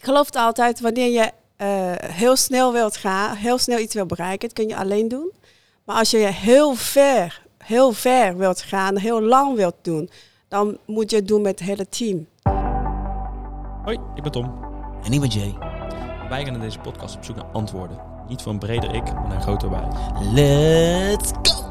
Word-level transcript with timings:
Ik 0.00 0.06
geloof 0.06 0.26
het 0.26 0.36
altijd, 0.36 0.80
wanneer 0.80 1.10
je 1.10 1.30
eh, 1.56 2.10
heel 2.12 2.36
snel 2.36 2.72
wilt 2.72 2.96
gaan, 2.96 3.36
heel 3.36 3.58
snel 3.58 3.78
iets 3.78 3.94
wil 3.94 4.06
bereiken, 4.06 4.48
dat 4.48 4.56
kun 4.56 4.68
je 4.68 4.76
alleen 4.76 5.08
doen. 5.08 5.32
Maar 5.84 5.96
als 5.96 6.10
je 6.10 6.16
heel 6.18 6.74
ver, 6.74 7.42
heel 7.58 7.92
ver 7.92 8.36
wilt 8.36 8.62
gaan, 8.62 8.96
heel 8.96 9.22
lang 9.22 9.56
wilt 9.56 9.74
doen, 9.82 10.10
dan 10.48 10.78
moet 10.86 11.10
je 11.10 11.16
het 11.16 11.28
doen 11.28 11.42
met 11.42 11.58
het 11.58 11.68
hele 11.68 11.88
team. 11.88 12.26
Hoi, 13.84 13.98
ik 14.14 14.22
ben 14.22 14.32
Tom. 14.32 14.64
En 15.02 15.12
ik 15.12 15.20
ben 15.20 15.28
Jay. 15.28 15.56
Wij 16.28 16.44
gaan 16.44 16.54
in 16.54 16.60
deze 16.60 16.78
podcast 16.78 17.16
op 17.16 17.24
zoek 17.24 17.36
naar 17.36 17.50
antwoorden. 17.52 18.00
Niet 18.28 18.42
voor 18.42 18.52
een 18.52 18.58
breder 18.58 18.94
ik, 18.94 19.04
maar 19.04 19.28
naar 19.28 19.36
een 19.36 19.42
groter 19.42 19.70
wij. 19.70 19.88
Let's 20.32 21.30
go! 21.42 21.68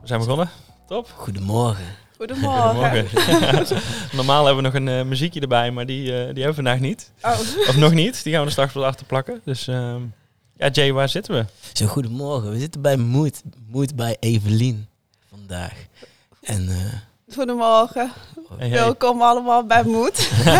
We 0.00 0.06
zijn 0.06 0.20
begonnen. 0.20 0.50
Top. 0.86 1.12
Goedemorgen. 1.16 1.86
Goedemorgen. 2.20 3.06
Normaal 4.16 4.46
hebben 4.46 4.62
we 4.62 4.70
nog 4.70 4.74
een 4.74 4.88
eh, 4.88 5.04
muziekje 5.04 5.40
erbij, 5.40 5.70
maar 5.70 5.86
die, 5.86 6.02
eh, 6.02 6.10
die 6.10 6.24
hebben 6.24 6.46
we 6.46 6.54
vandaag 6.54 6.80
niet. 6.80 7.10
Oh. 7.22 7.38
Of 7.68 7.76
nog 7.76 7.92
niet. 7.92 8.22
Die 8.22 8.32
gaan 8.32 8.40
we 8.40 8.46
er 8.46 8.52
straks 8.52 8.72
wel 8.72 8.86
achter 8.86 9.06
plakken. 9.06 9.40
Dus 9.44 9.68
ehm, 9.68 10.00
ja, 10.56 10.68
Jay, 10.68 10.92
waar 10.92 11.08
zitten 11.08 11.34
we? 11.34 11.44
Zo, 11.72 11.86
goedemorgen. 11.86 12.50
We 12.50 12.58
zitten 12.58 12.80
bij 12.80 12.96
Moed. 12.96 13.42
Moed 13.66 13.96
bij 13.96 14.16
Evelien 14.20 14.88
vandaag. 15.28 15.72
En 16.42 16.68
eh, 16.68 17.34
Goedemorgen. 17.34 18.12
Hey, 18.56 18.68
hey. 18.68 18.78
Welkom 18.78 19.22
allemaal 19.22 19.64
bij 19.64 19.84
Moed. 19.84 20.30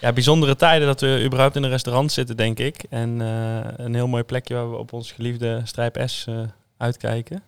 Ja, 0.00 0.12
bijzondere 0.12 0.56
tijden 0.56 0.86
dat 0.86 1.00
we 1.00 1.22
überhaupt 1.24 1.56
in 1.56 1.62
een 1.62 1.70
restaurant 1.70 2.12
zitten, 2.12 2.36
denk 2.36 2.58
ik. 2.58 2.84
En 2.90 3.20
eh, 3.20 3.84
een 3.84 3.94
heel 3.94 4.08
mooi 4.08 4.22
plekje 4.22 4.54
waar 4.54 4.70
we 4.70 4.76
op 4.76 4.92
ons 4.92 5.12
geliefde 5.12 5.60
Strijp 5.64 6.02
S 6.06 6.24
eh, 6.28 6.40
uitkijken. 6.76 7.42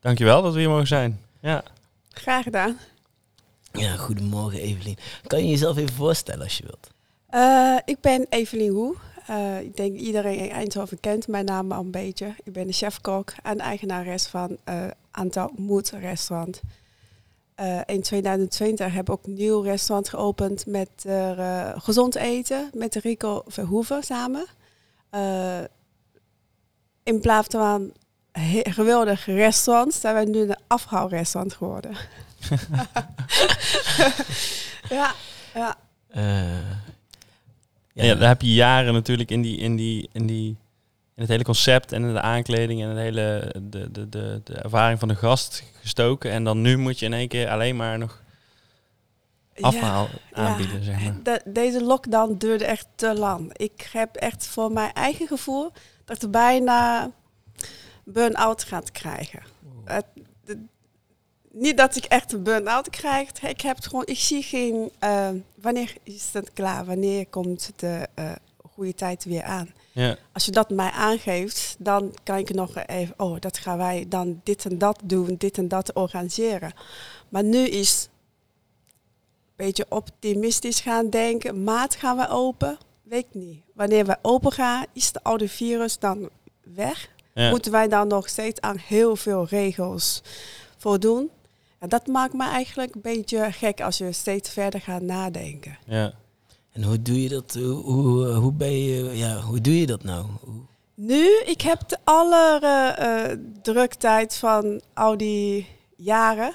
Dankjewel 0.00 0.42
dat 0.42 0.52
we 0.52 0.58
hier 0.58 0.68
mogen 0.68 0.86
zijn. 0.86 1.23
Ja. 1.44 1.62
Graag 2.08 2.42
gedaan. 2.42 2.78
ja, 3.72 3.96
goedemorgen 3.96 4.60
Evelien. 4.60 4.96
Kan 5.26 5.38
je 5.44 5.50
jezelf 5.50 5.76
even 5.76 5.94
voorstellen 5.94 6.42
als 6.42 6.58
je 6.58 6.64
wilt? 6.64 6.90
Eh, 7.26 7.78
ik 7.84 8.00
ben 8.00 8.26
Evelien 8.28 8.72
Hoe. 8.72 8.96
Eh, 9.26 9.60
ik 9.60 9.76
denk 9.76 9.96
iedereen 9.96 10.38
in 10.38 10.50
Eindhoven 10.50 11.00
kent 11.00 11.28
mijn 11.28 11.44
naam 11.44 11.72
al 11.72 11.80
een 11.80 11.90
beetje. 11.90 12.34
Ik 12.44 12.52
ben 12.52 12.66
de 12.66 12.72
chef-kok 12.72 13.32
en 13.42 13.58
eigenares 13.58 14.26
van 14.26 14.56
eh 14.64 14.86
aantal 15.10 15.50
Moed 15.56 15.90
restaurant. 15.90 16.60
Eh, 17.54 17.80
in 17.86 18.02
2020 18.02 18.92
heb 18.92 19.08
ik 19.08 19.10
ook 19.10 19.26
een 19.26 19.34
nieuw 19.34 19.60
restaurant 19.60 20.08
geopend 20.08 20.66
met 20.66 20.88
eh, 21.04 21.72
gezond 21.76 22.14
eten 22.14 22.70
met 22.72 22.94
Rico 22.94 23.42
Verhoeven 23.46 24.02
samen. 24.02 24.46
Eh, 25.10 25.60
in 27.02 27.20
plaats 27.20 27.48
van 27.50 27.92
een 28.34 28.72
geweldig 28.72 29.26
restaurant 29.26 29.94
zijn 29.94 30.14
wij 30.14 30.24
nu 30.24 30.40
een 30.40 30.56
afhaalrestaurant 30.66 31.54
geworden. 31.54 31.96
ja, 34.88 35.12
ja. 35.54 35.76
Eh, 36.08 36.58
Ja. 37.92 38.14
daar 38.14 38.28
heb 38.28 38.40
je 38.42 38.54
jaren 38.54 38.92
natuurlijk 38.92 39.30
in, 39.30 39.42
die, 39.42 39.56
in, 39.58 39.76
die, 39.76 40.08
in, 40.12 40.26
die, 40.26 40.46
in 41.14 41.22
het 41.22 41.28
hele 41.28 41.44
concept 41.44 41.92
en 41.92 42.02
in 42.04 42.12
de 42.12 42.20
aankleding 42.20 42.82
en 42.82 42.88
het 42.88 42.98
hele, 42.98 43.54
de, 43.62 43.90
de, 43.90 44.08
de, 44.08 44.40
de 44.44 44.54
ervaring 44.54 44.98
van 44.98 45.08
de 45.08 45.14
gast 45.14 45.62
gestoken. 45.80 46.30
En 46.30 46.44
dan 46.44 46.60
nu 46.60 46.76
moet 46.78 46.98
je 46.98 47.06
in 47.06 47.12
één 47.12 47.28
keer 47.28 47.48
alleen 47.50 47.76
maar 47.76 47.98
nog 47.98 48.22
afhaal 49.60 50.08
aanbieden, 50.32 50.84
zeg 50.84 51.00
maar. 51.02 51.14
De- 51.22 51.42
deze 51.44 51.82
lockdown 51.84 52.34
duurde 52.38 52.64
echt 52.64 52.86
te 52.94 53.14
lang. 53.14 53.56
Ik 53.56 53.88
heb 53.92 54.16
echt 54.16 54.46
voor 54.46 54.72
mijn 54.72 54.92
eigen 54.92 55.26
gevoel 55.26 55.72
dat 56.04 56.22
ik 56.22 56.30
bijna 56.30 57.10
burn-out 58.04 58.62
gaat 58.64 58.90
krijgen. 58.92 59.42
Het- 59.84 60.04
de- 60.44 60.64
niet 61.50 61.76
dat 61.76 61.96
ik 61.96 62.04
echt 62.04 62.32
een 62.32 62.42
burn-out 62.42 62.90
krijg. 62.90 63.42
Ik 63.42 63.60
heb 63.60 63.76
het 63.76 63.86
gewoon, 63.86 64.06
ik 64.06 64.18
zie 64.18 64.42
geen. 64.42 64.90
eh, 64.98 65.28
wanneer 65.54 65.94
is 66.02 66.28
het 66.32 66.52
klaar? 66.52 66.84
Wanneer 66.84 67.26
komt 67.26 67.72
de 67.76 68.08
eh, 68.14 68.32
goede 68.72 68.94
tijd 68.94 69.24
weer 69.24 69.42
aan? 69.42 69.70
Ja, 69.92 70.16
Als 70.32 70.44
je 70.44 70.50
dat 70.50 70.70
mij 70.70 70.90
aangeeft, 70.90 71.76
dan 71.78 72.14
kan 72.22 72.38
ik 72.38 72.54
nog 72.54 72.76
even, 72.86 73.14
oh, 73.16 73.36
dat 73.40 73.58
gaan 73.58 73.78
wij 73.78 74.04
dan 74.08 74.40
dit 74.44 74.64
en 74.64 74.78
dat 74.78 75.00
doen, 75.04 75.34
dit 75.38 75.58
en 75.58 75.68
dat 75.68 75.92
organiseren. 75.92 76.72
Maar 77.28 77.44
nu 77.44 77.58
is 77.58 78.08
een 79.46 79.64
beetje 79.66 79.86
optimistisch 79.88 80.80
gaan 80.80 81.10
denken. 81.10 81.64
Maart 81.64 81.94
gaan 81.94 82.16
we 82.16 82.28
open? 82.28 82.78
Weet 83.02 83.34
niet. 83.34 83.60
Wanneer 83.74 84.06
we 84.06 84.16
open 84.22 84.52
gaan, 84.52 84.86
is 84.92 85.12
de 85.12 85.22
oude 85.22 85.48
virus 85.48 85.98
dan 85.98 86.28
weg? 86.62 87.08
Ja. 87.34 87.50
Moeten 87.50 87.72
wij 87.72 87.88
dan 87.88 88.08
nog 88.08 88.28
steeds 88.28 88.60
aan 88.60 88.76
heel 88.76 89.16
veel 89.16 89.46
regels 89.48 90.22
voldoen? 90.76 91.30
En 91.78 91.88
dat 91.88 92.06
maakt 92.06 92.32
me 92.32 92.44
eigenlijk 92.48 92.94
een 92.94 93.00
beetje 93.00 93.52
gek 93.52 93.80
als 93.80 93.98
je 93.98 94.12
steeds 94.12 94.50
verder 94.50 94.80
gaat 94.80 95.02
nadenken. 95.02 95.78
ja. 95.86 96.12
En 96.72 96.82
hoe 96.82 97.02
doe 97.02 97.22
je 97.22 97.28
dat? 97.28 97.54
Hoe, 97.54 97.72
hoe, 97.92 98.26
hoe 98.26 98.52
ben 98.52 98.78
je, 98.84 99.16
ja, 99.16 99.40
hoe 99.40 99.60
doe 99.60 99.80
je 99.80 99.86
dat 99.86 100.02
nou? 100.04 100.24
Hoe- 100.40 100.52
Nu, 100.94 101.30
ik 101.44 101.60
heb 101.60 101.88
de 101.88 101.98
alle 102.04 102.58
eh, 102.96 103.36
druktijd 103.62 104.34
van 104.36 104.80
al 104.94 105.16
die 105.16 105.66
jaren. 105.96 106.54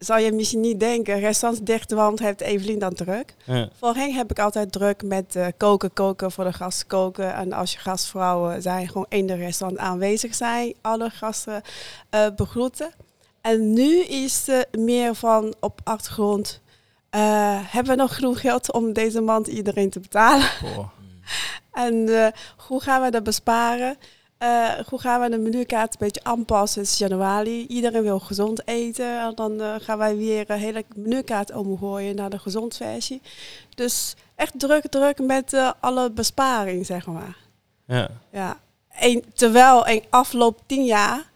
Zou 0.00 0.20
je 0.20 0.32
misschien 0.32 0.60
niet 0.60 0.80
denken, 0.80 1.20
restaurants 1.20 1.64
dicht, 1.64 1.92
want 1.92 2.18
heeft 2.18 2.40
Evelien 2.40 2.78
dan 2.78 2.94
druk. 2.94 3.34
ja. 3.44 3.68
Voorheen 3.78 4.14
heb 4.14 4.30
ik 4.30 4.38
altijd 4.38 4.72
druk 4.72 5.02
met 5.02 5.36
eh, 5.36 5.46
koken, 5.56 5.92
koken 5.92 6.32
voor 6.32 6.44
de 6.44 6.52
gasten 6.52 6.86
koken. 6.86 7.34
En 7.34 7.52
als 7.52 7.72
je 7.72 7.78
gastvrouwen 7.78 8.62
zijn, 8.62 8.86
gewoon 8.86 9.06
in 9.08 9.26
de 9.26 9.34
restaurant 9.34 9.80
aanwezig 9.80 10.34
zijn, 10.34 10.74
alle 10.80 11.10
gasten 11.10 11.62
eh, 12.10 12.26
begroeten. 12.36 12.90
En 13.40 13.72
nu 13.72 14.02
is 14.02 14.46
het 14.46 14.68
meer 14.78 15.14
van 15.14 15.54
op 15.60 15.80
achtergrond, 15.84 16.60
eh, 17.10 17.20
hebben 17.62 17.96
we 17.96 18.02
nog 18.02 18.14
genoeg 18.14 18.40
geld 18.40 18.72
om 18.72 18.92
deze 18.92 19.20
maand 19.20 19.46
iedereen 19.46 19.90
te 19.90 20.00
betalen? 20.00 20.48
En 21.72 22.08
hoe 22.56 22.80
gaan 22.80 23.02
we 23.02 23.10
dat 23.10 23.22
besparen? 23.22 23.96
Eh, 24.40 24.70
hoe 24.88 25.00
gaan 25.00 25.20
we 25.20 25.30
de 25.30 25.38
menukaart 25.38 25.92
een 25.92 25.98
beetje 25.98 26.24
aanpassen? 26.24 26.80
Het 26.80 26.90
is 26.90 26.98
januari. 26.98 27.66
Iedereen 27.66 28.02
wil 28.02 28.20
gezond 28.20 28.66
eten. 28.66 29.20
En 29.20 29.32
dan 29.34 29.60
eh, 29.60 29.74
gaan 29.78 29.98
wij 29.98 30.16
weer 30.16 30.50
een 30.50 30.58
hele 30.58 30.84
menukaart 30.94 31.52
omgooien 31.52 32.14
naar 32.14 32.30
de 32.30 32.38
gezond 32.38 32.76
versie. 32.76 33.22
Dus 33.74 34.14
echt 34.34 34.58
druk, 34.58 34.86
druk 34.88 35.18
met 35.18 35.52
eh, 35.52 35.70
alle 35.80 36.10
besparing, 36.10 36.86
zeg 36.86 37.06
maar. 37.06 37.36
Ja. 37.86 38.10
Ja. 38.32 38.58
En, 38.88 39.24
terwijl 39.34 39.86
in 39.86 40.04
afgelopen 40.10 40.62
tien 40.66 40.84
jaar 40.84 41.30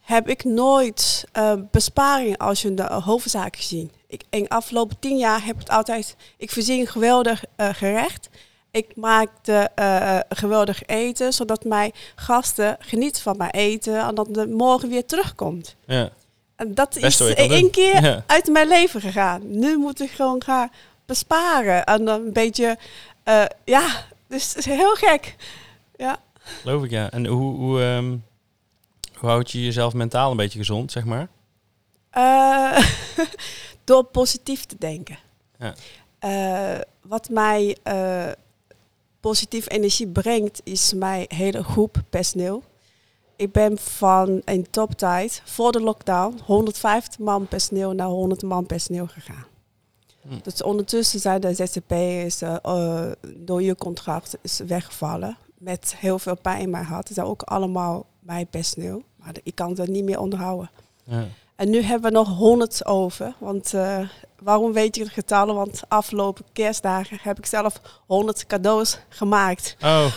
heb 0.00 0.28
ik 0.28 0.44
nooit 0.44 1.24
besparing 1.70 2.38
als 2.38 2.62
je 2.62 2.74
de 2.74 2.92
hoofdzaak 2.92 3.56
gezien. 3.56 3.92
Ik, 4.06 4.22
in 4.30 4.48
afgelopen 4.48 4.98
tien 4.98 5.18
jaar 5.18 5.44
heb 5.44 5.54
ik 5.54 5.60
het 5.60 5.70
altijd... 5.70 6.16
Ik 6.36 6.50
voorzie 6.50 6.80
een 6.80 6.86
geweldig 6.86 7.44
gerecht. 7.56 8.28
Ik 8.70 8.96
maak 8.96 9.28
de, 9.42 9.68
eh, 9.74 10.18
geweldig 10.28 10.82
eten, 10.86 11.32
zodat 11.32 11.64
mijn 11.64 11.92
gasten 12.14 12.76
genieten 12.80 13.22
van 13.22 13.36
mijn 13.36 13.50
eten. 13.50 14.00
En 14.00 14.14
dat 14.14 14.26
het 14.32 14.50
morgen 14.50 14.88
weer 14.88 15.06
terugkomt. 15.06 15.76
ja. 15.86 16.10
En 16.56 16.74
dat 16.74 16.96
is 16.96 17.20
in 17.20 17.34
kan 17.34 17.50
één 17.50 17.70
keer 17.70 18.02
Ja. 18.02 18.24
uit 18.26 18.46
mijn 18.46 18.68
leven 18.68 19.00
gegaan. 19.00 19.58
Nu 19.58 19.76
moet 19.78 20.00
ik 20.00 20.10
gewoon 20.10 20.42
gaan 20.42 20.70
besparen. 21.06 21.84
En 21.84 22.04
dan 22.04 22.20
een 22.26 22.32
beetje... 22.32 22.78
eh, 23.22 23.44
ja, 23.64 23.86
dus 24.26 24.54
is 24.54 24.64
heel 24.64 24.94
gek. 24.94 25.36
Ja. 25.96 26.16
Geloof 26.42 26.84
ik, 26.84 26.90
ja. 26.90 27.10
En 27.10 27.26
hoe, 27.26 27.56
hoe, 27.56 27.82
ehm, 27.82 28.16
hoe 29.18 29.28
houd 29.28 29.50
je 29.50 29.64
jezelf 29.64 29.92
mentaal 29.92 30.30
een 30.30 30.36
beetje 30.36 30.58
gezond, 30.58 30.92
zeg 30.92 31.04
maar? 31.04 31.28
Door 33.84 34.04
positief 34.04 34.64
te 34.64 34.76
denken. 34.78 35.18
Ja. 35.58 35.74
Wat 37.02 37.28
mij 37.28 37.76
positief 39.20 39.70
energie 39.70 40.08
brengt, 40.08 40.60
is 40.64 40.92
mijn 40.94 41.24
hele 41.28 41.64
groep 41.64 42.02
personeel. 42.10 42.62
Ik 43.36 43.52
ben 43.52 43.78
van 43.78 44.42
een 44.44 44.70
toptijd, 44.70 45.42
voor 45.44 45.72
de 45.72 45.80
lockdown, 45.80 46.40
150 46.44 47.18
man 47.18 47.48
personeel 47.48 47.92
naar 47.92 48.06
100 48.06 48.42
man 48.42 48.66
personeel 48.66 49.06
gegaan. 49.06 49.46
Hm. 50.20 50.34
Dus 50.42 50.62
ondertussen 50.62 51.20
zijn 51.20 51.40
de 51.40 51.54
ZZP'ers 51.54 52.42
uh, 52.42 52.56
uh, 52.66 53.10
door 53.36 53.62
je 53.62 53.74
contract 53.74 54.38
is 54.42 54.58
weggevallen. 54.66 55.36
Met 55.58 55.94
heel 55.96 56.18
veel 56.18 56.36
pijn 56.36 56.60
in 56.60 56.70
mijn 56.70 56.84
hart. 56.84 57.08
Het 57.08 57.16
zijn 57.16 57.26
ook 57.26 57.42
allemaal 57.42 58.06
mijn 58.20 58.46
personeel. 58.46 59.02
Maar 59.16 59.34
ik 59.42 59.54
kan 59.54 59.70
het 59.70 59.88
niet 59.88 60.04
meer 60.04 60.20
onderhouden. 60.20 60.70
Ja. 61.04 61.26
En 61.56 61.70
nu 61.70 61.82
hebben 61.82 62.10
we 62.10 62.16
nog 62.16 62.28
100 62.28 62.86
over. 62.86 63.34
Want 63.38 63.74
eh, 63.74 64.08
waarom 64.42 64.72
weet 64.72 64.96
je 64.96 65.04
de 65.04 65.10
getallen? 65.10 65.54
Want 65.54 65.80
afgelopen 65.88 66.44
kerstdagen 66.52 67.18
heb 67.22 67.38
ik 67.38 67.46
zelf 67.46 67.80
100 68.06 68.46
cadeaus 68.46 68.98
gemaakt. 69.08 69.76
Oh, 69.84 70.04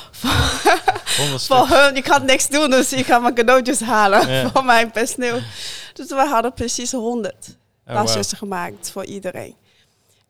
Voor 1.03 1.39
stuk. 1.39 1.65
hun, 1.67 1.95
ik 1.95 2.07
had 2.07 2.23
niks 2.23 2.47
doen, 2.47 2.69
dus 2.69 2.93
ik 2.93 3.05
ga 3.05 3.19
mijn 3.19 3.33
cadeautjes 3.33 3.79
halen 3.79 4.27
Ja. 4.31 4.49
voor 4.53 4.65
mijn 4.65 4.91
personeel. 4.91 5.39
Dus 5.93 6.07
we 6.09 6.15
hadden 6.27 6.53
precies 6.53 6.91
100 6.91 7.35
Oh, 7.87 7.93
tasjes 7.95 8.31
wauw. 8.31 8.39
gemaakt 8.39 8.91
voor 8.91 9.05
iedereen. 9.05 9.55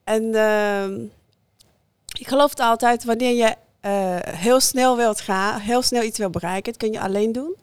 En 0.04 0.34
ehm, 0.34 0.94
ik 2.18 2.28
geloof 2.28 2.50
het 2.50 2.60
altijd, 2.60 3.04
wanneer 3.04 3.34
je 3.34 3.54
eh, 3.80 4.34
heel 4.36 4.60
snel 4.60 4.96
wilt 4.96 5.20
gaan, 5.20 5.60
heel 5.60 5.82
snel 5.82 6.02
iets 6.02 6.18
wil 6.18 6.30
bereiken, 6.30 6.72
dat 6.72 6.80
kun 6.82 6.92
je 6.92 7.00
alleen 7.00 7.32
doen. 7.32 7.56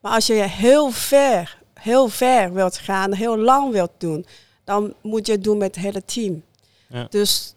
Maar 0.00 0.12
als 0.12 0.26
je 0.26 0.32
heel 0.34 0.90
ver, 0.90 1.58
heel 1.74 2.08
ver 2.08 2.52
wilt 2.52 2.78
gaan, 2.78 3.12
heel 3.12 3.38
lang 3.38 3.72
wilt 3.72 3.90
doen, 3.98 4.26
dan 4.66 4.94
moet 5.00 5.26
je 5.26 5.32
het 5.32 5.44
doen 5.44 5.58
met 5.58 5.74
het 5.74 5.84
hele 5.84 6.04
team. 6.04 6.42
Ja. 6.88 7.06
Dus 7.10 7.54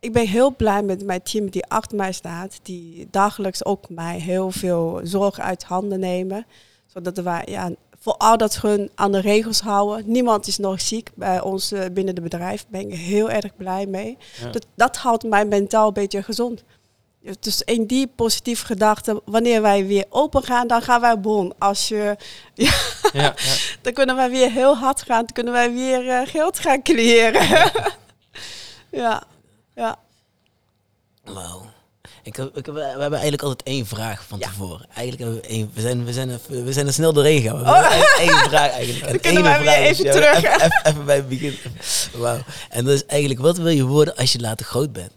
ik 0.00 0.12
ben 0.12 0.26
heel 0.26 0.56
blij 0.56 0.82
met 0.82 1.04
mijn 1.04 1.22
team 1.22 1.50
die 1.50 1.66
achter 1.66 1.96
mij 1.96 2.12
staat. 2.12 2.60
Die 2.62 3.08
dagelijks 3.10 3.64
ook 3.64 3.88
mij 3.88 4.18
heel 4.18 4.50
veel 4.50 5.00
zorgen 5.02 5.42
uit 5.42 5.64
handen 5.64 6.00
nemen. 6.00 6.46
Zodat 6.86 7.16
wij 7.18 7.42
ja, 7.46 7.70
vooral 7.98 8.36
dat 8.36 8.60
hun 8.60 8.90
aan 8.94 9.12
de 9.12 9.20
regels 9.20 9.60
houden. 9.60 10.10
Niemand 10.10 10.46
is 10.46 10.58
nog 10.58 10.80
ziek 10.80 11.10
bij 11.14 11.40
ons 11.40 11.72
eh, 11.72 11.80
binnen 11.92 12.14
het 12.14 12.22
bedrijf. 12.22 12.60
Daar 12.60 12.82
ben 12.82 12.90
ik 12.90 12.98
heel 12.98 13.30
erg 13.30 13.56
blij 13.56 13.86
mee. 13.86 14.16
Ja. 14.40 14.50
Dat, 14.50 14.66
dat 14.74 14.96
houdt 14.96 15.24
mij 15.24 15.44
mentaal 15.44 15.86
een 15.86 15.92
beetje 15.92 16.22
gezond. 16.22 16.64
Dus 17.40 17.62
in 17.62 17.86
die 17.86 18.06
positieve 18.16 18.64
gedachte, 18.66 19.22
wanneer 19.24 19.62
wij 19.62 19.86
weer 19.86 20.04
open 20.08 20.42
gaan, 20.42 20.66
dan 20.66 20.82
gaan 20.82 21.00
wij 21.00 21.20
bon. 21.20 21.52
Als 21.58 21.88
je, 21.88 22.16
Ja, 22.54 22.72
ja. 23.12 23.34
dan 23.82 23.92
kunnen 23.92 24.16
wij 24.16 24.30
weer 24.30 24.50
heel 24.50 24.76
hard 24.76 25.02
gaan, 25.02 25.18
dan 25.18 25.32
kunnen 25.32 25.52
wij 25.52 25.72
weer 25.72 26.08
eh, 26.08 26.28
geld 26.28 26.58
gaan 26.58 26.82
creëren. 26.82 27.48
ja, 28.90 29.22
ja. 29.74 29.96
Wauw. 31.24 31.70
Ik, 32.22 32.36
ik, 32.36 32.66
we 32.66 32.80
hebben 32.80 33.12
eigenlijk 33.12 33.42
altijd 33.42 33.62
één 33.62 33.86
vraag 33.86 34.24
van 34.28 34.38
Ja. 34.38 34.46
tevoren. 34.48 34.86
Eigenlijk 34.94 35.18
hebben 35.18 35.40
we 35.40 35.46
één. 35.48 35.70
We 35.74 35.80
zijn, 35.80 36.04
we 36.04 36.12
zijn, 36.12 36.30
even, 36.30 36.64
we 36.64 36.72
zijn 36.72 36.86
er 36.86 36.92
snel 36.92 37.12
doorheen 37.12 37.40
gegaan. 37.42 37.58
We 37.58 37.64
hebben 37.64 37.90
eigenlijk 37.90 38.30
één 38.40 38.48
vraag 38.50 38.70
eigenlijk. 38.70 39.04
En 39.06 39.14
Oh. 39.16 39.22
Dan 39.22 39.32
kunnen 39.32 39.42
ene 39.42 39.42
wij 39.42 39.58
weer 39.62 39.72
vraag 39.72 39.88
is- 39.90 39.98
even 39.98 40.12
terug. 40.12 40.36
Even, 40.36 40.52
even, 40.54 40.80
even 40.84 41.04
bij 41.04 41.16
het 41.16 41.28
begin. 41.28 41.56
Wauw. 42.14 42.38
En 42.70 42.84
dat 42.84 42.94
is 42.94 43.06
eigenlijk, 43.06 43.40
wat 43.40 43.56
wil 43.56 43.68
je 43.68 43.84
worden 43.84 44.16
als 44.16 44.32
je 44.32 44.40
later 44.40 44.66
groot 44.66 44.92
bent? 44.92 45.12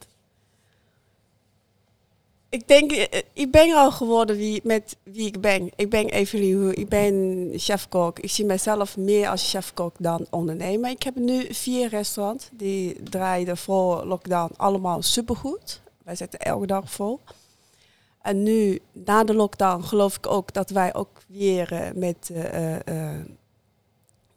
Ik 2.55 2.67
denk, 2.67 2.91
eh, 2.91 3.21
ik 3.33 3.51
ben 3.51 3.75
al 3.75 3.91
geworden 3.91 4.35
wie, 4.37 4.61
met 4.63 4.95
wie 5.03 5.27
ik 5.27 5.41
ben. 5.41 5.71
Ik 5.75 5.89
ben 5.89 6.09
Evelien 6.09 6.75
ik 6.75 6.89
ben 6.89 7.49
chefkok. 7.55 8.19
Ik 8.19 8.31
zie 8.31 8.45
mezelf 8.45 8.97
meer 8.97 9.29
als 9.29 9.49
chefkok 9.49 9.95
dan 9.99 10.27
ondernemer. 10.29 10.89
Ik 10.89 11.03
heb 11.03 11.15
nu 11.15 11.53
vier 11.53 11.89
restaurants, 11.89 12.49
die 12.51 13.03
draaiden 13.03 13.57
voor 13.57 14.05
lockdown 14.05 14.53
allemaal 14.57 15.01
supergoed. 15.01 15.81
Wij 16.03 16.15
zitten 16.15 16.39
elke 16.39 16.65
dag 16.65 16.91
vol. 16.91 17.19
En 18.21 18.43
nu, 18.43 18.79
na 18.91 19.23
de 19.23 19.33
lockdown, 19.33 19.83
geloof 19.83 20.17
ik 20.17 20.27
ook 20.27 20.53
dat 20.53 20.69
wij 20.69 20.93
ook 20.93 21.21
weer 21.27 21.71
eh, 21.71 21.91
met 21.93 22.29
eh, 22.33 22.75
eh, 22.75 22.87
eh, 22.87 23.25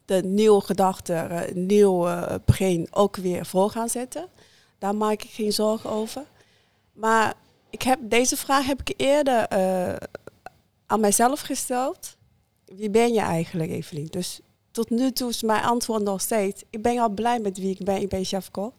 de 0.05 0.23
nieuwe 0.25 0.61
gedachten, 0.61 1.31
eh, 1.31 1.55
nieuw 1.55 2.07
eh, 2.07 2.35
begin 2.45 2.89
ook 2.91 3.17
weer 3.17 3.47
voor 3.47 3.71
gaan 3.71 3.89
zetten. 3.89 4.27
Daar 4.79 4.95
maak 4.95 5.23
ik 5.23 5.31
geen 5.31 5.53
zorgen 5.53 5.91
over. 5.91 6.25
Maar 6.93 7.35
ik 7.71 7.83
heb, 7.83 7.99
deze 8.03 8.37
vraag 8.37 8.67
heb 8.67 8.81
ik 8.81 8.95
eerder 8.97 9.45
eh, 9.45 9.97
aan 10.87 11.01
mijzelf 11.01 11.41
gesteld. 11.41 12.17
Wie 12.65 12.91
ben 12.91 13.13
je 13.13 13.21
eigenlijk, 13.21 13.71
Evelien? 13.71 14.07
Dus 14.11 14.41
tot 14.71 14.91
nu 14.91 15.13
toe 15.13 15.29
is 15.29 15.43
mijn 15.43 15.63
antwoord 15.63 16.03
nog 16.03 16.21
steeds. 16.21 16.63
Ik 16.71 16.83
ben 16.83 16.99
al 16.99 17.09
blij 17.09 17.39
met 17.39 17.59
wie 17.59 17.71
ik 17.71 17.85
ben. 17.85 18.01
Ik 18.01 18.09
ben 18.09 18.25
chef-kok. 18.25 18.73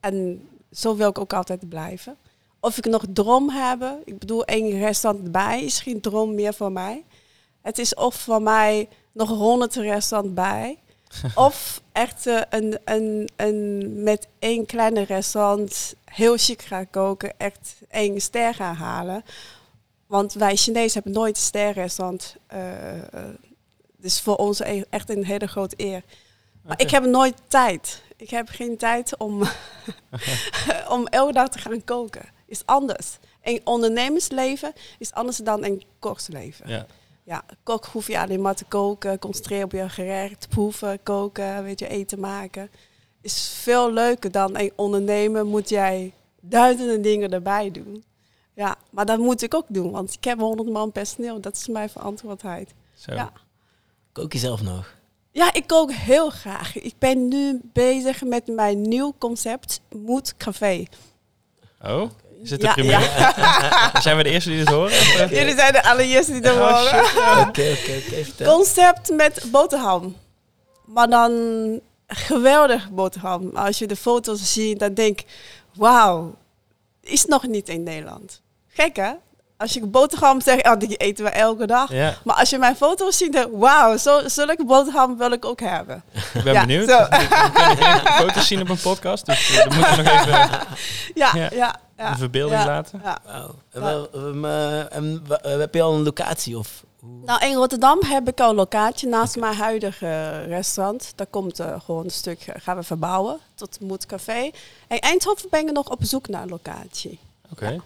En 0.00 0.48
zo 0.72 0.96
wil 0.96 1.08
ik 1.08 1.18
ook 1.18 1.32
altijd 1.32 1.68
blijven. 1.68 2.16
Of 2.60 2.78
ik 2.78 2.84
nog 2.84 3.04
droom 3.12 3.50
heb. 3.50 4.00
Ik 4.04 4.18
bedoel, 4.18 4.44
één 4.44 4.78
restaurant 4.78 5.32
bij 5.32 5.64
is 5.64 5.80
geen 5.80 6.00
droom 6.00 6.34
meer 6.34 6.54
voor 6.54 6.72
mij. 6.72 7.04
Het 7.60 7.78
is 7.78 7.94
of 7.94 8.14
voor 8.14 8.42
mij 8.42 8.88
nog 9.12 9.28
honderd 9.28 9.74
restaurant 9.74 10.34
bij. 10.34 10.78
of 11.34 11.82
echt 11.98 12.26
eh, 12.26 12.40
een, 12.50 12.78
een, 12.84 13.28
een, 13.36 14.02
met 14.02 14.28
één 14.38 14.66
kleine 14.66 15.02
restaurant 15.02 15.94
heel 16.04 16.36
chic 16.36 16.62
gaan 16.62 16.90
koken. 16.90 17.38
Echt 17.38 17.74
één 17.90 18.20
ster 18.20 18.54
gaan 18.54 18.74
halen. 18.74 19.24
Want 20.06 20.32
wij 20.32 20.56
Chinezen 20.56 20.92
hebben 21.02 21.20
nooit 21.20 21.36
een 21.36 21.42
sterrestaurant. 21.42 22.36
eh, 22.46 22.60
dus 23.96 24.20
voor 24.20 24.36
ons 24.36 24.60
e- 24.60 24.84
echt 24.90 25.10
een 25.10 25.24
hele 25.24 25.46
grote 25.46 25.74
eer. 25.76 26.02
Maar 26.62 26.80
ik 26.80 26.90
heb 26.90 27.04
nooit 27.04 27.36
tijd. 27.48 28.02
Ik 28.16 28.30
heb 28.30 28.48
geen 28.48 28.76
tijd 28.76 29.16
om, 29.16 29.42
om 30.96 31.06
elke 31.06 31.32
dag 31.32 31.48
te 31.48 31.58
gaan 31.58 31.84
koken. 31.84 32.28
Is 32.46 32.62
anders. 32.64 33.18
Een 33.42 33.60
ondernemersleven 33.64 34.72
is 34.98 35.12
anders 35.12 35.36
dan 35.36 35.64
een 35.64 35.82
koksleven. 35.98 36.68
Ja. 36.68 36.86
Ja, 37.28 37.44
kok 37.62 37.86
hoef 37.86 38.06
je 38.06 38.18
alleen 38.18 38.40
maar 38.40 38.54
te 38.54 38.64
koken, 38.64 39.18
concentreren 39.18 39.64
op 39.64 39.72
je 39.72 39.88
gerecht, 39.88 40.48
proeven, 40.48 41.02
koken, 41.02 41.62
weet 41.62 41.78
je, 41.78 41.88
eten 41.88 42.20
maken. 42.20 42.70
Is 43.20 43.48
veel 43.48 43.92
leuker 43.92 44.30
dan 44.30 44.58
een 44.58 44.72
ondernemer 44.76 45.46
moet 45.46 45.68
jij 45.68 46.12
duizenden 46.40 47.02
dingen 47.02 47.32
erbij 47.32 47.70
doen. 47.70 48.04
Ja, 48.54 48.76
maar 48.90 49.06
dat 49.06 49.18
moet 49.18 49.42
ik 49.42 49.54
ook 49.54 49.66
doen, 49.68 49.90
want 49.90 50.12
ik 50.12 50.24
heb 50.24 50.38
100 50.38 50.68
man 50.68 50.92
personeel. 50.92 51.40
Dat 51.40 51.56
is 51.56 51.68
mijn 51.68 51.90
verantwoordelijkheid. 51.90 52.74
Zo. 52.94 53.14
Ja. 53.14 53.32
Kook 54.12 54.32
je 54.32 54.38
zelf 54.38 54.62
nog? 54.62 54.94
Ja, 55.30 55.52
ik 55.52 55.66
kook 55.66 55.92
heel 55.92 56.30
graag. 56.30 56.78
Ik 56.78 56.94
ben 56.98 57.28
nu 57.28 57.60
bezig 57.62 58.24
met 58.24 58.46
mijn 58.46 58.82
nieuw 58.82 59.14
concept, 59.18 59.80
Moed 59.90 60.36
Café. 60.36 60.84
Oh, 61.82 62.10
is 62.42 62.50
het 62.50 62.60
de 62.60 62.82
Ja. 62.84 63.00
Zijn 64.02 64.16
we 64.16 64.22
de 64.22 64.30
eerste 64.30 64.48
die 64.50 64.58
dit 64.58 64.68
horen? 64.68 64.90
Of, 65.00 65.16
eh? 65.18 65.30
Jullie 65.30 65.56
zijn 65.56 65.72
de 65.72 65.82
allereerste 65.84 66.32
die 66.32 66.42
er 66.42 66.52
Oh, 66.62 66.78
horen. 66.80 67.48
Oké, 67.48 67.76
oké. 67.78 68.44
Concept 68.44 69.10
met 69.12 69.42
boterham. 69.50 70.16
Maar 70.86 71.08
dan 71.08 71.32
geweldig 72.06 72.90
boterham. 72.90 73.50
Als 73.56 73.78
je 73.78 73.86
de 73.86 73.96
foto's 73.96 74.52
ziet, 74.52 74.78
dan 74.78 74.94
denk 74.94 75.20
ik, 75.20 75.26
wauw, 75.74 76.34
is 77.02 77.24
nog 77.24 77.46
niet 77.46 77.68
in 77.68 77.82
Nederland. 77.82 78.40
Gek 78.68 78.96
hè? 78.96 79.10
Als 79.56 79.72
je 79.72 79.86
boterham 79.86 80.40
zegt, 80.40 80.66
oh, 80.66 80.78
die 80.78 80.96
eten 80.96 81.24
we 81.24 81.30
elke 81.30 81.66
dag. 81.66 81.92
Ja, 81.92 82.14
Maar 82.24 82.36
als 82.36 82.50
je 82.50 82.58
mijn 82.58 82.76
foto's 82.76 83.16
ziet, 83.16 83.32
dan 83.32 83.48
wauw, 83.58 83.96
zo, 83.96 84.20
zulke 84.28 84.64
boterham 84.64 85.18
wil 85.18 85.32
ik 85.32 85.44
ook 85.44 85.60
hebben. 85.60 86.02
ik 86.34 86.42
ben 86.44 86.52
Ja, 86.52 86.60
benieuwd. 86.60 86.88
zo. 86.88 86.98
We 86.98 87.08
kunnen 87.54 87.76
geen 87.76 88.12
foto's 88.12 88.46
zien 88.46 88.60
op 88.60 88.68
een 88.68 88.80
podcast, 88.80 89.26
dus 89.26 89.50
eh, 89.50 89.64
dan 89.68 89.76
moeten 89.78 89.96
we 89.96 90.02
nog 90.02 90.12
even 90.26 90.50
Ja, 91.14 91.30
Ja. 91.34 91.48
ja, 91.52 91.76
ja. 91.98 92.10
een 92.10 92.16
verbeelding 92.18 92.60
ja, 92.60 92.66
laten. 92.66 93.02
wel- 93.70 94.08
heb 95.58 95.74
je 95.74 95.82
al 95.82 95.94
een 95.94 96.02
locatie? 96.02 96.58
Of? 96.58 96.84
Nou, 97.24 97.44
in 97.46 97.54
Rotterdam 97.54 97.98
heb 98.04 98.28
ik 98.28 98.40
al 98.40 98.50
een 98.50 98.54
locatie 98.56 99.08
naast 99.08 99.36
mijn 99.36 99.54
huidige 99.54 100.42
restaurant. 100.42 101.12
Daar 101.16 101.26
komt 101.26 101.60
eh, 101.60 101.80
gewoon 101.80 102.04
een 102.04 102.10
stuk, 102.10 102.40
eh, 102.42 102.54
gaan 102.62 102.76
we 102.76 102.82
verbouwen 102.82 103.38
tot 103.54 103.80
Moed 103.80 104.06
Café. 104.06 104.50
En 104.88 104.98
Eindhoven 104.98 105.48
ben 105.50 105.66
ik 105.68 105.72
nog 105.72 105.90
op 105.90 105.98
zoek 106.04 106.28
naar 106.28 106.42
een 106.42 106.48
locatie. 106.48 107.18
Oké. 107.52 107.80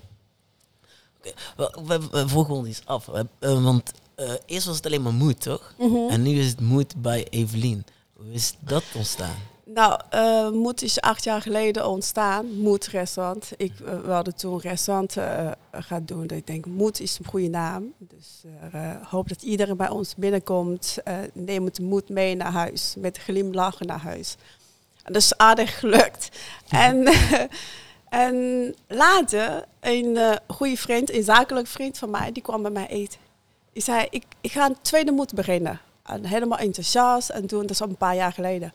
Wel, 1.56 1.72
We, 1.86 2.08
we 2.10 2.28
vroegen 2.28 2.54
ons 2.54 2.68
iets 2.68 2.82
af. 2.84 3.06
We- 3.06 3.26
eh, 3.38 3.64
want 3.64 3.92
eh, 4.14 4.30
eerst 4.46 4.66
was 4.66 4.76
het 4.76 4.86
alleen 4.86 5.02
maar 5.02 5.12
moed, 5.12 5.40
toch? 5.40 5.74
Mhm. 5.78 6.08
En 6.10 6.22
nu 6.22 6.38
is 6.38 6.46
het 6.48 6.60
moed 6.60 7.02
bij 7.02 7.26
Evelien. 7.30 7.84
Hoe 8.16 8.32
is 8.32 8.54
dat 8.58 8.82
ontstaan? 8.94 9.36
Nou, 9.74 10.00
eh 10.10 10.50
Moed 10.50 10.82
is 10.82 11.00
acht 11.00 11.24
jaar 11.24 11.42
geleden 11.42 11.88
ontstaan. 11.88 12.60
Moed 12.60 12.86
restaurant. 12.86 13.50
Ik 13.56 13.72
eh, 13.80 14.00
wilde 14.00 14.34
toen 14.34 14.60
restaurant 14.60 15.16
eh, 15.16 15.50
gaan 15.72 16.04
doen. 16.04 16.28
Ik 16.28 16.46
denk, 16.46 16.66
Moed 16.66 17.00
is 17.00 17.18
een 17.18 17.24
goede 17.24 17.48
naam. 17.48 17.92
Dus 17.98 18.42
hoop 19.08 19.28
dat 19.28 19.42
iedereen 19.42 19.76
bij 19.76 19.88
ons 19.88 20.14
binnenkomt. 20.14 20.98
neem 21.32 21.64
het 21.64 21.80
moed 21.80 22.08
mee 22.08 22.34
naar 22.34 22.52
huis. 22.52 22.94
Met 22.98 23.18
glimlachen 23.18 23.86
naar 23.86 24.00
huis. 24.00 24.36
En 25.02 25.12
dat 25.12 25.22
is 25.22 25.36
aardig 25.36 25.78
gelukt. 25.78 26.28
En, 26.68 27.12
en 28.24 28.74
later, 28.86 29.64
een 29.80 30.38
goede 30.46 30.76
vriend, 30.76 31.12
een 31.12 31.22
zakelijk 31.22 31.66
vriend 31.66 31.98
van 31.98 32.10
mij, 32.10 32.32
die 32.32 32.42
kwam 32.42 32.62
bij 32.62 32.70
mij 32.70 32.86
eten. 32.86 33.20
Die 33.72 33.82
zei, 33.82 34.06
ik, 34.10 34.24
ik 34.40 34.52
ga 34.52 34.66
een 34.66 34.76
tweede 34.80 35.12
moed 35.12 35.34
beginnen. 35.34 35.80
En 36.02 36.24
helemaal 36.24 36.58
enthousiast. 36.58 37.28
En 37.28 37.46
toen, 37.46 37.60
dat 37.60 37.70
is 37.70 37.82
al 37.82 37.88
een 37.88 37.96
paar 37.96 38.14
jaar 38.14 38.32
geleden. 38.32 38.72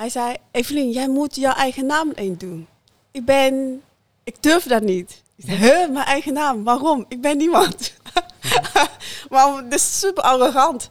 Hij 0.00 0.08
zei, 0.08 0.36
Evelien, 0.50 0.90
jij 0.90 1.08
moet 1.08 1.36
jouw 1.36 1.54
eigen 1.54 1.86
naam 1.86 2.12
in 2.14 2.34
doen. 2.34 2.66
Ik 3.10 3.24
ben, 3.24 3.82
ik 4.24 4.42
durf 4.42 4.64
dat 4.64 4.82
niet. 4.82 5.22
Huh, 5.36 5.88
mijn 5.90 6.06
eigen 6.06 6.32
naam, 6.32 6.64
waarom? 6.64 7.04
Ik 7.08 7.20
ben 7.20 7.36
niemand. 7.36 7.92
maar 9.30 9.62
dat 9.62 9.72
is 9.72 9.98
super 9.98 10.22
arrogant. 10.22 10.90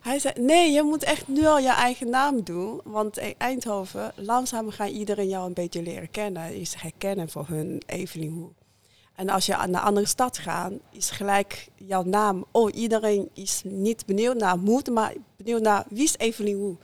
Hij 0.00 0.18
zei, 0.18 0.34
nee, 0.40 0.72
je 0.72 0.82
moet 0.82 1.02
echt 1.02 1.28
nu 1.28 1.46
al 1.46 1.58
je 1.58 1.72
eigen 1.72 2.10
naam 2.10 2.42
doen. 2.42 2.80
Want 2.84 3.18
in 3.18 3.34
Eindhoven, 3.38 4.12
langzaam 4.14 4.70
gaat 4.70 4.90
iedereen 4.90 5.28
jou 5.28 5.46
een 5.46 5.54
beetje 5.54 5.82
leren 5.82 6.10
kennen. 6.10 6.54
Is 6.54 6.74
herkennen 6.74 7.28
voor 7.28 7.46
hun 7.48 7.82
Evelien 7.86 8.32
Hoe. 8.32 8.50
En 9.14 9.28
als 9.28 9.46
je 9.46 9.52
naar 9.52 9.68
een 9.68 9.74
andere 9.74 10.06
stad 10.06 10.38
gaat, 10.38 10.72
is 10.92 11.10
gelijk 11.10 11.68
jouw 11.74 12.02
naam. 12.02 12.44
Oh, 12.50 12.74
iedereen 12.74 13.28
is 13.34 13.62
niet 13.64 14.06
benieuwd 14.06 14.36
naar 14.36 14.58
Moed, 14.58 14.90
maar 14.90 15.14
benieuwd 15.36 15.62
naar 15.62 15.84
wie 15.88 16.04
is 16.04 16.18
Evelien 16.18 16.56
Hoe. 16.56 16.76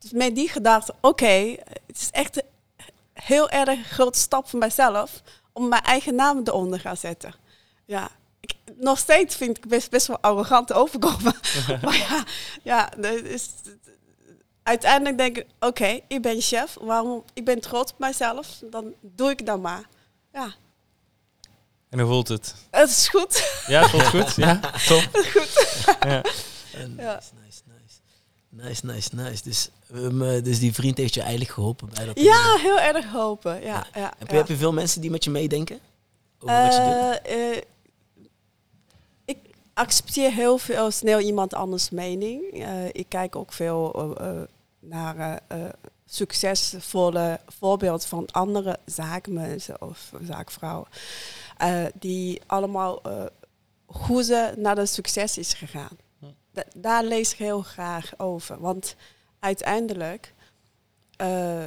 Dus 0.00 0.10
met 0.12 0.34
die 0.34 0.48
gedachte, 0.48 0.94
oké, 1.00 1.56
het 1.86 1.96
is 2.00 2.08
echt 2.10 2.36
een 2.36 2.42
heel 3.12 3.50
erg 3.50 3.86
grote 3.86 4.18
stap 4.18 4.48
voor 4.48 4.58
mijzelf 4.58 5.22
om 5.52 5.68
mijn 5.68 5.82
eigen 5.82 6.14
naam 6.14 6.40
eronder 6.44 6.78
te 6.78 6.84
gaan 6.86 6.96
zetten. 6.96 7.34
Ja, 7.84 8.08
ik, 8.40 8.52
nog 8.76 8.98
steeds 8.98 9.36
vind 9.36 9.56
ik 9.56 9.68
best, 9.68 9.90
best 9.90 10.06
wel 10.06 10.18
arrogant 10.20 10.72
overkomen. 10.72 11.34
maar 11.82 11.96
ja, 11.96 12.24
ja 12.62 12.88
dat 12.96 13.12
is, 13.12 13.48
uiteindelijk 14.62 15.18
denk 15.18 15.36
ik, 15.36 15.46
oké, 15.60 16.00
ik 16.08 16.22
ben 16.22 16.40
chef, 16.40 16.76
waarom, 16.80 17.24
ik 17.34 17.44
ben 17.44 17.60
trots 17.60 17.92
op 17.92 17.98
mijzelf, 17.98 18.48
dan 18.70 18.94
doe 19.00 19.30
ik 19.30 19.46
dat 19.46 19.60
maar. 19.60 19.82
Ja, 20.32 20.54
En 21.88 21.98
hoe 22.00 22.08
voelt 22.08 22.28
het? 22.28 22.54
het 22.70 22.90
is 22.90 23.08
goed. 23.08 23.62
Ja, 23.66 23.80
het 23.80 23.90
voelt 23.90 24.06
goed. 24.06 24.34
Ja, 24.34 24.60
top. 24.88 25.08
goed. 25.12 25.86
Ja. 26.00 26.22
En 26.72 26.94
Ja. 26.96 27.14
Nice, 27.14 27.30
nice, 27.44 27.62
nice. 28.50 28.86
Nice, 28.86 29.14
nice. 29.14 29.42
Dus, 29.42 29.68
um, 29.94 30.22
eh, 30.22 30.42
dus 30.42 30.58
die 30.58 30.74
vriend 30.74 30.96
heeft 30.96 31.14
je 31.14 31.20
eigenlijk 31.20 31.50
geholpen 31.50 31.88
bij 31.94 32.04
dat. 32.04 32.20
Ja, 32.20 32.56
heel 32.58 32.80
erg 32.80 33.06
hopen. 33.06 33.62
Ja, 33.62 33.86
ja. 33.94 34.12
Heb 34.18 34.28
je, 34.28 34.32
ja. 34.34 34.38
heb 34.40 34.48
je 34.48 34.56
veel 34.56 34.72
mensen 34.72 35.00
die 35.00 35.10
met 35.10 35.24
je 35.24 35.30
meedenken? 35.30 35.78
Over 36.40 36.62
wat 36.62 36.72
je 36.74 36.78
doet? 36.80 37.32
Eh, 37.32 37.50
eh, 37.56 37.62
ik 39.24 39.38
accepteer 39.74 40.32
heel 40.32 40.58
veel 40.58 40.90
snel 40.90 41.18
iemand 41.20 41.54
anders 41.54 41.90
mening. 41.90 42.42
Eh, 42.52 42.86
ik 42.86 43.06
kijk 43.08 43.36
ook 43.36 43.52
veel 43.52 43.92
eh, 44.18 44.28
eh, 44.28 44.42
naar 44.78 45.18
eh, 45.48 45.64
eh, 45.64 45.72
succesvolle 46.06 47.40
voorbeelden 47.46 48.08
van 48.08 48.26
andere 48.30 48.78
zaakmensen 48.84 49.82
of 49.82 50.12
zaakvrouwen. 50.22 50.88
eh, 51.56 51.84
die 51.94 52.40
allemaal 52.46 53.02
eh, 53.02 53.24
hoe 53.86 54.22
ze 54.22 54.54
naar 54.56 54.74
de 54.74 54.86
succes 54.86 55.38
is 55.38 55.52
gegaan. 55.54 55.96
Da- 56.52 56.64
daar 56.76 57.04
lees 57.04 57.32
ik 57.32 57.38
heel 57.38 57.62
graag 57.62 58.12
over. 58.18 58.60
Want 58.60 58.94
uiteindelijk, 59.38 60.34
eh, 61.16 61.66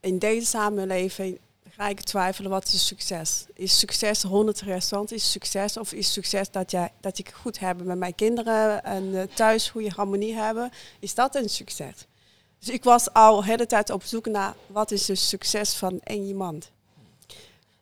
in 0.00 0.18
deze 0.18 0.46
samenleving 0.46 1.38
ga 1.70 1.88
ik 1.88 2.00
twijfelen 2.00 2.50
wat 2.50 2.66
is 2.66 2.86
succes. 2.86 3.46
Is 3.54 3.78
succes 3.78 4.22
100 4.22 4.60
restaurants? 4.60 5.12
Is 5.12 5.30
succes 5.30 5.76
of 5.76 5.92
is 5.92 6.12
succes 6.12 6.50
dat, 6.50 6.70
jij, 6.70 6.92
dat 7.00 7.18
ik 7.18 7.30
goed 7.30 7.58
heb 7.58 7.82
met 7.82 7.98
mijn 7.98 8.14
kinderen 8.14 8.84
en 8.84 9.20
eh, 9.20 9.22
thuis 9.34 9.70
goede 9.70 9.90
harmonie 9.90 10.34
hebben? 10.34 10.70
Is 10.98 11.14
dat 11.14 11.34
een 11.34 11.48
succes? 11.48 12.06
Dus 12.58 12.68
ik 12.68 12.84
was 12.84 13.12
al 13.12 13.36
de 13.40 13.46
hele 13.46 13.66
tijd 13.66 13.90
op 13.90 14.02
zoek 14.02 14.26
naar 14.26 14.54
wat 14.66 14.90
is 14.90 15.08
het 15.08 15.18
succes 15.18 15.74
van 15.74 16.00
één 16.00 16.24
iemand. 16.24 16.70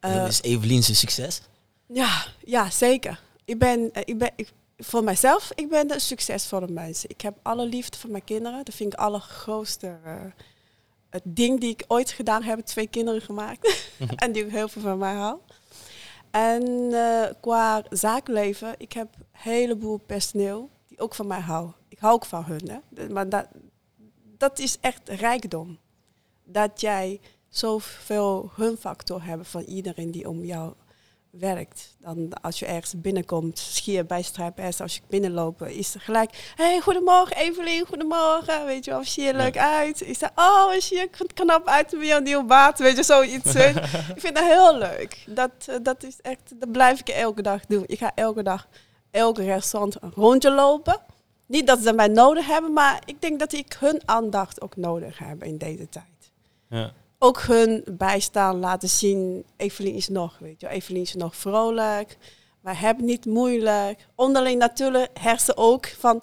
Eh, 0.01 0.27
is 0.27 0.43
Evelien 0.43 0.83
zijn 0.83 0.97
succes? 0.97 1.41
ja, 1.87 2.27
ja, 2.45 2.71
zeker. 2.71 3.21
Ik 3.45 3.59
ben, 3.59 3.91
ik 4.05 4.19
ben 4.19 4.31
ik, 4.37 4.53
voor 4.85 5.05
mijzelf, 5.05 5.51
ik 5.55 5.69
ben 5.69 5.89
de 5.89 5.99
succesvolle 5.99 6.69
mens. 6.69 7.07
Ik 7.07 7.21
heb 7.21 7.39
alle 7.43 7.67
liefde 7.67 7.99
voor 7.99 8.11
mijn 8.11 8.25
kinderen. 8.25 8.65
Dat 8.65 8.75
vind 8.75 8.93
ik 8.93 8.99
het 8.99 9.07
allergrootste 9.07 9.99
eh, 10.05 10.15
het 11.11 11.23
ding 11.25 11.61
die 11.61 11.71
ik 11.71 11.85
ooit 11.89 12.11
gedaan 12.11 12.43
heb. 12.43 12.61
Twee 12.61 12.87
kinderen 12.87 13.21
gemaakt. 13.21 13.89
en 14.17 14.33
die 14.33 14.45
heel 14.45 14.69
veel 14.69 14.83
van 14.83 14.99
mij 14.99 15.15
hou. 15.15 15.39
En 16.31 16.93
eh, 16.93 17.31
qua 17.41 17.83
zakenleven, 17.91 18.75
ik 18.79 18.93
heb 18.93 19.09
een 19.17 19.27
heleboel 19.31 20.01
personeel 20.07 20.71
die 20.89 20.99
ook 20.99 21.15
van 21.15 21.27
mij 21.27 21.41
houden. 21.41 21.75
Ik 21.89 21.99
hou 21.99 22.15
ook 22.15 22.25
van 22.25 22.45
hun. 22.45 22.69
Hè. 22.69 23.09
Maar 23.09 23.29
dat, 23.29 23.47
dat 24.39 24.59
is 24.59 24.79
echt 24.81 25.09
rijkdom. 25.09 25.79
Dat 26.45 26.81
jij 26.81 27.21
zoveel 27.49 28.51
hunfactor 28.55 29.25
hebt 29.25 29.49
van 29.49 29.63
iedereen 29.63 30.11
die 30.11 30.29
om 30.29 30.45
jou 30.45 30.73
werkt. 31.33 31.95
Dan 31.99 32.33
als 32.41 32.59
je 32.59 32.67
ergens 32.67 32.95
binnenkomt, 32.97 33.59
schier 33.59 34.07
bij 34.07 34.23
Strijp 34.23 34.61
S, 34.71 34.81
als 34.81 34.95
je 34.95 35.01
binnenlopen, 35.09 35.75
is 35.75 35.95
er 35.95 36.01
gelijk, 36.01 36.53
hey, 36.57 36.81
goedemorgen 36.81 37.37
Evelien, 37.37 37.87
goedemorgen, 37.87 38.65
weet 38.67 38.85
je 38.85 38.91
wel, 38.91 39.05
zie 39.05 39.25
je 39.25 39.35
leuk 39.35 39.59
uit? 39.59 40.03
Is 40.03 40.19
dat, 40.19 40.33
oh, 40.35 40.73
zie 40.73 40.99
je 40.99 41.09
knap 41.35 41.67
uit 41.67 41.93
met 41.93 42.07
jouw 42.07 42.21
nieuwe 42.21 42.45
baard, 42.45 42.79
weet 42.79 42.97
je, 42.97 43.03
zoiets. 43.03 43.55
ik 44.15 44.21
vind 44.21 44.35
dat 44.35 44.45
heel 44.45 44.79
leuk. 44.79 45.25
Dat, 45.27 45.51
eh, 45.67 45.77
dat 45.83 46.03
is 46.03 46.21
echt, 46.21 46.61
dat 46.61 46.73
blijf 46.73 47.01
ik 47.01 47.09
elke 47.09 47.43
dag 47.43 47.67
doen. 47.67 47.85
Ik 47.87 47.99
ga 47.99 48.13
elke 48.15 48.43
dag, 48.43 48.69
elke 49.11 49.45
restaurant 49.45 50.03
een 50.03 50.13
rondje 50.15 50.51
lopen. 50.51 51.01
Niet 51.47 51.67
dat 51.67 51.81
ze 51.83 51.93
mij 51.93 52.09
nodig 52.09 52.47
hebben, 52.47 52.73
maar 52.73 53.03
ik 53.05 53.21
denk 53.21 53.39
dat 53.39 53.53
ik 53.53 53.77
hun 53.79 54.01
aandacht 54.05 54.61
ook 54.61 54.77
nodig 54.77 55.19
heb 55.19 55.45
in 55.45 55.59
deze 55.59 55.89
tijd 55.89 56.31
Ja. 56.69 56.93
Ook 57.23 57.41
hun 57.41 57.85
bijstaan 57.87 58.59
laten 58.59 58.89
zien. 58.89 59.45
Evelien 59.57 59.95
is 59.95 60.09
nog, 60.09 60.39
weet 60.39 60.61
je, 60.61 60.69
Evelien 60.69 61.03
is 61.03 61.15
nog 61.15 61.37
vrolijk. 61.37 62.17
Wij 62.61 62.75
hebben 62.75 63.05
niet 63.05 63.27
moeilijk. 63.27 64.07
Onderling 64.15 64.59
natuurlijk 64.59 65.19
hersen 65.21 65.57
ook 65.57 65.87
van, 65.87 66.23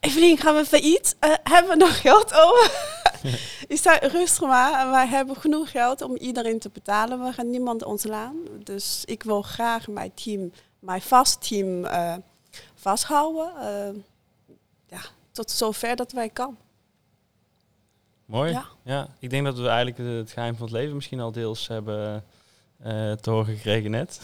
Evelien, 0.00 0.38
gaan 0.38 0.54
we 0.54 0.64
failliet? 0.64 1.16
Eh, 1.18 1.32
hebben 1.42 1.70
we 1.70 1.84
nog 1.84 2.00
geld 2.00 2.34
over? 2.34 2.98
Ik 3.68 3.78
zei, 3.78 3.98
rustig 3.98 4.48
maar, 4.48 4.90
wij 4.90 5.06
hebben 5.06 5.36
genoeg 5.36 5.70
geld 5.70 6.02
om 6.02 6.16
iedereen 6.16 6.58
te 6.58 6.70
betalen. 6.70 7.24
We 7.24 7.32
gaan 7.32 7.50
niemand 7.50 7.84
ontslaan. 7.84 8.36
Dus 8.62 9.02
ik 9.04 9.22
wil 9.22 9.42
graag 9.42 9.88
mijn 9.88 10.14
team, 10.14 10.52
mijn 10.78 11.02
vast 11.02 11.48
team 11.48 11.84
eh, 11.84 12.14
vasthouden. 12.74 13.52
Eh, 13.56 14.02
ja, 14.86 15.00
tot 15.32 15.50
zover 15.50 15.96
dat 15.96 16.12
wij 16.12 16.28
kan. 16.28 16.56
Mooi. 18.30 18.52
Ja. 18.52 18.64
Ja. 18.82 19.08
ik 19.18 19.30
denk 19.30 19.44
dat 19.44 19.58
we 19.58 19.68
eigenlijk 19.68 19.98
het 20.18 20.30
geheim 20.30 20.56
van 20.56 20.66
het 20.66 20.74
leven 20.74 20.94
misschien 20.94 21.20
al 21.20 21.32
deels 21.32 21.68
hebben 21.68 22.24
eh, 22.78 23.12
te 23.12 23.30
horen 23.30 23.54
gekregen 23.54 23.90
net. 23.90 24.20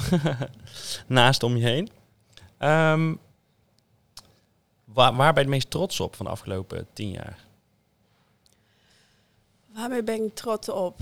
Naast 1.06 1.42
om 1.42 1.56
je 1.56 1.64
heen. 1.64 1.88
Ehm, 2.58 3.14
waar, 4.84 5.14
waar 5.14 5.32
ben 5.32 5.42
je 5.42 5.48
het 5.48 5.48
meest 5.48 5.70
trots 5.70 6.00
op 6.00 6.16
van 6.16 6.26
de 6.26 6.32
afgelopen 6.32 6.86
tien 6.92 7.10
jaar? 7.10 7.44
Waarmee 9.74 10.02
ben 10.02 10.24
ik 10.24 10.34
trots 10.34 10.68
op? 10.68 10.98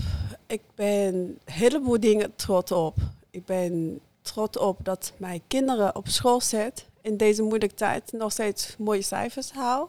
Ik 0.47 0.61
ben 0.75 1.15
een 1.15 1.39
heleboel 1.45 1.99
dingen 1.99 2.35
trots 2.35 2.71
op. 2.71 2.97
Ik 3.29 3.45
ben 3.45 3.99
trots 4.21 4.57
op 4.57 4.79
dat 4.83 5.13
mijn 5.17 5.41
kinderen 5.47 5.95
op 5.95 6.07
school 6.07 6.41
zitten. 6.41 6.85
In 7.01 7.17
deze 7.17 7.41
moeilijke 7.41 7.75
tijd 7.75 8.11
nog 8.11 8.31
steeds 8.31 8.75
mooie 8.77 9.01
cijfers 9.01 9.51
halen. 9.51 9.87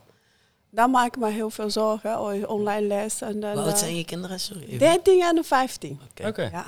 Daar 0.77 0.91
maak 0.91 1.07
ik 1.07 1.17
me 1.17 1.31
heel 1.31 1.51
veel 1.51 1.71
zorgen. 1.71 2.21
oh, 2.21 2.51
Online 2.51 2.87
les. 2.87 3.21
En 3.21 3.41
dan, 3.41 3.57
oud 3.57 3.67
eh, 3.73 3.77
zijn 3.77 3.97
je 3.97 4.05
kinderen? 4.05 4.41
Sorry. 4.41 4.63
even. 4.63 4.79
13 4.79 5.23
en 5.23 5.45
15. 5.45 6.01
Oké. 6.11 6.29
Oké. 6.29 6.49
Ja. 6.53 6.65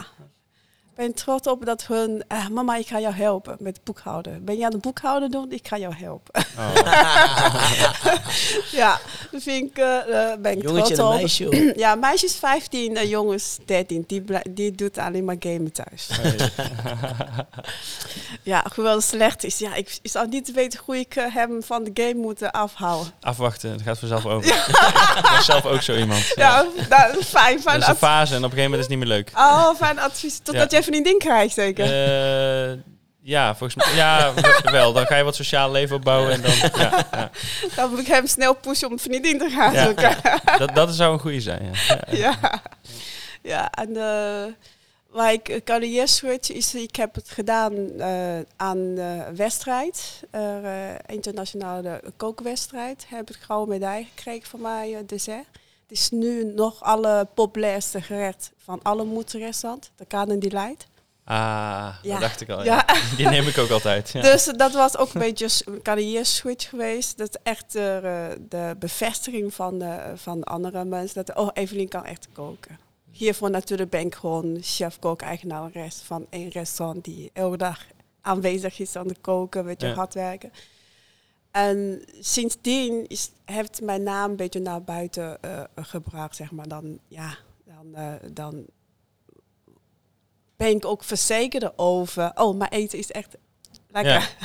Ik 0.99 1.05
ben 1.05 1.15
trots 1.15 1.47
op 1.47 1.65
dat 1.65 1.87
hun... 1.87 2.25
eh, 2.29 2.49
mama, 2.49 2.77
ik 2.77 2.87
ga 2.87 3.01
jou 3.01 3.15
helpen 3.15 3.57
met 3.61 3.81
boekhouden. 3.85 4.45
Ben 4.45 4.57
je 4.59 4.65
aan 4.65 4.73
het 4.73 4.81
boekhouden 4.81 5.31
doen? 5.31 5.53
Ik 5.53 5.69
ga 5.69 5.79
jou 5.79 5.95
helpen. 5.97 6.45
Oh, 6.59 6.75
ja, 8.81 8.99
dat 9.31 9.43
vind 9.43 9.71
ik, 9.71 9.79
eh, 9.79 10.33
ben 10.41 10.53
ik 10.57 10.63
Jongetje 10.63 10.95
trots 10.95 11.15
op. 11.15 11.21
meisje. 11.21 11.73
Ja, 11.77 11.95
meisjes 11.95 12.37
15 12.37 12.97
en 12.97 13.09
jongens 13.09 13.59
13. 13.65 14.05
Die, 14.07 14.25
die 14.51 14.73
doet 14.73 14.99
alleen 14.99 15.25
maar 15.25 15.37
gamen 15.39 15.73
thuis. 15.73 16.09
Ja, 18.43 18.65
hoewel 18.75 19.01
slecht 19.01 19.45
is. 19.45 19.59
Ja, 19.59 19.75
ik, 19.75 19.99
ik 20.03 20.11
zou 20.11 20.29
niet 20.29 20.53
weten 20.53 20.81
hoe 20.85 20.99
ik 20.99 21.13
hem 21.15 21.63
van 21.63 21.85
de 21.85 21.91
game 21.95 22.15
moet 22.15 22.53
afhouden. 22.53 23.13
Afwachten, 23.21 23.71
dat 23.73 23.83
gaat 23.83 23.99
vanzelf 23.99 24.27
over. 24.27 24.51
Ik 25.19 25.29
ben 25.33 25.43
zelf 25.43 25.67
ook 25.67 25.83
zo 25.83 25.97
iemand. 25.97 26.33
Ja, 26.37 26.65
dat 26.89 27.17
is 27.19 27.27
fijn. 27.27 27.55
Dat 27.55 27.63
Fijn, 27.63 27.81
is 27.81 27.87
een 27.87 27.97
fase 27.97 28.33
en 28.35 28.39
op 28.39 28.45
een 28.45 28.51
gegeven 28.57 28.71
moment 28.71 28.75
is 28.75 28.81
het 28.81 28.89
niet 28.89 28.99
meer 28.99 29.09
leuk. 29.17 29.31
oh, 29.35 29.75
fijn 29.75 29.99
advies. 29.99 30.39
Totdat 30.43 30.71
Ja. 30.71 30.79
je 30.79 30.85
ding 30.93 31.19
krijgt, 31.19 31.55
zeker. 31.55 31.85
Eh, 31.85 32.79
ja, 33.23 33.57
volgens 33.57 33.85
mij 33.85 33.95
ja, 33.97 34.33
wel. 34.71 34.93
Dan 34.93 35.07
ga 35.07 35.17
je 35.17 35.23
wat 35.25 35.35
sociaal 35.37 35.71
leven 35.71 35.97
opbouwen 35.97 36.33
en 36.33 36.41
dan... 36.43 36.53
Ja, 36.57 37.07
ja. 37.11 37.31
Dan 37.77 37.91
moet 37.91 37.99
ik 37.99 38.07
hem 38.07 38.27
snel 38.27 38.55
pushen 38.55 38.91
om 38.91 38.99
vriendin 38.99 39.39
te 39.39 39.51
gaan 39.51 39.73
Ja. 39.73 39.85
zoeken. 39.85 40.17
Dat, 40.59 40.75
dat 40.75 40.95
zou 40.95 41.13
een 41.13 41.19
goede 41.19 41.41
zijn, 41.41 41.75
ja. 42.11 42.61
ja. 43.43 43.71
en 43.71 43.97
eh, 43.97 44.53
waar 45.11 45.33
ik 45.33 45.49
een 45.49 45.65
carrière 45.65 46.07
switch 46.07 46.53
is, 46.53 46.75
ik 46.75 46.97
heb 46.97 47.15
het 47.15 47.31
gedaan 47.31 47.73
eh, 47.99 48.39
aan 48.57 48.95
de 48.95 49.25
wedstrijd, 49.37 50.23
eh, 50.31 50.95
internationale 51.07 52.03
kookwedstrijd. 52.17 53.05
Heb 53.09 53.31
ik 53.31 53.37
gouden 53.41 53.69
medaille 53.69 54.07
gekregen 54.15 54.61
mijn 54.61 54.95
eh, 54.95 54.99
dessert. 55.07 55.47
Het 55.89 55.99
is 55.99 56.11
nu 56.11 56.45
nog 56.45 56.83
alle 56.83 57.29
populairste 57.35 58.03
gerecht 58.03 58.53
van 58.57 58.81
alle 58.83 59.05
moederrestaurants, 59.05 59.91
de 59.97 60.05
kanen 60.05 60.39
die 60.39 60.51
leidt. 60.51 60.87
Ah, 61.25 61.37
Ja. 62.03 62.13
dat 62.13 62.21
dacht 62.21 62.41
ik 62.41 62.49
al. 62.49 62.65
Ja. 62.65 62.85
Ja. 62.87 63.17
Die 63.17 63.29
neem 63.29 63.47
ik 63.47 63.59
ook 63.59 63.71
altijd. 63.71 64.13
Dus 64.13 64.45
dat 64.45 64.73
was 64.73 64.97
ook 64.97 65.15
een 65.15 65.21
beetje 65.21 65.49
een 65.65 65.83
carrière 65.83 66.25
switch 66.25 66.69
geweest. 66.69 67.19
Dat 67.19 67.29
is 67.29 67.41
echt 67.43 67.75
eh, 67.75 67.83
de 68.49 68.77
bevestiging 68.79 69.55
van 69.55 69.79
de, 69.79 70.13
van 70.15 70.39
de 70.41 70.45
andere 70.47 70.85
mensen. 70.85 71.25
Dat, 71.25 71.37
oh, 71.37 71.49
Evelien 71.53 71.89
kan 71.89 72.05
echt 72.05 72.29
koken. 72.33 72.79
Hiervoor 73.11 73.51
natuurlijk 73.51 73.91
ben 73.91 74.07
ik 74.07 74.15
gewoon 74.15 74.59
chef-kok, 74.61 75.21
eigenares 75.23 76.01
van 76.05 76.27
een 76.31 76.49
restaurant 76.49 77.05
die 77.05 77.31
elke 77.33 77.57
dag 77.57 77.85
aanwezig 78.21 78.79
is 78.79 78.97
aan 78.97 79.09
het 79.09 79.21
koken, 79.21 79.65
weet 79.65 79.81
je, 79.81 79.93
hard 79.93 80.15
werken. 80.15 80.53
En 81.51 82.03
sindsdien 82.21 83.07
is, 83.07 83.31
heeft 83.45 83.81
mijn 83.81 84.03
naam 84.03 84.31
een 84.31 84.37
beetje 84.37 84.61
naar 84.61 84.83
buiten 84.83 85.43
eh, 85.43 85.63
gebracht, 85.77 86.37
zeg 86.37 86.51
maar. 86.51 86.69
Dan, 86.69 86.99
ja, 87.09 87.37
dan, 87.65 87.95
eh, 87.95 88.13
dan 88.33 88.67
ben 90.57 90.69
ik 90.77 90.85
ook 90.85 91.05
verzekerd 91.05 91.79
over, 91.79 92.31
oh, 92.35 92.57
mijn 92.57 92.71
eten 92.71 92.99
is 92.99 93.11
echt 93.11 93.37
lekker. 93.89 94.37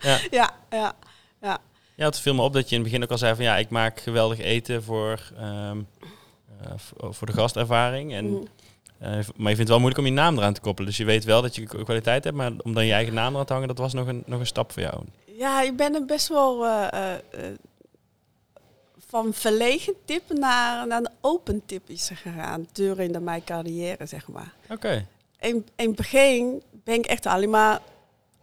Ja. 0.00 0.18
Ja, 0.30 0.50
ja, 0.70 0.94
ja. 1.40 1.58
Ja, 1.96 2.04
het 2.04 2.18
viel 2.20 2.34
me 2.34 2.42
op 2.42 2.52
dat 2.52 2.68
je 2.68 2.74
in 2.76 2.80
het 2.82 2.90
begin 2.90 3.02
ook 3.04 3.10
al 3.10 3.18
zei 3.18 3.34
van 3.34 3.44
ja, 3.44 3.56
ik 3.56 3.70
maak 3.70 4.00
geweldig 4.00 4.38
eten 4.38 4.82
voor, 4.82 5.32
ehm, 5.36 5.80
eh, 6.60 6.72
voor- 6.76 7.14
voor 7.14 7.26
de 7.26 7.32
gastervaring. 7.32 8.12
En, 8.12 8.30
Mhm. 8.30 8.42
Eh, 9.02 9.10
maar 9.10 9.50
je 9.50 9.56
vindt 9.56 9.58
het 9.58 9.68
wel 9.68 9.78
moeilijk 9.78 10.00
om 10.00 10.06
je 10.06 10.12
naam 10.12 10.36
eraan 10.38 10.52
te 10.54 10.60
koppelen. 10.60 10.88
Dus 10.88 10.98
je 10.98 11.04
weet 11.04 11.24
wel 11.24 11.42
dat 11.42 11.54
je 11.54 11.64
kwaliteit 11.84 12.24
hebt, 12.24 12.36
maar 12.36 12.52
om 12.62 12.74
dan 12.74 12.86
je 12.86 12.92
eigen 12.92 13.14
naam 13.14 13.32
eraan 13.32 13.46
te 13.46 13.52
hangen, 13.52 13.68
dat 13.68 13.78
was 13.78 13.92
nog 13.92 14.06
een, 14.06 14.22
nog 14.26 14.40
een 14.40 14.46
stap 14.46 14.72
voor 14.72 14.82
jou. 14.82 15.04
Ja, 15.38 15.62
ik 15.62 15.76
ben 15.76 15.94
er 15.94 16.04
best 16.04 16.28
wel 16.28 16.66
eh, 16.66 17.12
eh, 17.12 17.20
van 19.06 19.32
verlegen 19.32 19.94
tip 20.04 20.22
naar, 20.32 20.86
naar 20.86 20.98
een 20.98 21.10
open 21.20 21.62
tip 21.66 21.88
is 21.88 22.10
gegaan 22.14 22.66
durende 22.72 23.20
mijn 23.20 23.44
carrière, 23.44 24.06
zeg 24.06 24.28
maar. 24.28 24.52
Oké. 24.70 25.06
In, 25.40 25.66
in 25.76 25.86
het 25.86 25.96
begin 25.96 26.62
ben 26.84 26.94
ik 26.94 27.06
echt 27.06 27.26
alleen 27.26 27.50
maar 27.50 27.80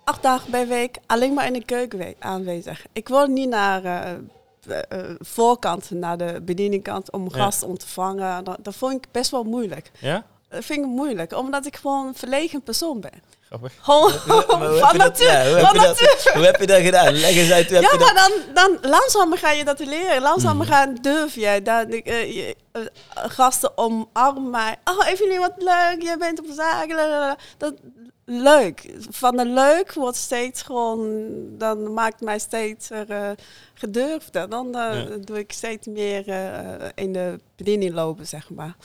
acht 0.04 0.24
dagen 0.24 0.52
per 0.52 0.68
week 0.68 0.98
alleen 1.06 1.34
maar 1.34 1.46
in 1.48 1.54
de 1.54 1.64
keuken 1.66 2.00
we- 2.00 2.16
aanwezig. 2.20 2.86
Ik 2.94 3.08
wil 3.08 3.28
niet 3.28 3.50
naar 3.50 3.84
eh, 3.86 4.14
voorkant 5.20 5.92
naar 5.92 6.18
de 6.18 6.42
bedieningkant 6.46 7.12
om 7.12 7.24
Ja. 7.24 7.30
gasten 7.44 7.68
om 7.68 7.78
te 7.78 7.88
vangen. 7.88 8.44
Dat, 8.44 8.58
dat 8.62 8.76
vond 8.76 8.94
ik 8.94 9.12
best 9.12 9.32
wel 9.32 9.44
moeilijk. 9.44 9.92
Ja? 10.00 10.26
Dat 10.50 10.66
vind 10.66 10.80
ik 10.80 10.86
moeilijk, 10.86 11.34
omdat 11.34 11.66
ik 11.66 11.76
gewoon 11.76 12.08
een 12.08 12.16
verlegen 12.16 12.62
persoon 12.64 13.00
ben. 13.00 13.22
Grappig. 13.42 13.74
Van 13.84 14.92
je 14.92 14.98
natuur. 14.98 15.60
van 15.60 15.74
je 15.80 16.32
hoe 16.34 16.46
heb 16.46 16.60
je 16.60 16.68
dat 16.68 16.82
gedaan? 16.82 17.14
Leg 17.14 17.36
eens 17.36 17.52
uit, 17.52 17.70
Ja, 17.70 17.80
je 17.80 17.96
maar 18.00 18.14
dan, 18.14 18.54
dan 18.82 18.92
langzamer 18.92 19.38
ga 19.38 19.52
je 19.52 19.66
dat 19.66 19.80
leren. 19.80 20.22
Langzamer 20.22 20.66
Mhm. 20.66 20.74
gaan 20.76 20.96
durf 21.02 21.36
je. 21.36 21.60
Dan, 21.64 21.90
eh, 21.92 22.36
je 22.36 22.56
eh, 22.72 22.82
gasten 23.14 23.78
omarmen 23.78 24.50
mij. 24.50 24.76
Oh, 24.84 25.08
Evelien, 25.08 25.40
wat 25.40 25.54
leuk. 25.58 25.96
Jij 26.02 26.18
bent 26.18 26.40
op 26.40 26.46
zaak. 26.56 26.90
Lalalala. 26.90 27.38
Dat, 27.58 27.74
leuk. 28.26 28.94
Van 29.10 29.38
de 29.38 29.46
leuk 29.46 29.94
wordt 29.94 30.18
steeds 30.18 30.62
gewoon... 30.62 31.26
Dan 31.58 31.94
maakt 31.94 32.22
mij 32.22 32.40
steeds 32.40 32.90
eh, 32.92 33.30
gedurfder. 33.74 34.50
Dan 34.50 34.76
eh, 34.76 35.10
Ja. 35.10 35.16
doe 35.20 35.40
ik 35.40 35.52
steeds 35.52 35.88
meer 35.88 36.28
eh, 36.30 36.88
in 36.96 37.14
de 37.14 37.40
bediening 37.56 37.94
lopen, 37.94 38.28
zeg 38.28 38.50
maar. 38.50 38.76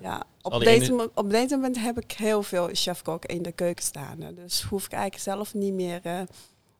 Ja. 0.00 0.22
Op, 0.42 0.60
deze, 0.60 1.10
op 1.14 1.30
deze 1.30 1.54
moment 1.54 1.78
heb 1.78 2.00
ik 2.00 2.12
heel 2.12 2.42
veel 2.42 2.68
chefkok 2.72 3.24
in 3.24 3.42
de 3.42 3.52
keuken 3.52 3.84
staan. 3.84 4.18
Dus 4.34 4.62
hoef 4.62 4.84
ik 4.84 4.92
eigenlijk 4.92 5.22
zelf 5.22 5.54
niet 5.54 5.72
meer 5.72 6.00
eh, 6.02 6.20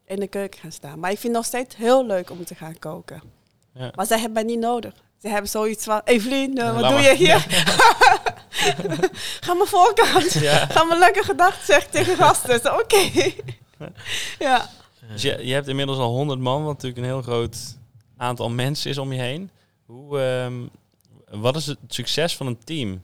in 0.04 0.20
de 0.20 0.26
keuken 0.26 0.60
gaan 0.60 0.72
staan. 0.72 0.98
Maar 0.98 1.10
ik 1.10 1.18
vind 1.18 1.34
het 1.34 1.42
nog 1.42 1.44
steeds 1.44 1.76
heel 1.76 2.06
leuk 2.06 2.30
om 2.30 2.44
te 2.44 2.54
gaan 2.54 2.78
koken. 2.78 3.22
Ja. 3.74 3.90
Maar 3.94 4.06
zij 4.06 4.16
hebben 4.16 4.44
mij 4.44 4.54
niet 4.54 4.64
nodig. 4.64 4.94
Ze 5.18 5.28
hebben 5.28 5.50
zoiets 5.50 5.84
van, 5.84 6.00
Evelien, 6.04 6.58
eh, 6.58 6.80
wat 6.80 6.90
doe 6.90 7.00
je 7.00 7.14
hier? 7.14 7.40
Ga 9.44 9.54
maar 9.54 9.66
voorkant. 9.66 10.32
Ja. 10.32 10.66
Ga 10.66 10.84
maar 10.84 10.98
lekker 10.98 11.24
gedacht 11.24 11.66
zeggen 11.66 11.90
tegen 11.90 12.16
gasten. 12.16 12.80
Oké. 12.80 13.08
ja. 14.38 14.68
Dus 15.12 15.22
je, 15.22 15.46
je 15.46 15.52
hebt 15.52 15.68
inmiddels 15.68 15.98
al 15.98 16.10
100 16.10 16.40
man, 16.40 16.64
wat 16.64 16.72
natuurlijk 16.72 17.00
een 17.00 17.12
heel 17.12 17.22
groot 17.22 17.76
aantal 18.16 18.50
mensen 18.50 18.90
is 18.90 18.98
om 18.98 19.12
je 19.12 19.20
heen. 19.20 19.50
Hoe, 19.86 20.20
ehm, 20.20 20.54
wat 21.40 21.56
is 21.56 21.66
het 21.66 21.78
succes 21.86 22.36
van 22.36 22.46
een 22.46 22.64
team? 22.64 23.02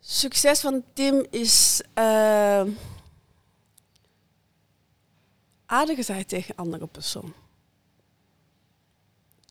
Succes 0.00 0.60
van 0.60 0.74
het 0.74 0.84
team 0.94 1.26
is 1.30 1.80
eh 1.94 2.62
aardig 5.66 6.04
zijn 6.04 6.26
tegen 6.26 6.54
andere 6.54 6.86
persoon. 6.86 7.32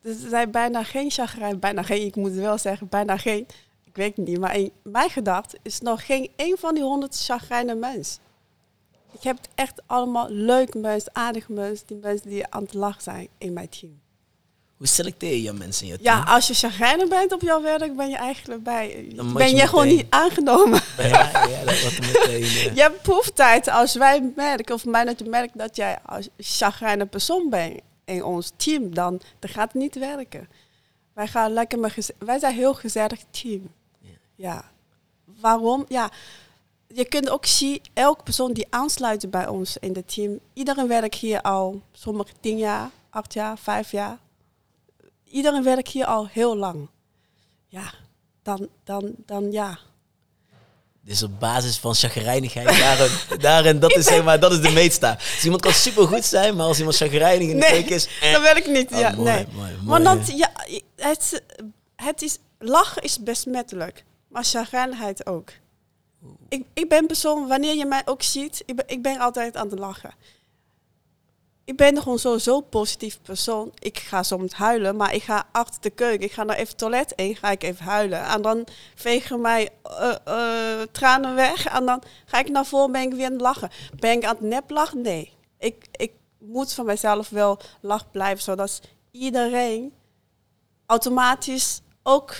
Dus 0.01 0.23
er 0.23 0.29
zijn 0.29 0.51
bijna 0.51 0.83
geen 0.83 1.11
chagrijn, 1.11 1.59
bijna 1.59 1.83
geen, 1.83 2.05
ik 2.05 2.15
moet 2.15 2.31
wel 2.31 2.57
zeggen, 2.57 2.87
bijna 2.87 3.17
geen, 3.17 3.47
ik 3.83 3.95
weet 3.95 4.17
niet, 4.17 4.39
maar 4.39 4.57
in 4.57 4.71
mijn 4.83 5.09
gedachte 5.09 5.57
is 5.61 5.79
nog 5.79 6.05
geen 6.05 6.31
één 6.35 6.57
van 6.57 6.73
die 6.73 6.83
honderd 6.83 7.15
chagrijne 7.15 7.75
mens. 7.75 8.19
Ik 9.11 9.23
heb 9.23 9.37
echt 9.55 9.81
allemaal 9.85 10.29
leuke 10.29 10.77
mensen, 10.77 11.15
aardige 11.15 11.51
mensen, 11.51 11.87
die 11.87 11.97
mensen 11.97 12.29
die 12.29 12.47
aan 12.47 12.63
het 12.63 12.73
lachen 12.73 13.01
zijn 13.01 13.27
in 13.37 13.53
mijn 13.53 13.69
team. 13.69 14.01
Hoe 14.77 14.87
selecteer 14.87 15.37
je 15.37 15.53
mensen 15.53 15.85
in 15.85 15.91
je 15.91 15.97
Ja, 16.01 16.15
team? 16.15 16.27
als 16.35 16.47
je 16.47 16.53
chagrijnig 16.53 17.07
bent 17.07 17.31
op 17.33 17.41
jouw 17.41 17.61
werk, 17.61 17.95
ben 17.95 18.09
je 18.09 18.15
eigenlijk 18.15 18.63
bij, 18.63 19.11
Dan 19.15 19.33
ben 19.33 19.49
je 19.49 19.55
je 19.55 19.67
gewoon 19.67 19.87
niet 19.87 20.05
aangenomen. 20.09 20.81
Ja, 20.97 21.47
ja, 21.47 21.63
dat 21.65 21.81
wordt 21.81 21.99
meteen... 21.99 22.41
eh, 22.43 22.75
Je 22.75 22.81
hebt 22.81 23.01
proeftijd 23.01 23.67
als 23.67 23.95
wij 23.95 24.31
merken, 24.35 24.75
of 24.75 24.85
manager 24.85 25.29
merkt 25.29 25.57
dat 25.57 25.75
jij 25.75 25.97
als 26.05 26.29
chagrijnig 26.37 27.09
persoon 27.09 27.49
bent 27.49 27.79
in 28.05 28.23
ons 28.23 28.51
team, 28.55 28.93
dan, 28.93 29.21
dan 29.39 29.49
gaat 29.49 29.73
het 29.73 29.81
niet 29.81 29.95
werken. 29.95 30.47
Wij 31.13 31.27
gaan 31.27 31.51
lekker 31.51 31.79
wij 32.17 32.39
zijn 32.39 32.51
een 32.51 32.57
heel 32.57 32.73
gezellig 32.73 33.19
team. 33.31 33.71
Ja. 33.99 34.09
Ja. 34.35 34.71
Waarom? 35.39 35.85
Ja, 35.87 36.11
je 36.87 37.05
kunt 37.05 37.29
ook 37.29 37.45
zien, 37.45 37.81
elke 37.93 38.23
persoon 38.23 38.53
die 38.53 38.67
aansluit 38.69 39.31
bij 39.31 39.47
ons 39.47 39.77
in 39.77 39.95
het 39.95 40.13
team, 40.13 40.39
iedereen 40.53 40.87
werkt 40.87 41.15
hier 41.15 41.41
al, 41.41 41.81
sommigen 41.91 42.35
tien 42.39 42.57
jaar, 42.57 42.89
acht 43.09 43.33
jaar, 43.33 43.57
vijf 43.57 43.91
jaar. 43.91 44.17
Iedereen 45.31 45.63
werkt 45.63 45.87
hier 45.87 46.05
al 46.05 46.27
heel 46.27 46.57
lang. 46.57 46.89
Ja, 47.67 47.93
dan, 48.43 48.67
dan, 48.83 49.13
dan 49.25 49.51
ja. 49.51 49.79
Dus 51.01 51.23
op 51.23 51.39
basis 51.39 51.77
van 51.77 51.95
chagrijnigheid, 51.95 52.67
daarin, 52.79 53.09
daarin 53.39 53.79
dat, 53.79 53.95
is, 53.95 54.05
zeg 54.05 54.23
maar, 54.23 54.39
dat 54.39 54.51
is 54.51 54.61
de 54.61 54.69
meetstaaf. 54.71 55.17
Dus 55.33 55.43
iemand 55.43 55.61
kan 55.61 55.73
supergoed 55.73 56.25
zijn, 56.25 56.55
maar 56.55 56.65
als 56.65 56.77
iemand 56.77 56.95
chagrijnig 56.95 57.47
in 57.47 57.59
de 57.59 57.65
Nee, 57.65 57.69
keuken 57.71 57.95
is... 57.95 58.07
eh, 58.21 58.31
Dat 58.33 58.41
werkt 58.41 58.67
niet. 58.67 58.91
oh, 58.91 58.99
ja, 58.99 59.11
mooi, 59.11 59.31
nee. 59.31 59.45
mooi, 59.51 59.71
mooi, 59.83 60.03
Maar 60.03 60.35
ja, 60.35 60.51
het, 60.95 61.43
het 61.95 62.21
is, 62.21 62.37
lachen 62.59 63.01
is 63.01 63.23
besmettelijk, 63.23 64.03
maar 64.27 64.43
chagrijnigheid 64.43 65.25
ook. 65.25 65.49
Ik, 66.49 66.65
ik 66.73 66.89
ben 66.89 67.05
persoon, 67.07 67.47
wanneer 67.47 67.75
je 67.75 67.85
mij 67.85 68.01
ook 68.05 68.23
ziet, 68.23 68.63
ik 68.65 68.75
ben, 68.75 68.85
ik 68.87 69.01
ben 69.01 69.19
altijd 69.19 69.55
aan 69.55 69.69
het 69.69 69.79
lachen. 69.79 70.13
Ik 71.67 71.75
ben 71.75 71.97
gewoon 72.01 72.19
sowieso 72.19 72.57
een 72.57 72.69
positief 72.69 73.21
persoon. 73.21 73.71
Ik 73.79 73.97
ga 73.97 74.23
soms 74.23 74.53
huilen, 74.53 74.95
maar 74.95 75.13
ik 75.13 75.23
ga 75.23 75.47
achter 75.51 75.81
de 75.81 75.89
keuken. 75.89 76.25
Ik 76.25 76.31
ga 76.31 76.43
naar 76.43 76.55
even 76.55 76.67
het 76.67 76.77
toilet 76.77 77.11
in, 77.11 77.35
ga 77.35 77.51
ik 77.51 77.63
even 77.63 77.85
huilen. 77.85 78.25
En 78.25 78.41
dan 78.41 78.67
vegen 78.95 79.41
mij 79.41 79.69
eh, 79.83 80.15
eh, 80.23 80.87
tranen 80.91 81.35
weg. 81.35 81.65
En 81.65 81.85
dan 81.85 82.03
ga 82.25 82.39
ik 82.39 82.49
naar 82.49 82.65
voren, 82.65 82.91
ben 82.91 83.01
ik 83.01 83.13
weer 83.13 83.25
aan 83.25 83.31
het 83.31 83.41
lachen. 83.41 83.69
Ben 83.99 84.11
ik 84.11 84.25
aan 84.25 84.35
het 84.35 84.43
nep 84.43 84.69
lachen? 84.69 85.01
Nee. 85.01 85.33
Ik, 85.59 85.87
ik 85.91 86.11
moet 86.37 86.73
van 86.73 86.85
mezelf 86.85 87.29
wel 87.29 87.59
lach 87.81 88.11
blijven, 88.11 88.43
zodat 88.43 88.81
iedereen 89.11 89.93
automatisch 90.85 91.81
ook 92.03 92.35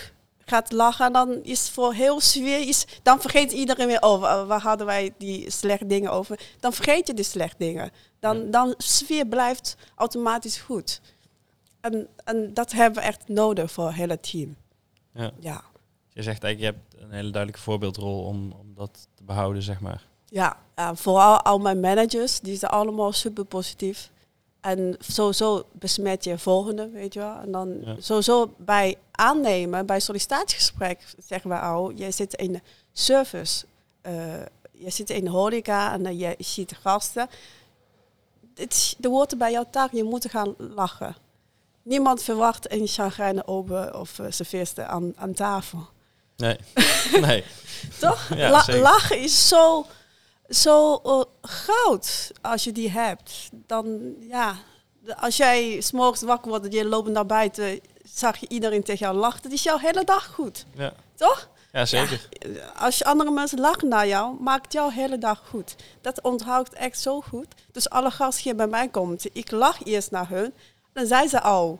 gaat 0.50 0.72
lachen. 0.72 1.06
En 1.06 1.14
dan 1.14 1.44
is 1.44 1.70
voor 1.70 1.94
heel 1.94 2.20
sfeer, 2.20 2.68
is, 2.68 2.86
dan 3.04 3.22
vergeet 3.22 3.52
iedereen 3.52 3.88
weer, 3.88 4.02
oh, 4.02 4.20
wa- 4.22 4.46
waar 4.46 4.62
hadden 4.62 4.86
wij 4.86 5.14
die 5.18 5.52
slechte 5.52 5.86
dingen 5.88 6.12
over? 6.12 6.40
Dan 6.60 6.74
vergeet 6.74 7.08
je 7.08 7.14
die 7.14 7.26
slechte 7.26 7.58
dingen. 7.58 7.92
Dan, 8.20 8.52
dan 8.52 8.74
sfeer 8.78 9.26
blijft 9.28 9.78
automatisch 9.96 10.58
goed. 10.58 11.02
En, 11.82 12.08
en 12.24 12.54
dat 12.54 12.72
hebben 12.72 13.02
we 13.02 13.08
echt 13.08 13.28
nodig 13.28 13.72
voor 13.72 13.86
het 13.86 13.96
hele 13.96 14.20
team. 14.20 14.56
Ja. 15.14 15.32
Ja. 15.40 15.62
Je 16.10 16.24
zegt 16.24 16.44
eigenlijk, 16.44 16.60
je 16.60 16.66
hebt 16.82 17.04
een 17.04 17.16
hele 17.16 17.30
duidelijke 17.32 17.62
voorbeeldrol 17.64 18.24
om, 18.24 18.52
om 18.52 18.74
dat 18.76 19.08
te 19.16 19.24
behouden, 19.24 19.62
zeg 19.62 19.80
maar. 19.80 20.06
Ja, 20.30 20.58
vooral 20.94 21.42
al 21.42 21.60
mijn 21.60 21.80
managers, 21.80 22.40
die 22.40 22.58
zijn 22.58 22.72
allemaal 22.72 23.12
super 23.14 23.46
positief. 23.46 24.12
En 24.62 24.96
sowieso 25.00 25.64
besmet 25.72 26.24
je 26.24 26.38
volgende, 26.38 26.90
weet 26.90 27.14
je 27.14 27.20
wel. 27.20 27.36
En 27.40 27.52
dan 27.52 27.78
Ja. 27.82 27.96
sowieso 28.00 28.54
bij 28.58 28.96
aannemen, 29.12 29.86
bij 29.86 30.00
sollicitatiegesprek 30.00 31.14
zeggen 31.28 31.50
we 31.50 31.60
al, 31.60 31.92
jij 31.92 32.12
zit 32.12 32.34
in 32.34 32.52
de 32.54 32.62
service, 32.94 33.66
eh, 34.02 34.14
je 34.72 34.90
zit 34.90 35.10
in 35.10 35.24
de 35.24 35.30
horeca 35.30 35.94
en 35.94 36.06
eh, 36.06 36.20
je 36.20 36.36
ziet 36.40 36.76
gasten. 36.82 37.30
Het, 38.56 38.96
hoort 39.02 39.32
er 39.32 39.38
bij 39.38 39.52
jouw 39.52 39.66
taak, 39.72 39.92
je 39.92 40.04
moet 40.04 40.30
gaan 40.30 40.54
lachen. 40.58 41.16
Niemand 41.84 42.24
verwacht 42.24 42.72
een 42.72 42.88
chagrijne 42.88 43.48
ober 43.48 44.00
of 44.00 44.20
uh, 44.20 44.88
aan, 44.88 45.14
aan 45.16 45.34
tafel. 45.34 45.88
Nee. 46.38 46.58
nee. 47.22 47.44
Toch? 48.00 48.30
Ja, 48.36 48.50
La- 48.50 48.62
zeker. 48.64 48.82
lachen 48.82 49.20
is 49.20 49.48
zo, 49.48 49.86
zo 50.50 50.96
eh, 50.96 51.22
goud 51.42 52.32
als 52.42 52.64
je 52.64 52.72
die 52.72 52.92
hebt. 52.92 53.50
Dan, 53.52 54.16
ja, 54.20 54.56
als 55.20 55.38
jij 55.38 55.82
s'morgens 55.82 56.22
wakker 56.22 56.50
wordt 56.50 56.66
en 56.66 56.72
je 56.72 56.86
loopt 56.86 57.10
naar 57.10 57.26
buiten, 57.26 57.80
zag 58.04 58.38
je 58.38 58.48
iedereen 58.48 58.84
tegen 58.84 59.06
jou 59.06 59.18
lachen. 59.18 59.42
Dat 59.42 59.52
is 59.52 59.64
jouw 59.64 59.78
hele 59.78 60.04
dag 60.04 60.26
goed. 60.26 60.66
Ja. 60.76 60.94
Toch? 61.16 61.50
ja, 61.72 61.86
zeker. 61.86 62.30
Als 62.76 62.98
je 62.98 63.06
andere 63.06 63.32
mensen 63.32 63.60
lachen 63.60 63.88
naar 63.88 64.08
jou, 64.08 64.42
maakt 64.42 64.74
jouw 64.74 64.90
hele 64.90 65.18
dag 65.18 65.44
goed. 65.50 65.76
Dat 66.02 66.22
onthoudt 66.22 66.74
echt 66.74 67.00
zo 67.00 67.22
goed. 67.22 67.48
Dus 67.72 67.90
alle 67.90 68.12
gasten 68.12 68.44
hier 68.44 68.56
bij 68.56 68.68
mij 68.68 68.88
komen, 68.88 69.18
ik 69.34 69.52
lach 69.52 69.84
eerst 69.86 70.12
naar 70.12 70.30
hun. 70.30 70.54
Dan 70.94 71.06
zijn 71.06 71.30
ze 71.30 71.42
al 71.42 71.80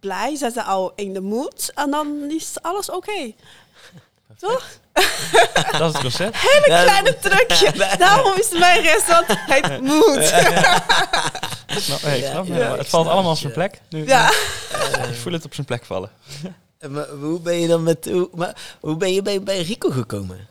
blij, 0.00 0.36
zijn 0.36 0.52
ze 0.52 0.62
al 0.62 0.92
in 0.94 1.12
de 1.12 1.20
mood. 1.20 1.72
En 1.74 1.90
dan 1.90 2.30
is 2.30 2.62
alles 2.62 2.90
oké. 2.90 3.32
Toch? 4.38 4.78
Dat 5.78 5.80
is 5.88 5.92
het 5.92 6.00
concept. 6.00 6.36
Hele 6.40 6.64
Ja, 6.76 6.82
kleine 6.82 7.18
trucje. 7.18 7.72
Daarom 7.98 8.32
is 8.38 8.50
mijn 8.58 8.82
restaurant 8.82 9.26
het 9.46 9.80
moet. 9.90 10.32
Snap, 11.82 12.00
hey, 12.00 12.16
ik 12.18 12.22
Ja, 12.24 12.30
snap 12.30 12.46
ja, 12.46 12.54
het. 12.54 12.80
ik 12.80 12.86
valt 12.86 13.08
allemaal 13.08 13.30
op 13.32 13.38
zijn 13.38 13.52
plek. 13.52 13.80
Nu, 13.88 14.06
Ja. 14.06 14.30
Ik 15.08 15.14
voel 15.22 15.32
het 15.32 15.44
op 15.44 15.54
zijn 15.54 15.66
plek 15.66 15.84
vallen. 15.84 16.10
En 16.78 16.92
maar 16.92 17.08
hoe 17.08 17.40
ben 17.40 17.60
je 17.60 17.68
dan 17.68 17.82
met... 17.82 18.08
Hoe, 18.10 18.28
maar, 18.34 18.56
hoe 18.80 18.96
ben 18.96 19.12
je 19.12 19.22
bij, 19.22 19.42
bij 19.42 19.62
Rico 19.62 19.90
gekomen? 19.90 20.48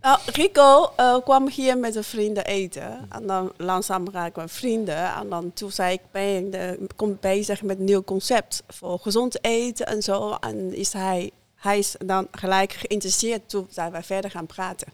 Nou, 0.00 0.18
Rico 0.26 0.92
eh, 0.96 1.16
kwam 1.24 1.48
hier 1.48 1.78
met 1.78 1.94
een 1.96 2.04
vrienden 2.04 2.44
eten. 2.44 3.06
En 3.10 3.26
dan 3.26 3.52
langzaam 3.56 4.08
raakten 4.12 4.42
we 4.42 4.48
vrienden. 4.48 5.14
En 5.14 5.28
dan 5.28 5.52
toen 5.54 5.70
zei 5.70 5.92
ik, 5.92 6.00
ben 6.10 6.50
de, 6.50 6.86
kom 6.96 7.16
bezig 7.20 7.62
met 7.62 7.78
een 7.78 7.84
nieuw 7.84 8.04
concept 8.04 8.62
voor 8.68 8.98
gezond 8.98 9.44
eten 9.44 9.86
en 9.86 10.02
zo. 10.02 10.36
En 10.40 10.74
is 10.76 10.92
hij, 10.92 11.30
hij 11.64 11.78
is 11.78 11.94
dan 12.04 12.28
gelijk 12.30 12.72
geïnteresseerd. 12.72 13.48
Toen 13.48 13.68
wij 13.74 14.02
verder 14.02 14.30
gaan 14.30 14.46
praten. 14.46 14.92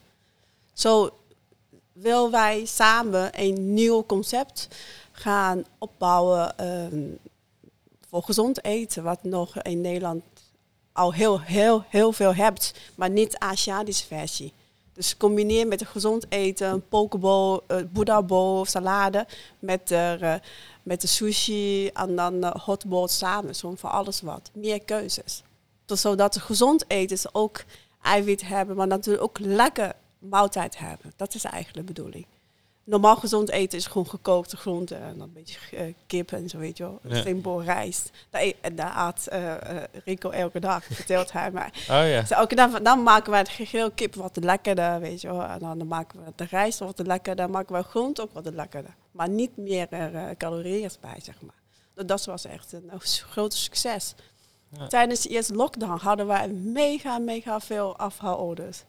Zo 0.72 1.10
wil 1.92 2.30
wij 2.30 2.64
samen 2.64 3.30
een 3.32 3.74
nieuw 3.74 4.06
concept 4.06 4.68
gaan 5.12 5.64
opbouwen 5.78 6.58
ehm, 6.58 7.02
voor 8.08 8.22
gezond 8.22 8.64
eten. 8.64 9.02
Wat 9.02 9.22
nog 9.22 9.62
in 9.62 9.80
Nederland 9.80 10.22
al 10.92 11.12
heel, 11.12 11.40
heel, 11.40 11.84
heel 11.88 12.12
veel 12.12 12.34
hebt. 12.34 12.74
Maar 12.94 13.10
niet 13.10 13.38
Aziatische 13.38 14.06
versie. 14.06 14.52
Dus 14.92 15.16
combineer 15.16 15.66
met 15.66 15.80
een 15.80 15.86
gezond 15.86 16.26
eten, 16.28 16.68
een 16.68 16.88
pokeball, 16.88 17.60
uh, 17.68 17.76
buddha 17.92 18.22
bowl, 18.22 18.64
salade, 18.64 19.26
met 19.58 19.88
de, 19.88 20.18
uh, 20.20 20.34
met 20.82 21.00
de 21.00 21.06
sushi 21.06 21.88
en 21.88 22.16
dan 22.16 22.34
uh, 22.34 22.50
hotball 22.50 23.08
samen. 23.08 23.54
Zo 23.54 23.74
voor 23.76 23.90
alles 23.90 24.20
wat. 24.20 24.50
Meer 24.52 24.80
keuzes. 24.82 25.42
Zodat 25.98 26.34
ze 26.34 26.40
gezond 26.40 26.84
eten 26.86 27.18
ze 27.18 27.28
ook 27.32 27.64
eiwit 28.02 28.42
hebben, 28.46 28.76
maar 28.76 28.86
natuurlijk 28.86 29.24
ook 29.24 29.38
lekker 29.38 29.92
maaltijd 30.18 30.78
hebben. 30.78 31.12
Dat 31.16 31.34
is 31.34 31.44
eigenlijk 31.44 31.86
de 31.86 31.92
bedoeling. 31.92 32.26
Normaal 32.84 33.16
gezond 33.16 33.50
eten 33.50 33.78
is 33.78 33.86
gewoon 33.86 34.08
gekookte 34.08 34.56
groenten 34.56 35.00
en 35.00 35.18
dan 35.18 35.20
een 35.20 35.32
beetje 35.32 35.58
uh, 35.72 35.94
kip 36.06 36.32
en 36.32 36.48
zo, 36.48 36.58
weet 36.58 36.76
je 36.76 36.82
wel. 36.82 37.00
Ja. 37.02 37.22
Simpel 37.22 37.62
rijst. 37.62 38.10
En 38.60 38.74
daar 38.74 38.90
aat 38.90 39.28
uh, 39.32 39.42
uh, 39.42 39.56
Rico 40.04 40.30
elke 40.30 40.60
dag, 40.60 40.84
vertelt 40.92 41.32
hij 41.32 41.50
mij. 41.50 41.70
Oh 41.80 42.08
ja. 42.08 42.20
Dus 42.20 42.30
elke 42.30 42.54
dag, 42.54 42.80
dan 42.80 43.02
maken 43.02 43.30
wij 43.30 43.40
het 43.40 43.48
geheel 43.48 43.90
kip 43.90 44.14
wat 44.14 44.36
lekkerder, 44.40 45.00
weet 45.00 45.20
je 45.20 45.28
wel. 45.28 45.42
En 45.42 45.58
dan, 45.58 45.86
maken 45.86 46.24
we 46.24 46.32
de 46.36 46.44
rijst 46.44 46.78
wat 46.78 46.98
lekkerder, 46.98 47.44
dan 47.44 47.50
maken 47.50 47.76
we 47.76 47.82
groente 47.82 48.22
ook 48.22 48.32
wat 48.32 48.50
lekkerder. 48.54 48.94
Maar 49.10 49.28
niet 49.28 49.56
meer 49.56 49.88
calorieën 50.36 50.90
bij, 51.00 51.18
zeg 51.22 51.40
maar. 51.40 51.58
Dat 52.06 52.24
was 52.24 52.44
echt 52.44 52.72
een, 52.72 52.88
een 52.90 53.00
groot 53.00 53.54
succes. 53.54 54.14
Ja. 54.72 54.86
Tijdens 54.86 55.20
de 55.20 55.28
eerste 55.28 55.54
lockdown 55.54 55.98
hadden 55.98 56.26
wij 56.26 56.48
mega, 56.48 57.18
mega 57.18 57.60
veel 57.60 57.96
afhaalorders. 57.96 58.82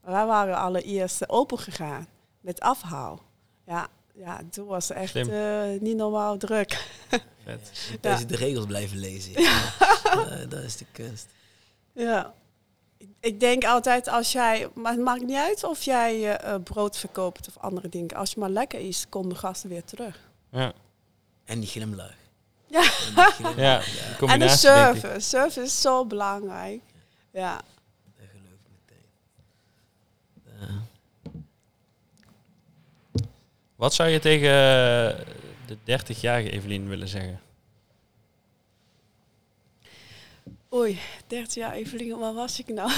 Wij 0.00 0.26
waren 0.26 0.56
allereerst 0.56 1.28
open 1.28 1.58
gegaan 1.58 2.06
met 2.40 2.60
afhaal. 2.60 3.20
Ja, 3.66 3.88
ja 4.14 4.40
toen 4.50 4.66
was 4.66 4.88
het 4.88 4.96
echt 4.96 5.16
uh, 5.16 5.80
niet 5.80 5.96
normaal 5.96 6.36
druk. 6.36 6.86
Vet. 7.44 7.88
Ja. 7.90 7.96
Deze 8.00 8.26
de 8.26 8.36
regels 8.36 8.66
blijven 8.66 8.98
lezen. 8.98 9.32
Ja. 9.42 10.42
uh, 10.42 10.48
dat 10.48 10.62
is 10.62 10.76
de 10.76 10.84
kunst. 10.92 11.26
Ja. 11.92 12.34
Ik 13.20 13.40
denk 13.40 13.64
altijd 13.64 14.08
als 14.08 14.32
jij, 14.32 14.68
maar 14.74 14.92
het 14.92 15.00
maakt 15.00 15.22
niet 15.22 15.36
uit 15.36 15.64
of 15.64 15.82
jij 15.82 16.44
uh, 16.44 16.54
brood 16.64 16.96
verkoopt 16.96 17.48
of 17.48 17.58
andere 17.58 17.88
dingen. 17.88 18.16
Als 18.16 18.30
je 18.30 18.40
maar 18.40 18.50
lekker 18.50 18.80
is, 18.80 19.06
komen 19.08 19.28
de 19.28 19.34
gasten 19.34 19.68
weer 19.68 19.84
terug. 19.84 20.30
Ja. 20.50 20.72
En 21.44 21.60
die 21.60 21.68
glimlach. 21.68 22.14
Ja. 22.66 22.92
Ja, 23.56 23.82
en 24.26 24.38
de 24.38 24.48
service. 24.48 25.20
Service 25.20 25.62
is 25.62 25.80
zo 25.80 26.06
belangrijk. 26.06 26.80
Ja. 27.30 27.62
Dat 28.16 28.26
geloof 28.30 28.52
ik 28.52 28.58
meteen. 28.86 29.04
Wat 33.76 33.94
zou 33.94 34.08
je 34.08 34.18
tegen 34.18 34.50
de 35.66 35.76
30-jarige 35.76 36.50
Evelien 36.50 36.88
willen 36.88 37.08
zeggen? 37.08 37.40
Oei, 40.74 41.00
30 41.26 41.54
jaar 41.54 41.72
Evelien, 41.72 42.18
waar 42.18 42.34
was 42.34 42.58
ik 42.58 42.68
nou? 42.68 42.90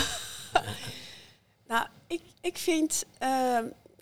nou, 1.69 1.87
ik, 2.07 2.23
ik 2.41 2.59
vind, 2.59 3.05
uh, 3.23 3.59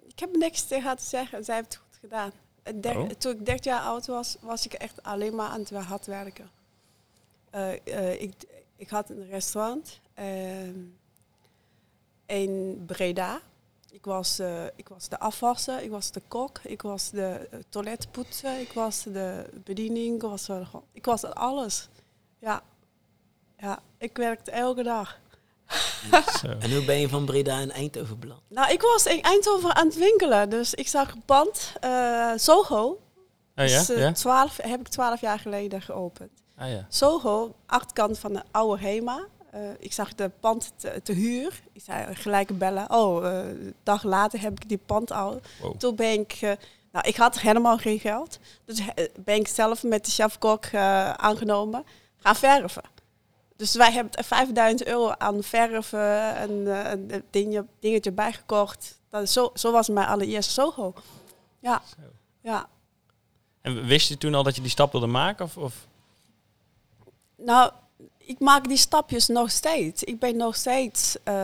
ik 0.07 0.19
heb 0.19 0.37
niks 0.37 0.65
tegen 0.65 0.85
haar 0.85 0.97
te 0.97 1.05
zeggen. 1.05 1.45
Zij 1.45 1.55
heeft 1.55 1.73
het 1.73 1.83
goed 1.83 1.99
gedaan. 2.01 2.33
Der, 2.75 2.99
oh. 2.99 3.09
Toen 3.09 3.33
ik 3.33 3.47
30 3.47 3.65
jaar 3.65 3.81
oud 3.81 4.07
was, 4.07 4.37
was 4.41 4.65
ik 4.65 4.73
echt 4.73 5.03
alleen 5.03 5.35
maar 5.35 5.49
aan 5.49 5.61
het 5.61 5.71
hard 5.71 6.07
werken. 6.07 6.51
Uh, 7.55 7.73
uh, 7.85 8.21
ik, 8.21 8.35
ik 8.77 8.89
had 8.89 9.11
een 9.11 9.27
restaurant 9.27 10.01
in 12.27 12.83
Breda. 12.87 13.41
Ik 13.91 14.05
was, 14.05 14.41
uh, 14.41 14.65
ik 14.77 14.89
was 14.89 15.09
de 15.09 15.19
afwasser, 15.19 15.83
ik 15.83 15.91
was 15.91 16.11
de 16.11 16.23
kok, 16.29 16.59
ik 16.63 16.83
was 16.83 17.11
de 17.11 17.49
uh, 17.53 17.61
toiletpoetsen, 17.69 18.61
ik 18.61 18.73
was 18.73 19.03
de 19.03 19.51
bediening, 19.65 20.15
ik 20.15 20.23
was, 20.23 20.49
ik 20.93 21.05
was 21.05 21.25
alles. 21.25 21.89
Ja. 22.39 22.63
ja, 23.57 23.79
ik 23.99 24.17
werkte 24.17 24.51
elke 24.51 24.83
dag. 24.83 25.21
en 26.61 26.73
hoe 26.73 26.85
ben 26.85 27.01
je 27.01 27.09
van 27.09 27.25
Breda 27.25 27.59
in 27.59 27.73
Eindhoven 27.73 28.19
beland? 28.19 28.41
Nou, 28.49 28.73
ik 28.73 28.83
was 28.83 29.07
in 29.07 29.23
Eindhoven 29.23 29.75
aan 29.75 29.87
het 29.87 29.97
winkelen, 29.97 30.51
dus 30.51 30.75
ik 30.75 30.89
zag 30.89 31.13
een 31.13 31.23
pand, 31.25 31.73
Soho. 32.37 32.99
Oh, 33.57 33.67
ja? 33.67 33.79
Dus, 33.79 33.87
ja? 33.87 34.13
12, 34.13 34.57
heb 34.63 34.81
ik 34.81 34.89
twaalf 34.89 35.21
jaar 35.21 35.39
geleden 35.39 35.83
geopend. 35.83 36.31
Ah, 36.57 36.71
ja. 36.71 36.87
Soho, 36.89 37.55
achterkant 37.67 38.19
van 38.19 38.33
de 38.33 38.43
oude 38.51 38.83
HEMA. 38.83 39.27
Uh, 39.55 39.61
ik 39.79 39.93
zag 39.93 40.15
de 40.15 40.31
pand 40.41 40.73
te, 40.77 41.01
te, 41.03 41.13
huur. 41.13 41.61
Ik 41.73 41.83
zei 41.85 42.15
gelijk 42.15 42.59
bellen. 42.59 42.91
Oh, 42.91 43.25
uh, 43.25 43.39
een 43.39 43.75
dag 43.83 44.03
later 44.03 44.41
heb 44.41 44.53
ik 44.53 44.69
die 44.69 44.81
pand 44.87 45.13
al. 45.13 45.41
Wow. 45.61 45.77
Toen 45.77 45.97
ben 45.97 46.21
ik... 46.21 46.39
Uh, 46.43 46.53
nou, 46.93 47.09
ik 47.09 47.17
had 47.17 47.41
helemaal 47.41 47.79
geen 47.79 47.99
geld. 47.99 48.39
Dus 48.65 48.81
ben 49.25 49.35
ik 49.35 49.49
zelf 49.49 49.83
met 49.83 50.05
de 50.05 50.11
chef-kok 50.11 50.75
aangenomen. 51.17 51.85
Gaan 52.17 52.37
verven. 52.37 52.83
Dus 53.57 53.75
wij 53.75 53.93
hebben 53.93 54.25
5000 54.25 54.89
euro 54.89 55.11
aan 55.11 55.43
verven 55.43 56.35
en 56.35 56.51
een 56.67 57.25
dingetje, 57.31 57.67
dingetje 57.81 58.13
bijgekocht. 58.13 58.99
Dat 59.11 59.23
is 59.23 59.33
zo, 59.33 59.51
zo 59.55 59.73
was 59.73 59.89
mijn 59.89 60.07
allereerste 60.07 60.53
Soho. 60.53 60.95
Ja. 61.59 61.83
Zo. 61.89 62.03
ja. 62.41 62.69
En 63.61 63.87
wist 63.87 64.09
je 64.09 64.19
toen 64.19 64.35
al 64.35 64.43
dat 64.43 64.55
je 64.55 64.61
die 64.61 64.71
stap 64.71 64.93
wilde 64.93 65.07
maken? 65.07 65.45
Of, 65.45 65.57
of? 65.57 65.87
Nou, 67.37 67.73
ik 68.19 68.39
maak 68.39 68.69
die 68.69 68.77
stapjes 68.77 69.27
nog 69.27 69.51
steeds. 69.51 70.05
Ik 70.05 70.19
ben 70.19 70.37
nog 70.37 70.57
steeds. 70.57 71.17
Uh, 71.25 71.35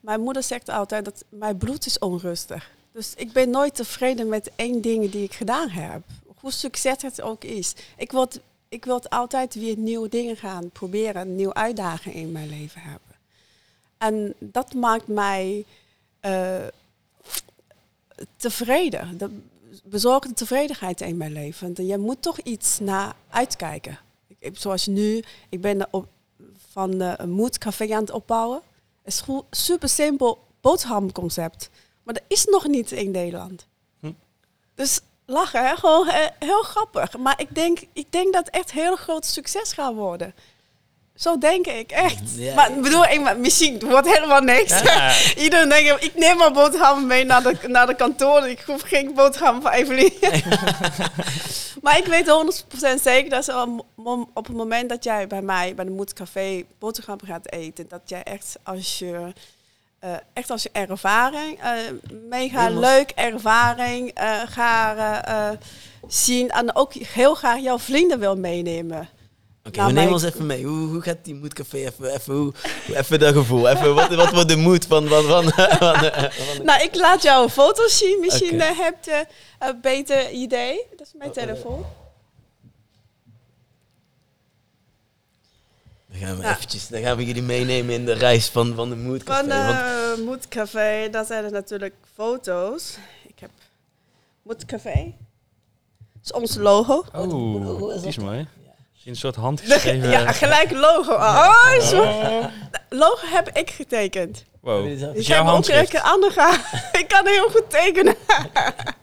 mijn 0.00 0.20
moeder 0.20 0.42
zegt 0.42 0.68
altijd 0.68 1.04
dat 1.04 1.24
mijn 1.28 1.56
bloed 1.56 1.86
is 1.86 1.98
onrustig. 1.98 2.70
Dus 2.92 3.14
ik 3.14 3.32
ben 3.32 3.50
nooit 3.50 3.74
tevreden 3.74 4.28
met 4.28 4.50
één 4.56 4.80
ding 4.80 5.10
die 5.10 5.24
ik 5.24 5.32
gedaan 5.32 5.68
heb. 5.68 6.02
Hoe 6.40 6.52
succes 6.52 7.02
het 7.02 7.20
ook 7.20 7.44
is. 7.44 7.74
Ik 7.96 8.12
wil, 8.12 8.28
ik 8.68 8.84
wil 8.84 9.08
altijd 9.08 9.54
weer 9.54 9.76
nieuwe 9.76 10.08
dingen 10.08 10.36
gaan 10.36 10.70
proberen. 10.70 11.34
Nieuwe 11.34 11.54
uitdaging 11.54 12.14
in 12.14 12.32
mijn 12.32 12.48
leven 12.48 12.80
hebben. 12.80 13.08
En 13.98 14.34
dat 14.38 14.74
maakt 14.74 15.08
mij 15.08 15.64
uh, 16.22 16.66
tevreden. 18.36 19.18
Dat 19.18 19.30
bezorgt 19.84 20.36
tevredenheid 20.36 21.00
in 21.00 21.16
mijn 21.16 21.32
leven. 21.32 21.74
En 21.74 21.86
je 21.86 21.98
moet 21.98 22.22
toch 22.22 22.38
iets 22.38 22.78
naar 22.78 23.14
uitkijken 23.28 23.98
zoals 24.52 24.86
nu, 24.86 25.22
ik 25.48 25.60
ben 25.60 25.86
op, 25.90 26.08
van 26.70 27.02
uh, 27.02 27.12
een 27.16 27.30
moedcafé 27.30 27.94
aan 27.94 28.00
het 28.00 28.10
opbouwen. 28.10 28.60
Het 29.02 29.12
is 29.12 29.22
een 29.26 29.42
super 29.50 29.88
simpel 29.88 30.38
boterhamconcept. 30.60 31.70
Maar 32.02 32.14
dat 32.14 32.22
is 32.28 32.44
nog 32.44 32.66
niet 32.66 32.92
in 32.92 33.10
Nederland. 33.10 33.66
Hm. 34.00 34.12
Dus 34.74 35.00
lachen, 35.26 35.66
hè? 35.66 35.76
gewoon 35.76 36.06
uh, 36.06 36.14
heel 36.38 36.62
grappig. 36.62 37.18
Maar 37.18 37.34
ik 37.36 37.54
denk, 37.54 37.78
ik 37.92 38.12
denk 38.12 38.32
dat 38.32 38.46
het 38.46 38.54
echt 38.54 38.72
heel 38.72 38.96
groot 38.96 39.26
succes 39.26 39.72
gaat 39.72 39.94
worden. 39.94 40.34
Zo 41.14 41.38
denk 41.38 41.66
ik, 41.66 41.90
echt. 41.90 42.36
Ja, 42.36 42.54
maar 42.54 42.70
ik 42.70 42.82
bedoel, 42.82 43.04
ik, 43.04 43.36
misschien 43.36 43.80
wordt 43.80 44.14
helemaal 44.14 44.40
niks. 44.40 44.82
Ja. 44.82 45.12
Iedereen 45.44 45.68
denkt, 45.68 46.04
ik 46.04 46.14
neem 46.14 46.36
maar 46.36 46.52
boterhammen 46.52 47.06
mee 47.06 47.24
naar 47.24 47.42
de, 47.42 47.56
naar 47.68 47.86
de 47.86 47.94
kantoor. 47.94 48.48
Ik 48.48 48.60
hoef 48.60 48.80
geen 48.80 49.14
boterhammen 49.14 49.62
van 49.62 49.72
Evelien. 49.72 50.12
maar 51.82 51.98
ik 51.98 52.06
weet 52.06 52.62
100% 52.98 53.02
zeker 53.02 53.30
dat 53.30 53.54
op 54.34 54.46
het 54.46 54.56
moment 54.56 54.88
dat 54.88 55.04
jij 55.04 55.26
bij 55.26 55.42
mij, 55.42 55.74
bij 55.74 55.84
de 55.84 55.90
Moedcafé, 55.90 56.64
boterhammen 56.78 57.26
gaat 57.26 57.52
eten, 57.52 57.88
dat 57.88 58.00
jij 58.04 58.22
echt 58.22 58.56
als 58.62 58.98
je... 58.98 59.32
Uh, 60.04 60.10
echt 60.32 60.50
als 60.50 60.66
ervaring, 60.72 61.58
uh, 61.64 61.70
mega 62.28 62.60
Helemaal. 62.62 62.80
leuk 62.80 63.10
ervaring 63.10 64.20
uh, 64.20 64.40
ga 64.46 65.58
zien. 66.08 66.50
En 66.50 66.76
ook 66.76 66.92
heel 66.94 67.34
graag 67.34 67.58
jouw 67.58 67.78
vrienden 67.78 68.18
wil 68.18 68.36
meenemen. 68.36 69.08
Oké, 69.66 69.86
we 69.86 69.92
nemen 69.92 70.12
ons 70.12 70.22
even 70.22 70.46
mee. 70.46 70.64
Hoe, 70.64 70.88
hoe 70.88 71.00
gaat 71.00 71.24
die 71.24 71.34
moedcafé? 71.34 71.76
Even, 71.76 72.14
even, 72.14 72.34
hoe, 72.34 72.52
even 72.94 73.18
dat 73.18 73.34
gevoel. 73.34 73.68
Even, 73.68 73.94
wat, 73.94 74.14
wat 74.14 74.30
wordt 74.32 74.48
de 74.48 74.56
moed 74.56 74.86
van... 74.86 75.08
van, 75.08 75.24
van, 75.24 75.42
van, 75.44 75.68
van, 75.78 75.98
van- 76.30 76.64
Nou, 76.64 76.82
ik 76.82 76.94
laat 76.94 77.22
jou 77.22 77.42
een 77.44 77.50
foto 77.50 77.88
zien. 77.88 78.18
Misschien 78.20 78.60
eh, 78.60 78.78
heb 78.78 79.04
je 79.04 79.26
een 79.58 79.80
beter 79.80 80.30
idee. 80.30 80.86
Dat 80.96 81.06
is 81.06 81.12
mijn 81.18 81.30
Oh, 81.30 81.36
oh, 81.36 81.42
telefoon. 81.42 81.86
Dan 86.14 86.22
gaan 86.22 86.36
we 86.36 86.42
Ja. 86.42 86.50
eventjes, 86.56 86.88
dan 86.88 87.00
gaan 87.02 87.16
we 87.16 87.24
jullie 87.24 87.42
meenemen 87.42 87.94
in 87.94 88.04
de 88.04 88.12
reis 88.12 88.48
van, 88.48 88.74
van 88.74 88.88
de 88.88 88.96
moedcafé. 88.96 89.48
Van 89.48 89.66
want- 89.66 90.18
uh, 90.18 90.24
Moedcafé, 90.26 91.08
daar 91.10 91.24
zijn 91.24 91.44
er 91.44 91.50
natuurlijk 91.52 91.94
foto's. 92.14 92.96
Ik 93.26 93.38
heb 93.38 93.50
Moedcafé. 94.42 95.14
Dat 96.12 96.24
is 96.24 96.32
ons 96.32 96.56
logo. 96.56 97.04
Oh, 97.14 97.94
is 97.94 98.00
die 98.00 98.08
is 98.08 98.14
dat? 98.16 98.24
mooi. 98.24 98.46
Een 99.04 99.16
soort 99.16 99.36
handgeschreven... 99.36 100.10
Ja, 100.10 100.32
gelijk 100.32 100.70
logo. 100.70 101.12
Oh, 101.12 101.52
Oh. 101.92 102.44
Logo 102.88 103.26
heb 103.26 103.48
ik 103.48 103.70
getekend. 103.70 104.44
Wow. 104.60 104.84
Dit 104.84 105.00
is- 105.00 105.20
Ik 105.20 105.22
jouw 105.26 105.44
handschrift? 105.44 106.02
andere. 106.02 106.58
ik 107.00 107.04
kan 107.08 107.26
heel 107.26 107.48
goed 107.48 107.70
tekenen. 107.70 108.14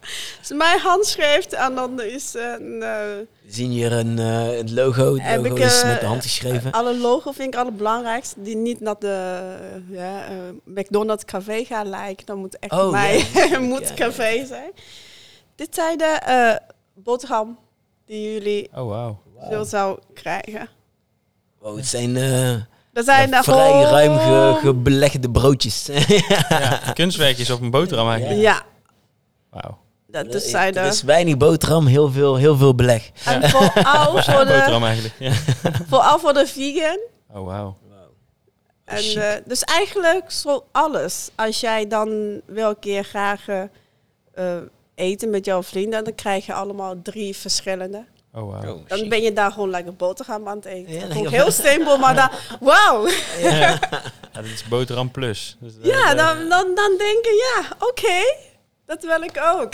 Het 0.01 0.39
is 0.41 0.49
mijn 0.49 0.79
handschrift 0.79 1.53
en 1.53 1.75
dan 1.75 2.01
is 2.01 2.33
een... 2.33 2.81
eh, 2.83 3.01
zien 3.47 3.71
hier 3.71 3.91
een, 3.91 4.19
eh, 4.19 4.57
het 4.57 4.71
logo. 4.71 5.15
Het 5.17 5.41
logo 5.41 5.55
ik, 5.55 5.63
is 5.63 5.81
eh, 5.81 5.87
met 5.87 5.99
de 5.99 6.05
hand 6.05 6.23
geschreven. 6.23 6.71
Alle 6.71 6.97
logo 6.97 7.31
vind 7.31 7.53
ik 7.53 7.59
allerbelangrijkste. 7.59 8.41
Die 8.41 8.55
niet 8.55 8.79
naar 8.79 8.95
de 8.99 9.55
ja, 9.89 10.25
eh, 10.25 10.31
McDonald's 10.65 11.25
café 11.25 11.63
gaan 11.65 11.89
lijken. 11.89 12.25
Dan 12.25 12.37
moet 12.37 12.59
echt 12.59 12.71
Oh, 12.71 12.91
mij 12.91 13.25
ja. 13.33 13.59
moet 13.73 13.87
Ja, 13.87 13.93
café 13.93 14.45
zijn. 14.45 14.71
Dit 15.55 15.75
zijn 15.75 15.97
de 15.97 16.03
eh, 16.25 16.55
boterham 16.93 17.57
die 18.05 18.33
jullie 18.33 18.69
Oh, 18.75 18.87
wauw. 18.89 19.21
Veel 19.49 19.65
zou 19.65 19.99
krijgen. 20.13 20.67
Wow, 21.59 21.75
het 21.77 21.87
zijn... 21.87 22.15
eh, 22.17 22.51
Er 22.93 23.03
zijn 23.03 23.29
Ja, 23.29 23.43
vrij 23.43 23.55
gewoon- 23.71 23.83
ruim 23.83 24.17
ge- 24.17 24.59
gebelegde 24.67 25.29
broodjes. 25.29 25.85
Ja, 26.49 26.81
kunstwerkjes 26.93 27.49
op 27.49 27.61
een 27.61 27.71
boterham 27.71 28.09
eigenlijk. 28.09 28.41
Ja, 28.41 28.61
Wauw. 29.49 29.77
dat 30.07 30.43
zijn 30.43 30.75
er 30.75 30.81
er. 30.83 30.87
is 30.89 31.01
weinig 31.01 31.37
boterham, 31.37 31.85
heel 31.85 32.11
veel, 32.11 32.35
heel 32.35 32.57
veel 32.57 32.75
beleg. 32.75 33.09
En 33.25 33.49
vooral 33.49 34.17
is 34.17 34.25
voor 34.25 34.45
de, 34.45 34.51
boterham 34.53 34.83
eigenlijk? 34.83 35.15
Ja. 35.19 35.31
vooral 35.89 36.19
voor 36.19 36.33
de 36.33 36.47
vegan. 36.47 36.99
Oh, 37.33 37.45
wauw. 37.45 37.77
En, 38.85 39.03
eh, 39.03 39.41
dus 39.45 39.63
eigenlijk 39.63 40.31
zo 40.31 40.65
alles. 40.71 41.29
Als 41.35 41.59
jij 41.59 41.87
dan 41.87 42.41
wil 42.45 42.69
een 42.69 42.79
keer 42.79 43.03
graag 43.03 43.47
eh, 43.47 43.61
eh, 44.33 44.61
eten 44.95 45.29
met 45.29 45.45
jouw 45.45 45.63
vrienden, 45.63 46.03
dan 46.03 46.15
krijg 46.15 46.45
je 46.45 46.53
allemaal 46.53 47.01
drie 47.01 47.35
verschillende. 47.35 48.05
Oh, 48.33 48.49
wauw. 48.51 48.75
Oh, 48.75 48.87
Dan 48.87 49.09
ben 49.09 49.21
je 49.21 49.33
daar 49.33 49.51
gewoon 49.51 49.69
lekker 49.69 49.95
boterham 49.95 50.47
aan 50.47 50.55
het 50.55 50.65
eten. 50.65 50.93
Ja, 51.21 51.29
heel 51.29 51.51
simpel, 51.51 51.97
maar 51.97 52.15
dan, 52.15 52.29
wauw. 52.69 53.07
Ja, 53.39 53.79
dit 54.41 54.45
is 54.51 54.67
boterham 54.67 55.11
plus. 55.11 55.57
Dus, 55.59 55.77
eh, 55.77 55.85
Ja, 55.85 56.13
dan, 56.15 56.37
dan, 56.49 56.75
dan 56.75 56.95
denk 56.97 57.25
je, 57.25 57.53
ja, 57.55 57.75
oké, 57.87 58.35
dat 58.85 59.03
wil 59.03 59.21
ik 59.21 59.41
ook. 59.55 59.73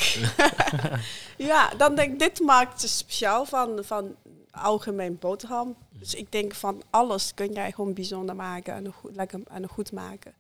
ja, 1.50 1.70
dan 1.78 1.96
denk 1.96 2.12
ik, 2.14 2.20
dit 2.20 2.40
maakt 2.40 2.82
het 2.82 2.92
speciaal 2.92 3.46
van, 3.46 3.80
van 3.84 4.16
algemeen 4.52 5.18
boterham. 5.20 5.76
Dus 5.90 6.14
ik 6.16 6.32
denk 6.32 6.56
van 6.56 6.82
alles 6.90 7.32
kun 7.34 7.52
jij 7.54 7.72
gewoon 7.72 7.94
bijzonder 7.94 8.36
maken 8.36 8.74
en 8.74 8.94
goed, 8.94 9.16
lekker 9.16 9.40
en 9.52 9.68
goed 9.68 9.92
maken. 9.92 10.34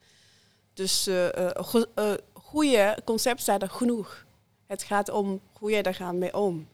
Dus 0.73 1.07
eh 1.07 1.45
eh, 1.47 1.51
go- 1.65 1.85
eh, 1.95 2.11
goede 2.33 2.97
concepten 3.05 3.45
zijn 3.45 3.59
er 3.59 3.69
genoeg. 3.69 4.25
Het 4.67 4.83
gaat 4.83 5.09
om 5.09 5.41
hoe 5.53 5.71
je 5.71 5.83
daar 5.83 5.95
gaat 5.95 6.13
mee 6.13 6.33
om. 6.37 6.67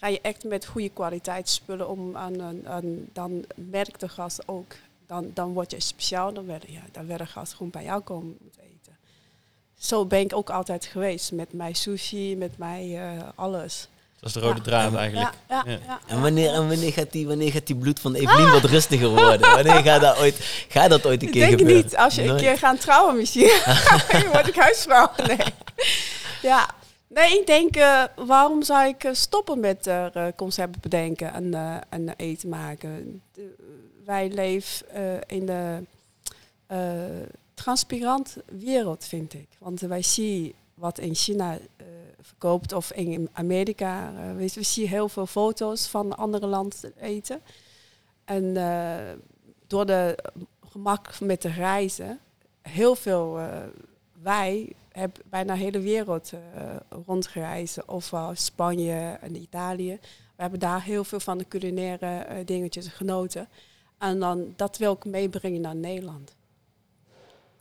Ga 0.00 0.06
je 0.08 0.20
echt 0.22 0.44
met 0.44 0.66
goede 0.66 0.88
kwaliteitsspullen 0.88 1.88
om, 1.88 2.16
aan, 2.16 2.42
aan, 2.42 2.60
aan- 2.68 3.06
dan 3.12 3.44
merkt 3.54 4.00
de 4.00 4.08
gast 4.08 4.42
ook. 4.48 4.72
Dan, 5.06 5.30
dan 5.34 5.52
word 5.52 5.70
je 5.70 5.80
speciaal, 5.80 6.32
dan 6.32 6.46
ja, 6.66 6.80
dan 6.92 7.06
wil 7.06 7.16
de 7.16 7.26
gast 7.26 7.52
gewoon 7.54 7.70
bij 7.70 7.84
jou 7.84 8.00
komen 8.00 8.36
moeten 8.40 8.62
eten. 8.62 8.96
Zo 9.78 10.04
ben 10.06 10.20
ik 10.20 10.34
ook 10.34 10.50
altijd 10.50 10.84
geweest 10.84 11.32
met 11.32 11.52
mijn 11.52 11.74
sushi, 11.74 12.36
met 12.36 12.58
mijn 12.58 12.94
eh, 12.94 13.22
alles. 13.34 13.88
Dat 14.20 14.28
is 14.28 14.40
de 14.42 14.46
rode 14.48 14.56
Ja. 14.58 14.62
draad 14.64 14.94
eigenlijk. 14.94 15.32
Ja, 15.48 15.62
ja, 15.66 15.72
Ja. 15.72 15.78
ja. 15.86 16.00
En 16.06 16.20
wanneer, 16.22 16.52
en 16.52 16.68
wanneer, 16.68 16.92
gaat 16.92 17.12
die, 17.12 17.26
wanneer 17.26 17.50
gaat 17.52 17.66
die 17.66 17.76
bloed 17.76 18.00
van 18.00 18.14
Evelien 18.14 18.50
wat 18.50 18.64
rustiger 18.64 19.08
worden? 19.08 19.40
Wanneer 19.40 19.82
gaat 19.82 20.00
dat 20.00 20.18
ooit, 20.18 20.64
gaat 20.68 20.90
dat 20.90 21.06
ooit 21.06 21.20
een 21.22 21.26
Ik 21.26 21.32
keer 21.32 21.46
denk 21.46 21.58
gebeuren? 21.58 21.84
niet, 21.84 21.96
als 21.96 22.14
je 22.14 22.22
een 22.22 22.36
keer 22.36 22.58
gaat 22.58 22.80
trouwen 22.80 23.16
misschien, 23.16 23.52
dan 24.12 24.26
word 24.32 24.46
ik 24.48 24.54
huisvrouw. 24.54 25.10
Nee. 25.26 25.36
Ja. 26.42 26.68
Nee, 27.14 27.40
ik 27.40 27.46
denk, 27.46 27.76
eh, 27.76 28.04
waarom 28.16 28.62
zou 28.62 28.88
ik 28.88 29.04
eh, 29.04 29.12
stoppen 29.12 29.60
met 29.60 29.86
eh, 29.86 30.26
concepten 30.36 30.80
bedenken 30.80 31.32
en, 31.32 31.54
en 31.88 32.14
eten 32.16 32.48
maken? 32.48 33.22
Wij 34.04 34.30
leven 34.30 34.86
in 35.26 35.46
de 35.46 35.82
transparant 37.54 38.36
wereld, 38.46 39.04
vind 39.04 39.34
ik. 39.34 39.48
Want 39.58 39.80
wij 39.80 40.02
zien 40.02 40.54
wat 40.74 40.98
in 40.98 41.14
China 41.14 41.58
verkoopt 42.20 42.72
of 42.72 42.92
in 42.92 43.28
Amerika. 43.32 44.12
we, 44.36 44.48
zien 44.48 44.88
heel 44.88 45.08
veel 45.08 45.26
foto's 45.26 45.86
van 45.86 46.16
andere 46.16 46.46
landen 46.46 46.92
eten. 47.00 47.40
En 48.24 48.54
door 49.66 49.86
de 49.86 50.18
gemak 50.70 51.20
met 51.20 51.42
de 51.42 51.50
reizen, 51.50 52.20
heel 52.62 52.94
veel, 52.94 53.40
wij 54.22 54.72
hebben 55.00 55.22
bijna 55.30 55.52
de 55.54 55.58
hele 55.60 55.80
wereld 55.80 56.32
eh 56.32 56.76
rondgereisd, 57.06 57.84
ofwel 57.84 58.30
Spanje 58.34 59.18
en 59.20 59.36
Italië. 59.36 59.98
We 60.36 60.42
hebben 60.42 60.60
daar 60.60 60.82
heel 60.82 61.04
veel 61.04 61.20
van 61.20 61.38
de 61.38 61.48
culinaire 61.48 62.06
eh, 62.06 62.46
dingetjes 62.46 62.88
genoten. 62.88 63.48
En 63.98 64.18
dan, 64.20 64.52
dat 64.56 64.78
wil 64.78 64.92
ik 64.92 65.04
meebrengen 65.04 65.60
naar 65.60 65.76
Nederland. 65.76 66.34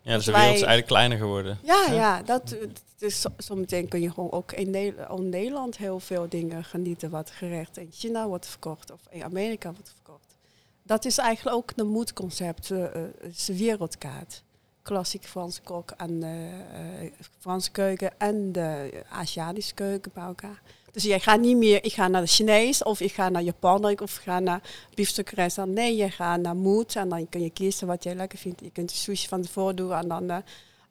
Ja, 0.01 0.15
dus 0.15 0.25
de 0.25 0.31
wereld 0.31 0.47
is 0.49 0.61
eigenlijk 0.61 0.87
kleiner 0.87 1.17
geworden. 1.17 1.57
Ja, 1.63 1.85
ja, 1.91 2.21
dat, 2.23 2.55
dus 2.97 3.21
zo- 3.21 3.33
zometeen 3.37 3.87
kun 3.87 4.01
je 4.01 4.11
gewoon 4.11 4.31
ook 4.31 4.51
in, 4.51 4.69
Ne- 4.69 5.07
in 5.17 5.29
Nederland 5.29 5.77
heel 5.77 5.99
veel 5.99 6.29
dingen 6.29 6.63
genieten 6.63 7.09
wat 7.09 7.29
gerecht 7.29 7.77
in 7.77 7.89
China 7.91 8.27
wordt 8.27 8.45
verkocht 8.47 8.91
of 8.91 8.99
in 9.09 9.23
Amerika 9.23 9.71
wordt 9.73 9.89
verkocht. 9.89 10.35
Dat 10.83 11.05
is 11.05 11.17
eigenlijk 11.17 11.55
ook 11.55 11.71
een 11.75 11.87
moedconcept, 11.87 12.67
het 12.69 13.15
is 13.35 13.47
een 13.47 13.57
wereldkaart. 13.57 14.43
Klassiek 14.83 15.25
Franse 15.25 15.61
kok 15.61 15.91
en 15.97 16.19
de 16.19 17.11
Franse 17.39 17.71
keuken 17.71 18.19
en 18.19 18.51
de 18.51 19.03
Aziatische 19.09 19.73
keuken 19.73 20.11
bij 20.13 20.23
elkaar. 20.23 20.61
Dus 20.91 21.03
je 21.03 21.19
gaat 21.19 21.39
niet 21.39 21.57
meer, 21.57 21.83
ik 21.83 21.93
ga 21.93 22.07
naar 22.07 22.21
de 22.21 22.27
Chinees 22.27 22.83
of 22.83 22.99
ik 22.99 23.13
ga 23.13 23.29
naar 23.29 23.41
Japan 23.41 23.85
of 23.85 24.15
ik 24.17 24.21
ga 24.23 24.39
naar 24.39 24.61
biefstukrestaurant. 24.93 25.77
Nee, 25.77 25.95
je 25.95 26.09
gaat 26.09 26.39
naar 26.39 26.55
Moed 26.55 26.95
en 26.95 27.09
dan 27.09 27.29
kun 27.29 27.41
je 27.41 27.49
kiezen 27.49 27.87
wat 27.87 28.03
jij 28.03 28.15
lekker 28.15 28.39
vindt. 28.39 28.61
Je 28.61 28.69
kunt 28.71 28.89
de 28.89 28.95
sushi 28.95 29.27
van 29.27 29.41
tevoren 29.41 29.75
doen 29.75 29.93
en 29.93 30.07
dan 30.07 30.29
eh, 30.29 30.37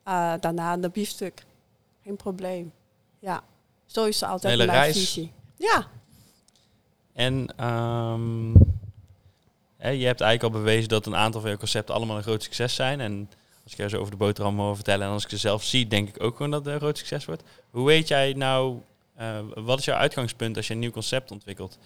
eh, 0.02 0.40
daarna 0.40 0.76
de 0.76 0.88
biefstuk. 0.90 1.44
Geen 2.04 2.16
probleem. 2.16 2.72
Ja, 3.18 3.42
zo 3.86 4.04
is 4.04 4.20
het 4.20 4.30
altijd 4.30 4.52
Hele 4.52 4.66
mijn 4.66 4.78
reis. 4.78 4.96
visie. 4.98 5.32
Ja, 5.56 5.86
En 7.12 7.54
ehm, 7.56 8.50
je 9.76 10.06
hebt 10.06 10.20
eigenlijk 10.20 10.42
al 10.42 10.50
bewezen 10.50 10.88
dat 10.88 11.06
een 11.06 11.16
aantal 11.16 11.40
van 11.40 11.50
je 11.50 11.56
concepten 11.58 11.94
allemaal 11.94 12.16
een 12.16 12.22
groot 12.22 12.42
succes 12.42 12.74
zijn. 12.74 13.00
En 13.00 13.30
als 13.62 13.72
ik 13.72 13.78
jou 13.78 13.90
zo 13.90 13.98
over 13.98 14.10
de 14.10 14.16
boterham 14.16 14.58
hoor 14.58 14.74
vertellen 14.74 15.06
en 15.06 15.12
als 15.12 15.24
ik 15.24 15.30
ze 15.30 15.36
zelf 15.36 15.64
zie, 15.64 15.86
denk 15.86 16.08
ik 16.08 16.22
ook 16.22 16.36
gewoon 16.36 16.50
dat 16.50 16.64
het 16.64 16.74
een 16.74 16.80
groot 16.80 16.98
succes 16.98 17.24
wordt. 17.24 17.42
Hoe 17.70 17.86
weet 17.86 18.08
jij 18.08 18.32
nou, 18.32 18.80
eh, 19.14 19.38
wat 19.54 19.78
is 19.78 19.84
jouw 19.84 19.96
uitgangspunt 19.96 20.56
als 20.56 20.66
je 20.66 20.72
een 20.72 20.78
nieuw 20.78 20.90
concept 20.90 21.30
ontwikkelt? 21.30 21.78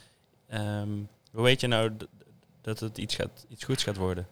Ehm, 0.48 0.90
hoe 1.32 1.42
weet 1.42 1.60
je 1.60 1.66
nou 1.66 1.96
dat 2.60 2.80
het 2.80 2.98
iets, 2.98 3.14
gaat, 3.14 3.46
iets 3.48 3.64
goeds 3.64 3.82
gaat 3.82 3.96
worden? 3.96 4.26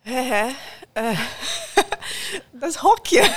Hè. 0.00 0.48
Dat 2.50 2.70
is 2.70 2.76
hokje. 2.76 3.20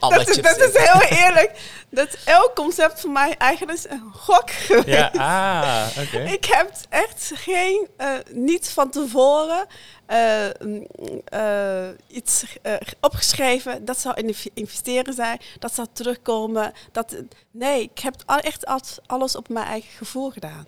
Al- 0.00 0.10
Dat 0.10 0.28
is, 0.28 0.36
dat 0.36 0.56
heel 0.76 1.18
eerlijk. 1.18 1.60
Dat 1.90 2.16
elk 2.24 2.54
concept 2.54 3.00
voor 3.00 3.10
mij 3.10 3.34
eigenlijk 3.36 3.78
is 3.78 3.88
een 3.90 4.12
gok 4.12 4.50
geweest. 4.50 4.86
Ja, 4.86 5.10
ah, 5.16 6.02
oké. 6.04 6.18
Ik 6.38 6.44
heb 6.44 6.70
echt 6.88 7.30
geen, 7.34 7.88
eh, 7.96 8.08
niet 8.30 8.68
van 8.70 8.90
tevoren 8.90 9.66
eh, 10.06 10.46
mm, 10.60 10.86
eh, 11.24 11.88
iets 12.06 12.44
eh, 12.62 12.74
opgeschreven. 13.00 13.84
Dat 13.84 13.98
zou 14.00 14.14
in 14.20 14.34
investeren 14.54 15.14
zijn, 15.14 15.40
dat 15.58 15.74
zou 15.74 15.88
terugkomen. 15.92 16.72
Dat, 16.92 17.14
nee, 17.50 17.82
ik 17.82 17.98
heb 17.98 18.14
al- 18.26 18.38
echt 18.38 18.66
alles 19.06 19.36
op 19.36 19.48
mijn 19.48 19.66
eigen 19.66 19.90
gevoel 19.96 20.30
gedaan. 20.30 20.66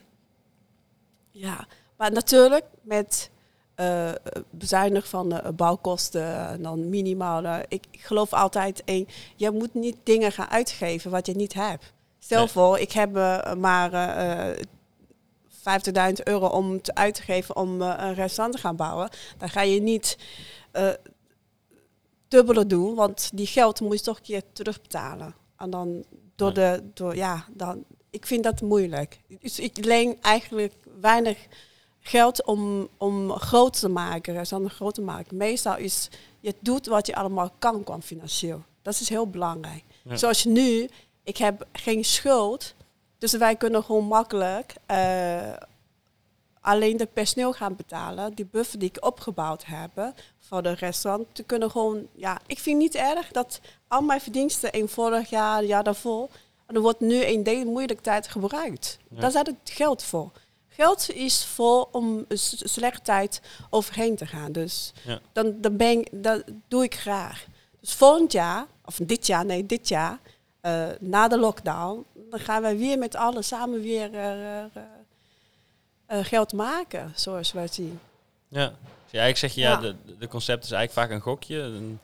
Ja, 1.30 1.66
maar 1.96 2.12
natuurlijk 2.12 2.64
met 2.82 3.30
eh 3.76 4.12
bezuinig 4.50 5.08
van 5.08 5.28
de 5.28 5.52
bouwkosten 5.56 6.48
en 6.48 6.62
dan 6.62 6.88
minimaal. 6.88 7.44
eh, 7.44 7.58
ik, 7.68 7.84
ik 7.90 8.00
geloof 8.00 8.32
altijd 8.32 8.82
in, 8.84 9.08
je 9.36 9.50
moet 9.50 9.74
niet 9.74 9.96
dingen 10.02 10.32
gaan 10.32 10.48
uitgeven 10.48 11.10
wat 11.10 11.26
je 11.26 11.34
niet 11.34 11.54
hebt. 11.54 11.92
Stel 12.18 12.38
Nee. 12.38 12.48
voor, 12.48 12.78
ik 12.78 12.92
heb 12.92 13.16
eh, 13.16 13.54
maar 13.54 13.92
eh, 13.92 14.64
50.000 16.16 16.22
euro 16.24 16.46
om 16.46 16.82
te 16.82 16.94
uit 16.94 17.14
te 17.14 17.22
geven 17.22 17.56
om 17.56 17.82
eh, 17.82 17.94
een 17.98 18.14
restaurant 18.14 18.54
te 18.54 18.60
gaan 18.60 18.76
bouwen. 18.76 19.08
Dan 19.38 19.48
ga 19.48 19.60
je 19.62 19.80
niet 19.80 20.18
eh 20.72 20.88
dubbele 22.28 22.66
doen, 22.66 22.94
want 22.94 23.30
die 23.34 23.46
geld 23.46 23.80
moet 23.80 23.98
je 23.98 24.04
toch 24.04 24.16
een 24.16 24.22
keer 24.22 24.42
terugbetalen. 24.52 25.34
En 25.56 25.70
dan 25.70 26.04
door 26.36 26.52
de, 26.54 26.82
door, 26.94 27.16
ja, 27.16 27.44
dan, 27.50 27.84
ik 28.10 28.26
vind 28.26 28.44
dat 28.44 28.60
moeilijk. 28.60 29.20
Dus 29.40 29.58
ik 29.58 29.84
leen 29.84 30.16
eigenlijk 30.22 30.74
weinig 31.00 31.38
geld 32.06 32.44
om, 32.44 32.88
om 32.96 33.30
groot 33.30 33.80
te 33.80 33.88
maken, 33.88 34.34
restauranten 34.34 34.76
groot 34.76 34.94
te 34.94 35.00
maken. 35.00 35.36
Meestal 35.36 35.76
is, 35.76 36.08
je 36.40 36.54
doet 36.60 36.86
wat 36.86 37.06
je 37.06 37.14
allemaal 37.14 37.50
kan 37.58 37.84
qua 37.84 38.00
financieel. 38.00 38.62
Dat 38.82 39.00
is 39.00 39.08
heel 39.08 39.30
belangrijk. 39.30 39.82
Ja. 40.02 40.16
Zoals 40.16 40.44
nu, 40.44 40.88
ik 41.22 41.36
heb 41.36 41.66
geen 41.72 42.04
schuld, 42.04 42.74
dus 43.18 43.32
wij 43.32 43.56
kunnen 43.56 43.84
gewoon 43.84 44.04
makkelijk 44.04 44.74
eh, 44.86 45.52
alleen 46.60 46.96
de 46.96 47.06
personeel 47.06 47.52
gaan 47.52 47.76
betalen. 47.76 48.34
Die 48.34 48.46
buffer 48.50 48.78
die 48.78 48.88
ik 48.88 49.04
opgebouwd 49.04 49.64
heb 49.64 50.12
voor 50.38 50.62
de 50.62 50.72
restaurant. 50.72 51.26
Te 51.32 51.42
kunnen 51.42 51.70
gewoon, 51.70 52.06
ja, 52.12 52.40
ik 52.46 52.58
vind 52.58 52.78
niet 52.78 52.94
erg 52.94 53.30
dat 53.30 53.60
al 53.88 54.00
mijn 54.00 54.20
verdiensten 54.20 54.72
in 54.72 54.88
vorig 54.88 55.30
jaar, 55.30 55.64
jaar 55.64 55.84
daarvoor, 55.84 56.28
en 56.66 56.74
er 56.74 56.80
wordt 56.80 57.00
nu 57.00 57.16
in 57.16 57.42
deze 57.42 57.64
moeilijke 57.64 58.02
tijd 58.02 58.28
gebruikt. 58.28 58.98
Ja. 59.08 59.20
Daar 59.20 59.30
zit 59.30 59.46
het 59.46 59.56
geld 59.64 60.02
voor. 60.02 60.30
Geld 60.76 61.10
is 61.10 61.44
voor 61.44 61.88
om 61.92 62.24
een 62.28 62.38
slechte 62.38 63.00
tijd 63.02 63.40
overheen 63.70 64.16
te 64.16 64.26
gaan. 64.26 64.52
Dus 64.52 64.92
Ja. 65.04 65.20
dan, 65.32 65.54
dan 65.60 65.76
ben 65.76 65.90
ik, 65.90 66.08
dat 66.12 66.42
doe 66.68 66.84
ik 66.84 66.94
graag. 66.94 67.46
Dus 67.80 67.92
volgend 67.94 68.32
jaar, 68.32 68.66
of 68.84 68.98
dit 69.02 69.26
jaar, 69.26 69.44
nee, 69.44 69.66
dit 69.66 69.88
jaar, 69.88 70.18
eh, 70.60 70.86
na 71.00 71.28
de 71.28 71.38
lockdown, 71.38 72.04
dan 72.30 72.40
gaan 72.40 72.62
wij 72.62 72.76
weer 72.76 72.98
met 72.98 73.14
allen 73.16 73.44
samen 73.44 73.80
weer 73.80 74.14
eh, 74.14 74.62
eh, 74.64 76.24
geld 76.24 76.52
maken, 76.52 77.12
zoals 77.14 77.52
wij 77.52 77.66
zien. 77.68 78.00
Ja. 78.48 78.66
Dus 79.04 79.20
eigenlijk 79.20 79.38
zeg 79.38 79.54
je, 79.54 79.60
ja, 79.60 79.70
Ja. 79.70 79.76
de, 79.80 79.94
de 80.18 80.28
concept 80.28 80.64
is 80.64 80.70
eigenlijk 80.70 81.08
vaak 81.08 81.16
een 81.16 81.22
gokje, 81.24 81.58
een 81.58 82.00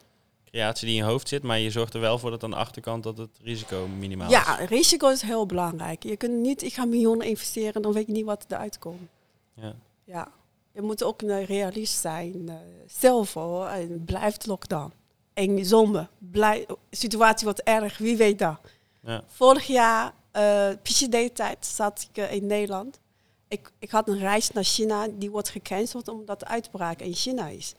creatie 0.53 0.87
die 0.87 0.97
in 0.97 1.05
je 1.05 1.11
hoofd 1.11 1.29
zit, 1.29 1.43
maar 1.43 1.59
je 1.59 1.71
zorgt 1.71 1.95
er 1.95 2.01
wel 2.01 2.19
voor 2.19 2.31
dat 2.31 2.45
aan 2.45 2.51
de 2.51 2.57
achterkant 2.57 3.03
dat 3.03 3.19
het 3.19 3.39
risico 3.43 3.87
minimaal 3.87 4.27
is. 4.27 4.33
Ja, 4.33 4.55
risico 4.55 5.09
is 5.09 5.23
heel 5.23 5.47
belangrijk. 5.47 6.03
Je 6.03 6.17
kunt 6.17 6.41
niet, 6.41 6.63
ik 6.63 6.75
ga 6.75 6.85
miljoenen 6.85 7.27
investeren, 7.27 7.83
dan 7.83 7.93
weet 7.93 8.07
je 8.07 8.13
niet 8.13 8.25
wat 8.25 8.45
eruit 8.49 8.79
komt. 8.79 9.09
Ja. 9.55 9.75
Ja. 10.05 10.29
je 10.73 10.83
moet 10.83 11.03
ook 11.03 11.23
een 11.23 11.45
realist 11.45 12.01
zijn. 12.01 12.35
Uh, 12.49 12.55
stel 12.87 13.25
voor, 13.25 13.67
en 13.67 14.05
blijft 14.05 14.47
lockdown. 14.47 14.93
En 15.35 15.65
zomer, 15.65 16.09
blij, 16.19 16.67
situatie 16.91 17.45
wordt 17.45 17.63
erg, 17.63 17.99
wie 17.99 18.17
weet 18.17 18.39
dat. 18.39 18.59
Ja. 19.01 19.25
Vorig 19.27 19.67
jaar, 19.67 20.13
uh, 20.37 20.69
PCD-tijd, 20.83 21.67
zat 21.67 22.09
ik 22.13 22.31
in 22.31 22.47
Nederland. 22.47 23.01
Ik, 23.49 23.71
ik 23.79 23.91
had 23.91 24.09
een 24.09 24.19
reis 24.19 24.51
naar 24.51 24.65
China, 24.65 25.09
die 25.09 25.31
wordt 25.31 25.49
gecanceld 25.49 26.09
omdat 26.09 26.41
de 26.41 26.47
uitbraak 26.47 27.01
in 27.01 27.15
China 27.15 27.49
is. 27.49 27.75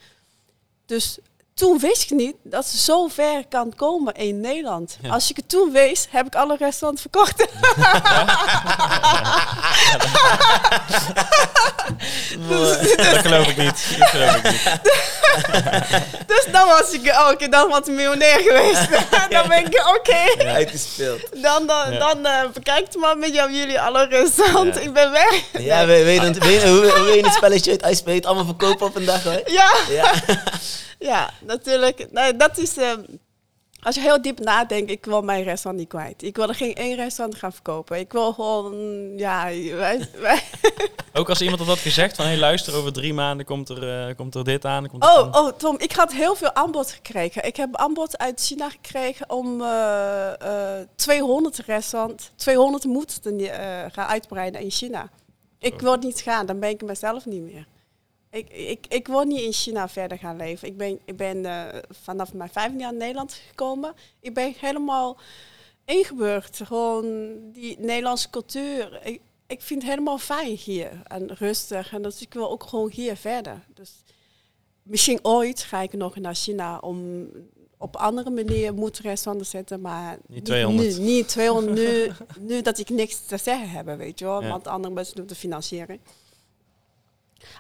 Dus 0.86 1.19
toen 1.54 1.80
wist 1.80 2.04
ik 2.04 2.10
niet 2.10 2.36
dat 2.44 2.68
ze 2.68 2.78
zo 2.78 3.08
ver 3.08 3.48
kan 3.50 3.76
komen 3.76 4.13
in 4.13 4.39
Nederland. 4.42 4.98
Als 5.10 5.30
ik 5.30 5.36
het 5.36 5.50
toen 5.50 5.72
wist, 5.72 6.08
heb 6.10 6.26
ik 6.26 6.36
alle 6.36 6.56
restaurants 6.58 7.02
verkocht. 7.02 7.38
dat 12.98 13.18
geloof 13.18 13.48
ik 13.48 13.58
niet. 13.58 14.00
Dat 14.00 14.08
geloof 14.10 14.36
ik 14.36 14.44
niet. 14.44 14.80
dus 16.32 16.48
dan 16.52 16.68
was 16.68 16.92
ik, 16.92 17.08
oh, 17.08 17.30
oké, 17.32 17.48
dan 17.50 17.70
was 17.70 17.80
ik 17.80 17.88
miljonair 17.88 18.39
geweest. 18.39 18.89
dan 19.34 19.48
ben 19.48 19.66
ik, 19.66 19.84
oké. 19.96 20.16
Okay. 20.36 20.54
Uitgespeeld. 20.54 21.22
Dan, 21.42 21.68
dan, 21.68 22.00
dan 22.00 22.18
uh, 22.26 22.42
bekijkt 22.54 22.96
maar 22.96 23.18
met 23.18 23.34
jou, 23.34 23.54
jullie 23.54 23.80
alle 23.80 24.06
restaurants. 24.06 24.78
Ik 24.80 24.94
ben 24.94 25.12
weg. 25.12 25.44
Ja, 25.60 25.86
weet, 25.86 26.04
weet, 26.04 26.38
weet, 26.38 26.63
hoe, 26.63 26.92
hoe 26.98 27.16
je 27.16 27.24
het 27.24 27.34
spelletje 27.34 27.72
uit 27.72 27.84
uitspelen? 27.84 28.22
Allemaal 28.22 28.46
verkopen 28.46 28.88
op 28.88 28.96
een 28.96 29.06
dag, 29.06 29.24
hoor. 29.24 29.42
Ja. 29.46 29.72
Ja. 31.04 31.34
Natuurlijk. 31.42 32.12
Nou, 32.12 32.38
dat 32.38 32.58
is. 32.58 32.78
Uh, 32.78 32.92
als 33.84 33.96
je 33.96 34.02
heel 34.02 34.22
diep 34.22 34.39
nadenkt, 34.39 34.92
ik 34.92 35.06
wil 35.06 35.22
mijn 35.22 35.44
restaurant 35.44 35.78
niet 35.78 35.89
kwijt. 35.89 36.24
Ik 36.24 36.36
wil 36.36 36.48
er 36.48 36.56
geen 36.56 36.76
één 36.76 36.96
restaurant 36.96 37.38
gaan 37.39 37.54
verkopen. 37.54 38.00
Ik 38.00 38.12
wil 38.12 38.34
gewoon, 38.34 38.74
ja, 39.18 39.44
wij, 39.76 40.10
wij 40.20 40.44
Ook 41.13 41.30
als 41.30 41.42
iemand 41.42 41.60
had 41.60 41.68
dat 41.68 41.80
gezegd 41.80 42.16
van, 42.16 42.26
hé 42.26 42.32
hey, 42.32 42.39
luister, 42.39 42.76
over 42.76 42.94
drie 42.94 43.13
maanden 43.13 43.46
komt 43.46 43.70
er, 43.70 44.10
uh, 44.10 44.16
komt 44.16 44.36
er 44.36 44.44
dit 44.44 44.66
aan. 44.66 44.89
Komt 44.89 45.04
oh, 45.04 45.28
oh, 45.32 45.52
Tom, 45.58 45.80
ik 45.80 45.92
had 45.92 46.13
heel 46.13 46.36
veel 46.36 46.54
aanbod 46.54 46.92
gekregen. 46.92 47.46
Ik 47.46 47.56
heb 47.56 47.76
aanbod 47.76 48.18
uit 48.18 48.42
China 48.42 48.70
gekregen 48.70 49.30
om 49.30 49.62
uh, 49.62 50.32
uh, 50.42 50.74
200 50.96 51.58
restaurants, 51.58 52.32
200 52.36 52.84
moeten 52.84 53.39
gaan 53.92 54.08
uitbreiden 54.08 54.62
in 54.62 54.72
China. 54.72 55.10
Ik 55.60 55.74
oh. 55.74 55.80
wil 55.80 55.96
niet 55.96 56.20
gaan, 56.20 56.46
dan 56.46 56.60
ben 56.60 56.70
ik 56.70 56.82
mezelf 56.84 57.26
niet 57.26 57.42
meer. 57.42 57.66
Ik, 58.34 58.50
ik, 58.50 58.86
ik 58.89 59.08
wil 59.08 59.24
niet 59.24 59.41
in 59.41 59.54
China 59.54 59.89
verder 59.89 60.17
gaan 60.17 60.38
leven. 60.38 60.67
Ik 60.67 60.78
ben, 60.78 61.00
ik 61.06 61.17
ben 61.17 61.38
uh, 61.38 61.67
vanaf 61.89 62.34
mijn 62.34 62.50
vijfde 62.50 62.80
jaar 62.80 62.91
in 62.91 62.98
Nederland 62.98 63.34
gekomen. 63.34 63.93
Ik 64.19 64.34
ben 64.34 64.54
helemaal 64.58 65.17
ingeburgd. 65.86 66.62
Gewoon 66.63 67.36
die 67.52 67.80
Nederlandse 67.80 68.30
cultuur. 68.30 69.00
Ik, 69.04 69.22
ik 69.48 69.62
vind 69.62 69.82
het 69.82 69.91
helemaal 69.91 70.17
fijn 70.17 70.56
hier 70.56 71.02
en 71.04 71.34
rustig. 71.34 71.93
En 71.93 72.02
dus 72.02 72.22
ik 72.22 72.34
wil 72.34 72.52
ook 72.52 72.63
gewoon 72.63 72.89
hier 72.89 73.15
verder. 73.15 73.65
Dus 73.74 73.91
misschien 74.84 75.19
ooit 75.22 75.63
ga 75.63 75.82
ik 75.82 75.93
nog 75.93 76.15
naar 76.15 76.36
China 76.36 76.78
om 76.78 77.30
op 77.78 77.96
andere 77.96 78.30
manier 78.30 78.74
moet 78.74 79.00
restaurants 79.00 79.50
zetten, 79.50 79.82
maar 79.82 80.17
niet 80.28 80.46
200. 80.46 80.98
Nu, 80.98 81.04
niet 81.04 81.28
200 81.28 81.78
nu, 81.78 82.12
nu 82.39 82.62
dat 82.62 82.78
ik 82.78 82.89
niks 82.89 83.26
te 83.26 83.38
zeggen 83.38 83.69
heb, 83.69 83.98
weet 83.98 84.19
je 84.19 84.26
wel. 84.26 84.43
Want 84.43 84.67
andere 84.67 84.93
mensen 84.93 85.15
doen 85.15 85.28
de 85.28 85.36
financiering. 85.36 86.00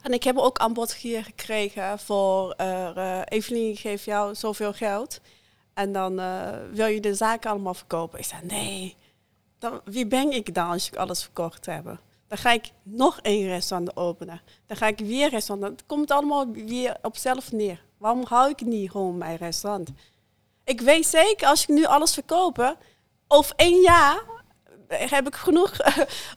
En 0.01 0.13
ik 0.13 0.23
heb 0.23 0.37
ook 0.37 0.57
aanbod 0.57 0.93
hier 0.93 1.23
gekregen 1.23 1.99
voor 1.99 2.55
uh, 2.61 3.21
Evelien 3.25 3.75
geeft 3.75 4.03
jou 4.03 4.35
zoveel 4.35 4.73
geld. 4.73 5.19
En 5.73 5.91
dan 5.91 6.19
uh, 6.19 6.49
wil 6.71 6.85
je 6.85 6.99
de 6.99 7.13
zaken 7.13 7.49
allemaal 7.49 7.73
verkopen. 7.73 8.19
Ik 8.19 8.25
zei, 8.25 8.41
nee, 8.45 8.95
dan, 9.59 9.81
wie 9.85 10.07
ben 10.07 10.31
ik 10.31 10.53
dan 10.53 10.69
als 10.69 10.87
ik 10.87 10.95
alles 10.95 11.23
verkocht 11.23 11.65
heb? 11.65 11.83
Dan 12.27 12.37
ga 12.37 12.51
ik 12.51 12.71
nog 12.83 13.19
één 13.21 13.47
restaurant 13.47 13.97
openen. 13.97 14.41
Dan 14.67 14.77
ga 14.77 14.87
ik 14.87 14.99
weer 14.99 15.29
restaurant. 15.29 15.71
Het 15.71 15.85
komt 15.85 16.11
allemaal 16.11 16.51
weer 16.51 16.97
op 17.01 17.17
zelf 17.17 17.51
neer. 17.51 17.83
Waarom 17.97 18.25
hou 18.27 18.49
ik 18.49 18.61
niet 18.61 18.91
gewoon 18.91 19.17
mijn 19.17 19.37
restaurant? 19.37 19.89
Ik 20.63 20.81
weet 20.81 21.05
zeker, 21.05 21.47
als 21.47 21.61
ik 21.61 21.67
nu 21.67 21.85
alles 21.85 22.13
verkoop, 22.13 22.77
over 23.27 23.55
één 23.55 23.81
jaar 23.81 24.23
heb 24.87 25.27
ik 25.27 25.35
genoeg 25.35 25.71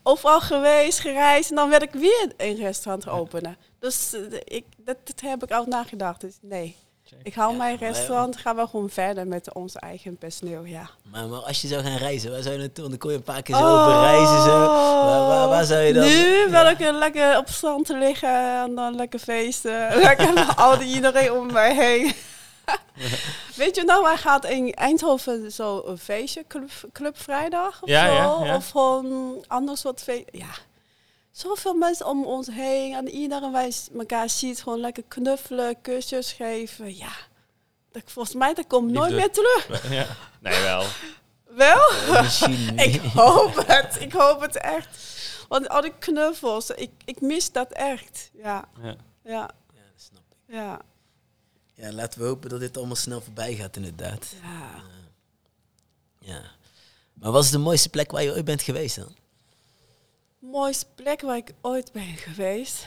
overal 0.02 0.40
geweest, 0.40 0.98
gereisd. 0.98 1.50
En 1.50 1.56
dan 1.56 1.68
werd 1.68 1.82
ik 1.82 1.92
weer 1.92 2.32
een 2.36 2.56
restaurant 2.56 3.08
openen. 3.08 3.56
Dus 3.78 4.14
uh, 4.14 4.40
ik, 4.44 4.64
dat, 4.76 4.96
dat, 5.04 5.20
heb 5.20 5.42
ik 5.42 5.52
ook 5.52 5.66
nagedacht. 5.66 6.20
Dus 6.20 6.38
nee, 6.40 6.76
ik 7.22 7.34
hou 7.34 7.56
mijn 7.56 7.76
restaurant, 7.76 8.36
gaan 8.36 8.56
we 8.56 8.66
gewoon 8.66 8.90
verder 8.90 9.26
met 9.26 9.54
onze 9.54 9.80
eigen 9.80 10.16
personeel, 10.16 10.64
ja. 10.64 10.90
Maar, 11.10 11.28
maar 11.28 11.40
als 11.40 11.62
je 11.62 11.68
zou 11.68 11.82
gaan 11.82 11.96
reizen, 11.96 12.30
waar 12.30 12.42
zou 12.42 12.54
je 12.54 12.60
naartoe? 12.60 12.88
Dan 12.88 12.98
kon 12.98 13.10
je 13.10 13.16
een 13.16 13.22
paar 13.22 13.42
keer 13.42 13.56
zo 13.56 13.62
oh, 13.62 13.98
reizen. 14.00 14.42
Zo. 14.42 14.58
Waar, 14.58 15.26
waar, 15.26 15.48
waar, 15.48 15.64
zou 15.64 15.80
je 15.80 15.92
dan? 15.92 16.04
Nu 16.04 16.50
wil 16.50 16.66
ik 16.66 16.78
lekker 16.78 17.38
op 17.38 17.48
strand 17.48 17.88
liggen 17.88 18.62
en 18.62 18.74
dan 18.74 18.94
lekker 18.94 19.18
feesten. 19.18 19.88
lekker 20.02 20.54
al 20.56 20.78
die 20.78 20.94
iedereen 20.94 21.32
om 21.32 21.52
mij 21.52 21.74
heen. 21.74 22.14
Weet 23.56 23.76
je 23.76 23.82
nou, 23.84 24.06
hij 24.06 24.16
gaat 24.16 24.44
in 24.44 24.74
Eindhoven 24.74 25.52
zo 25.52 25.82
een 25.86 25.98
feestje, 25.98 26.44
Club, 26.48 26.70
Club 26.92 27.18
Vrijdag 27.18 27.82
of 27.82 27.88
ja, 27.88 28.06
zo. 28.06 28.12
Ja, 28.12 28.46
ja. 28.46 28.56
Of 28.56 28.70
gewoon 28.70 29.44
anders 29.46 29.82
wat 29.82 30.02
feest. 30.02 30.24
Ja, 30.32 30.50
zoveel 31.30 31.74
mensen 31.74 32.06
om 32.06 32.24
ons 32.24 32.46
heen. 32.46 32.94
En 32.94 33.08
iedereen 33.08 33.52
wij 33.52 33.72
elkaar 33.98 34.30
ziet, 34.30 34.62
gewoon 34.62 34.80
lekker 34.80 35.02
knuffelen, 35.08 35.80
kusjes 35.80 36.32
geven. 36.32 36.96
Ja, 36.96 37.12
dat, 37.92 38.02
volgens 38.06 38.34
mij 38.34 38.54
dat 38.54 38.66
komt 38.66 38.90
nooit 38.90 39.14
meer 39.14 39.30
terug. 39.30 39.68
Ja. 39.90 40.06
Nee, 40.40 40.62
wel. 40.62 40.84
Wel? 41.44 41.90
ik 42.88 43.00
hoop 43.14 43.66
het. 43.66 44.00
Ik 44.00 44.12
hoop 44.12 44.40
het 44.40 44.56
echt. 44.56 44.88
Want 45.48 45.68
al 45.68 45.80
die 45.80 45.92
knuffels, 45.98 46.70
ik, 46.70 46.90
ik 47.04 47.20
mis 47.20 47.52
dat 47.52 47.72
echt. 47.72 48.30
Ja. 48.32 48.68
Ja. 48.82 48.96
Ja, 49.24 49.50
ja 49.72 49.80
dat 49.92 50.02
snap 50.02 50.22
ik. 50.30 50.54
Ja. 50.54 50.80
Ja, 51.76 51.92
laten 51.92 52.20
we 52.20 52.26
hopen 52.26 52.50
dat 52.50 52.60
dit 52.60 52.76
allemaal 52.76 52.96
snel 52.96 53.20
voorbij 53.20 53.54
gaat, 53.54 53.76
inderdaad. 53.76 54.34
Ja. 54.42 54.82
ja. 56.18 56.42
Maar 57.12 57.32
wat 57.32 57.44
is 57.44 57.50
de 57.50 57.58
mooiste 57.58 57.88
plek 57.88 58.10
waar 58.10 58.22
je 58.22 58.32
ooit 58.32 58.44
bent 58.44 58.62
geweest 58.62 58.96
dan? 58.96 59.16
Mooiste 60.38 60.86
plek 60.94 61.20
waar 61.20 61.36
ik 61.36 61.52
ooit 61.60 61.92
ben 61.92 62.16
geweest? 62.16 62.86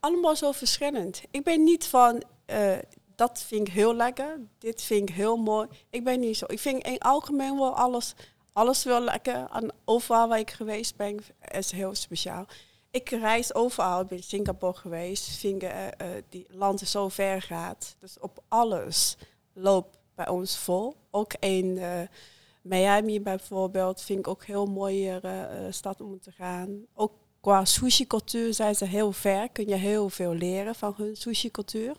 allemaal 0.00 0.36
zo 0.36 0.52
verschillend. 0.52 1.22
Ik 1.30 1.44
ben 1.44 1.64
niet 1.64 1.86
van, 1.86 2.22
uh, 2.46 2.78
dat 3.16 3.42
vind 3.46 3.68
ik 3.68 3.74
heel 3.74 3.94
lekker, 3.94 4.38
dit 4.58 4.82
vind 4.82 5.08
ik 5.08 5.14
heel 5.14 5.36
mooi. 5.36 5.68
Ik 5.90 6.04
ben 6.04 6.20
niet 6.20 6.36
zo. 6.36 6.44
Ik 6.48 6.58
vind 6.58 6.86
in 6.86 6.98
algemeen 6.98 7.58
wel 7.58 7.76
alles, 7.76 8.14
alles 8.52 8.84
wel 8.84 9.00
lekker. 9.00 9.48
En 9.52 9.72
overal 9.84 10.28
waar 10.28 10.38
ik 10.38 10.50
geweest 10.50 10.96
ben, 10.96 11.24
is 11.50 11.70
heel 11.70 11.94
speciaal 11.94 12.46
ik 12.90 13.08
reis 13.08 13.54
overal. 13.54 14.04
Ben 14.04 14.16
in 14.16 14.22
Singapore 14.22 14.78
geweest. 14.78 15.28
Vind 15.28 15.62
uh, 15.62 15.70
die 16.28 16.46
land 16.48 16.80
zo 16.80 17.08
ver 17.08 17.42
gaat. 17.42 17.96
Dus 18.00 18.18
op 18.18 18.42
alles 18.48 19.16
loopt 19.52 19.98
bij 20.14 20.28
ons 20.28 20.58
vol. 20.58 20.94
Ook 21.10 21.34
in 21.34 21.66
uh, 21.66 22.00
Miami 22.62 23.20
bijvoorbeeld 23.20 24.02
vind 24.02 24.18
ik 24.18 24.28
ook 24.28 24.44
heel 24.44 24.66
mooie 24.66 25.20
stad 25.70 26.00
om 26.00 26.20
te 26.20 26.32
gaan. 26.32 26.86
Ook 26.94 27.12
qua 27.40 27.64
sushi-cultuur 27.64 28.54
zijn 28.54 28.74
ze 28.74 28.84
heel 28.84 29.12
ver. 29.12 29.48
Kun 29.48 29.68
je 29.68 29.74
heel 29.74 30.08
veel 30.08 30.34
leren 30.34 30.74
van 30.74 30.94
hun 30.96 31.16
sushi-cultuur. 31.16 31.96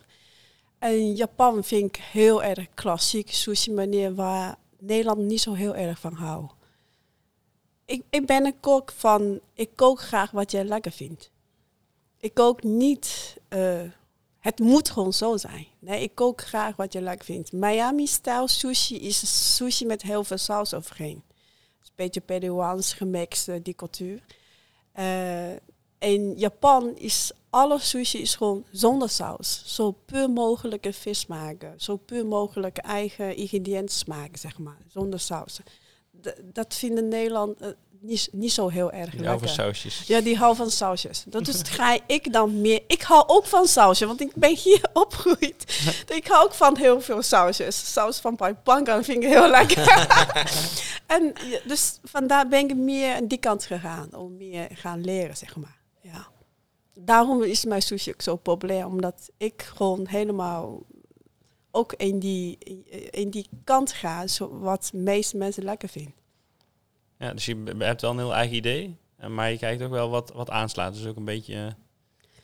En 0.80 1.16
Japan 1.16 1.64
vind 1.64 1.96
ik 1.96 2.04
heel 2.12 2.44
erg 2.44 2.68
klassiek 2.74 3.32
sushi-manier 3.32 4.16
waar 4.16 4.56
Nederland 4.80 5.20
niet 5.20 5.42
zo 5.42 5.54
heel 5.54 5.76
erg 5.76 6.00
van 6.00 6.14
houdt 6.14 6.60
ik, 7.92 8.04
ik 8.10 8.26
ben 8.26 8.46
een 8.46 8.60
kok 8.60 8.92
van, 8.92 9.40
ik 9.54 9.70
kook 9.76 10.02
graag 10.02 10.32
wat 10.32 10.52
jij 10.52 10.64
lekker 10.64 10.92
vindt. 10.92 11.32
Ik 12.18 12.34
kook 12.34 12.64
niet, 12.64 13.38
uh, 13.50 13.82
het 14.40 14.60
moet 14.60 14.90
gewoon 14.90 15.14
zo 15.14 15.38
zijn. 15.38 15.68
Nee, 15.80 16.02
ik 16.02 16.16
kook 16.16 16.42
graag 16.42 16.76
wat 16.76 16.94
je 16.94 17.02
lekker 17.02 17.26
vindt. 17.26 17.52
Miami-stijl 17.52 18.48
sushi 18.48 19.00
is 19.00 19.56
sushi 19.56 19.86
met 19.86 20.02
heel 20.02 20.24
veel 20.24 20.38
saus 20.38 20.74
overheen. 20.74 21.24
Een 21.82 21.92
beetje 21.96 22.22
Peruaans 22.22 22.94
gemixt, 22.94 23.64
die 23.64 23.76
cultuur. 23.76 24.24
Uh, 25.00 25.52
in 26.00 26.34
Japan 26.38 26.98
is 26.98 27.32
alle 27.50 27.80
sushi 27.80 28.22
is 28.22 28.36
gewoon 28.36 28.66
zonder 28.72 29.10
saus. 29.10 29.64
Zo 29.76 29.92
puur 29.92 30.30
mogelijke 30.30 30.94
vis 30.94 31.26
maken. 31.26 31.74
Zo 31.78 31.98
puur 31.98 32.26
mogelijke 32.26 32.82
eigen 32.82 33.36
ingrediënten 33.36 34.08
maken, 34.08 34.40
zeg 34.40 34.58
maar. 34.58 34.78
Zonder 34.88 35.20
saus 35.20 35.60
dat 36.54 36.76
vinden 36.76 37.08
Nederland 37.08 37.62
uh, 37.62 37.68
niet, 38.02 38.30
niet 38.32 38.52
zo 38.52 38.68
heel 38.68 38.92
erg 38.92 39.10
die 39.10 39.20
lekker. 39.20 39.40
van 39.40 39.48
sausjes. 39.48 40.04
Ja, 40.08 40.22
die 40.22 40.38
hou 40.38 40.56
van 40.56 40.72
sausjes. 40.72 41.24
Dat 41.28 41.48
is, 41.48 41.62
ga 41.64 42.00
ik 42.08 42.34
dan 42.34 42.62
meer... 42.62 42.82
Ik 42.88 43.02
hou 43.02 43.24
ook 43.28 43.46
van 43.46 43.68
sausjes, 43.68 44.08
want 44.08 44.22
ik 44.22 44.36
ben 44.36 44.56
hier 44.56 44.90
opgegroeid. 44.94 45.82
ik 46.18 46.28
hou 46.28 46.46
ook 46.46 46.54
van 46.54 46.78
heel 46.78 47.02
veel 47.02 47.22
sausjes. 47.22 47.92
Saus 47.92 48.20
van 48.20 48.36
paipanka 48.36 49.04
vind 49.04 49.24
ik 49.24 49.30
heel 49.30 49.50
lekker. 49.58 50.08
en 51.08 51.34
dus 51.64 52.00
vandaar 52.04 52.48
ben 52.48 52.70
ik 52.70 52.76
meer 52.76 53.16
aan 53.16 53.28
die 53.28 53.40
kant 53.40 53.66
gegaan. 53.66 54.16
Om 54.16 54.38
meer 54.38 54.68
gaan 54.74 55.02
leren, 55.02 55.38
zeg 55.38 55.56
maar. 55.56 55.80
Ja. 56.02 56.28
Daarom 56.94 57.44
is 57.44 57.66
mijn 57.66 57.82
sushi 57.82 58.12
ook 58.12 58.22
zo 58.22 58.36
populair. 58.36 58.86
Omdat 58.86 59.30
ik 59.38 59.62
gewoon 59.76 60.08
helemaal 60.08 60.82
ook 61.72 61.94
in 61.94 62.20
die, 62.20 62.58
in 63.10 63.30
die 63.30 63.48
kant 63.64 63.92
ga, 63.92 64.28
zo 64.28 64.60
wat 64.60 64.90
de 64.92 64.98
meeste 64.98 65.38
mensen 65.38 65.64
lekker 65.64 65.90
vinden. 65.90 66.14
Ja, 67.20 67.34
dus 67.34 67.46
je 67.46 67.64
hebt 67.78 68.02
wel 68.02 68.12
een 68.12 68.18
heel 68.18 68.34
eigen 68.34 68.56
idee, 68.56 68.98
maar 69.30 69.52
je 69.52 69.58
kijkt 69.58 69.82
ook 69.84 69.92
wel 69.92 70.10
wat, 70.10 70.32
wat 70.34 70.50
aanslaat. 70.50 70.94
Dus 70.94 71.06
ook 71.06 71.16
een 71.16 71.26
beetje... 71.26 71.76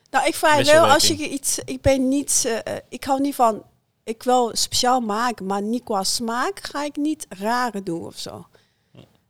Nou, 0.09 0.27
ik 0.27 0.35
vraag 0.35 0.65
wel 0.65 0.85
als 0.93 1.07
je 1.07 1.29
iets. 1.29 1.59
Ik 1.59 1.81
ben 1.81 2.07
niet. 2.07 2.43
eh, 2.45 2.75
eh, 2.75 2.81
ik 2.89 3.03
hou 3.03 3.21
niet 3.21 3.35
van. 3.35 3.63
Ik 4.03 4.23
wil 4.23 4.55
speciaal 4.55 4.99
maken, 4.99 5.45
maar 5.45 5.61
niet 5.61 5.83
qua 5.83 6.03
smaak 6.03 6.59
ga 6.59 6.83
ik 6.83 6.95
niet 6.95 7.25
rare 7.29 7.83
doen 7.83 8.05
of 8.05 8.17
zo. 8.17 8.45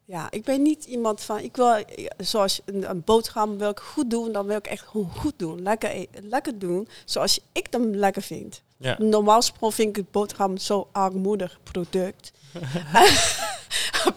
Ja, 0.06 0.32
ik 0.32 0.43
ben 0.43 0.62
niet 0.62 0.86
iemand 0.86 1.22
van. 1.22 1.39
Ik 1.39 1.56
wil, 1.56 1.74
eh, 1.74 2.06
zoals 2.18 2.62
een, 2.66 2.89
een 2.89 3.04
boterham 3.04 3.58
wil 3.58 3.70
ik 3.70 3.80
goed 3.80 4.10
doen, 4.10 4.32
dan 4.32 4.45
wil 4.45 4.58
ik 4.58 4.68
echt 4.68 4.88
gewoon 4.88 5.12
goed 5.16 5.39
doen. 5.39 5.62
Lekker, 5.62 5.95
e- 5.95 6.06
lekker 6.22 6.60
doen, 6.60 6.88
zoals 7.06 7.39
ik 7.52 7.68
hem 7.70 7.95
lekker 7.95 8.22
vind. 8.22 8.62
Ja. 8.78 8.95
Normaal 8.99 9.39
gesproken 9.39 9.75
vind 9.75 9.89
ik 9.89 9.95
het 9.95 10.11
boterham 10.11 10.57
zo 10.57 10.89
armoedig 10.91 11.57
product. 11.63 12.32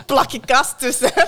Plak 0.06 0.30
je 0.30 0.40
kast 0.40 0.78
tussen. 0.78 1.12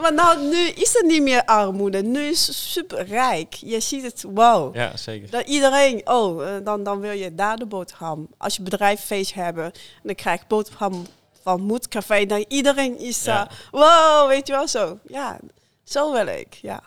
maar 0.00 0.12
nou, 0.14 0.48
nu 0.48 0.58
is 0.68 0.92
het 0.92 1.04
niet 1.06 1.22
meer 1.22 1.44
armoede. 1.44 2.02
Nu 2.02 2.20
is 2.20 2.46
het 2.46 2.56
super 2.56 3.06
rijk. 3.06 3.54
Je 3.54 3.80
ziet 3.80 4.02
het, 4.02 4.22
wow. 4.28 4.74
ja, 4.74 4.96
zeker. 4.96 5.30
Dat 5.30 5.46
iedereen, 5.46 6.08
oh, 6.08 6.48
eh, 6.56 6.64
dan, 6.64 6.82
dan 6.82 7.00
wil 7.00 7.10
je 7.12 7.34
daar 7.34 7.56
de 7.56 7.66
boterham. 7.66 8.28
Als 8.38 8.56
je 8.56 8.62
bedrijffeest 8.62 9.34
hebben, 9.34 9.72
dan 10.02 10.14
krijg 10.14 10.40
je 10.40 10.46
boterham 10.48 11.06
van 11.42 11.60
Moedcafé. 11.62 12.26
Dan 12.26 12.44
iedereen 12.48 12.98
is, 12.98 13.24
Ja. 13.24 13.48
eh, 13.48 13.56
wow, 13.70 14.28
weet 14.28 14.46
je 14.46 14.52
wel, 14.52 14.68
zo. 14.68 14.98
Ja, 15.06 15.38
zo 15.84 16.12
wil 16.12 16.26
ik, 16.26 16.54
ja. 16.54 16.82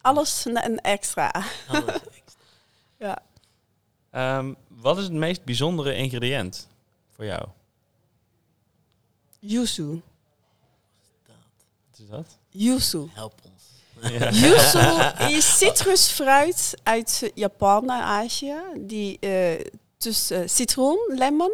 Alles 0.00 0.44
een, 0.44 0.64
een 0.64 0.80
extra. 0.80 1.32
Alles. 1.68 1.94
Ja. 2.98 3.18
Ehm, 4.16 4.52
wat 4.68 4.98
is 4.98 5.04
het 5.04 5.12
meest 5.12 5.44
bijzondere 5.44 5.94
ingrediënt 5.94 6.68
voor 7.10 7.24
jou? 7.24 7.48
Yuzu. 9.38 10.00
Wat 11.90 11.98
is 11.98 12.08
dat? 12.08 12.38
Yuzu. 12.48 13.08
Help 13.12 13.34
ons. 13.44 13.64
Ja. 14.12 14.30
Yuzu 14.42 15.34
is 15.36 15.58
citrusfruit 15.58 16.74
uit 16.82 17.30
Japan 17.34 17.82
en 17.82 18.02
Azië. 18.02 18.56
Die 18.76 19.18
eh 19.18 19.60
eh, 20.30 20.40
citroen, 20.46 20.98
lemon, 21.08 21.52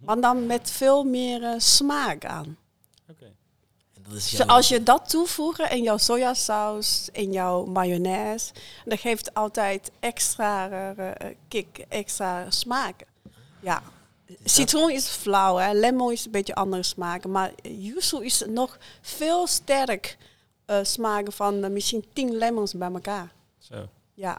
maar 0.00 0.20
dan 0.20 0.46
met 0.46 0.70
veel 0.70 1.04
meer 1.04 1.42
eh, 1.42 1.54
smaak 1.58 2.24
aan. 2.24 2.56
Dat 4.08 4.16
is 4.16 4.30
Dus 4.30 4.46
als 4.46 4.68
je 4.68 4.82
dat 4.82 5.10
toevoegt 5.10 5.60
in 5.60 5.82
jouw 5.82 5.96
sojasaus, 5.96 7.08
in 7.12 7.32
jouw 7.32 7.64
mayonaise, 7.64 8.52
dan 8.84 8.98
geeft 8.98 9.26
het 9.26 9.34
altijd 9.34 9.90
extra 10.00 10.70
eh, 10.94 11.30
kick, 11.48 11.84
extra 11.88 12.50
smaak. 12.50 13.04
Ja. 13.60 13.82
Citroen 14.44 14.90
is 14.90 15.06
flauw, 15.06 15.56
hè? 15.56 15.72
lemon 15.72 16.12
is 16.12 16.24
een 16.24 16.30
beetje 16.30 16.54
andere 16.54 16.82
smaken, 16.82 17.30
maar 17.30 17.52
yuzu 17.62 18.24
is 18.24 18.44
nog 18.46 18.78
veel 19.00 19.46
sterk 19.46 20.16
eh, 20.64 20.78
smaken 20.82 21.32
van 21.32 21.72
misschien 21.72 22.04
tien 22.12 22.36
lemons 22.36 22.72
bij 22.72 22.90
elkaar. 22.92 23.32
Zo. 23.58 23.88
Ja, 24.14 24.38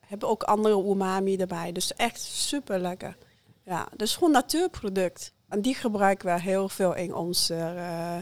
hebben 0.00 0.28
ook 0.28 0.42
andere 0.42 0.74
umami 0.74 1.36
erbij, 1.36 1.72
dus 1.72 1.94
echt 1.94 2.20
super 2.20 2.78
lekker. 2.78 3.16
Ja, 3.64 3.88
dus 3.96 4.14
gewoon 4.14 4.32
natuurproduct. 4.32 5.32
En 5.52 5.60
die 5.60 5.74
gebruiken 5.74 6.34
we 6.34 6.40
heel 6.40 6.68
veel 6.68 6.94
in 6.94 7.14
onze 7.14 7.54
uh, 7.54 8.16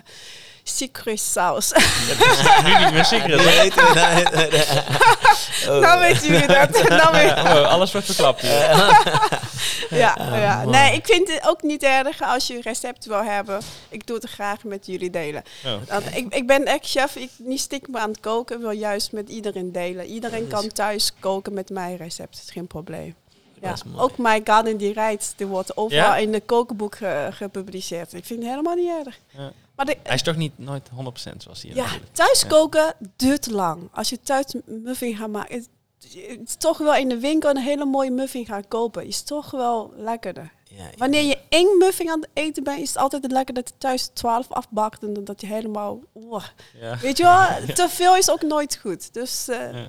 citrussaus. 0.62 1.72
nu 2.64 2.78
niet 2.84 2.92
meer 2.92 3.04
secret. 3.14 3.36
Nee, 3.44 3.72
nee, 3.74 4.04
nee, 4.14 4.24
nee, 4.34 4.50
nee. 4.50 4.64
Oh. 5.68 5.80
nou 5.84 6.00
weet 6.00 6.24
jullie 6.24 6.46
dat. 6.46 6.88
nou 6.88 7.12
weet- 7.12 7.32
Oh, 7.32 7.68
alles 7.68 7.92
wordt 7.92 8.06
verklapt 8.06 8.40
hier. 8.40 8.50
ja, 9.90 10.16
ja. 10.36 10.64
Nee, 10.64 10.94
ik 10.94 11.06
vind 11.06 11.28
het 11.32 11.46
ook 11.48 11.62
niet 11.62 11.82
erg 11.82 12.22
als 12.22 12.46
je 12.46 12.60
recept 12.60 13.04
wil 13.04 13.22
hebben. 13.24 13.60
Ik 13.88 14.06
doe 14.06 14.16
het 14.16 14.30
graag 14.30 14.64
met 14.64 14.86
jullie 14.86 15.10
delen. 15.10 15.42
Oh. 15.66 15.72
Want 15.88 16.16
ik, 16.16 16.34
ik 16.34 16.46
ben 16.46 16.64
echt 16.64 16.86
chef, 16.90 17.16
ik 17.16 17.30
niet 17.38 17.60
stiekem 17.60 17.96
aan 17.96 18.10
het 18.10 18.20
koken, 18.20 18.56
ik 18.56 18.62
wil 18.62 18.70
juist 18.70 19.12
met 19.12 19.28
iedereen 19.28 19.72
delen. 19.72 20.06
Iedereen 20.06 20.48
kan 20.48 20.68
thuis 20.68 21.12
koken 21.20 21.54
met 21.54 21.70
mijn 21.70 21.96
recept, 21.96 22.34
dat 22.36 22.42
is 22.46 22.50
geen 22.52 22.66
probleem. 22.66 23.14
Ja. 23.60 23.74
Ook 23.96 24.18
mijn 24.18 24.40
Garden 24.44 24.76
die 24.76 24.92
rijdt, 24.92 25.32
die 25.36 25.46
wordt 25.46 25.76
overal 25.76 26.16
in 26.16 26.32
de 26.32 26.40
kokenboek 26.40 26.96
ge- 26.96 27.28
gepubliceerd. 27.32 28.14
Ik 28.14 28.24
vind 28.24 28.40
het 28.40 28.48
helemaal 28.50 28.74
niet 28.74 28.90
erg. 29.06 29.18
Ja. 29.36 29.52
Maar 29.76 29.86
de, 29.86 29.96
Hij 30.02 30.14
is 30.14 30.22
toch 30.22 30.36
niet 30.36 30.58
nooit 30.58 30.88
100% 30.88 31.36
zoals 31.36 31.62
hij 31.62 31.70
ja, 31.74 31.82
natuurlijk. 31.82 32.12
thuis 32.14 32.46
koken 32.46 32.94
duurt 33.16 33.50
lang. 33.50 33.88
Als 33.92 34.08
je 34.08 34.20
thuis 34.20 34.46
muffin 34.64 35.16
gaat 35.16 35.28
maken, 35.30 35.54
is 35.54 35.66
toch 36.58 36.78
wel 36.78 36.94
in 36.94 37.08
de 37.08 37.18
winkel 37.18 37.50
een 37.50 37.56
hele 37.56 37.84
mooie 37.84 38.10
muffin 38.10 38.46
gaan 38.46 38.68
kopen. 38.68 39.06
Is 39.06 39.22
toch 39.22 39.50
wel 39.50 39.92
lekkerder. 39.96 40.52
Ja, 40.64 40.76
ja. 40.84 40.90
Wanneer 40.96 41.22
je 41.22 41.38
één 41.48 41.78
muffin 41.78 42.10
aan 42.10 42.20
het 42.20 42.28
eten 42.32 42.62
bent, 42.64 42.80
is 42.80 42.88
het 42.88 42.96
altijd 42.98 43.30
lekker 43.32 43.54
dat 43.54 43.68
je 43.68 43.74
thuis 43.78 44.06
12 44.12 44.50
afbakt 44.50 45.02
en 45.02 45.24
dat 45.24 45.40
je 45.40 45.46
helemaal. 45.46 45.98
Ja. 46.80 46.98
Weet 46.98 47.16
je 47.16 47.22
wel, 47.22 47.46
te 47.74 47.88
veel 47.88 48.16
is 48.16 48.30
ook 48.30 48.42
nooit 48.42 48.76
goed. 48.76 49.14
Dus, 49.14 49.46
Ja. 49.46 49.88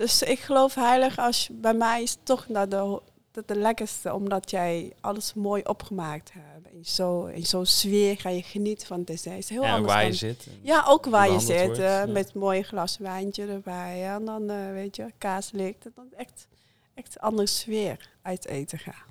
Dus 0.00 0.22
ik 0.22 0.38
geloof 0.38 0.74
heilig 0.74 1.18
als 1.18 1.46
je, 1.46 1.52
bij 1.52 1.74
mij 1.74 2.02
is 2.02 2.10
het 2.10 2.24
toch 2.24 2.48
naar 2.48 2.68
de, 2.68 3.00
dat 3.30 3.48
de 3.48 3.56
lekkerste, 3.56 4.14
omdat 4.14 4.50
jij 4.50 4.92
alles 5.00 5.34
mooi 5.34 5.62
opgemaakt 5.64 6.30
hebt. 6.32 6.66
In 6.72 6.84
zo'n 6.84 7.30
in 7.30 7.46
zo'n 7.46 7.66
sfeer 7.66 8.20
ga 8.20 8.28
je 8.28 8.42
genieten 8.42 8.86
van 8.86 8.98
het 8.98 9.06
dessert. 9.06 9.38
Is 9.38 9.48
heel 9.48 9.62
Ja, 9.62 9.74
anders 9.74 9.92
waar 9.92 10.04
je 10.04 10.12
zit. 10.12 10.46
En- 10.46 10.58
ja, 10.62 10.84
ook 10.88 11.06
waar 11.06 11.30
je 11.30 11.40
zit. 11.40 11.64
wordt, 11.64 11.78
eh, 11.78 11.84
ja. 11.84 12.06
Met 12.06 12.30
een 12.34 12.40
mooi 12.40 12.62
glas 12.62 12.98
wijntje 12.98 13.46
erbij. 13.46 14.08
En 14.08 14.24
dan, 14.24 14.50
eh, 14.50 14.70
weet 14.72 14.96
je, 14.96 15.06
kaas 15.18 15.50
ligt. 15.50 15.86
Dan 15.94 16.06
echt, 16.16 16.46
echt 16.94 17.14
een 17.14 17.20
andere 17.22 17.46
sfeer 17.48 18.08
uit 18.22 18.46
eten 18.46 18.78
gaan. 18.78 19.08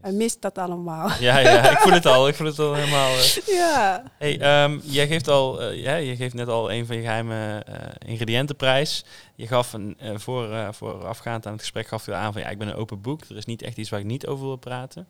En 0.00 0.16
mist 0.16 0.42
dat 0.42 0.58
allemaal. 0.58 1.10
Ja, 1.20 1.38
ja, 1.38 1.70
ik 1.70 1.78
voel 1.78 1.92
het 1.92 2.06
al. 2.06 2.28
Ik 2.28 2.34
voel 2.34 2.46
het 2.46 2.58
al 2.58 2.74
helemaal. 2.74 3.14
ja. 3.46 4.02
Hey, 4.18 4.40
ehm, 4.40 4.78
jij 4.82 5.06
geeft 5.06 5.28
al, 5.28 5.62
eh, 5.62 5.82
ja, 5.82 5.94
je 5.96 6.16
geeft 6.16 6.34
net 6.34 6.48
al 6.48 6.72
een 6.72 6.86
van 6.86 6.96
je 6.96 7.02
geheime 7.02 7.64
eh, 7.66 8.08
ingrediëntenprijs. 8.10 9.04
Je 9.34 9.46
gaf 9.46 9.72
een, 9.72 9.96
eh, 9.98 10.18
voor, 10.18 10.74
voorafgaand 10.74 11.46
aan 11.46 11.52
het 11.52 11.60
gesprek 11.60 11.86
gaf 11.86 12.06
je 12.06 12.14
aan 12.14 12.32
van 12.32 12.42
ja, 12.42 12.48
ik 12.48 12.58
ben 12.58 12.68
een 12.68 12.74
open 12.74 13.00
boek. 13.00 13.24
Er 13.24 13.36
is 13.36 13.44
niet 13.44 13.62
echt 13.62 13.76
iets 13.76 13.90
waar 13.90 14.00
ik 14.00 14.06
niet 14.06 14.26
over 14.26 14.46
wil 14.46 14.56
praten. 14.56 15.08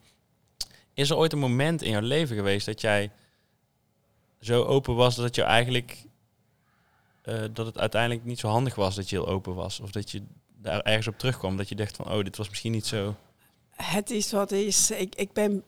Is 0.94 1.10
er 1.10 1.16
ooit 1.16 1.32
een 1.32 1.38
moment 1.38 1.82
in 1.82 1.90
jouw 1.90 2.00
leven 2.00 2.36
geweest 2.36 2.66
dat 2.66 2.80
jij 2.80 3.10
zo 4.40 4.64
open 4.64 4.94
was 4.94 5.16
dat 5.16 5.34
je 5.34 5.42
eigenlijk 5.42 6.08
dat 7.52 7.66
het 7.66 7.78
uiteindelijk 7.78 8.24
niet 8.24 8.38
zo 8.38 8.48
handig 8.48 8.74
was 8.74 8.94
dat 8.94 9.10
je 9.10 9.16
heel 9.16 9.28
open 9.28 9.54
was? 9.54 9.80
Of 9.80 9.90
dat 9.90 10.10
je 10.10 10.22
daar 10.56 10.80
ergens 10.80 11.06
op 11.06 11.18
terugkwam 11.18 11.56
dat 11.56 11.68
je 11.68 11.74
dacht 11.74 11.96
van 11.96 12.12
oh, 12.12 12.24
dit 12.24 12.36
was 12.36 12.48
misschien 12.48 12.72
niet 12.72 12.86
zo. 12.86 13.14
Het 13.82 14.10
is 14.10 14.32
wat 14.32 14.50
het 14.50 14.58
is. 14.58 14.90
Ik, 14.90 15.14
ik 15.14 15.32
ben 15.32 15.64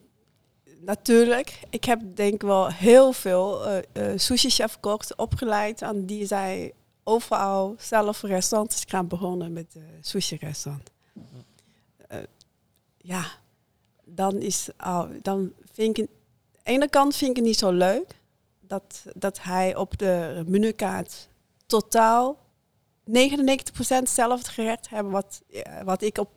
natuurlijk, 0.80 1.60
ik 1.70 1.84
heb 1.84 2.00
denk 2.14 2.34
ik 2.34 2.42
wel 2.42 2.68
heel 2.68 3.12
veel 3.12 3.66
eh 3.66 3.78
eh 3.92 4.18
sushi-chef 4.18 4.78
opgeleid. 5.16 5.82
En 5.82 6.06
die 6.06 6.26
zei 6.26 6.72
overal 7.04 7.74
zelf 7.78 8.22
restaurants 8.22 8.84
gaan 8.88 9.08
begonnen 9.08 9.52
met 9.52 9.74
eh 9.76 9.82
sushi-restaurant. 10.00 10.90
Ja, 13.04 13.24
dan 14.04 14.40
is 14.40 14.68
al, 14.76 15.08
dan 15.22 15.52
vind 15.72 15.98
ik, 15.98 16.04
aan 16.04 16.14
de 16.52 16.70
ene 16.70 16.88
kant 16.88 17.16
vind 17.16 17.30
ik 17.30 17.36
het 17.36 17.44
niet 17.44 17.58
zo 17.58 17.70
leuk 17.70 18.20
dat, 18.60 19.04
dat 19.14 19.42
hij 19.42 19.76
op 19.76 19.98
de 19.98 20.44
menukaart 20.46 21.28
totaal 21.66 22.38
99% 23.10 23.12
hetzelfde 23.86 24.50
gerecht 24.50 24.88
hebben 24.88 25.12
wat, 25.12 25.42
wat 25.84 26.02
ik 26.02 26.18
op 26.18 26.30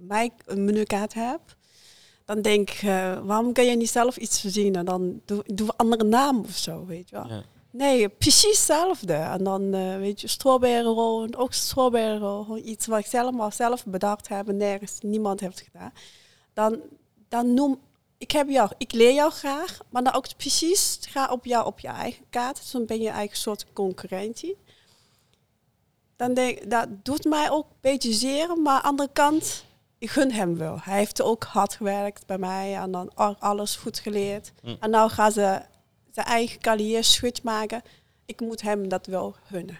mijn 0.00 0.32
menukaart 0.54 1.14
heb. 1.14 1.40
Dan 2.24 2.42
denk 2.42 2.70
ik, 2.70 2.82
eh, 2.82 3.18
waarom 3.22 3.52
kan 3.52 3.64
je 3.64 3.76
niet 3.76 3.90
zelf 3.90 4.16
iets 4.16 4.40
verzinnen? 4.40 4.84
Dan 4.84 5.20
doe, 5.24 5.42
doe 5.46 5.66
een 5.66 5.76
andere 5.76 6.04
naam 6.04 6.38
of 6.38 6.56
zo, 6.56 6.86
weet 6.86 7.08
je 7.08 7.16
wel. 7.16 7.28
Ja. 7.28 7.42
Nee, 7.72 8.08
precies 8.08 8.56
hetzelfde. 8.56 9.12
En 9.12 9.44
dan, 9.44 9.74
eh, 9.74 9.96
weet 9.96 10.20
je, 10.20 10.28
strawberry 10.28 11.34
ook 11.36 11.52
strawberry 11.52 12.62
iets 12.64 12.86
wat 12.86 12.98
ik 12.98 13.06
zelf 13.06 13.34
maar 13.34 13.52
zelf 13.52 13.84
bedacht 13.86 14.28
heb 14.28 14.48
en 14.48 14.56
nergens 14.56 14.98
niemand 15.00 15.40
heeft 15.40 15.60
gedaan. 15.60 15.92
Dan, 16.52 16.80
dan 17.28 17.54
noem, 17.54 17.80
ik 18.18 18.30
heb 18.30 18.48
jou, 18.48 18.70
ik 18.78 18.92
leer 18.92 19.14
jou 19.14 19.30
graag, 19.30 19.78
maar 19.90 20.02
dan 20.02 20.12
ook 20.12 20.36
precies, 20.36 20.98
ga 21.00 21.32
op 21.32 21.44
jou 21.44 21.66
op 21.66 21.80
je 21.80 21.88
eigen 21.88 22.24
kaart. 22.30 22.56
Dus 22.56 22.70
dan 22.70 22.86
ben 22.86 23.00
je 23.00 23.08
eigen 23.08 23.36
soort 23.36 23.66
concurrentie. 23.72 24.56
Dan 26.16 26.34
denk 26.34 26.58
ik, 26.58 26.70
dat 26.70 26.88
doet 27.02 27.24
mij 27.24 27.50
ook 27.50 27.64
een 27.64 27.76
beetje 27.80 28.12
zeer, 28.12 28.58
maar 28.58 28.74
aan 28.74 28.82
de 28.82 28.88
andere 28.88 29.10
kant, 29.12 29.64
ik 30.00 30.10
gun 30.10 30.32
hem 30.32 30.56
wel. 30.58 30.78
Hij 30.82 30.98
heeft 30.98 31.22
ook 31.22 31.44
hard 31.44 31.74
gewerkt 31.74 32.26
bij 32.26 32.38
mij 32.38 32.74
en 32.76 32.90
dan 32.90 33.10
alles 33.38 33.76
goed 33.76 33.98
geleerd. 33.98 34.52
En 34.80 34.90
nou 34.90 35.10
gaan 35.10 35.32
ze 35.32 35.60
zijn 36.12 36.26
eigen 36.26 36.60
carrière 36.60 37.02
switch 37.02 37.42
maken. 37.42 37.82
Ik 38.26 38.40
moet 38.40 38.62
hem 38.62 38.88
dat 38.88 39.06
wel 39.06 39.34
gunnen. 39.50 39.78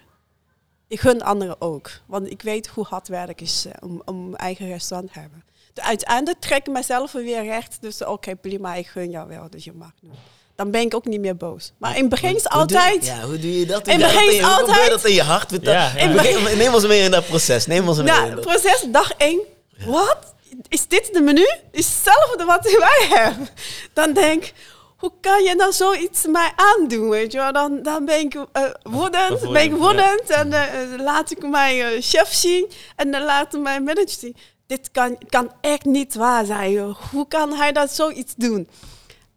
Ik 0.88 1.00
gun 1.00 1.22
anderen 1.22 1.60
ook, 1.60 1.90
want 2.06 2.30
ik 2.30 2.42
weet 2.42 2.66
hoe 2.66 2.84
hard 2.84 3.08
werk 3.08 3.40
is 3.40 3.64
eh, 3.66 3.72
om, 3.88 4.02
om 4.04 4.34
eigen 4.34 4.68
restaurant 4.68 5.12
te 5.12 5.18
hebben. 5.18 5.44
De 5.72 5.82
uiteindelijk 5.82 6.40
trek 6.40 6.66
ik 6.66 6.72
mezelf 6.72 7.12
weer 7.12 7.44
recht, 7.44 7.76
dus 7.80 8.04
oké, 8.04 8.36
prima, 8.36 8.74
ik 8.74 8.86
gun 8.86 9.10
jou 9.10 9.28
wel, 9.28 9.50
dus 9.50 9.64
je 9.64 9.72
mag 9.72 9.90
doen. 10.00 10.12
Dan 10.54 10.70
ben 10.70 10.80
ik 10.80 10.94
ook 10.94 11.04
niet 11.04 11.20
meer 11.20 11.36
boos. 11.36 11.72
Maar 11.78 11.94
in 11.94 12.00
het 12.00 12.10
begin 12.10 12.36
is 12.36 12.42
het 12.42 12.52
Hoe 12.52 12.66
doe- 12.66 12.76
altijd... 12.78 13.04
ja, 13.06 13.20
hoe 13.24 13.38
doe 13.38 13.58
je 13.58 13.66
dat? 13.66 13.88
In 13.88 14.00
het 14.00 14.12
begin 14.12 14.28
in- 14.30 14.34
is 14.36 14.40
hoe 14.44 14.50
altijd- 14.58 14.90
dat 14.90 15.04
in 15.04 15.14
je 15.14 15.22
hart? 15.22 15.50
Met 15.50 15.64
dat- 15.64 15.74
Ja, 15.74 15.92
ja. 15.94 15.96
In 16.00 16.08
het 16.08 16.16
begin- 16.16 16.58
Neem 16.58 16.74
ons 16.74 16.86
mee 16.86 17.02
in 17.02 17.10
dat 17.10 17.26
proces. 17.26 17.66
Neem 17.66 17.88
ons 17.88 17.96
mee 17.98 18.06
in 18.06 18.12
Nou, 18.12 18.34
dat 18.34 18.40
proces 18.40 18.86
dag 18.88 19.12
1. 19.16 19.40
Wat? 19.86 20.34
Is 20.68 20.88
dit 20.88 21.12
de 21.12 21.20
menu? 21.20 21.46
Is 21.70 21.86
hetzelfde 21.86 22.44
wat 22.44 22.64
wij 22.88 23.06
hebben? 23.08 23.48
Dan 23.92 24.12
denk 24.12 24.44
ik, 24.44 24.54
hoe 24.96 25.12
kan 25.20 25.42
je 25.42 25.54
nou 25.54 25.72
zoiets 25.72 26.26
mij 26.26 26.52
aandoen, 26.56 27.08
weet 27.08 27.32
je 27.32 27.38
wel? 27.38 27.52
Dan, 27.52 27.82
dan 27.82 28.04
ben 28.04 28.18
ik 28.18 28.34
uh, 28.34 28.44
woedend, 28.82 29.52
ben 29.52 29.62
ik 29.62 29.72
woedend 29.72 30.30
en 30.30 30.48
uh, 30.48 30.98
laat 30.98 31.30
ik 31.30 31.48
mijn 31.48 31.76
uh, 31.76 31.86
chef 32.00 32.32
zien 32.32 32.70
en 32.96 33.10
dan 33.10 33.22
laat 33.22 33.52
mijn 33.52 33.82
manager 33.82 34.08
zien. 34.08 34.36
Dit 34.66 34.90
kan, 34.90 35.18
kan 35.28 35.52
echt 35.60 35.84
niet 35.84 36.14
waar 36.14 36.44
zijn. 36.44 36.96
Hoe 37.10 37.28
kan 37.28 37.54
hij 37.54 37.72
dat 37.72 37.90
zoiets 37.90 38.34
doen? 38.36 38.68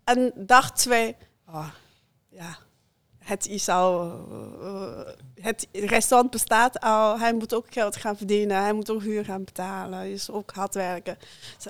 En 0.04 0.32
dag 0.36 0.72
twee, 0.72 1.16
oh, 1.48 1.68
ja, 2.30 2.58
het 3.20 3.48
is 3.48 3.70
al, 3.70 4.12
het 5.44 5.68
restaurant 5.72 6.32
bestaat 6.32 6.80
al, 6.80 7.20
hij 7.20 7.34
moet 7.34 7.54
ook 7.54 7.66
geld 7.70 7.96
gaan 7.96 8.18
verdienen, 8.18 8.58
hij 8.58 8.74
moet 8.74 8.90
ook 8.90 9.02
huur 9.02 9.26
gaan 9.26 9.44
betalen, 9.44 10.12
is 10.12 10.30
ook 10.30 10.52
hard 10.52 10.74
werken. 10.74 11.18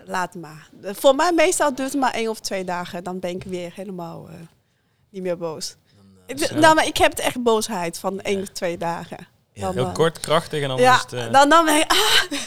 Laat 0.05 0.35
maar. 0.35 0.69
Voor 0.81 1.15
mij 1.15 1.31
meestal 1.31 1.75
duurt 1.75 1.91
het 1.91 2.01
maar 2.01 2.13
één 2.13 2.29
of 2.29 2.39
twee 2.39 2.63
dagen, 2.63 3.03
dan 3.03 3.19
ben 3.19 3.29
ik 3.29 3.43
weer 3.43 3.71
helemaal 3.75 4.29
uh, 4.29 4.35
niet 5.09 5.21
meer 5.21 5.37
boos. 5.37 5.75
Dan, 6.27 6.37
uh, 6.37 6.51
nou, 6.51 6.75
maar 6.75 6.85
ik 6.85 6.97
heb 6.97 7.11
het 7.11 7.19
echt 7.19 7.43
boosheid 7.43 7.97
van 7.97 8.21
één 8.21 8.41
of 8.41 8.47
twee 8.47 8.77
dagen. 8.77 9.27
Dan, 9.53 9.73
Heel 9.73 9.85
uh, 9.85 9.93
kort, 9.93 10.19
krachtig 10.19 10.61
en 10.61 10.67
dan 10.67 10.79
ja, 10.79 10.95
is 10.95 11.01
het... 11.11 11.33
Dan, 11.33 11.49
dan 11.49 11.65
ben 11.65 11.75
ik, 11.75 11.91
ah. 11.91 12.39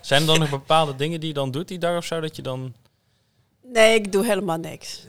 Zijn 0.00 0.20
er 0.20 0.26
dan 0.26 0.38
nog 0.38 0.50
bepaalde 0.50 0.96
dingen 0.96 1.20
die 1.20 1.28
je 1.28 1.34
dan 1.34 1.50
doet 1.50 1.68
die 1.68 1.78
dag 1.78 1.96
of 1.96 2.04
zo, 2.04 2.20
dat 2.20 2.36
je 2.36 2.42
dan... 2.42 2.74
Nee, 3.72 3.94
ik 3.94 4.12
doe 4.12 4.24
helemaal 4.24 4.58
niks. 4.58 5.06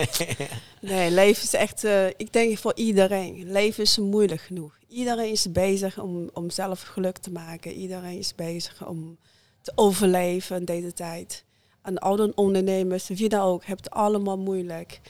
nee, 0.80 1.10
leven 1.10 1.42
is 1.42 1.54
echt, 1.54 1.84
uh, 1.84 2.06
ik 2.06 2.32
denk 2.32 2.58
voor 2.58 2.72
iedereen. 2.74 3.52
Leven 3.52 3.82
is 3.82 3.98
moeilijk 3.98 4.40
genoeg. 4.40 4.78
Iedereen 4.88 5.30
is 5.30 5.52
bezig 5.52 5.98
om, 5.98 6.30
om 6.32 6.50
zelf 6.50 6.82
geluk 6.82 7.18
te 7.18 7.30
maken. 7.30 7.72
Iedereen 7.72 8.18
is 8.18 8.34
bezig 8.34 8.86
om 8.86 9.18
te 9.62 9.72
overleven 9.74 10.56
in 10.56 10.64
deze 10.64 10.92
tijd. 10.92 11.44
En 11.82 11.98
oude 11.98 12.32
ondernemers, 12.34 13.08
wie 13.08 13.28
dan 13.28 13.40
ook, 13.40 13.64
hebt 13.64 13.84
het 13.84 13.92
allemaal 13.94 14.38
moeilijk. 14.38 15.00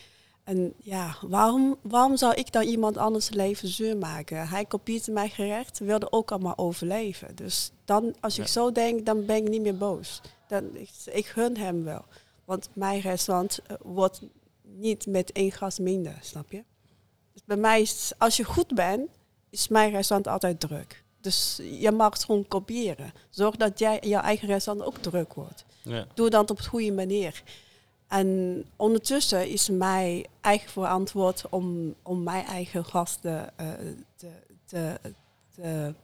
En 0.45 0.73
ja, 0.83 1.17
waarom, 1.21 1.77
waarom 1.83 2.17
zou 2.17 2.35
ik 2.35 2.53
dan 2.53 2.63
iemand 2.63 2.97
anders 2.97 3.31
leven 3.31 3.69
zuur 3.69 3.97
maken? 3.97 4.49
Hij 4.49 4.65
kopieert 4.65 5.07
mijn 5.07 5.31
gerecht, 5.31 5.79
wilde 5.79 6.13
ook 6.13 6.31
allemaal 6.31 6.59
overleven. 6.59 7.37
Dus 7.37 7.71
dan, 7.85 8.15
als 8.21 8.39
ik 8.39 8.47
zo 8.47 8.73
denk, 8.73 9.07
dan 9.07 9.25
ben 9.25 9.37
ik 9.37 9.49
niet 9.49 9.63
meer 9.63 9.77
boos. 9.77 10.21
Dan, 10.49 10.77
ik, 10.77 10.91
ik 11.13 11.27
gun 11.27 11.57
hem 11.57 11.85
wel. 11.85 12.05
Want 12.47 12.69
mijn 12.73 13.01
restaurant 13.01 13.61
uh, 13.71 13.77
wordt 13.83 14.21
niet 14.63 15.07
met 15.07 15.33
één 15.33 15.53
gast 15.53 15.79
minder, 15.79 16.19
snap 16.21 16.51
je? 16.51 16.65
Dus 17.33 17.45
bij 17.45 17.57
mij 17.57 17.81
is, 17.81 18.13
als 18.19 18.37
je 18.37 18.45
goed 18.45 18.75
bent, 18.75 19.11
is 19.51 19.69
mijn 19.69 19.91
restaurant 19.91 20.29
altijd 20.29 20.61
druk. 20.61 21.05
Dus 21.21 21.61
je 21.71 21.91
mag 21.91 22.13
het 22.13 22.25
gewoon 22.25 22.49
kopiëren. 22.49 23.13
Zorg 23.31 23.57
dat 23.57 23.79
jij 23.79 23.99
jouw 24.01 24.23
eigen 24.23 24.49
restaurant 24.49 24.89
ook 24.89 24.99
druk 24.99 25.35
wordt. 25.35 25.65
Ja. 25.83 26.07
Doe 26.15 26.31
dat 26.31 26.51
op 26.51 26.57
de 26.57 26.69
goede 26.69 26.93
manier. 26.93 27.43
En 28.09 28.65
ondertussen 28.77 29.49
is 29.49 29.69
mijn 29.69 30.27
eigen 30.41 30.71
verantwoord 30.71 31.49
om, 31.49 31.95
om 32.03 32.23
mijn 32.23 32.45
eigen 32.45 32.85
gasten 32.85 33.53
uh, 33.61 33.73
te, 34.17 34.31
te, 34.65 35.01
te 35.55 35.95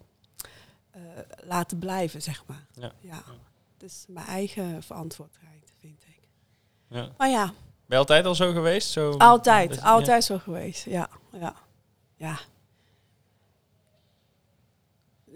uh, 0.97 1.01
laten 1.45 1.79
blijven, 1.79 2.23
zeg 2.23 2.45
maar. 2.47 2.67
Ja. 2.73 2.93
ja. 3.01 3.23
Dus 3.77 4.05
mijn 4.09 4.27
eigen 4.27 4.83
verantwoordelijkheid. 4.83 5.62
Ja. 6.93 7.09
Maar 7.17 7.29
ja. 7.29 7.45
Ben 7.45 7.55
je 7.87 7.97
altijd 7.97 8.27
al 8.27 8.35
zo 8.35 8.53
geweest? 8.53 8.91
Zo 8.91 9.11
altijd, 9.11 9.69
dat, 9.69 9.83
altijd 9.83 10.27
ja. 10.27 10.35
zo 10.35 10.39
geweest, 10.39 10.85
ja. 10.85 11.09
ja. 11.31 11.55
ja. 12.17 12.39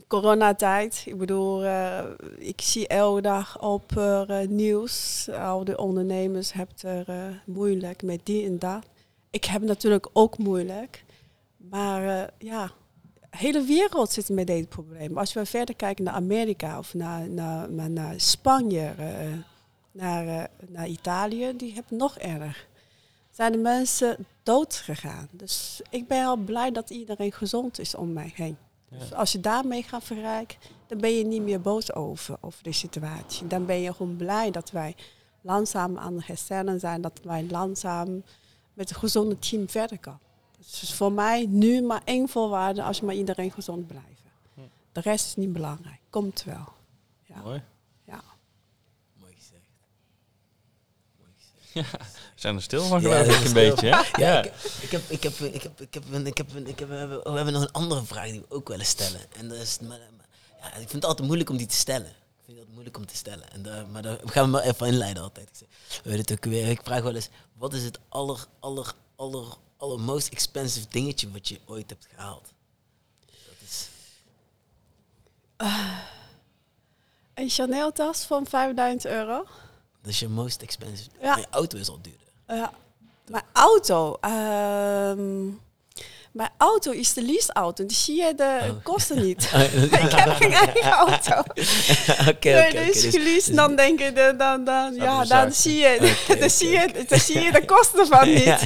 Coronatijd, 0.07 1.03
ik 1.07 1.19
bedoel, 1.19 1.65
uh, 1.65 1.99
ik 2.39 2.61
zie 2.61 2.87
elke 2.87 3.21
dag 3.21 3.61
op 3.61 3.93
uh, 3.99 4.41
nieuws, 4.49 5.29
al 5.29 5.65
de 5.65 5.77
ondernemers 5.77 6.53
hebben 6.53 6.77
er 6.81 7.09
uh, 7.09 7.37
moeilijk 7.45 8.03
met 8.03 8.21
die 8.23 8.47
en 8.47 8.59
dat. 8.59 8.85
Ik 9.31 9.45
heb 9.45 9.63
natuurlijk 9.63 10.09
ook 10.13 10.39
moeilijk, 10.39 11.05
maar 11.57 12.31
ja, 12.39 12.71
de 13.31 13.37
hele 13.37 13.63
wereld 13.63 14.13
zit 14.13 14.29
met 14.29 14.47
dit 14.47 14.69
probleem. 14.69 15.19
Als 15.19 15.33
we 15.33 15.47
verder 15.47 15.75
kijken 15.75 16.05
naar 16.05 16.15
Amerika 16.15 16.79
of 16.79 16.95
naar, 16.95 17.29
naar, 17.29 17.91
naar 17.91 18.15
Spanje, 18.17 18.95
naar, 19.97 20.51
naar 20.69 20.87
Italië, 20.87 21.57
die 21.57 21.75
hebben 21.75 21.97
nog 21.97 22.19
erg. 22.19 22.67
Zijn 23.31 23.53
de 23.53 23.59
mensen 23.59 24.27
dood 24.43 24.75
gegaan. 24.75 25.29
Dus 25.31 25.81
ik 25.91 26.09
ben 26.09 26.27
al 26.27 26.37
blij 26.37 26.73
dat 26.73 26.91
iedereen 26.91 27.33
gezond 27.33 27.79
is 27.79 27.95
om 27.95 28.13
mij 28.13 28.33
heen. 28.35 28.57
Ja. 28.89 28.99
Dus 28.99 29.13
als 29.13 29.33
je 29.33 29.41
daarmee 29.41 29.83
gaat 29.83 30.05
verrijken, 30.05 30.59
dan 30.87 30.99
ben 30.99 31.11
je 31.11 31.25
niet 31.25 31.43
meer 31.43 31.61
boos 31.61 31.93
over, 31.93 32.37
over 32.41 32.63
de 32.63 32.73
situatie. 32.73 33.47
Dan 33.47 33.67
ben 33.67 33.81
je 33.81 33.95
gewoon 33.95 34.17
blij 34.17 34.51
dat 34.51 34.71
wij 34.71 34.97
langzaam 35.41 35.99
aan 35.99 36.15
het 36.15 36.27
herstellen 36.27 36.81
zijn, 36.81 37.01
dat 37.01 37.21
wij 37.23 37.45
langzaam 37.51 38.23
met 38.75 38.91
een 38.91 38.97
gezonde 38.97 39.39
team 39.39 39.69
verder 39.69 39.99
kan. 39.99 40.19
Dus 40.57 40.93
voor 40.95 41.13
mij 41.13 41.47
nu 41.47 41.83
maar 41.83 42.03
één 42.05 42.29
voorwaarde 42.29 42.83
als 42.83 42.99
je 42.99 43.05
maar 43.05 43.15
iedereen 43.15 43.51
gezond 43.51 43.87
blijft. 43.87 44.17
De 44.93 45.01
rest 45.01 45.27
is 45.27 45.37
niet 45.37 45.53
belangrijk. 45.53 46.01
Komt 46.11 46.45
wel. 46.45 46.75
Ja. 47.25 47.43
Mooi 47.43 49.35
gezegd. 49.35 49.71
Mooi 51.19 51.33
gezegd. 51.37 51.66
Ja. 51.77 51.83
We 51.83 52.41
zijn 52.41 52.57
er 52.57 52.63
stil 52.63 52.85
van 52.85 53.01
geloof 53.01 53.27
ik 53.27 53.45
een 53.45 53.53
beetje. 53.53 53.87
Hè? 53.87 54.25
Ja, 54.25 54.45
ik, 54.45 54.53
ik, 54.81 54.91
heb, 54.91 55.03
ik, 55.09 55.23
heb, 55.23 55.33
ik, 55.33 55.63
heb, 55.63 55.81
ik, 55.81 55.95
heb, 55.95 56.05
ik, 56.05 56.37
heb, 56.37 56.57
ik 56.67 56.79
heb, 56.79 56.89
we, 56.89 56.95
hebben, 57.25 57.53
nog 57.53 57.63
een 57.63 57.73
andere 57.73 58.05
vraag 58.05 58.31
die 58.31 58.41
we 58.41 58.55
ook 58.55 58.69
willen 58.69 58.87
stellen. 58.87 59.21
En 59.37 59.49
dat 59.49 59.59
is, 59.59 59.79
maar, 59.81 59.99
ja, 60.61 60.67
ik 60.67 60.73
vind 60.75 60.93
het 60.93 61.05
altijd 61.05 61.27
moeilijk 61.27 61.51
om 61.51 61.57
die 61.57 61.67
te 61.67 61.77
stellen. 61.77 62.07
Ik 62.07 62.45
vind 62.45 62.59
het 62.59 62.69
moeilijk 62.73 62.97
om 62.97 63.07
te 63.07 63.17
stellen. 63.17 63.53
En 63.53 63.63
daar, 63.63 63.87
maar 63.87 64.03
daar 64.03 64.19
gaan 64.25 64.45
we 64.45 64.51
maar 64.51 64.63
even 64.63 64.87
inleiden 64.87 65.23
altijd. 65.23 65.49
Ik, 65.49 65.55
zeg, 65.57 66.03
we 66.03 66.17
het 66.17 66.33
ook 66.33 66.45
weer, 66.45 66.69
ik 66.69 66.81
vraag 66.85 67.03
wel 67.03 67.15
eens, 67.15 67.29
wat 67.53 67.75
is 67.75 67.85
het 67.85 67.99
aller, 68.09 68.47
aller, 68.61 68.95
aller, 69.17 69.47
aller 69.77 70.01
most 70.01 70.29
expensive 70.29 70.87
dingetje 70.91 71.31
wat 71.31 71.49
je 71.49 71.61
ooit 71.67 71.91
hebt 71.91 72.07
gehaald? 72.15 72.53
Dat 73.27 73.55
is... 73.69 73.89
Uh, 75.63 75.99
een 77.35 77.51
Chanel 77.51 77.93
tas 77.93 78.23
van 78.23 78.47
5000 78.47 79.13
euro. 79.13 79.47
Dat 80.07 80.15
is 80.15 80.21
je 80.21 80.29
most 80.29 80.63
expensive. 80.63 81.11
Ja. 81.21 81.29
Maar 81.29 81.39
je 81.39 81.47
auto 81.51 81.79
is 81.79 81.89
al 81.89 81.99
duurder. 82.03 82.27
Ja. 82.47 82.73
Mijn 83.27 83.45
auto. 83.53 84.19
Um, 84.21 85.61
mijn 86.37 86.51
auto 86.57 86.91
is 86.91 87.13
de 87.13 87.23
leaseauto. 87.23 87.87
Die 87.87 87.97
zie 87.97 88.17
je 88.17 88.35
de 88.35 88.59
oh. 88.63 88.83
kosten 88.83 89.23
niet. 89.23 89.51
Oh, 89.55 89.61
ik 90.05 90.13
heb 90.13 90.35
geen 90.35 90.53
eigen 90.67 90.91
auto. 90.91 91.39
Oké, 91.39 91.61
oké. 92.21 92.29
Okay, 92.29 92.69
okay, 92.69 92.85
dus 92.85 93.01
geleased, 93.01 93.47
dus 93.47 93.57
dan 93.57 93.77
denk 93.77 94.01
je, 94.01 94.13
de, 94.13 94.35
dan, 94.39 94.65
dan, 94.65 94.95
ja, 94.95 95.25
dan 95.25 95.53
zie 95.53 95.77
je, 95.77 96.15
okay, 96.25 96.39
dan, 96.39 96.51
zie 96.51 96.69
je, 96.69 97.05
dan 97.09 97.19
zie 97.19 97.41
je 97.41 97.53
de 97.53 97.65
kosten 97.65 98.07
van 98.07 98.29
niet. 98.29 98.45
ja, 98.45 98.59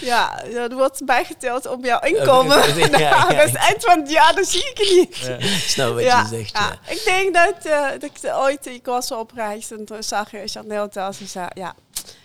ja, 0.00 0.42
ja. 0.50 0.68
dat 0.68 0.72
wordt 0.72 1.04
bijgeteld 1.04 1.66
op 1.66 1.84
jouw 1.84 2.00
inkomen. 2.00 2.76
ja, 2.98 3.28
Dus 3.28 3.52
eind 3.52 3.84
van 3.84 4.00
het 4.00 4.10
jaar, 4.10 4.34
dan 4.34 4.44
zie 4.44 4.70
ik 4.74 4.96
niet. 4.96 5.16
Ja. 5.16 5.36
Snap 5.66 5.94
wat 5.94 6.02
je 6.02 6.24
zegt. 6.30 6.58
Ik 6.88 7.02
denk 7.04 7.34
dat, 7.34 7.66
uh, 7.66 7.90
dat 7.90 8.02
ik 8.02 8.34
ooit, 8.34 8.66
ik 8.66 8.84
was 8.84 9.10
op 9.10 9.32
reis 9.34 9.70
en 9.70 9.84
toen 9.84 10.02
zag 10.02 10.30
je 10.30 10.42
Chanel 10.46 10.88
tas 10.88 11.20
en 11.20 11.28
zei, 11.28 11.48
ja, 11.54 11.74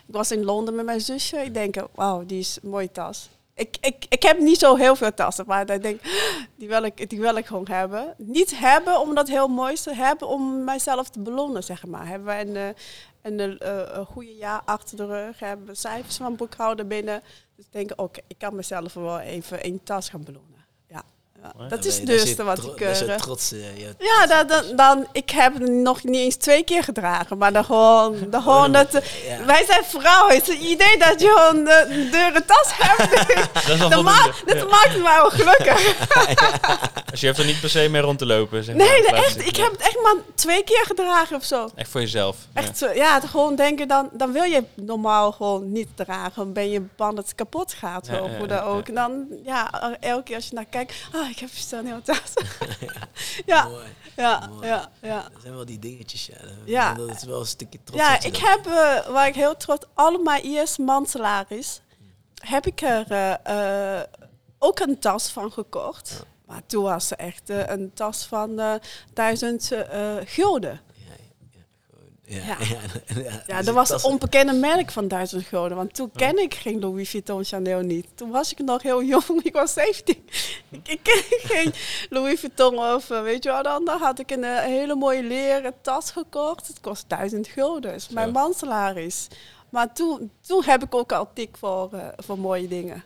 ik 0.07 0.13
was 0.13 0.31
in 0.31 0.43
Londen 0.43 0.75
met 0.75 0.85
mijn 0.85 1.01
zusje. 1.01 1.37
Ik 1.37 1.53
denk, 1.53 1.75
wauw, 1.95 2.25
die 2.25 2.39
is 2.39 2.57
een 2.63 2.69
mooie 2.69 2.91
tas. 2.91 3.29
Ik, 3.57 3.77
ik, 3.81 4.05
ik 4.09 4.23
heb 4.23 4.39
niet 4.39 4.59
zo 4.59 4.75
heel 4.75 4.95
veel 4.95 5.13
tassen, 5.13 5.45
maar 5.47 5.69
ik 5.69 5.81
denk, 5.81 6.01
die 6.59 6.67
wil 6.67 6.83
ik, 6.83 7.09
die 7.09 7.19
wil 7.19 7.35
ik 7.35 7.45
gewoon 7.45 7.67
hebben. 7.69 8.13
Niet 8.17 8.59
hebben 8.59 8.99
om 8.99 9.15
dat 9.15 9.27
heel 9.27 9.47
mooi 9.47 9.75
te 9.75 9.93
hebben, 9.93 10.27
om 10.27 10.63
mijzelf 10.63 11.09
te 11.09 11.19
belonen, 11.19 11.63
zeg 11.63 11.85
maar. 11.85 12.07
Hebben 12.07 12.27
we 12.27 12.41
een, 12.41 12.75
een, 13.21 13.39
een, 13.39 13.97
een 13.99 14.05
goede 14.05 14.35
jaar 14.35 14.61
achter 14.65 14.97
de 14.97 15.05
rug, 15.05 15.39
hebben 15.39 15.65
we 15.65 15.75
cijfers 15.75 16.17
van 16.17 16.35
boekhouden 16.35 16.87
binnen. 16.87 17.21
Dus 17.55 17.65
ik 17.65 17.71
denk, 17.71 17.91
oké, 17.95 18.19
ik 18.27 18.37
kan 18.37 18.55
mezelf 18.55 18.93
wel 18.93 19.19
even 19.19 19.65
een 19.65 19.83
tas 19.83 20.09
gaan 20.09 20.23
belonen. 20.23 20.56
Ja, 21.57 21.67
dat 21.67 21.85
is 21.85 21.95
het 21.95 22.05
duurste 22.05 22.43
wat 22.43 22.63
ik... 22.63 22.79
Uh, 22.79 23.15
trots, 23.15 23.53
uh, 23.53 23.59
ja, 23.97 24.25
dan, 24.27 24.47
dan, 24.47 24.75
dan, 24.75 25.07
ik 25.11 25.29
heb 25.29 25.53
het 25.53 25.69
nog 25.71 26.03
niet 26.03 26.15
eens 26.15 26.35
twee 26.35 26.63
keer 26.63 26.83
gedragen, 26.83 27.37
maar 27.37 27.53
dan 27.53 27.65
gewoon... 27.65 28.15
Dan 28.29 28.41
gewoon 28.41 28.71
dat, 28.71 28.91
ja. 28.91 29.45
Wij 29.45 29.65
zijn 29.67 29.83
vrouwen, 29.83 30.35
het 30.35 30.47
idee 30.47 30.97
dat 30.97 31.21
je 31.21 31.27
gewoon 31.27 31.67
een 31.67 32.11
dure 32.11 32.45
tas 32.45 32.71
hebt, 32.73 33.27
dat, 33.79 33.91
dat, 33.91 34.03
ma 34.03 34.31
dat 34.45 34.57
ja. 34.57 34.65
maakt 34.65 34.97
me 34.97 35.03
wel 35.03 35.29
gelukkig. 35.29 35.95
dus 37.11 37.19
je 37.19 37.25
hebt 37.25 37.39
er 37.39 37.45
niet 37.45 37.59
per 37.59 37.69
se 37.69 37.89
mee 37.89 38.01
rond 38.01 38.19
te 38.19 38.25
lopen, 38.25 38.63
zeg 38.63 38.75
Nee, 38.75 39.01
maar, 39.01 39.13
echt, 39.13 39.47
ik 39.47 39.55
heb 39.55 39.71
het 39.71 39.81
echt 39.81 40.01
maar 40.03 40.15
twee 40.35 40.63
keer 40.63 40.83
gedragen 40.85 41.35
of 41.35 41.43
zo. 41.43 41.69
Echt 41.75 41.89
voor 41.89 42.01
jezelf? 42.01 42.37
Echt 42.53 42.77
zo, 42.77 42.91
ja, 42.93 43.19
gewoon 43.19 43.55
denken, 43.55 43.87
dan, 43.87 44.09
dan 44.13 44.31
wil 44.31 44.43
je 44.43 44.63
normaal 44.75 45.31
gewoon 45.31 45.71
niet 45.71 45.87
dragen, 45.95 46.33
dan 46.35 46.53
ben 46.53 46.69
je 46.69 46.85
bang 46.95 47.15
dat 47.15 47.25
het 47.25 47.35
kapot 47.35 47.73
gaat, 47.73 48.09
of 48.21 48.37
hoe 48.37 48.47
dan 48.47 48.63
ook. 48.63 48.87
En 48.87 48.93
dan, 48.93 49.25
ja, 49.43 49.95
elke 49.99 50.23
keer 50.23 50.35
als 50.35 50.47
je 50.47 50.55
naar 50.55 50.65
kijkt, 50.65 50.93
ah, 51.13 51.36
ik 51.37 51.43
heb 51.43 51.49
staan 51.53 51.85
heel 51.85 52.01
thuis. 52.01 52.33
ja. 53.45 53.67
Mooi. 53.67 53.85
Ja, 54.15 54.47
Mooi. 54.47 54.67
ja, 54.67 54.91
ja. 55.01 55.29
Dat 55.33 55.41
zijn 55.41 55.53
wel 55.53 55.65
die 55.65 55.79
dingetjes, 55.79 56.25
ja. 56.25 56.37
ja. 56.65 56.93
Dat 56.93 57.09
is 57.09 57.23
wel 57.23 57.39
een 57.39 57.45
stukje 57.45 57.79
trots. 57.83 58.01
Ja, 58.01 58.21
ik 58.23 58.37
heb, 58.37 58.67
uh, 58.67 59.07
waar 59.07 59.27
ik 59.27 59.35
heel 59.35 59.57
trots, 59.57 59.85
allemaal 59.93 60.39
eerst 60.39 60.77
mansalaris, 60.77 61.81
heb 62.35 62.65
ik 62.65 62.81
er 62.81 63.39
uh, 63.47 64.03
ook 64.59 64.79
een 64.79 64.99
tas 64.99 65.29
van 65.29 65.51
gekocht. 65.51 66.15
Ja. 66.19 66.25
Maar 66.45 66.65
toen 66.65 66.83
was 66.83 67.07
ze 67.07 67.15
echt 67.15 67.49
een 67.49 67.91
tas 67.93 68.25
van 68.25 68.79
duizend 69.13 69.71
gulden. 70.25 70.81
Ja, 72.29 72.39
Ja. 72.45 72.57
ja. 72.65 73.21
ja, 73.21 73.43
Ja, 73.47 73.57
dus 73.57 73.65
dat 73.65 73.75
was 73.75 73.89
het 73.89 74.03
onbekende 74.03 74.53
merk 74.53 74.91
van 74.91 75.07
duizend 75.07 75.45
gulden. 75.45 75.77
Want 75.77 75.93
toen 75.95 76.11
ken 76.15 76.37
ik 76.37 76.53
geen 76.53 76.79
Louis 76.79 77.09
Vuitton 77.09 77.43
Chanel 77.43 77.81
niet. 77.81 78.07
Toen 78.15 78.29
was 78.31 78.51
ik 78.51 78.59
nog 78.59 78.81
heel 78.81 79.03
jong, 79.03 79.43
ik 79.43 79.53
was 79.53 79.73
17. 79.73 80.29
ik, 80.69 80.87
ik 80.87 80.99
ken 81.03 81.23
geen 81.51 81.73
Louis 82.09 82.39
Vuitton 82.39 82.77
of 82.77 83.09
eh, 83.09 83.21
weet 83.21 83.43
je 83.43 83.51
wat 83.51 83.63
dan. 83.63 83.85
Dan 83.85 83.99
had 83.99 84.19
ik 84.19 84.31
een 84.31 84.43
eh, 84.43 84.59
hele 84.59 84.95
mooie 84.95 85.23
leren 85.23 85.73
tas 85.81 86.11
gekocht. 86.11 86.67
Het 86.67 86.79
kost 86.79 87.05
duizend 87.07 87.47
gulden, 87.47 87.81
dat 87.81 87.99
is 88.01 88.09
mijn 88.09 88.27
Zo. 88.27 88.33
mansalaris. 88.33 89.27
Maar 89.69 89.93
toen, 89.93 90.31
toen 90.41 90.63
heb 90.63 90.83
ik 90.83 90.95
ook 90.95 91.11
al 91.11 91.29
tik 91.33 91.57
voor, 91.57 91.93
eh, 91.93 92.07
voor 92.17 92.39
mooie 92.39 92.67
dingen. 92.67 93.03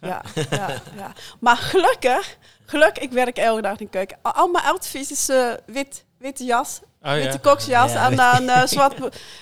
Ja, 0.00 0.22
ja, 0.50 0.68
ja. 0.96 1.12
Maar 1.40 1.56
gelukkig, 1.56 2.38
gelukkig, 2.66 3.02
ik 3.02 3.12
werk 3.12 3.36
elke 3.36 3.62
dag 3.62 3.78
in 3.78 3.84
de 3.84 3.90
keuken. 3.90 4.18
Al, 4.22 4.32
al 4.32 4.48
mijn 4.48 4.64
outfits 4.64 5.10
is 5.10 5.28
eh, 5.28 5.52
wit, 5.66 6.04
witte 6.18 6.44
jas, 6.44 6.80
Oh, 7.08 7.14
witte 7.14 7.38
ja. 7.42 7.50
koksjas 7.50 7.92
Ja, 7.92 8.10
en 8.10 8.16
dan 8.16 8.48
eh, 8.48 8.66
zwart, 8.66 8.98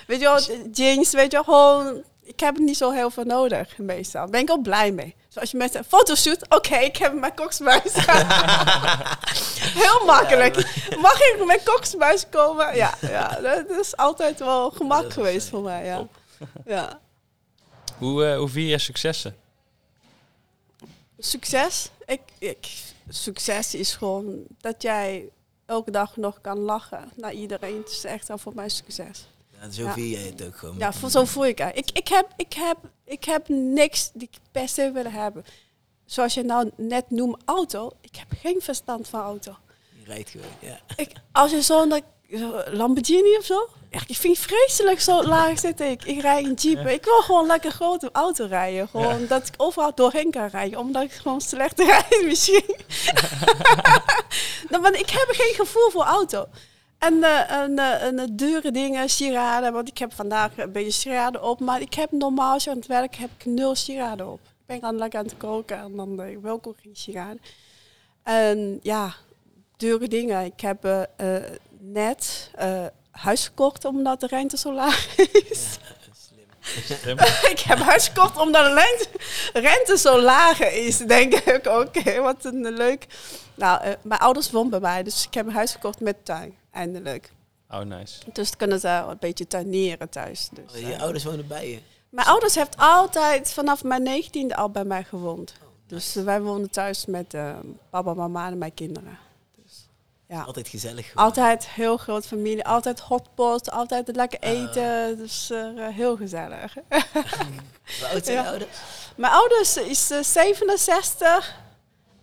weet 0.07 0.19
je 0.19 0.25
wel, 0.25 0.69
jeans, 0.71 1.11
weet 1.11 1.31
je 1.31 1.43
wel, 1.43 1.43
gewoon. 1.43 2.03
Ik 2.23 2.39
heb 2.39 2.55
er 2.55 2.61
niet 2.61 2.77
zo 2.77 2.91
heel 2.91 3.09
veel 3.09 3.23
nodig, 3.23 3.77
meestal. 3.77 4.21
Daar 4.21 4.29
ben 4.29 4.41
ik 4.41 4.51
ook 4.51 4.61
blij 4.61 4.91
mee. 4.91 5.15
Zoals 5.27 5.51
je 5.51 5.57
met 5.57 5.75
een 5.75 5.83
fotoshoot, 5.83 6.49
oké, 6.49 6.75
ik 6.75 6.97
heb 6.97 7.13
mijn 7.13 7.33
koksbuis. 7.33 7.93
heel 9.83 10.05
makkelijk. 10.05 10.55
Mag 11.01 11.19
ik 11.19 11.43
met 11.45 11.63
koksbuis 11.63 12.25
komen? 12.29 12.75
Ja, 12.75 12.93
ja, 13.01 13.39
dat 13.41 13.69
is 13.69 13.97
altijd 13.97 14.39
wel 14.39 14.69
gemak 14.69 15.13
geweest 15.13 15.49
voor 15.49 15.61
mij, 15.61 15.85
ja. 15.85 15.97
Top. 15.97 16.15
ja. 16.65 16.99
Hoe, 17.97 18.25
eh, 18.25 18.37
hoe 18.37 18.49
vier 18.49 18.69
je 18.69 18.77
successen? 18.77 19.35
Succes? 21.19 21.89
Ik, 22.05 22.21
ik, 22.37 22.67
succes 23.09 23.75
is 23.75 23.95
gewoon 23.95 24.43
dat 24.61 24.81
jij 24.81 25.29
elke 25.67 25.91
dag 25.91 26.17
nog 26.17 26.41
kan 26.41 26.57
lachen 26.57 27.09
naar 27.15 27.33
iedereen. 27.33 27.77
Het 27.77 27.89
is 27.89 28.03
echt 28.03 28.29
al 28.29 28.37
voor 28.37 28.55
mij 28.55 28.69
succes. 28.69 29.27
Ja, 29.61 29.69
zo 29.69 29.83
Ja. 29.83 29.93
vier 29.93 30.19
jij 30.19 30.27
het 30.27 30.45
ook 30.45 30.57
gewoon. 30.57 30.77
Ja, 30.77 30.93
voor, 30.93 31.09
zo 31.09 31.25
voel 31.25 31.45
ik 31.45 31.57
het. 31.57 31.77
Ik, 31.77 31.89
ik, 31.93 32.07
heb, 32.07 32.33
ik, 32.35 32.53
heb, 32.53 32.77
ik 33.03 33.23
heb 33.23 33.47
niks 33.49 34.11
die 34.13 34.27
ik 34.31 34.39
per 34.51 34.69
se 34.69 34.91
wil 34.91 35.05
hebben. 35.11 35.45
Zoals 36.05 36.33
je 36.33 36.43
nou 36.43 36.71
net 36.75 37.09
noemt, 37.09 37.41
auto. 37.45 37.91
Ik 38.01 38.15
heb 38.15 38.27
geen 38.41 38.61
verstand 38.61 39.07
van 39.07 39.21
auto. 39.21 39.55
Je 39.99 40.03
rijdt 40.05 40.29
gewoon, 40.29 40.45
ja. 40.59 40.79
Ik, 40.95 41.11
als 41.31 41.51
je 41.51 41.61
zo'n 41.61 41.91
zo 41.91 41.99
Lamborghini 42.71 43.37
of 43.37 43.45
zo. 43.45 43.67
Echt, 43.89 44.09
ik 44.09 44.15
vind 44.15 44.37
het 44.37 44.45
vreselijk 44.45 44.99
zo 44.99 45.23
laag 45.23 45.59
zitten. 45.59 45.89
Ik, 45.89 46.03
ik 46.03 46.21
rij 46.21 46.43
een 46.43 46.53
jeep. 46.53 46.87
Ik 46.87 47.03
wil 47.03 47.21
gewoon 47.21 47.47
lekker 47.47 47.71
grote 47.71 48.09
auto 48.11 48.45
rijden. 48.45 48.87
Gewoon 48.87 49.27
dat 49.27 49.47
ik 49.47 49.53
overal 49.57 49.91
doorheen 49.95 50.31
kan 50.31 50.47
rijden. 50.47 50.79
Omdat 50.79 51.03
ik 51.03 51.11
gewoon 51.11 51.41
slecht 51.41 51.79
rijd 51.91 52.23
misschien. 52.25 52.75
nou, 54.69 54.81
maar 54.81 54.93
ik 54.93 55.09
heb 55.09 55.27
geen 55.29 55.53
gevoel 55.53 55.89
voor 55.89 56.03
auto. 56.03 56.45
En, 56.97 57.23
eh, 57.23 57.51
en, 57.51 57.79
eh, 57.79 58.03
en 58.03 58.19
eh, 58.19 58.27
dure 58.31 58.71
dingen, 58.71 59.09
sieraden. 59.09 59.73
Want 59.73 59.87
ik 59.87 59.97
heb 59.97 60.13
vandaag 60.13 60.57
een 60.57 60.71
beetje 60.71 60.91
sieraden 60.91 61.43
op. 61.43 61.59
Maar 61.59 61.81
ik 61.81 61.93
heb 61.93 62.11
normaal, 62.11 62.53
als 62.53 62.63
je 62.63 62.69
aan 62.69 62.77
het 62.77 62.87
werk 62.87 63.15
heb 63.15 63.29
ik 63.37 63.45
nul 63.45 63.75
sieraden 63.75 64.31
op. 64.31 64.39
Ik 64.39 64.65
ben 64.65 64.79
dan 64.79 64.97
lekker 64.97 65.19
aan 65.19 65.25
het 65.25 65.37
koken. 65.37 65.77
En 65.77 65.95
dan 65.95 66.21
eh, 66.21 66.37
wil 66.41 66.55
ik 66.55 66.67
ook 66.67 66.77
geen 66.81 66.95
sieraden. 66.95 67.41
En 68.23 68.79
ja, 68.81 69.13
dure 69.77 70.07
dingen. 70.07 70.45
Ik 70.45 70.61
heb 70.61 71.07
net 71.79 72.51
eh, 72.55 72.85
huis 73.11 73.45
gekocht 73.45 73.85
omdat 73.85 74.19
de 74.19 74.27
rente 74.27 74.57
zo 74.57 74.73
laag 74.73 75.15
is. 75.17 75.67
Slim. 77.01 77.17
ik 77.49 77.59
heb 77.59 77.77
huis 77.79 78.07
gekocht 78.07 78.37
omdat 78.39 78.65
de 78.65 78.73
rente, 78.73 79.07
rente 79.67 79.97
zo 79.97 80.21
laag 80.21 80.59
is. 80.61 80.97
Denk 80.97 81.33
ik, 81.33 81.65
oké, 81.67 82.21
wat 82.21 82.45
een 82.45 82.71
leuk. 82.73 83.05
Nou, 83.55 83.81
eh, 83.81 83.91
mijn 84.01 84.19
ouders 84.19 84.51
wonen 84.51 84.69
bij 84.69 84.79
mij, 84.79 85.03
dus 85.03 85.25
ik 85.25 85.33
heb 85.33 85.45
een 85.47 85.53
huis 85.53 85.71
gekocht 85.71 85.99
met 85.99 86.25
tuin. 86.25 86.55
Eindelijk. 86.71 87.31
Oh, 87.69 87.79
nice. 87.79 88.19
Dus 88.33 88.55
kunnen 88.55 88.79
ze 88.79 88.87
een 88.87 89.17
beetje 89.19 89.47
tuineren 89.47 90.09
thuis. 90.09 90.49
Dus, 90.51 90.73
Oh, 90.73 90.87
je 90.87 90.93
eh, 90.93 91.01
ouders 91.01 91.23
wonen 91.23 91.47
bij 91.47 91.69
je. 91.69 91.79
mijn 92.09 92.27
ouders 92.27 92.55
heeft 92.55 92.77
altijd 92.77 93.53
vanaf 93.53 93.83
mijn 93.83 94.03
negentiende 94.03 94.55
al 94.55 94.69
bij 94.69 94.83
mij 94.85 95.03
gewoond. 95.03 95.53
Dus 95.87 96.15
eh, 96.15 96.23
wij 96.23 96.41
wonen 96.41 96.69
thuis 96.69 97.05
met 97.05 97.33
eh, 97.33 97.55
papa, 97.89 98.13
mama 98.13 98.47
en 98.47 98.57
mijn 98.57 98.73
kinderen. 98.73 99.17
Ja. 100.27 100.41
Altijd 100.41 100.67
gezellig. 100.67 101.09
gewoon. 101.09 101.25
Altijd 101.25 101.67
heel 101.69 101.97
groot 101.97 102.25
familie, 102.27 102.65
altijd 102.65 102.99
hotpot, 102.99 103.71
altijd 103.71 104.15
lekker 104.15 104.39
Ah. 104.39 104.49
eten. 104.49 105.17
Dus 105.17 105.49
eh, 105.49 105.87
heel 105.87 106.15
gezellig. 106.17 106.73
Hoe 107.99 108.07
oud 108.11 108.25
zijn 108.25 108.37
je 108.37 108.43
Ja. 108.43 108.49
ouders? 108.49 108.77
Mijn 109.17 109.33
ouders 109.33 109.77
is 109.77 110.11
eh, 110.11 110.21
67 110.23 111.55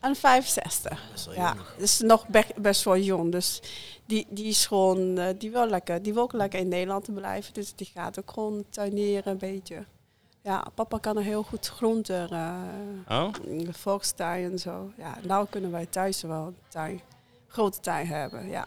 en 0.00 0.16
65. 0.16 0.90
Dat 1.10 1.18
is 1.18 1.26
wel 1.26 1.34
Ja, 1.34 1.54
dus 1.78 2.00
nog 2.00 2.28
be- 2.28 2.44
best 2.56 2.84
wel 2.84 2.96
jong. 2.96 3.32
Dus 3.32 3.60
die, 4.06 4.26
die 4.30 4.46
is 4.46 4.66
gewoon, 4.66 5.18
eh, 5.18 5.34
die 5.38 5.50
wil 5.50 5.66
lekker, 5.66 6.02
die 6.02 6.14
wil 6.14 6.22
ook 6.22 6.32
lekker 6.32 6.58
in 6.60 6.68
Nederland 6.68 7.14
blijven. 7.14 7.52
Dus 7.54 7.74
die 7.74 7.90
gaat 7.94 8.18
ook 8.18 8.30
gewoon 8.30 8.64
tuineren 8.70 9.32
een 9.32 9.38
beetje. 9.38 9.84
Ja, 10.42 10.64
papa 10.74 10.98
kan 10.98 11.16
er 11.16 11.22
heel 11.22 11.42
goed 11.42 11.66
groenten, 11.68 12.24
Oh? 13.08 13.32
de 13.44 13.72
volkstuin 13.72 14.52
en 14.52 14.58
zo. 14.58 14.90
Ja, 14.96 15.14
nou 15.22 15.46
kunnen 15.50 15.70
wij 15.70 15.86
thuis 15.86 16.22
wel 16.22 16.46
een 16.46 16.56
tuin, 16.68 17.00
grote 17.54 17.80
tuin 17.80 18.06
hebben, 18.06 18.48
ja. 18.48 18.66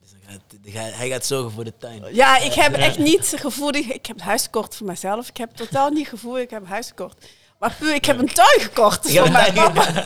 Dus 0.00 0.72
gaat, 0.74 0.92
hij 0.94 1.08
gaat 1.08 1.26
zorgen 1.26 1.50
voor 1.50 1.64
de 1.64 1.76
tuin. 1.76 2.14
Ja, 2.14 2.38
ik 2.38 2.52
heb 2.52 2.74
echt 2.74 2.98
niet 2.98 3.30
het 3.30 3.40
gevoel, 3.40 3.74
ik, 3.74 3.86
ik 3.86 4.06
heb 4.06 4.16
het 4.16 4.24
huis 4.24 4.42
gekocht 4.42 4.76
voor 4.76 4.86
mezelf. 4.86 5.28
Ik 5.28 5.36
heb 5.36 5.50
totaal 5.56 5.88
niet 5.90 5.98
het 5.98 6.08
gevoel, 6.08 6.38
ik 6.38 6.50
heb 6.50 6.66
huis 6.66 6.86
gekocht. 6.88 7.26
Maar 7.58 7.74
puur, 7.78 7.94
ik 7.94 8.04
heb 8.04 8.18
een 8.18 8.32
tuin 8.34 8.60
gekocht 8.60 9.10
voor 9.12 9.30
mijn 9.30 9.54
papa. 9.54 9.86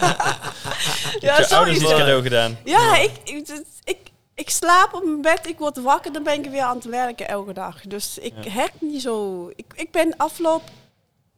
Ja, 1.21 1.39
je 1.39 1.49
ouders 1.49 1.49
zoiets. 1.49 1.81
iets 1.81 1.91
cadeau 1.91 2.23
gedaan? 2.23 2.59
Ja, 2.65 2.97
ik, 2.97 3.11
ik, 3.25 3.49
ik, 3.85 3.99
ik 4.35 4.51
slaap 4.51 4.95
op 4.95 5.05
mijn 5.05 5.21
bed, 5.23 5.47
ik 5.47 5.59
word 5.59 5.77
wakker, 5.83 6.13
dan 6.13 6.23
ben 6.23 6.45
ik 6.45 6.51
weer 6.51 6.63
aan 6.63 6.77
het 6.77 6.85
werken 6.85 7.29
elke 7.29 7.53
dag. 7.53 7.81
Dus 7.81 8.19
ik 8.19 8.33
Ja. 8.45 8.51
heb 8.51 8.71
niet 8.81 9.03
zo... 9.03 9.47
Ik, 9.57 9.65
ik 9.75 9.91
ben 9.91 10.17
afgelopen... 10.17 10.69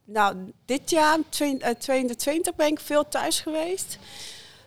Nou, 0.04 0.36
dit 0.66 0.90
jaar, 0.90 1.18
twee- 1.28 1.58
eh, 1.58 1.74
2020, 1.74 2.54
ben 2.54 2.66
ik 2.66 2.80
veel 2.80 3.08
thuis 3.08 3.40
geweest. 3.40 3.98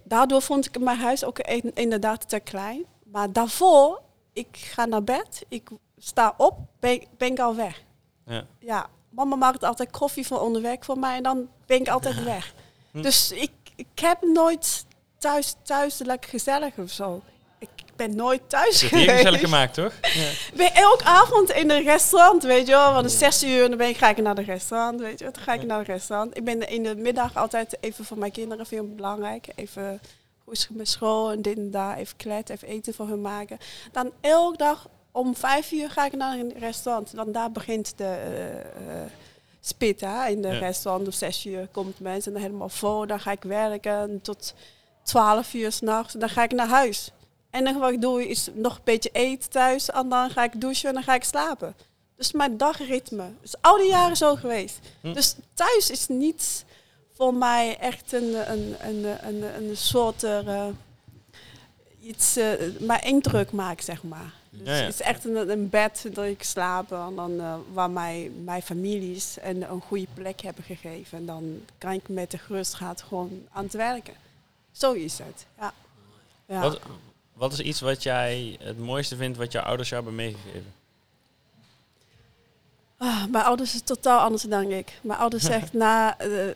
Daardoor 0.04 0.42
vond 0.42 0.66
ik 0.66 0.80
mijn 0.80 0.98
huis 0.98 1.24
ook 1.24 1.40
inderdaad 1.74 2.30
te 2.30 2.40
klein. 2.40 2.86
Maar 3.04 3.32
daarvoor, 3.32 4.02
ik 4.34 4.48
ga 4.52 4.86
naar 4.86 5.04
bed, 5.04 5.46
ik 5.48 5.70
sta 5.98 6.34
op, 6.38 6.58
ben, 6.80 7.04
ben 7.18 7.32
ik 7.32 7.40
al 7.40 7.56
weg. 7.56 7.84
Ja. 8.26 8.46
Ja, 8.60 8.90
mama 9.10 9.36
maakt 9.36 9.64
altijd 9.64 9.92
koffie 9.92 10.28
voor 10.28 10.40
onderweg 10.40 10.78
voor 10.82 11.00
mij 11.00 11.16
en 11.16 11.24
dan 11.24 11.50
ben 11.66 11.80
ik 11.80 11.90
altijd 11.90 12.24
weg. 12.34 12.54
Hm. 12.92 13.02
Dus 13.02 13.32
ik, 13.32 13.52
ik 13.76 14.00
heb 14.00 14.22
nooit 14.22 14.86
thuis, 15.18 15.56
thuis 15.62 15.98
lekker 15.98 16.30
gezellig 16.30 16.78
of 16.78 16.92
zo. 16.92 17.22
Ik 18.02 18.08
ben 18.08 18.16
nooit 18.16 18.42
thuis 18.48 18.80
hier 18.82 18.90
geweest. 18.90 19.10
gezellig 19.12 19.40
gemaakt, 19.40 19.74
toch? 19.74 19.94
Ja. 20.14 20.30
Ben 20.54 20.74
elke 20.74 21.04
avond 21.04 21.50
in 21.52 21.70
een 21.72 21.84
restaurant, 21.84 22.44
weet 22.44 22.68
je 22.68 22.74
wel. 22.74 22.92
Want 22.94 23.04
het 23.04 23.14
is 23.14 23.20
zes 23.20 23.44
uur 23.44 23.64
en 23.64 23.70
dan 23.70 23.78
ben 23.78 23.88
ik, 23.88 23.98
ga 23.98 24.10
ik 24.10 24.18
naar 24.18 24.36
de 24.36 24.42
restaurant, 24.44 25.00
weet 25.00 25.18
je 25.20 25.24
wel. 25.24 25.34
Dan 25.34 25.44
ga 25.44 25.54
ik 25.54 25.64
naar 25.64 25.78
het 25.78 25.88
restaurant. 25.88 26.38
Ik 26.38 26.44
ben 26.44 26.70
in 26.70 26.84
de 26.84 26.96
middag 26.96 27.36
altijd 27.36 27.78
even 27.80 28.06
voor 28.06 28.18
mijn 28.18 28.32
kinderen 28.32 28.66
veel 28.66 28.88
belangrijk. 28.96 29.48
Even 29.56 30.02
hoe 30.44 30.54
is 30.54 30.62
het 30.62 30.78
met 30.78 30.88
school 30.90 31.32
en 31.32 31.42
dit 31.42 31.58
en 31.58 31.72
daar. 31.72 31.98
Even 31.98 32.18
kletsen, 32.18 32.56
even 32.56 32.68
eten 32.68 32.94
voor 32.94 33.08
hun 33.08 33.22
maken. 33.22 33.58
Dan 33.92 34.12
elke 34.22 34.58
dag 34.58 34.88
om 35.12 35.36
vijf 35.36 35.72
uur 35.72 35.90
ga 35.90 36.06
ik 36.06 36.14
naar 36.16 36.40
een 36.40 36.54
restaurant. 36.60 37.16
Dan 37.16 37.32
daar 37.32 37.52
begint 37.52 37.94
de 37.98 38.04
eh, 38.04 38.60
eh, 38.60 39.08
spit 39.62 40.02
hè, 40.02 40.28
in 40.28 40.42
de 40.42 40.48
Ja. 40.48 40.60
restaurant. 40.60 41.06
Om 41.06 41.12
zes 41.14 41.46
uur 41.46 41.68
komt 41.72 42.00
mensen 42.00 42.36
helemaal 42.36 42.70
vol. 42.70 43.08
Dan 43.08 43.20
ga 43.20 43.32
ik 43.32 43.44
werken 43.44 44.20
tot 44.22 44.54
twaalf 45.04 45.54
uur 45.54 45.72
s'nachts. 45.72 46.14
Dan 46.14 46.30
ga 46.30 46.44
ik 46.44 46.52
naar 46.52 46.68
huis. 46.68 47.12
En 47.52 47.64
dan 47.64 47.80
wat 47.80 47.92
ik 47.92 48.02
doe 48.02 48.30
is 48.30 48.50
nog 48.54 48.76
een 48.76 48.82
beetje 48.84 49.10
eten 49.12 49.50
thuis. 49.50 49.90
En 49.90 50.10
dan 50.10 50.30
ga 50.30 50.44
ik 50.44 50.62
douchen 50.62 50.88
en 50.88 50.94
dan 50.94 51.04
ga 51.04 51.16
ik 51.16 51.24
slapen. 51.24 51.76
Dus 52.16 52.32
mijn 52.32 52.58
dagritme. 52.58 53.32
is 53.42 53.56
al 53.62 53.78
die 53.78 53.90
jaren 53.90 54.18
zo 54.18 54.36
geweest. 54.36 54.80
Hm. 55.02 55.14
Dus 55.14 55.36
thuis 55.54 55.90
is 55.90 56.08
niet 56.08 56.66
voor 57.14 57.34
mij 57.34 57.78
echt 57.78 58.14
een, 58.14 58.52
een, 58.52 58.76
een, 58.80 59.28
een, 59.28 59.44
een 59.56 59.78
soort 59.78 60.24
eh, 60.24 60.68
iets, 62.02 62.40
maar 62.80 63.06
indruk 63.06 63.52
maakt, 63.52 63.84
zeg 63.84 64.04
maar. 64.04 64.34
Dus 64.50 64.68
Ja, 64.68 64.76
ja. 64.76 64.84
Het 64.84 64.94
is 64.94 65.02
echt 65.02 65.26
een, 65.26 65.50
een 65.50 65.70
bed 65.70 66.06
dat 66.14 66.26
ik 66.26 66.44
slaap 66.44 66.92
en 66.92 67.16
dan 67.16 67.40
eh, 67.40 67.56
waar 67.74 67.90
mijn, 67.90 68.44
mijn 68.44 68.62
families 68.62 69.38
een, 69.42 69.72
een 69.72 69.82
goede 69.82 70.08
plek 70.14 70.42
hebben 70.42 70.64
gegeven. 70.64 71.18
En 71.18 71.26
dan 71.26 71.62
kan 71.78 71.92
ik 71.92 72.10
met 72.10 72.32
de 72.32 72.38
gerustheid 72.38 73.02
gewoon 73.02 73.48
aan 73.52 73.64
het 73.64 73.74
werken. 73.74 74.14
Zo 74.72 74.92
is 74.92 75.18
het. 75.18 75.46
Ja. 75.60 75.74
ja. 76.46 76.62
Wat, 76.62 76.80
wat 77.34 77.54
is 77.54 77.60
iets 77.60 77.82
wat 77.82 78.04
jij 78.04 78.58
het 78.64 78.80
mooiste 78.80 79.16
vindt 79.16 79.38
wat 79.38 79.52
jouw 79.52 79.64
ouders 79.64 79.90
jou 79.90 80.04
hebben 80.04 80.24
meegegeven? 80.26 80.74
Ah, 82.98 83.26
mijn 83.30 83.44
ouders 83.44 83.74
is 83.74 83.82
totaal 83.82 84.20
anders 84.20 84.44
dan 84.44 84.72
ik. 84.72 85.00
Mijn 85.02 85.20
ouders 85.20 85.44
zegt 85.44 85.74
na 85.84 86.18
eh, 86.18 86.50
eh, 86.50 86.56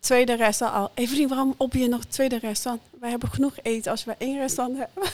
tweede 0.00 0.34
restaurant 0.34 0.80
al... 0.80 0.90
Evelien, 0.94 1.28
waarom 1.28 1.54
op 1.56 1.72
je 1.72 1.88
nog 1.88 2.00
een 2.00 2.08
tweede 2.08 2.38
restaurant? 2.38 2.82
Wij 3.00 3.10
hebben 3.10 3.30
genoeg 3.30 3.54
eten 3.62 3.90
als 3.90 4.04
we 4.04 4.14
één 4.18 4.38
restaurant 4.38 4.78
hebben. 4.78 5.10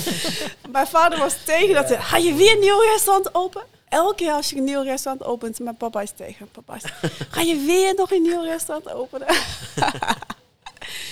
mijn 0.72 0.86
vader 0.86 1.18
was 1.18 1.44
tegen 1.44 1.74
dat... 1.74 1.92
Ga 1.92 2.16
je 2.16 2.34
weer 2.34 2.52
een 2.52 2.60
nieuw 2.60 2.80
restaurant 2.80 3.34
open? 3.34 3.64
Elke 3.88 4.14
keer 4.14 4.32
als 4.32 4.50
je 4.50 4.56
een 4.56 4.64
nieuw 4.64 4.82
restaurant 4.82 5.24
opent, 5.24 5.58
mijn 5.58 5.76
papa 5.76 6.00
is 6.00 6.12
tegen. 6.16 6.48
Papa 6.50 6.74
is, 6.74 6.82
ga 7.30 7.40
je 7.40 7.56
weer 7.56 7.94
nog 7.94 8.10
een 8.10 8.22
nieuw 8.22 8.42
restaurant 8.42 8.92
openen? 8.92 9.26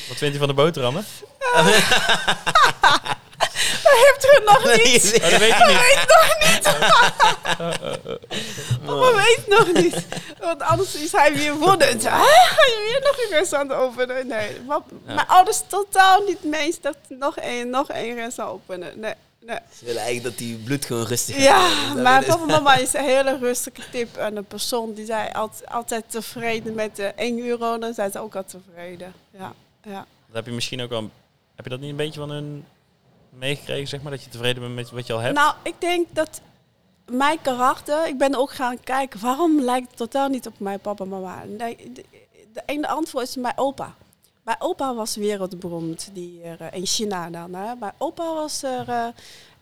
Wat 0.09 0.16
vindt 0.16 0.39
hij 0.39 0.39
van 0.39 0.49
de 0.49 0.55
boterhammen? 0.62 1.05
heeft 3.83 4.24
u 4.24 4.45
nog 4.45 4.64
Nee, 4.64 4.93
niet. 4.93 5.14
Oh, 5.22 5.31
dat 5.31 5.41
weet 5.41 5.57
je 5.57 5.66
niet. 6.53 6.62
Papa 8.87 9.14
weet 9.14 9.43
nog 9.47 9.72
niet. 9.72 10.07
Want 10.41 10.62
anders 10.62 10.95
is 10.95 11.12
hij 11.12 11.33
weer 11.35 11.55
woedend. 11.55 12.03
Ga 12.07 12.16
je 12.66 12.89
weer 12.91 13.01
nog 13.03 13.16
een 13.24 13.39
restaurant 13.39 13.72
openen? 13.72 14.26
Nee, 14.26 14.61
maar 14.66 14.81
Ja. 15.07 15.14
mijn 15.14 15.26
ouders 15.26 15.62
totaal 15.66 16.22
niet 16.26 16.45
mee 16.45 16.61
eens 16.61 16.81
dat 16.81 16.97
nog 17.09 17.37
één, 17.37 17.70
nog 17.70 17.91
één 17.91 18.14
restaurant 18.14 18.61
openen. 18.62 19.01
Nee, 19.01 19.14
nee. 19.41 19.59
Ze 19.79 19.85
willen 19.85 20.03
eigenlijk 20.03 20.37
dat 20.37 20.47
die 20.47 20.57
bloed 20.57 20.85
gewoon 20.85 21.07
rustig 21.07 21.35
gaat. 21.35 21.45
Ja, 21.45 21.68
Dat 21.95 22.03
maar 22.03 22.24
papa 22.24 22.41
en 22.41 22.47
mama 22.47 22.74
is 22.76 22.95
een 22.95 23.05
hele 23.05 23.39
rustige 23.39 23.83
tip. 23.93 24.16
En 24.16 24.37
een 24.37 24.45
persoon 24.45 24.95
die 24.95 25.07
zei 25.07 25.29
altijd, 25.33 25.70
altijd 25.70 26.05
tevreden 26.09 26.74
met 26.74 26.99
eh 26.99 27.07
1 27.16 27.47
euro. 27.47 27.79
Dan 27.79 27.95
zijn 27.95 28.11
ze 28.11 28.18
ook 28.18 28.37
al 28.37 28.45
tevreden. 28.45 29.12
Ja, 29.31 29.53
ja. 29.89 30.07
Dat 30.26 30.34
heb 30.34 30.47
je 30.47 30.53
misschien 30.53 30.80
ook 30.80 30.93
al... 30.93 31.11
Heb 31.55 31.64
je 31.64 31.70
dat 31.70 31.80
niet 31.80 31.91
een 31.91 31.97
beetje 31.97 32.20
van 32.20 32.30
hun 32.30 32.64
meegekregen, 33.28 33.89
zeg 33.89 34.03
maar? 34.03 34.12
Dat 34.12 34.22
je 34.22 34.30
tevreden 34.30 34.62
bent 34.62 34.74
met 34.74 34.91
wat 34.91 35.07
je 35.07 35.12
al 35.12 35.18
hebt? 35.18 35.34
Nou, 35.34 35.55
ik 35.62 35.74
denk 35.78 36.07
dat 36.11 36.41
mijn 37.07 37.41
karakter, 37.43 38.07
ik 38.07 38.18
ben 38.18 38.34
ook 38.34 38.51
gaan 38.51 38.80
kijken, 38.80 39.20
waarom 39.20 39.61
lijkt 39.61 39.89
het 39.89 39.97
totaal 39.97 40.28
niet 40.28 40.47
op 40.47 40.59
mijn 40.59 40.80
papa 40.80 41.05
en 41.05 41.11
mama? 41.11 41.45
Nee, 41.45 41.93
de, 41.95 42.05
de 42.53 42.62
ene 42.66 42.89
antwoord 42.89 43.28
is 43.28 43.36
mijn 43.36 43.59
opa. 43.59 43.95
Mijn 44.43 44.61
opa 44.61 44.95
was 44.95 45.16
wereldberoemd 45.16 46.11
die 46.12 46.43
er, 46.43 46.61
eh, 46.61 46.78
in 46.78 46.86
China 46.86 47.30
dan. 47.30 47.55
Hè. 47.55 47.74
Mijn 47.74 47.93
opa 47.99 48.34
was 48.34 48.62
er, 48.62 48.89
eh, 48.89 49.07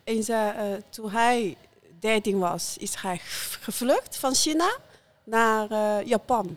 in 0.05 0.23
zijn, 0.23 0.55
eh, 0.55 0.83
toen 0.89 1.11
hij 1.11 1.57
13 2.01 2.39
was, 2.39 2.77
is 2.79 2.95
hij 2.95 3.21
gevlucht 3.61 4.17
van 4.17 4.35
China 4.35 4.77
naar 5.25 5.69
Japan. 6.05 6.57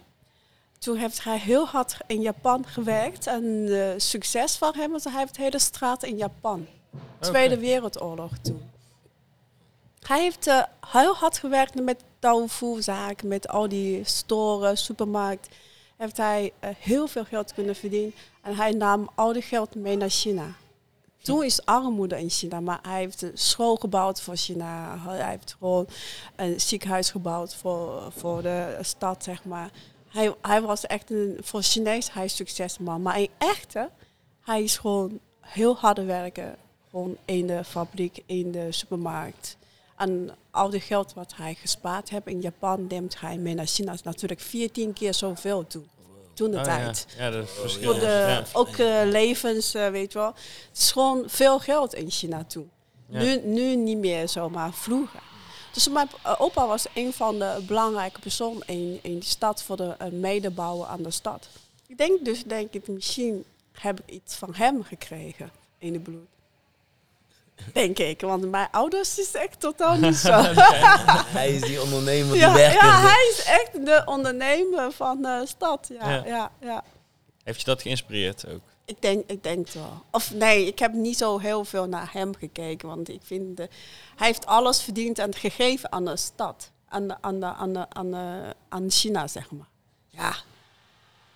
Toen 0.80 0.98
heeft 0.98 1.24
hij 1.24 1.38
heel 1.38 1.66
hard 1.66 1.98
in 2.08 2.22
Japan 2.22 2.66
gewerkt 2.68 3.28
en 3.28 3.68
eh, 3.68 3.94
succes 3.98 4.56
van 4.56 4.74
hem 4.76 4.92
was 4.92 5.04
hij 5.04 5.18
heeft 5.18 5.36
de 5.36 5.42
hele 5.42 5.60
straat 5.60 6.04
in 6.04 6.18
Japan. 6.18 6.68
Tweede 7.20 7.58
Wereldoorlog 7.58 8.38
toen. 8.42 8.62
Hij 10.08 10.22
heeft 10.22 10.48
eh, 10.48 10.64
heel 10.88 11.16
hard 11.16 11.38
gewerkt 11.38 11.82
met 11.82 12.04
tofu-zaken, 12.20 13.28
met 13.28 13.48
al 13.48 13.70
die 13.70 14.04
storen, 14.04 14.78
supermarkt. 14.78 15.48
Heeft 15.98 16.18
hij 16.18 16.52
eh, 16.60 16.70
heel 16.80 17.08
veel 17.08 17.26
geld 17.26 17.54
kunnen 17.54 17.76
verdienen. 17.76 18.14
En 18.42 18.56
hij 18.56 18.72
nam 18.72 19.10
al 19.16 19.34
die 19.34 19.42
geld 19.42 19.76
mee 19.76 19.98
naar 19.98 20.10
China. 20.10 20.46
Toen 21.22 21.44
is 21.44 21.66
armoede 21.66 22.20
in 22.20 22.30
China, 22.30 22.60
maar 22.60 22.80
hij 22.82 23.00
heeft 23.00 23.22
een 23.22 23.32
school 23.34 23.76
gebouwd 23.76 24.22
voor 24.22 24.36
China. 24.36 24.98
Hij 24.98 25.30
heeft 25.30 25.56
gewoon 25.60 25.88
een 26.36 26.62
ziekenhuis 26.62 27.12
gebouwd 27.12 27.56
voor, 27.56 28.12
voor 28.18 28.42
de 28.42 28.78
stad, 28.82 29.24
zeg 29.24 29.44
maar. 29.44 29.72
Hij, 30.10 30.36
hij 30.42 30.62
was 30.62 30.86
echt 30.86 31.12
een, 31.12 31.38
voor 31.42 31.62
Chinees 31.62 32.14
hij 32.14 32.28
succesman. 32.28 33.02
Maar 33.02 33.20
in 33.20 33.30
echte, 33.38 33.90
hij 34.42 34.64
is 34.64 34.78
gewoon 34.78 35.20
heel 35.42 35.76
hard 35.76 36.06
werken. 36.06 36.56
Gewoon 36.90 37.18
in 37.26 37.48
de 37.48 37.64
fabriek, 37.64 38.24
in 38.26 38.52
de 38.52 38.72
supermarkt. 38.72 39.58
En 39.98 40.30
al 40.52 40.72
het 40.72 40.84
geld 40.84 41.14
wat 41.14 41.34
hij 41.36 41.54
gespaard 41.54 42.10
heeft 42.10 42.28
in 42.28 42.42
Japan, 42.42 42.88
neemt 42.88 43.20
hij 43.20 43.38
mee 43.38 43.54
naar 43.54 43.66
China. 43.66 43.88
Dat 43.88 43.96
is 44.00 44.06
natuurlijk 44.06 44.40
14 44.40 44.94
keer 44.94 45.14
zoveel 45.14 45.68
toen. 45.68 45.90
Toen 46.34 46.52
de 46.52 46.58
Oh, 46.58 46.64
tijd. 46.64 47.06
Ja, 47.18 47.24
ja 47.26 47.32
dat 47.32 47.44
is 47.44 47.52
verschil. 47.52 47.92
Voor 47.92 48.00
de, 48.00 48.06
Ja. 48.06 48.44
Ook 48.54 48.78
eh, 48.78 49.02
levens, 49.06 49.74
eh, 49.74 49.90
weet 49.90 50.12
je 50.12 50.20
wel. 50.20 50.34
Het 50.68 50.78
is 50.78 50.92
gewoon 50.92 51.24
veel 51.28 51.60
geld 51.60 51.94
in 51.94 52.12
China 52.12 52.44
toen. 52.44 52.70
Ja. 53.10 53.20
Nu, 53.20 53.42
nu 53.44 53.76
niet 53.76 53.98
meer 53.98 54.30
zomaar 54.30 54.74
vroeger. 54.74 55.22
Dus 55.74 55.88
mijn 55.88 56.10
eh, 56.24 56.36
opa 56.42 56.68
was 56.68 56.86
een 56.94 57.14
van 57.14 57.40
de 57.40 57.64
belangrijke 57.68 58.20
personen 58.20 58.68
in, 58.68 59.00
in 59.02 59.20
de 59.20 59.26
stad 59.26 59.64
voor 59.64 59.78
de 59.78 59.96
uh, 60.02 60.08
medebouwen 60.08 60.88
aan 60.88 61.04
de 61.04 61.12
stad. 61.12 61.48
Ik 61.88 61.98
denk 61.98 62.26
dus, 62.26 62.44
denk 62.44 62.74
ik, 62.74 62.88
misschien 62.88 63.46
heb 63.72 64.00
ik 64.00 64.10
iets 64.16 64.36
van 64.36 64.56
hem 64.56 64.84
gekregen 64.84 65.52
in 65.78 65.94
de 65.94 66.00
bloed. 66.00 66.28
Denk 67.74 67.98
ik, 67.98 68.22
want 68.22 68.50
mijn 68.50 68.68
ouders 68.72 69.20
is 69.20 69.32
echt 69.34 69.60
totaal 69.60 69.98
niet 69.98 70.16
zo. 70.16 70.32
Hij 71.38 71.54
is 71.54 71.62
die 71.62 71.82
ondernemer 71.82 72.32
die 72.32 72.42
ja, 72.42 72.54
werkt. 72.54 72.82
ja, 72.82 73.02
hij 73.02 73.30
is 73.32 73.44
echt 73.46 73.86
de 73.86 74.02
ondernemer 74.06 74.92
van 74.92 75.22
de 75.22 75.44
stad. 75.48 75.90
Ja, 76.00 76.10
Ja. 76.10 76.24
ja. 76.26 76.52
Ja, 76.62 76.84
Heeft 77.44 77.60
je 77.60 77.66
dat 77.66 77.82
geïnspireerd 77.82 78.48
ook? 78.48 78.62
Ik, 78.90 79.02
denk, 79.02 79.24
ik 79.30 79.44
denk 79.44 79.66
het 79.66 79.74
wel. 79.74 80.04
Of 80.12 80.34
nee, 80.34 80.66
ik 80.68 80.80
heb 80.80 80.94
niet 80.94 81.18
zo 81.18 81.38
heel 81.38 81.66
veel 81.66 81.88
naar 81.88 82.10
hem 82.14 82.36
gekeken. 82.36 82.88
Want 82.88 83.10
ik 83.10 83.22
vind, 83.24 83.58
de, 83.58 83.70
hij 84.16 84.28
heeft 84.28 84.46
alles 84.46 84.82
verdiend 84.82 85.20
en 85.20 85.34
gegeven 85.36 85.92
aan 85.92 86.06
de 86.06 86.18
stad. 86.18 86.72
Aan, 86.88 87.08
de, 87.08 87.16
aan, 87.22 87.40
de, 87.40 87.46
aan, 87.46 87.74
de, 87.74 87.90
aan, 87.90 88.12
de, 88.12 88.56
aan 88.70 88.92
China, 88.92 89.28
zeg 89.28 89.52
maar. 89.52 89.68
Ja. 90.08 90.36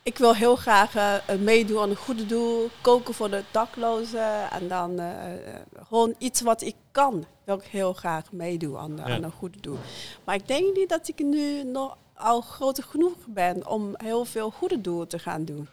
Ik 0.03 0.17
wil 0.17 0.35
heel 0.35 0.55
graag 0.55 0.95
eh, 0.95 1.35
meedoen 1.39 1.81
aan 1.81 1.89
een 1.89 1.95
goede 1.95 2.25
doel. 2.25 2.69
Koken 2.81 3.13
voor 3.13 3.29
de 3.29 3.43
daklozen. 3.51 4.51
En 4.51 4.67
dan 4.67 4.99
eh, 4.99 5.33
eh, 5.55 5.61
gewoon 5.87 6.15
iets 6.17 6.41
wat 6.41 6.61
ik 6.61 6.75
kan. 6.91 7.25
Wil 7.43 7.55
ik 7.55 7.63
heel 7.63 7.93
graag 7.93 8.31
meedoen 8.31 8.77
aan, 8.77 8.95
de, 8.95 9.01
Ja. 9.01 9.15
aan 9.15 9.23
een 9.23 9.31
goede 9.31 9.59
doel. 9.59 9.77
Maar 10.23 10.35
ik 10.35 10.47
denk 10.47 10.75
niet 10.75 10.89
dat 10.89 11.07
ik 11.07 11.19
nu 11.19 11.63
nog 11.63 11.97
al 12.13 12.41
groot 12.41 12.83
genoeg 12.83 13.17
ben 13.27 13.67
om 13.67 13.93
heel 13.97 14.25
veel 14.25 14.49
goede 14.51 14.81
doelen 14.81 15.07
te 15.07 15.19
gaan 15.19 15.45
doen. 15.45 15.67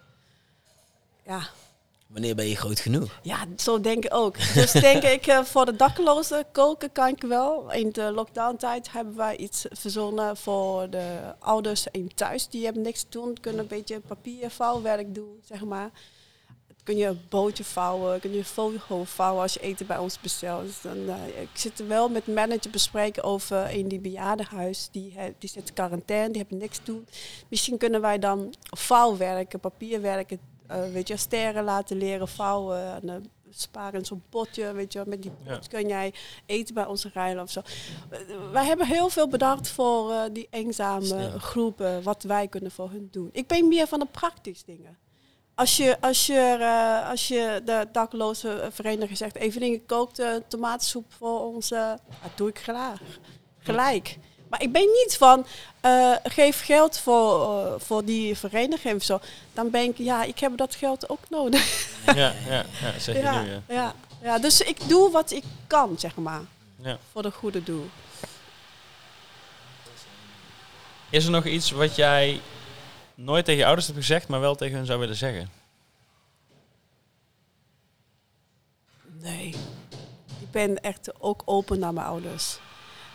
Ja, 1.26 1.41
Wanneer 2.12 2.34
ben 2.34 2.48
je 2.48 2.56
groot 2.56 2.80
genoeg? 2.80 3.20
ja, 3.22 3.46
zo 3.56 3.80
denk 3.80 4.04
ik 4.04 4.14
ook. 4.14 4.36
Dus 4.54 4.72
denk 4.72 5.02
ik, 5.02 5.26
eh, 5.26 5.44
voor 5.44 5.64
de 5.64 5.76
daklozen 5.76 6.44
koken 6.52 6.92
kan 6.92 7.08
ik 7.08 7.22
wel. 7.22 7.72
In 7.72 7.90
de 7.90 8.12
lockdown-tijd 8.12 8.92
hebben 8.92 9.16
wij 9.16 9.36
iets 9.36 9.64
verzonnen 9.70 10.36
voor 10.36 10.90
de 10.90 11.18
ouders 11.38 11.86
in 11.90 12.11
thuis. 12.14 12.48
Die 12.48 12.64
hebben 12.64 12.82
niks 12.82 13.02
te 13.02 13.08
doen, 13.11 13.36
kunnen 13.40 13.61
een 13.61 13.66
beetje 13.66 14.00
papiervouwwerk 14.00 15.14
doen, 15.14 15.40
zeg 15.44 15.64
maar. 15.64 15.90
Kun 16.82 16.96
je 16.96 17.06
een 17.06 17.20
bootje 17.28 17.64
vouwen, 17.64 18.20
kun 18.20 18.32
je 18.32 18.44
vogel 18.44 19.04
vouwen 19.04 19.42
als 19.42 19.52
je 19.54 19.61
eten 19.61 19.86
bij 19.86 19.98
ons 19.98 20.20
bestelt. 20.20 20.62
Dus 20.66 20.80
dan, 20.80 21.08
eh, 21.08 21.40
ik 21.42 21.48
zit 21.52 21.86
wel 21.86 22.08
met 22.08 22.26
manager 22.26 22.70
bespreken 22.70 23.22
over 23.22 23.70
in 23.70 23.88
die 23.88 24.00
bejaardenhuis. 24.00 24.88
Die, 24.92 25.12
he- 25.16 25.32
die 25.38 25.48
zit 25.48 25.68
in 25.68 25.74
quarantaine, 25.74 26.28
die 26.30 26.40
hebben 26.40 26.58
niks 26.58 26.76
te 26.76 26.82
doen. 26.84 27.06
Misschien 27.48 27.78
kunnen 27.78 28.00
wij 28.00 28.18
dan 28.18 28.54
vouwwerken, 28.76 29.61
papierwerken, 29.61 30.36
eh, 30.36 30.42
weet 30.93 31.09
je, 31.09 31.16
sterren 31.16 31.64
laten 31.64 31.97
leren 31.97 32.29
vouwen. 32.29 33.03
En, 33.03 33.09
eh, 33.09 33.14
sparen 33.51 33.99
in 33.99 34.05
zo'n 34.07 34.23
potje, 34.29 34.73
weet 34.73 34.93
je, 34.93 35.03
met 35.07 35.23
die 35.23 35.31
pot 35.45 35.68
kun 35.68 35.89
jij 35.89 36.14
eten 36.47 36.75
bij 36.75 36.87
ons 36.87 37.05
ruilen 37.05 37.43
of 37.43 37.51
zo. 37.51 37.61
Eh, 38.11 38.18
Wij 38.53 38.64
hebben 38.64 38.87
heel 38.87 39.09
veel 39.09 39.29
bedacht 39.29 39.68
voor 39.68 40.12
eh, 40.12 40.23
die 40.33 40.47
eenzame 40.51 41.31
groepen, 41.39 42.03
wat 42.03 42.23
wij 42.23 42.49
kunnen 42.49 42.71
voor 42.71 42.91
hun 42.91 43.09
doen. 43.11 43.29
Ik 43.33 43.47
ben 43.47 43.68
meer 43.68 43.87
van 43.87 43.99
de 43.99 44.07
praktische 44.11 44.64
dingen. 44.66 44.99
Als 45.55 45.77
je, 45.77 46.01
als 46.01 46.27
je, 46.27 46.57
eh, 46.61 47.11
als 47.11 47.29
je 47.29 47.61
de 47.64 47.89
dakloze 47.93 48.68
vereniging 48.71 49.16
zegt, 49.18 49.37
Evelien 49.37 49.87
kookt 49.87 50.21
uh, 50.21 50.35
tomatensoep 50.49 51.12
voor 51.12 51.41
ons, 51.41 51.71
uh, 51.73 51.89
dat 52.23 52.31
doe 52.37 52.49
ik 52.49 52.59
graag. 52.59 53.01
Gelijk. 53.59 54.18
Maar 54.51 54.62
ik 54.62 54.72
ben 54.72 54.82
niet 54.82 55.16
van, 55.18 55.46
uh, 55.86 56.16
geef 56.22 56.64
geld 56.64 56.98
voor, 56.98 57.40
uh, 57.40 57.72
voor 57.78 58.05
die 58.05 58.36
vereniging 58.36 58.94
of 58.94 59.03
zo. 59.03 59.20
Dan 59.53 59.70
ben 59.70 59.84
ik, 59.84 59.98
ja, 59.98 60.22
ik 60.22 60.38
heb 60.38 60.57
dat 60.57 60.74
geld 60.74 61.09
ook 61.09 61.20
nodig. 61.28 61.88
Ja, 62.07 62.34
ja, 62.48 62.64
ja 62.80 62.98
zeg 62.98 63.14
je 63.14 63.22
ja, 63.22 63.42
nu, 63.42 63.51
ja. 63.51 63.62
ja, 63.68 63.94
ja. 64.22 64.38
Dus 64.38 64.61
ik 64.61 64.88
doe 64.88 65.11
wat 65.11 65.30
ik 65.30 65.44
kan, 65.66 65.94
zeg 65.98 66.14
maar. 66.14 66.40
Ja. 66.76 66.98
Voor 67.12 67.22
de 67.22 67.30
goede 67.30 67.62
doel. 67.62 67.88
Is 71.11 71.24
er 71.24 71.30
nog 71.30 71.46
iets 71.46 71.70
wat 71.70 71.96
jij 71.96 72.40
nooit 73.14 73.44
tegen 73.44 73.61
je 73.61 73.66
ouders 73.66 73.86
hebt 73.86 73.98
gezegd, 73.98 74.28
maar 74.28 74.40
wel 74.40 74.55
tegen 74.55 74.76
hen 74.76 74.86
zou 74.86 74.98
willen 74.98 75.16
zeggen? 75.16 75.51
Nee. 79.20 79.55
Ik 80.40 80.51
ben 80.51 80.80
echt 80.80 81.11
ook 81.18 81.42
open 81.44 81.78
naar 81.78 81.92
mijn 81.92 82.07
ouders. 82.07 82.59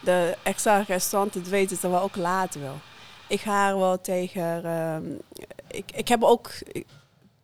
De 0.05 0.37
extra 0.43 0.81
restaurant, 0.81 1.33
dat 1.33 1.47
weten 1.47 1.77
ze 1.77 1.89
wel 1.89 2.01
ook 2.01 2.15
later 2.15 2.61
wel. 2.61 2.75
Ik 3.27 3.39
ga 3.39 3.69
er 3.69 3.79
wel 3.79 4.01
tegen... 4.01 4.65
Uh, 4.65 4.97
ik, 5.67 5.91
ik 5.91 6.07
heb 6.07 6.23
ook... 6.23 6.51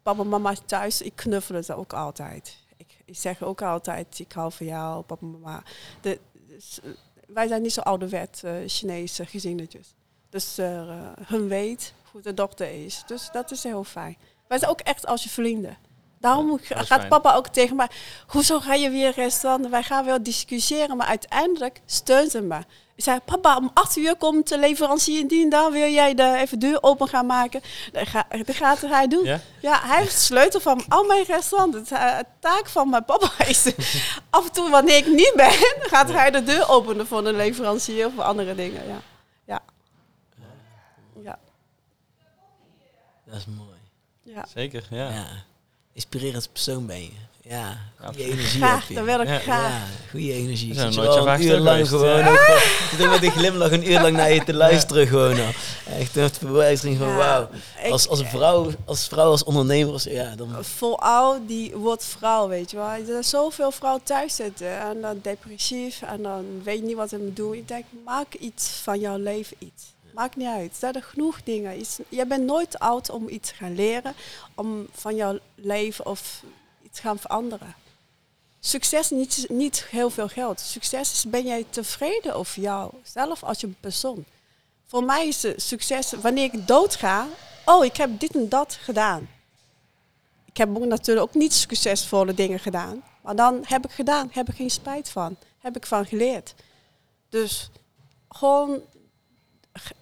Papa 0.04 0.22
en 0.22 0.30
mama 0.30 0.54
thuis, 0.66 1.02
ik 1.02 1.16
knuffel 1.16 1.64
ze 1.64 1.76
ook 1.76 1.94
altijd. 1.94 2.58
Ik, 2.78 3.18
zeg 3.18 3.44
ook 3.44 3.62
altijd, 3.62 4.20
ik 4.20 4.32
hou 4.32 4.52
van 4.52 4.66
jou, 4.66 5.02
papa 5.02 5.26
en 5.26 5.32
mama. 5.32 5.64
De, 6.02 6.20
dus, 6.48 6.80
wij 7.28 7.48
zijn 7.48 7.62
niet 7.62 7.74
zo 7.74 7.82
ouderwet 7.82 8.42
uh, 8.46 8.52
Chinese 8.66 9.26
gezinnetjes. 9.26 9.94
Dus 10.30 10.60
uh, 10.60 11.08
hun 11.26 11.48
weet 11.48 11.94
hoe 12.12 12.22
de 12.22 12.34
dochter 12.34 12.86
is. 12.86 13.04
Dus 13.08 13.30
dat 13.32 13.52
is 13.52 13.64
heel 13.64 13.84
fijn. 13.84 14.18
Wij 14.48 14.60
zijn 14.60 14.72
ook 14.72 14.80
echt 14.80 15.06
als 15.06 15.24
je 15.24 15.30
vrienden. 15.30 15.78
Daarom 16.22 16.60
ja, 16.62 16.76
gaat 16.76 16.88
fijn. 16.88 17.08
papa 17.08 17.36
ook 17.36 17.48
tegen 17.48 17.76
mij, 17.76 17.88
hoezo 18.28 18.60
ga 18.60 18.74
je 18.74 18.90
weer 18.90 19.12
restaurant? 19.12 19.70
Wij 19.70 19.84
gaan 19.84 20.06
wel 20.06 20.24
discussiëren, 20.24 20.98
maar 20.98 21.08
uiteindelijk 21.08 21.82
steunt 21.86 22.32
ze 22.32 22.42
me. 22.42 22.60
Ik 22.96 23.04
zei, 23.04 23.20
papa, 23.26 23.58
om 23.58 23.72
acht 23.74 23.96
uur 23.96 24.16
komt 24.16 24.50
de 24.50 24.60
leverancier 24.60 25.28
die 25.28 25.44
en 25.44 25.50
dan 25.50 25.72
wil 25.72 25.90
jij 25.90 26.14
de 26.14 26.36
even 26.38 26.60
deur 26.60 26.84
open 26.84 27.08
gaan 27.08 27.26
maken. 27.26 27.62
Dat, 27.92 28.08
ga, 28.08 28.26
dat 28.46 28.56
gaat 28.56 28.82
hij 28.82 29.08
doen. 29.08 29.26
Ja? 29.26 29.40
ja, 29.62 29.80
hij 29.82 29.98
heeft 29.98 30.12
de 30.12 30.18
sleutel 30.18 30.60
van 30.60 30.84
al 30.88 31.04
mijn 31.04 31.24
restaurant. 31.24 31.74
Het 31.74 31.92
uh, 31.92 32.18
taak 32.40 32.70
van 32.70 32.90
mijn 32.90 33.06
papa 33.06 33.30
is, 33.48 33.74
af 34.30 34.46
en 34.46 34.52
toe 34.52 34.70
wanneer 34.70 34.98
ik 34.98 35.08
niet 35.08 35.34
ben, 35.36 35.52
gaat 35.92 36.10
ja. 36.10 36.16
hij 36.16 36.32
de 36.32 36.44
deur 36.44 36.70
openen 36.70 37.08
voor 37.08 37.24
de 37.24 37.34
leverancier 37.34 38.06
of 38.06 38.14
voor 38.14 38.24
andere 38.24 38.56
dingen. 38.56 38.88
Ja. 38.88 39.02
ja. 39.46 39.60
ja. 41.24 41.40
Dat 43.26 43.36
is 43.36 43.46
mooi. 43.46 43.78
Ja. 44.24 44.46
Zeker, 44.54 44.88
ja. 44.90 45.10
Inspirerend 45.94 46.50
persoon 46.52 46.86
ben 46.86 47.02
je. 47.02 47.12
Ja, 47.44 47.78
goede 48.04 48.24
energie 48.24 48.62
Graag, 48.62 48.88
dat 48.88 49.04
wil 49.04 49.20
ik 49.20 49.28
Ja, 49.28 49.38
graag. 49.38 49.70
Ja, 49.70 50.10
goede 50.10 50.34
energie. 50.34 50.74
Zit 50.74 50.94
je 50.94 51.02
wel 51.02 51.28
een 51.28 51.42
uur 51.42 51.60
lang 51.60 51.88
gewoon. 51.88 52.20
Ik 52.20 52.94
zit 52.98 53.10
met 53.10 53.24
een 53.24 53.32
glimlach 53.32 53.72
een 53.72 53.92
uur 53.92 54.02
lang 54.02 54.16
naar 54.16 54.32
je 54.32 54.44
te 54.44 54.54
luisteren 54.54 55.08
gewoon. 55.08 55.38
Echt 56.00 56.16
een 56.16 56.30
verbijstering 56.30 56.98
van 56.98 57.16
wauw. 57.16 57.50
Als, 57.90 58.08
als 58.08 58.24
vrouw, 58.24 58.72
als 58.86 59.08
vrouw, 59.08 59.32
als 59.32 59.44
ondernemer, 59.44 59.94
als, 59.94 60.04
ja, 60.04 60.36
dan... 60.36 60.56
Vooral 60.62 61.46
die 61.46 61.76
wordt 61.76 62.06
vrouw, 62.06 62.48
weet 62.48 62.72
je 62.72 62.78
wel. 62.78 62.88
Er 62.88 63.06
zijn 63.06 63.24
zoveel 63.24 63.72
vrouwen 63.72 64.04
thuis 64.04 64.36
zitten 64.36 64.80
en 64.80 65.02
dan 65.02 65.20
depressief 65.22 66.02
en 66.02 66.22
dan 66.22 66.46
weet 66.64 66.78
je 66.78 66.84
niet 66.84 66.96
wat 66.96 67.10
ze 67.10 67.18
moeten 67.18 67.36
doen. 67.36 67.54
Ik 67.54 67.68
denk, 67.68 67.86
maak 68.06 68.34
iets 68.34 68.68
van 68.68 69.00
jouw 69.00 69.18
leven 69.18 69.56
iets. 69.60 69.84
Maakt 70.14 70.36
niet 70.36 70.48
uit. 70.48 70.72
Er 70.72 70.78
zijn 70.78 71.04
genoeg 71.04 71.44
dingen. 71.44 71.86
Je 72.10 72.26
bent 72.26 72.46
nooit 72.46 72.80
oud 72.80 73.10
om 73.10 73.30
iets 73.30 73.50
te 73.50 73.56
gaan 73.56 73.76
leren, 73.76 74.14
om 74.56 74.88
van 74.92 75.16
jouw 75.16 75.40
leven 75.56 76.06
of 76.06 76.44
iets 76.84 77.00
gaan 77.00 77.20
veranderen. 77.20 77.76
Succes 78.60 79.12
is 79.12 79.18
niet, 79.18 79.50
niet 79.50 79.86
heel 79.90 80.10
veel 80.10 80.28
geld. 80.28 80.60
Succes 80.60 81.12
is, 81.12 81.26
ben 81.30 81.46
jij 81.46 81.66
tevreden 81.70 82.36
over 82.36 82.62
jouzelf 82.62 83.44
als 83.44 83.60
je 83.60 83.68
persoon. 83.68 84.26
Voor 84.86 85.04
mij 85.04 85.28
is 85.28 85.46
succes 85.56 86.12
wanneer 86.12 86.54
ik 86.54 86.68
doodga. 86.68 87.28
Oh, 87.66 87.86
ik 87.86 87.98
heb 87.98 88.20
dit 88.20 88.36
en 88.36 88.50
dat 88.50 88.78
gedaan. 88.82 89.30
Ik 90.46 90.58
heb 90.58 90.70
natuurlijk 90.70 91.28
ook 91.28 91.34
niet 91.34 91.54
succesvolle 91.54 92.34
dingen 92.34 92.60
gedaan. 92.60 93.04
Maar 93.22 93.36
dan 93.36 93.62
heb 93.64 93.86
ik 93.86 93.92
gedaan, 93.92 94.30
heb 94.32 94.50
ik 94.50 94.56
geen 94.56 94.70
spijt 94.70 95.10
van. 95.10 95.38
Heb 95.60 95.76
ik 95.76 95.86
van 95.86 96.06
geleerd. 96.06 96.54
Dus 97.30 97.70
gewoon 98.30 98.82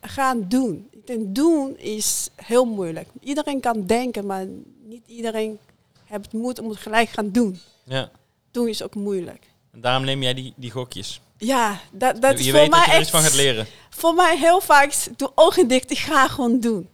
gaan 0.02 0.46
doen. 0.48 0.90
Denk 1.06 1.36
doen 1.36 1.78
is 1.78 2.30
heel 2.36 2.66
moeilijk. 2.66 3.08
Iedereen 3.22 3.60
kan 3.60 3.86
denken, 3.86 4.26
maar 4.26 4.46
niet 4.84 5.08
iedereen 5.08 5.60
heeft 6.06 6.34
moed 6.34 6.60
om 6.60 6.70
het 6.70 6.78
gelijk 6.78 7.10
gaan 7.10 7.32
doen. 7.32 7.60
Ja. 7.84 8.12
Doen 8.52 8.68
is 8.68 8.84
ook 8.84 8.96
moeilijk. 8.96 9.46
En 9.72 9.82
daarom 9.82 10.06
neem 10.06 10.24
jij 10.24 10.34
die, 10.34 10.54
die 10.56 10.72
gokjes. 10.72 11.22
Ja, 11.38 11.80
dat, 11.92 12.22
dat 12.22 12.32
je 12.32 12.38
is 12.38 12.44
voor 12.50 12.60
weet 12.60 12.72
dat 12.72 12.80
mij 12.80 12.88
je 12.88 12.94
er 12.94 13.02
iets 13.02 13.10
van 13.10 13.22
gaat 13.22 13.36
leren. 13.36 13.68
voor 13.90 14.14
mij 14.14 14.38
heel 14.38 14.62
vaak, 14.62 14.94
doe 15.18 15.32
ogen 15.36 15.68
dicht, 15.68 15.92
ik 15.92 15.98
ga 15.98 16.28
gewoon 16.28 16.60
doen. 16.60 16.90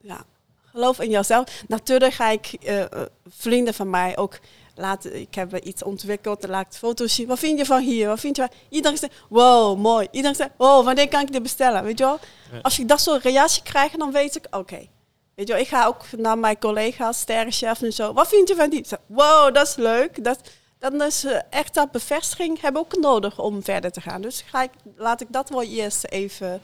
Ja, 0.00 0.24
geloof 0.70 1.00
in 1.00 1.10
jezelf. 1.10 1.62
Natuurlijk 1.68 2.14
ga 2.14 2.30
ik 2.30 2.46
eh, 2.46 2.82
eh, 2.82 2.88
vrienden 3.28 3.74
van 3.74 3.90
mij 3.90 4.16
ook 4.16 4.38
laten, 4.78 5.20
ik 5.20 5.34
heb 5.34 5.58
iets 5.58 5.82
ontwikkeld, 5.82 6.48
laat 6.48 6.66
ik 6.66 6.78
foto's 6.78 7.14
zien. 7.14 7.26
Wat 7.26 7.38
vind 7.38 7.58
je 7.58 7.64
van 7.64 7.82
hier? 7.82 8.08
Wat 8.08 8.20
vind 8.20 8.36
je 8.36 8.42
van... 8.42 8.52
Iedereen 8.68 8.98
zegt, 8.98 9.14
wow, 9.28 9.78
mooi. 9.78 10.08
Iedereen 10.10 10.36
zegt, 10.36 10.50
wow, 10.56 10.84
wanneer 10.84 11.08
kan 11.08 11.20
ik 11.20 11.32
dit 11.32 11.42
bestellen? 11.42 11.84
Weet 11.84 11.98
je 11.98 12.04
wel? 12.04 12.18
Ja. 12.52 12.58
Als 12.62 12.78
ik 12.78 12.88
dat 12.88 13.00
soort 13.00 13.22
reactie 13.22 13.62
krijg, 13.62 13.92
dan 13.92 14.12
weet 14.12 14.36
ik, 14.36 14.46
oké. 14.50 14.88
Weet 15.34 15.46
je 15.46 15.52
wel, 15.52 15.62
ik 15.62 15.68
ga 15.68 15.86
ook 15.86 16.04
naar 16.16 16.38
mijn 16.38 16.58
collega's, 16.58 17.18
sterrenchef 17.18 17.82
en 17.82 17.92
zo. 17.92 18.12
Wat 18.12 18.28
vind 18.28 18.48
je 18.48 18.54
van 18.54 18.70
die? 18.70 18.86
Zeg, 18.86 18.98
Wow, 19.06 19.54
dat 19.54 19.66
is 19.66 19.76
leuk. 19.76 20.24
Dat, 20.24 20.40
dan 20.78 21.02
is 21.02 21.24
eh, 21.24 21.40
echt 21.50 21.74
dat 21.74 21.90
bevestiging 21.90 22.60
hebben 22.60 22.82
we 22.82 22.88
ook 22.88 23.02
nodig 23.02 23.38
om 23.38 23.62
verder 23.62 23.92
te 23.92 24.00
gaan. 24.00 24.22
Dus 24.22 24.40
ga 24.40 24.62
ik, 24.62 24.70
laat 24.96 25.20
ik 25.20 25.26
dat 25.30 25.48
wel 25.48 25.62
eerst 25.62 26.04
even, 26.04 26.60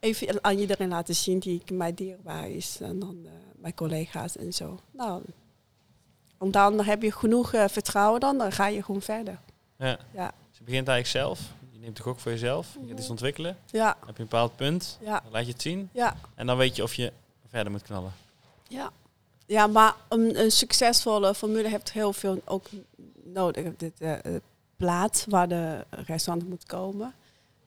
even 0.00 0.44
aan 0.44 0.58
iedereen 0.58 0.88
laten 0.88 1.14
zien 1.14 1.38
die 1.38 1.60
ik 1.60 1.70
mij 1.70 1.94
dierbaar 1.94 2.50
is. 2.50 2.78
En 2.80 2.98
dan 2.98 3.18
eh, 3.24 3.30
mijn 3.56 3.74
collega's 3.74 4.36
en 4.36 4.52
zo. 4.52 4.78
Nou, 4.92 5.22
en 6.44 6.50
dan 6.50 6.80
heb 6.84 7.02
je 7.02 7.12
genoeg 7.12 7.52
eh, 7.52 7.64
vertrouwen 7.68 8.20
dan, 8.20 8.38
dan 8.38 8.52
ga 8.52 8.66
je 8.66 8.82
gewoon 8.82 9.02
verder. 9.02 9.38
Ja. 9.78 9.98
Ja, 10.12 10.32
Dus 10.48 10.58
je 10.58 10.64
begint 10.64 10.88
eigenlijk 10.88 11.06
zelf. 11.06 11.40
Je 11.72 11.78
neemt 11.78 11.96
de 11.96 12.02
gok 12.02 12.18
voor 12.20 12.32
jezelf. 12.32 12.76
Je 12.80 12.88
gaat 12.88 12.98
iets 12.98 13.10
ontwikkelen. 13.10 13.56
ja, 13.66 13.96
Dan 13.98 14.06
heb 14.06 14.16
je 14.16 14.22
een 14.22 14.28
bepaald 14.28 14.56
punt. 14.56 14.98
ja, 15.00 15.20
Dan 15.20 15.32
laat 15.32 15.46
je 15.46 15.52
het 15.52 15.62
zien. 15.62 15.88
ja. 15.92 16.16
En 16.34 16.46
dan 16.46 16.56
weet 16.56 16.76
je 16.76 16.82
of 16.82 16.94
je 16.94 17.12
verder 17.48 17.72
moet 17.72 17.82
knallen. 17.82 18.12
Ja, 18.68 18.90
ja 19.46 19.66
maar 19.66 19.94
een, 20.08 20.40
een 20.40 20.50
succesvolle 20.50 21.34
formule 21.34 21.68
heeft 21.68 21.92
heel 21.92 22.12
veel 22.12 22.40
ook 22.44 22.66
nodig. 23.24 23.64
De, 23.76 23.92
de, 23.98 24.18
de 24.22 24.42
plaats 24.76 25.24
waar 25.28 25.48
de 25.48 25.84
restaurant 25.90 26.48
moet 26.48 26.66
komen. 26.66 27.14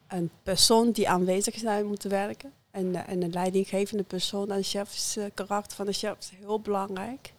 Een 0.08 0.30
persoon 0.44 0.92
die 0.92 1.10
aanwezig 1.10 1.58
zijn 1.58 1.86
moet 1.86 2.04
werken. 2.04 2.52
En, 2.72 2.96
eh, 2.96 3.10
en 3.14 3.22
een 3.24 3.32
leidinggevende 3.32 4.04
persoon. 4.04 4.52
En 4.52 4.64
chefs, 4.64 5.18
eh, 5.18 5.26
karakter 5.34 5.76
van 5.76 5.86
de 5.86 5.92
chef 5.94 6.18
is 6.20 6.32
heel 6.40 6.60
belangrijk. 6.60 7.34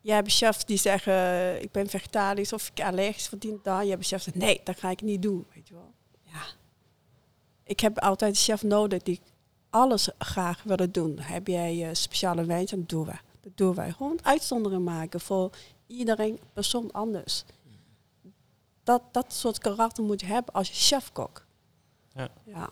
Je 0.00 0.12
hebt 0.12 0.32
chefs 0.32 0.64
die 0.64 0.76
zeggen, 0.76 1.12
eh, 1.12 1.62
ik 1.62 1.72
ben 1.72 1.88
vegetarisch 1.88 2.52
of 2.52 2.70
ik 2.74 2.84
allergisch 2.84 3.28
verdient 3.28 3.64
daar. 3.64 3.84
Je 3.84 3.90
hebt 3.90 4.06
chefs 4.06 4.24
die 4.24 4.32
zeggen, 4.32 4.54
nee, 4.54 4.60
dat 4.64 4.78
ga 4.78 4.90
ik 4.90 5.02
niet 5.02 5.22
doen. 5.22 5.46
Weet 5.54 5.68
je 5.68 5.74
wel. 5.74 5.92
Ja. 6.22 6.42
Ik 7.64 7.80
heb 7.80 7.98
altijd 7.98 8.30
een 8.30 8.40
chef 8.40 8.62
nodig 8.62 9.02
die 9.02 9.20
alles 9.70 10.08
graag 10.18 10.62
willen 10.62 10.92
doen. 10.92 11.18
Heb 11.18 11.46
jij 11.46 11.94
speciale 11.94 12.44
wens, 12.44 12.70
dan 12.70 12.84
doen 12.86 13.04
wij. 13.04 13.20
Dat 13.40 13.56
doen 13.56 13.74
wij. 13.74 13.92
Gewoon 13.92 14.18
uitzonderingen 14.22 14.84
maken 14.84 15.20
voor 15.20 15.50
iedereen, 15.86 16.40
persoon 16.52 16.92
anders. 16.92 17.44
Dat, 18.84 19.02
dat 19.12 19.32
soort 19.32 19.58
karakter 19.58 20.04
moet 20.04 20.20
je 20.20 20.26
hebben 20.26 20.54
als 20.54 20.68
je 20.68 20.74
chefkok. 20.74 21.46
Ja. 22.14 22.28
ja. 22.44 22.68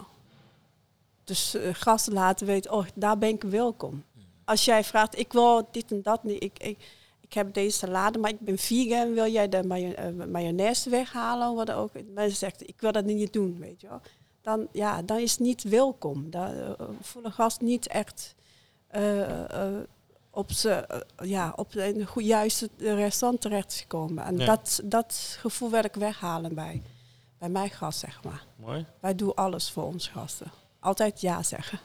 Dus 1.25 1.55
eh, 1.55 1.69
gasten 1.73 2.13
laten 2.13 2.47
weten, 2.47 2.73
oh, 2.73 2.87
daar 2.95 3.19
ben 3.19 3.29
ik 3.29 3.43
welkom. 3.43 4.05
Als 4.45 4.65
jij 4.65 4.85
vraagt, 4.85 5.19
ik 5.19 5.33
wil 5.33 5.69
dit 5.71 5.91
en 5.91 6.03
dat 6.03 6.25
niet, 6.25 6.43
ik, 6.43 6.59
ik, 6.59 6.79
ik 7.29 7.35
heb 7.35 7.55
deze 7.55 7.77
salade, 7.79 8.19
maar 8.19 8.31
ik 8.31 8.41
ben 8.41 8.59
vegan, 8.59 9.15
wil 9.15 9.27
jij 9.27 9.49
de 9.49 9.57
eh, 9.57 10.27
mayonaise 10.27 10.91
weghalen? 10.91 11.55
Wat 11.55 11.71
ook. 11.71 11.91
Mensen 12.15 12.37
zeggen, 12.39 12.69
ik 12.69 12.81
wil 12.81 12.93
dat 12.93 13.05
niet 13.05 13.33
doen, 13.33 13.57
weet 13.59 13.81
je 13.81 13.89
wel. 13.89 14.01
Dan, 14.43 14.69
ja, 14.73 15.03
dan 15.03 15.19
is 15.19 15.31
het 15.31 15.41
niet 15.41 15.63
welkom. 15.63 16.31
Dan 16.31 16.51
eh, 16.51 16.71
voelen 17.01 17.33
gast 17.33 17.61
niet 17.61 17.87
echt 17.87 18.35
eh, 18.89 19.67
eh, 19.67 19.81
op, 20.31 20.53
ze, 20.53 20.71
eh, 20.71 21.29
ja, 21.29 21.53
op 21.57 21.75
een 21.75 22.07
goed, 22.07 22.25
juiste 22.25 22.69
restaurant 22.79 23.41
terechtgekomen. 23.41 24.25
En 24.25 24.39
Ja. 24.39 24.47
dat, 24.47 24.81
dat 24.85 25.37
gevoel 25.41 25.71
wil 25.71 25.85
ik 25.85 25.95
weghalen 25.95 26.55
bij, 26.55 26.83
bij 27.39 27.49
mijn 27.49 27.71
gast, 27.71 27.99
zeg 27.99 28.23
maar. 28.25 28.45
Mooi. 28.57 28.87
Wij 29.01 29.15
doen 29.15 29.35
alles 29.35 29.71
voor 29.71 29.85
onze 29.85 30.11
gasten. 30.11 30.51
Altijd 30.81 31.21
ja 31.21 31.43
zeggen. 31.43 31.79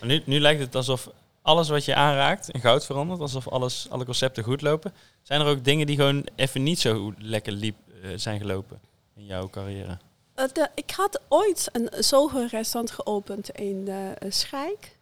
Nu, 0.00 0.22
nu 0.26 0.40
lijkt 0.40 0.60
het 0.60 0.74
alsof 0.74 1.10
alles 1.46 1.68
wat 1.68 1.84
je 1.84 1.94
aanraakt 1.94 2.50
in 2.50 2.60
goud 2.60 2.84
verandert. 2.86 3.20
Alsof 3.20 3.48
alles, 3.48 3.86
alle 3.90 4.04
concepten 4.04 4.44
goed 4.44 4.62
lopen. 4.62 4.92
Zijn 5.22 5.40
er 5.40 5.46
ook 5.46 5.64
dingen 5.64 5.86
die 5.86 5.96
gewoon 5.96 6.26
even 6.34 6.62
niet 6.62 6.78
zo 6.80 7.12
lekker 7.18 7.52
liep, 7.52 7.76
eh, 8.02 8.10
zijn 8.16 8.40
gelopen 8.40 8.80
in 9.16 9.24
jouw 9.24 9.48
carrière? 9.50 9.98
Eh, 10.34 10.44
de- 10.52 10.70
ik 10.74 10.90
had 10.90 11.20
ooit 11.28 11.68
een 11.72 11.88
zo'n 12.04 12.48
restaurant 12.48 12.90
geopend 12.90 13.50
in 13.50 13.88
eh 13.88 14.30
Schijk. 14.30 14.94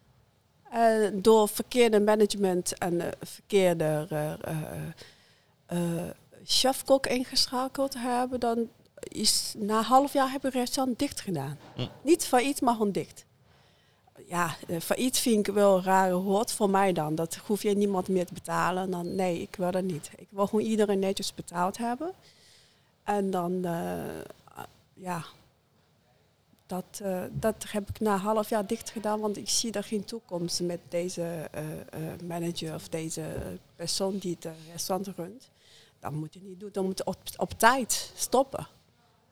Door 1.13 1.49
verkeerde 1.49 2.01
management 2.01 2.79
en 2.79 3.01
verkeerde 3.23 4.07
chefkok 6.45 7.07
ingeschakeld 7.07 7.91
te 7.91 7.99
hebben, 7.99 8.41
dan 8.41 8.69
is 8.99 9.55
na 9.57 9.79
een 9.79 9.85
half 9.85 10.13
jaar 10.13 10.27
heb 10.31 10.37
ik 10.37 10.43
het 10.53 10.55
restaurant 10.55 10.99
dicht 10.99 11.21
gedaan. 11.21 11.59
Hm. 11.75 11.87
Niet 12.03 12.25
failliet, 12.27 12.61
maar 12.61 12.73
gewoon 12.73 12.93
dicht. 12.93 13.25
Ja, 14.27 14.57
eh, 14.69 14.81
failliet 14.81 15.19
vind 15.19 15.49
ik 15.49 15.55
wel 15.55 15.77
een 15.77 15.83
rare 15.83 16.45
voor 16.47 16.71
mij 16.71 16.93
dan. 16.93 17.15
Dat 17.15 17.35
hoef 17.35 17.63
je 17.63 17.77
niemand 17.77 18.09
meer 18.09 18.27
te 18.27 18.35
betalen. 18.35 18.91
Dan, 18.91 19.15
nee, 19.15 19.41
ik 19.41 19.57
wil 19.57 19.71
dat 19.71 19.83
niet. 19.83 20.11
Ik 20.17 20.29
wil 20.31 20.47
gewoon 20.47 20.65
iedereen 20.65 20.99
netjes 20.99 21.35
betaald 21.35 21.79
hebben. 21.79 22.13
En 23.05 23.31
dan, 23.31 23.65
eh, 23.65 24.65
ja, 24.95 25.25
dat, 26.67 27.01
eh, 27.03 27.23
dat 27.31 27.65
heb 27.69 27.89
ik 27.89 28.01
na 28.01 28.17
half 28.17 28.49
jaar 28.49 28.67
dicht 28.67 28.91
gedaan, 28.91 29.21
want 29.21 29.37
ik 29.37 29.49
zie 29.49 29.71
daar 29.71 29.85
geen 29.85 30.05
toekomst 30.05 30.61
met 30.61 30.81
deze 30.89 31.49
eh, 31.51 31.81
eh, 31.81 32.21
manager 32.27 32.75
of 32.75 32.89
deze 32.89 33.23
persoon 33.77 34.19
die 34.19 34.35
het 34.35 34.45
eh, 34.45 34.53
restaurant 34.73 35.17
runt. 35.17 35.51
Dat 36.01 36.13
moet 36.13 36.35
je 36.35 36.41
niet 36.43 36.61
doen. 36.61 36.69
Dan 36.73 36.85
moet 36.85 36.99
je 36.99 37.37
op 37.37 37.51
tijd 37.57 38.13
stoppen. 38.15 38.67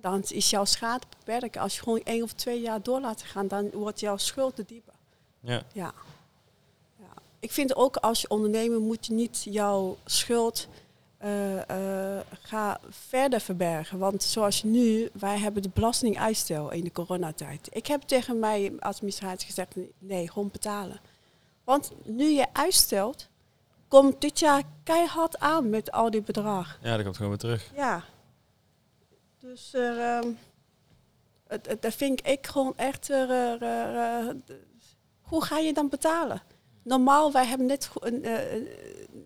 Dan 0.02 0.22
is 0.28 0.50
jouw 0.50 0.64
schade 0.64 1.06
beperkt. 1.18 1.56
Als 1.56 1.74
je 1.74 1.82
gewoon 1.82 2.00
één 2.04 2.22
of 2.22 2.32
twee 2.32 2.60
jaar 2.60 2.82
door 2.82 3.00
laat 3.00 3.22
gaan, 3.22 3.48
dan 3.48 3.70
wordt 3.70 4.00
jouw 4.00 4.16
schuld 4.16 4.56
te 4.56 4.64
dieper. 4.64 4.94
Ja. 5.40 5.62
Ja. 5.72 5.92
ja. 6.96 7.12
Ik 7.40 7.52
vind 7.52 7.76
ook 7.76 7.96
als 7.96 8.20
je 8.20 8.28
ondernemer 8.28 8.80
moet 8.80 9.06
je 9.06 9.12
niet 9.12 9.42
jouw 9.42 9.96
schuld 10.04 10.68
eh, 11.22 12.18
ga 12.42 12.80
verder 12.90 13.40
verbergen. 13.40 13.98
Want 13.98 14.22
zoals 14.22 14.62
nu, 14.62 15.10
wij 15.12 15.38
hebben 15.38 15.62
de 15.62 15.70
belastinguitstel 15.74 16.70
in 16.70 16.84
de 16.84 16.92
coronatijd. 16.92 17.68
Ik 17.70 17.86
heb 17.86 18.02
tegen 18.02 18.38
mijn 18.38 18.80
administratie 18.80 19.46
gezegd, 19.46 19.76
nee, 19.98 20.30
gewoon 20.30 20.48
betalen. 20.52 21.00
Want 21.64 21.92
nu 22.04 22.24
je 22.24 22.46
uitstelt, 22.52 23.28
komt 23.88 24.20
dit 24.20 24.38
jaar 24.38 24.62
keihard 24.82 25.38
aan 25.38 25.70
met 25.70 25.92
al 25.92 26.10
die 26.10 26.22
bedragen. 26.22 26.78
ja, 26.82 26.94
dat 26.94 27.04
komt 27.04 27.16
gewoon 27.16 27.30
weer 27.30 27.40
terug. 27.40 27.70
Ja. 27.74 28.04
Dus 29.42 29.74
er, 29.74 29.98
ehm, 29.98 30.32
het, 31.46 31.66
het, 31.66 31.82
dat 31.82 31.94
vind 31.94 32.26
ik 32.26 32.46
gewoon 32.46 32.76
echt... 32.76 33.08
er, 33.08 33.30
er, 33.30 33.62
er, 33.62 33.96
er, 33.96 34.36
hoe 35.20 35.44
ga 35.44 35.58
je 35.58 35.72
dan 35.72 35.88
betalen? 35.88 36.42
Normaal, 36.82 37.32
wij 37.32 37.46
hebben 37.46 37.66
net, 37.66 37.90
eh, 38.02 38.54
eh, 38.56 38.66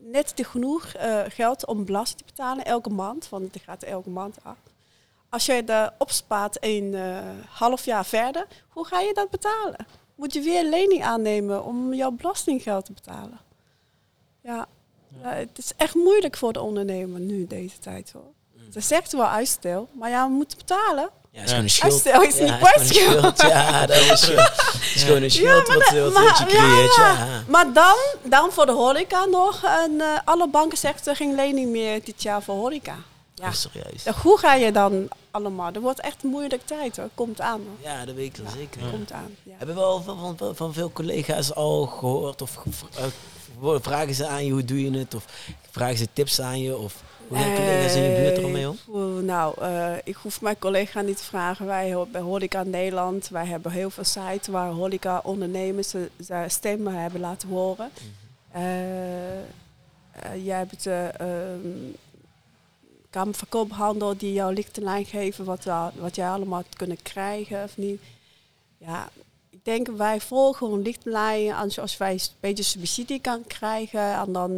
net 0.01 0.33
de 0.37 0.45
genoeg 0.45 0.87
eh, 0.87 1.23
geld 1.29 1.67
om 1.67 1.85
belasting 1.85 2.19
te 2.19 2.25
betalen 2.25 2.65
elke 2.65 2.91
maand. 2.91 3.29
Want 3.29 3.55
het 3.55 3.63
gaat 3.63 3.83
elke 3.83 4.11
maand 4.11 4.37
af. 4.43 4.59
Als 5.29 5.47
je 5.47 5.65
dat 5.65 5.93
opspaart 5.99 6.57
een 6.61 6.95
eh, 6.95 7.31
half 7.49 7.85
jaar 7.85 8.07
verder, 8.07 8.47
hoe 8.69 8.87
ga 8.87 9.01
je 9.01 9.15
dat 9.15 9.31
betalen? 9.31 9.87
Moet 10.15 10.33
je 10.33 10.41
weer 10.41 10.65
lening 10.65 11.05
aannemen 11.05 11.65
om 11.65 11.95
jouw 11.95 12.11
belastinggeld 12.11 12.85
te 12.85 12.93
betalen? 12.93 13.39
Ja, 14.41 14.69
Ja, 15.23 15.29
het 15.29 15.59
is 15.59 15.73
echt 15.77 15.95
moeilijk 15.95 16.37
voor 16.37 16.53
de 16.53 16.61
ondernemer 16.61 17.21
nu 17.21 17.47
deze 17.47 17.79
tijd 17.79 18.13
hoor. 18.13 18.33
Ze 18.73 18.81
zegt 18.81 19.13
wel 19.13 19.27
uitstel, 19.27 19.89
maar 19.99 20.11
ja, 20.11 20.27
we 20.29 20.33
moeten 20.35 20.59
betalen. 20.59 21.11
Ja, 21.31 21.43
is 21.43 21.49
gewoon 21.49 21.63
een 21.65 21.71
schuld. 21.71 21.93
Uitstel 21.93 22.23
is 22.23 22.37
Ja, 22.39 22.43
niet 22.45 22.51
is 22.91 22.99
gewoon 22.99 23.23
een 23.23 23.33
kwijt. 23.35 23.37
schuld. 23.37 23.51
Ja, 23.53 23.87
dat 23.87 23.97
is, 23.97 24.21
het 24.27 24.91
is 24.95 25.03
gewoon 25.03 25.23
een 25.23 25.31
schuld 25.31 25.67
wat, 25.69 25.89
wat, 25.91 26.13
maar- 26.13 26.25
wat 26.25 26.39
je 26.39 26.45
creëert. 26.45 26.95
ja, 26.97 27.13
Ja. 27.13 27.43
Maar 27.49 27.73
dan, 27.73 27.97
dan 28.23 28.53
voor 28.53 28.67
de 28.67 28.73
horeca 28.73 29.25
nog. 29.25 29.63
En, 29.65 30.01
eh, 30.01 30.07
alle 30.25 30.49
banken 30.49 30.79
zeggen 30.79 31.17
geen 31.17 31.35
lening 31.35 31.71
meer 31.71 32.05
dit 32.05 32.23
jaar 32.23 32.43
voor 32.43 32.55
horeca. 32.55 32.95
Ja. 33.35 33.53
Serieus. 33.53 34.03
Ja, 34.05 34.13
Hoe 34.23 34.39
ga 34.39 34.55
je 34.55 34.73
dan 34.73 35.09
allemaal? 35.31 35.73
Dat 35.73 35.83
wordt 35.83 36.01
echt 36.01 36.23
een 36.23 36.31
moeilijke 36.31 36.65
tijd 36.65 36.97
hoor. 36.97 37.09
Komt 37.15 37.41
aan 37.41 37.61
hoor. 37.67 37.93
Ja, 37.93 38.05
dat 38.05 38.15
weet 38.15 38.27
ik 38.39 38.43
wel 38.45 38.53
zeker. 38.53 38.91
Komt 38.91 39.13
aan. 39.13 39.37
Ja. 39.43 39.53
Hebben 39.57 39.77
we 39.77 39.83
al 39.83 40.03
van, 40.03 40.35
van, 40.39 40.57
van 40.57 40.73
veel 40.73 40.91
collega's 40.93 41.55
al 41.55 41.87
gehoord 41.87 42.43
of 42.43 42.57
eh, 43.63 43.75
vragen 43.81 44.15
ze 44.15 44.27
aan 44.27 44.45
je 44.45 44.53
hoe 44.53 44.65
doe 44.65 44.83
je 44.91 44.99
het 44.99 45.15
of 45.15 45.25
vragen 45.71 45.97
ze 45.97 46.09
tips 46.13 46.41
aan 46.41 46.61
je 46.61 46.77
of 46.77 46.95
hoe 47.29 47.37
gaan 47.39 47.55
collega's 47.55 47.95
in 47.95 48.03
je 48.03 48.17
buurt 48.21 48.39
ermee 48.39 48.69
om? 48.69 48.79
Eh, 48.95 49.23
nou, 49.25 49.61
eh, 49.61 49.93
ik 50.05 50.15
hoef 50.17 50.41
mijn 50.41 50.59
collega 50.59 51.01
niet 51.01 51.17
te 51.17 51.25
vragen. 51.25 51.67
Wij 51.67 51.97
bij 52.11 52.21
Horeca 52.21 52.63
Nederland, 52.63 53.29
wij 53.29 53.47
hebben 53.47 53.73
heel 53.73 53.91
veel 53.91 54.05
sites 54.05 54.47
waar 54.49 54.71
horeca 54.71 55.21
ondernemers 55.25 55.89
ze- 55.89 56.11
zijn 56.19 56.51
stemmen 56.51 56.95
hebben 57.03 57.21
laten 57.21 57.49
horen. 57.49 57.91
Mhm. 57.95 58.59
Eh, 58.63 59.39
eh, 59.39 59.45
jij 60.45 60.57
hebt 60.59 60.83
de 60.85 61.11
ehm 61.19 61.95
Kamer 63.11 63.35
van 63.35 63.49
Koophandel 63.49 64.17
die 64.17 64.33
jou 64.33 64.55
lichtlijn 64.55 65.05
geven 65.05 65.45
wat, 65.45 65.65
wat 65.95 66.15
jij 66.17 66.29
allemaal 66.29 66.63
kunnen 66.77 67.03
krijgen 67.03 67.63
of 67.65 67.77
niet. 67.77 68.01
Ja, 68.79 69.09
denk 69.67 69.87
wij 69.89 70.21
volgen 70.21 70.57
gewoon 70.57 70.83
lichtlijn. 70.83 71.53
Als, 71.55 71.79
als 71.79 71.97
wij 71.97 72.13
een 72.13 72.21
beetje 72.41 72.63
subsidie 72.63 73.21
kan 73.21 73.47
krijgen, 73.47 74.15
en 74.15 74.33
dan 74.33 74.51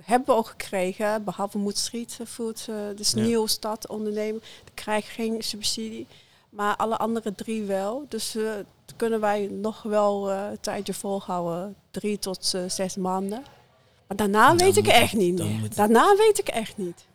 hebben 0.00 0.26
we 0.28 0.34
ook 0.40 0.48
gekregen, 0.48 1.24
behalve 1.24 1.58
Moed 1.58 1.78
Street 1.78 2.18
Food, 2.26 2.66
eh, 2.68 2.74
dus 2.96 3.10
Ja. 3.12 3.20
nieuw 3.22 3.46
stad 3.46 3.88
ondernemen, 3.88 4.40
dan 4.64 4.74
krijg 4.74 5.06
je 5.06 5.12
geen 5.12 5.42
subsidie. 5.42 6.06
Maar 6.50 6.76
alle 6.76 6.96
andere 6.96 7.34
drie 7.34 7.62
wel. 7.62 8.06
Dus 8.08 8.32
dat 8.32 8.96
kunnen 8.96 9.20
wij 9.20 9.46
nog 9.46 9.82
wel 9.82 10.30
een 10.30 10.60
tijdje 10.60 10.94
volhouden. 10.94 11.76
Drie 11.90 12.18
tot 12.18 12.54
zes 12.66 12.96
maanden. 12.96 13.42
Maar 14.06 14.16
daarna 14.16 14.56
weet 14.56 14.76
ik 14.76 14.84
moet 14.84 14.92
echt 14.92 15.12
niet 15.12 15.38
meer. 15.38 15.46
moet 15.46 15.62
het- 15.62 15.76
Daarna 15.76 16.16
weet 16.16 16.38
ik 16.38 16.48
echt 16.48 16.76
niet. 16.76 17.06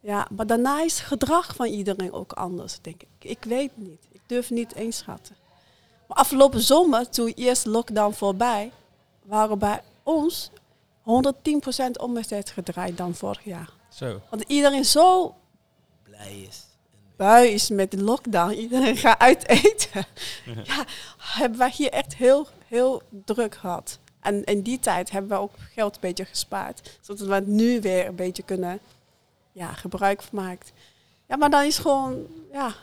Ja, 0.00 0.26
maar 0.36 0.46
daarna 0.46 0.82
is 0.82 0.98
het 0.98 1.06
gedrag 1.06 1.54
van 1.54 1.66
iedereen 1.66 2.12
ook 2.12 2.32
anders, 2.32 2.78
denk 2.80 3.02
ik. 3.02 3.08
Ik 3.30 3.44
weet 3.44 3.70
niet. 3.74 4.06
Ik 4.12 4.20
durf 4.26 4.50
niet 4.50 4.74
inschatten. 4.74 5.36
Maar 6.06 6.16
afgelopen 6.16 6.60
zomer, 6.60 7.08
toen 7.08 7.32
eerst 7.34 7.66
lockdown 7.66 8.12
voorbij, 8.12 8.72
waren 9.22 9.58
bij 9.58 9.80
ons 10.02 10.50
110% 11.00 11.04
omzet 11.96 12.50
gedraaid 12.50 12.96
dan 12.96 13.14
vorig 13.14 13.44
jaar. 13.44 13.70
Zo. 13.88 14.20
Want 14.30 14.42
iedereen 14.46 14.84
zo 14.84 15.34
Blij 16.02 16.46
is. 16.48 16.64
bui 17.16 17.48
is 17.48 17.68
met 17.70 17.90
de 17.90 18.02
lockdown. 18.02 18.52
Iedereen 18.52 18.96
gaat 18.96 19.18
uit 19.18 19.48
eten. 19.48 20.06
Ja, 20.64 20.84
hebben 21.18 21.58
wij 21.58 21.70
hier 21.76 21.90
echt 21.90 22.14
heel, 22.16 22.48
heel 22.66 23.02
druk 23.24 23.54
gehad. 23.54 23.98
En 24.20 24.44
in 24.44 24.62
die 24.62 24.78
tijd 24.78 25.10
hebben 25.10 25.30
we 25.30 25.36
ook 25.36 25.54
geld 25.74 25.94
een 25.94 26.00
beetje 26.00 26.24
gespaard. 26.24 26.98
Zodat 27.00 27.26
we 27.26 27.34
het 27.34 27.46
nu 27.46 27.80
weer 27.80 28.06
een 28.06 28.14
beetje 28.14 28.42
kunnen 28.42 28.78
ja, 29.52 29.72
gebruik 29.72 30.22
van 30.22 30.44
maken. 30.44 30.68
Ja, 31.28 31.36
maar 31.36 31.50
dan 31.50 31.62
is 31.62 31.78
gewoon, 31.78 32.26
ja... 32.52 32.74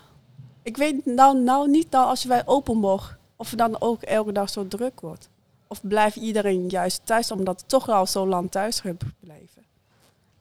Ik 0.64 0.78
weet 0.78 1.06
nou, 1.06 1.38
nou 1.40 1.70
niet 1.70 1.90
nou 1.92 2.08
als 2.08 2.24
wij 2.24 2.48
open 2.48 2.78
mogen, 2.78 3.18
of 3.36 3.50
het 3.50 3.60
dan 3.60 3.82
ook 3.82 4.02
elke 4.02 4.32
dag 4.32 4.50
zo 4.50 4.68
druk 4.68 5.00
wordt. 5.02 5.30
Of 5.68 5.80
blijft 5.88 6.16
iedereen 6.16 6.70
juist 6.70 7.02
thuis, 7.04 7.32
omdat 7.32 7.60
het 7.60 7.70
toch 7.70 7.90
al 7.90 8.08
zo 8.08 8.28
lang 8.28 8.52
thuis 8.52 8.80
gebleven. 8.80 9.64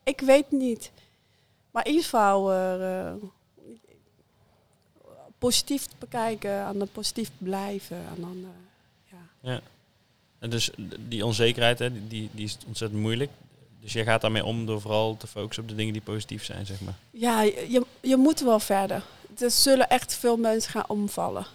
Ik 0.03 0.21
weet 0.21 0.51
niet. 0.51 0.91
Maar 1.71 1.85
in 1.85 1.91
ieder 1.91 2.05
geval 2.05 2.53
eh, 2.53 3.07
eh, 3.09 3.15
positief 5.39 5.87
bekijken 5.99 6.67
en 6.67 6.79
dan 6.79 6.89
positief 6.93 7.31
blijven. 7.39 7.97
En 7.97 8.17
dan, 8.21 8.37
eh, 8.45 9.13
ja. 9.41 9.51
Ja. 9.53 9.61
En 10.39 10.51
dus 10.51 10.71
die 11.09 11.25
onzekerheid, 11.27 11.79
hè, 11.79 12.09
die- 12.09 12.29
die, 12.33 12.45
is 12.45 12.59
ontzettend 12.67 13.01
moeilijk. 13.01 13.31
Dus 13.81 13.93
jij 13.93 14.05
gaat 14.05 14.21
daarmee 14.21 14.45
om 14.45 14.67
door 14.67 14.81
vooral 14.81 15.17
te 15.17 15.27
focussen 15.27 15.63
op 15.63 15.69
de 15.69 15.75
dingen 15.77 15.93
die 15.93 16.03
positief 16.03 16.45
zijn, 16.45 16.67
zeg 16.67 16.81
maar. 16.81 16.95
Ja, 17.11 17.43
je, 17.43 17.87
je 18.01 18.17
moet 18.17 18.41
wel 18.41 18.61
verder. 18.61 19.03
Er 19.41 19.51
zullen 19.51 19.89
echt 19.89 20.15
veel 20.15 20.37
mensen 20.37 20.71
gaan 20.71 20.85
omvallen. 20.89 21.47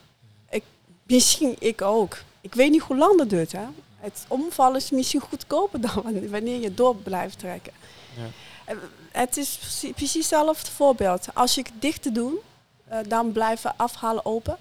Ik, 0.49 0.63
misschien 1.03 1.55
ik 1.59 1.81
ook. 1.81 2.17
Ik 2.41 2.55
weet 2.55 2.71
niet 2.71 2.81
hoe 2.81 2.97
lang 2.97 3.17
dat 3.17 3.29
duurt. 3.29 3.51
Hè? 3.51 3.65
Het 3.97 4.25
omvallen 4.27 4.75
is 4.77 4.89
misschien 4.89 5.19
goedkoper 5.19 5.81
dan 5.81 6.03
wanneer- 6.29 6.59
je 6.61 6.73
door 6.73 6.95
blijft 6.95 7.39
trekken. 7.39 7.73
Ja. 8.17 8.75
Het 9.11 9.38
is 9.38 9.57
precies- 9.57 9.91
precies 9.91 10.29
hetzelfde 10.29 10.71
voorbeeld. 10.71 11.27
Als 11.33 11.55
je 11.55 11.61
het 11.61 11.71
dicht 11.81 12.13
doet, 12.15 12.39
eh, 12.88 12.99
dan 13.07 13.31
blijven 13.31 13.73
afhalen 13.77 14.25
open. 14.25 14.57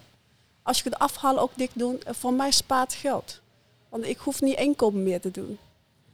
Als 0.63 0.79
je 0.83 0.85
het 0.89 0.99
afhalen 0.99 1.43
ook 1.43 1.53
dicht 1.55 1.79
doet, 1.79 2.05
eh, 2.05 2.15
voor 2.15 2.33
mij 2.33 2.51
spaart 2.51 2.95
geld. 2.95 3.41
Want 3.89 4.05
ik 4.07 4.19
hoef 4.19 4.41
niet 4.41 4.59
inkomen 4.59 5.03
meer 5.03 5.21
te 5.21 5.31
doen. 5.31 5.59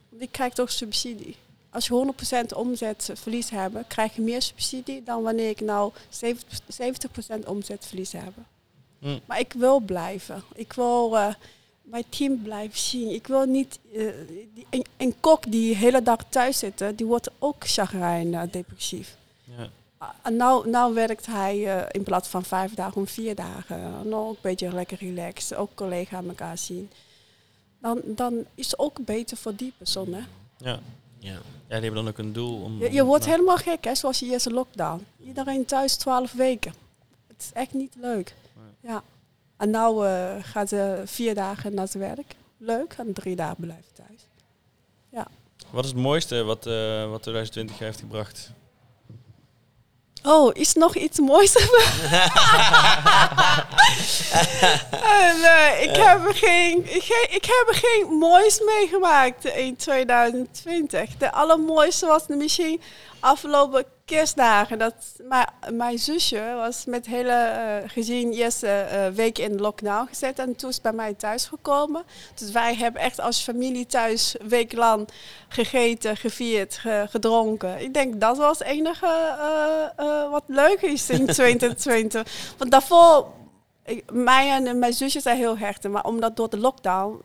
Want 0.09 0.21
ik 0.21 0.31
krijg 0.31 0.53
toch 0.53 0.71
subsidie. 0.71 1.35
Als 1.71 1.87
je 1.87 2.13
100% 2.53 2.55
omzetverlies 2.55 3.49
hebt, 3.49 3.87
krijg 3.87 4.15
je 4.15 4.21
meer 4.21 4.41
subsidie 4.41 5.03
dan 5.03 5.23
wanneer 5.23 5.49
ik 5.49 5.61
nou 5.61 5.91
70%, 6.09 6.33
70% 7.41 7.45
omzetverlies 7.45 8.11
heb. 8.11 8.33
Hm. 8.99 9.19
Maar 9.25 9.39
ik 9.39 9.53
wil 9.53 9.79
blijven. 9.79 10.43
Ik 10.53 10.73
wil 10.73 11.17
eh, 11.17 11.33
mijn 11.81 12.03
team 12.09 12.41
blijven 12.41 12.79
zien. 12.79 13.09
Ik 13.09 13.27
wil 13.27 13.45
niet... 13.45 13.79
eh, 13.93 14.05
die, 14.53 14.67
een, 14.69 14.85
een 14.97 15.15
kok 15.19 15.51
die 15.51 15.69
de 15.73 15.77
hele 15.77 16.01
dag 16.01 16.19
thuis 16.29 16.59
zit, 16.59 16.83
die 16.95 17.05
wordt 17.05 17.29
ook 17.39 17.55
chagrijn, 17.67 18.33
eh, 18.33 18.41
depressief. 18.51 19.17
Ja. 19.43 19.69
Ah, 19.97 20.09
En 20.21 20.35
nou, 20.35 20.69
nou 20.69 20.93
werkt 20.93 21.25
hij 21.25 21.77
eh, 21.77 21.85
in 21.91 22.03
plaats 22.03 22.27
van 22.27 22.43
vijf 22.43 22.73
dagen 22.73 22.95
om 22.97 23.07
vier 23.07 23.35
dagen. 23.35 23.75
En 23.77 24.09
dan 24.09 24.13
ook 24.13 24.33
een 24.33 24.37
beetje 24.41 24.73
lekker 24.73 24.97
relaxed. 24.97 25.57
Ook 25.57 25.69
collega 25.75 26.17
aan 26.17 26.27
elkaar 26.27 26.57
zien. 26.57 26.89
Dan, 27.79 28.01
dan 28.05 28.45
is 28.55 28.65
het 28.65 28.79
ook 28.79 29.05
beter 29.05 29.37
voor 29.37 29.55
die 29.55 29.73
persoon. 29.77 30.13
Hè? 30.13 30.21
Ja. 30.57 30.79
Ja. 31.21 31.31
ja, 31.31 31.39
die 31.67 31.79
hebben 31.79 31.93
dan 31.93 32.07
ook 32.07 32.17
een 32.17 32.33
doel 32.33 32.61
om... 32.61 32.79
Je, 32.79 32.91
je 32.91 33.03
wordt 33.03 33.25
nou, 33.25 33.35
helemaal 33.35 33.57
gek, 33.57 33.83
hè, 33.83 33.95
zoals 33.95 34.19
je 34.19 34.25
eerste 34.25 34.51
lockdown. 34.51 35.05
Iedereen 35.25 35.65
thuis 35.65 35.95
12 35.95 36.31
weken. 36.31 36.73
Het 37.27 37.41
is 37.41 37.51
echt 37.53 37.73
niet 37.73 37.95
leuk. 37.99 38.35
Ja. 38.79 39.03
En 39.57 39.69
nou 39.69 40.07
eh, 40.07 40.35
gaat 40.41 40.69
ze 40.69 41.01
vier 41.05 41.35
dagen 41.35 41.73
naar 41.73 41.83
het 41.83 41.93
werk. 41.93 42.35
Leuk. 42.57 42.95
En 42.97 43.13
drie 43.13 43.35
dagen 43.35 43.55
blijven 43.59 43.93
thuis. 43.93 44.25
Wat 45.71 45.83
is 45.83 45.89
het 45.89 45.99
mooiste 45.99 46.43
wat, 46.43 46.65
eh, 46.65 47.09
wat 47.09 47.21
2020 47.21 47.79
heeft 47.79 47.99
gebracht? 47.99 48.51
Oh, 50.23 50.49
is 50.53 50.73
nog 50.73 50.95
iets 50.95 51.19
moois? 51.19 51.55
En, 55.19 55.43
eh, 55.43 55.83
ik, 55.83 55.95
heb 55.95 56.25
er 56.27 56.33
geen, 56.35 56.85
he- 56.85 57.27
ik 57.29 57.45
heb 57.45 57.67
geen 57.71 58.13
moois 58.17 58.59
meegemaakt 58.65 59.45
in 59.45 59.75
2020. 59.75 61.09
De 61.17 61.31
allermooiste 61.31 62.05
was 62.05 62.23
misschien 62.27 62.81
afgelopen 63.19 63.85
kerstdagen. 64.15 64.79
Dat 64.79 64.93
mijn, 65.23 65.47
mijn 65.73 65.99
zusje 65.99 66.53
was 66.55 66.85
met 66.85 67.05
hele 67.05 67.31
eh, 67.31 67.89
gezin 67.89 68.31
eerste 68.31 68.67
eh, 68.67 69.07
week 69.07 69.37
in 69.37 69.59
lockdown 69.59 70.07
gezet. 70.07 70.39
En 70.39 70.55
toen 70.55 70.69
is 70.69 70.81
bij 70.81 70.91
mij 70.93 71.13
thuis 71.13 71.45
gekomen. 71.45 72.03
Dus 72.35 72.51
wij 72.51 72.75
hebben 72.75 73.01
echt 73.01 73.19
als 73.19 73.41
familie 73.41 73.85
thuis 73.85 74.35
weeklang 74.47 75.07
gegeten, 75.47 76.17
gevierd, 76.17 76.77
ge- 76.77 77.05
gedronken. 77.09 77.81
Ik 77.81 77.93
denk 77.93 78.21
dat 78.21 78.37
was 78.37 78.59
het 78.59 78.67
enige 78.67 79.07
eh, 79.97 80.29
wat 80.31 80.43
leuk 80.47 80.81
is 80.81 81.09
in 81.09 81.25
2020. 81.33 82.53
Want 82.57 82.71
daarvoor, 82.71 83.27
ik, 83.85 84.11
mij 84.11 84.49
en 84.51 84.79
mijn 84.79 84.93
zusje 84.93 85.19
zijn 85.19 85.37
heel 85.37 85.57
hecht. 85.57 85.87
Maar 85.87 86.03
omdat 86.05 86.35
door 86.35 86.49
de 86.49 86.57
lockdown, 86.57 87.21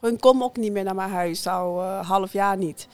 hun 0.00 0.18
komen 0.20 0.44
ook 0.46 0.56
niet 0.56 0.72
meer 0.72 0.84
naar 0.84 0.94
mijn 0.94 1.10
huis, 1.10 1.46
al 1.46 1.82
half 1.84 2.32
jaar 2.32 2.56
niet. 2.56 2.88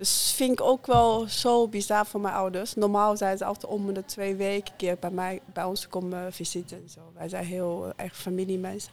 Dus 0.00 0.32
vind 0.36 0.50
ik 0.52 0.60
ook 0.60 0.86
wel 0.86 1.28
zo 1.28 1.68
bizar 1.68 2.06
voor 2.06 2.20
mijn 2.20 2.34
ouders. 2.34 2.74
Normaal 2.74 3.16
zijn 3.16 3.38
ze 3.38 3.44
altijd 3.44 3.72
om 3.72 3.94
de 3.94 4.04
twee 4.04 4.34
weken 4.34 4.70
een 4.72 4.76
keer 4.76 4.96
bij, 5.00 5.10
mij, 5.10 5.40
bij 5.52 5.64
ons 5.64 5.88
komen 5.88 6.32
visiten. 6.32 6.76
En 6.82 6.88
zo. 6.90 7.00
Wij 7.14 7.28
zijn 7.28 7.44
heel 7.44 7.92
erg 7.96 8.16
familiemensen. 8.16 8.92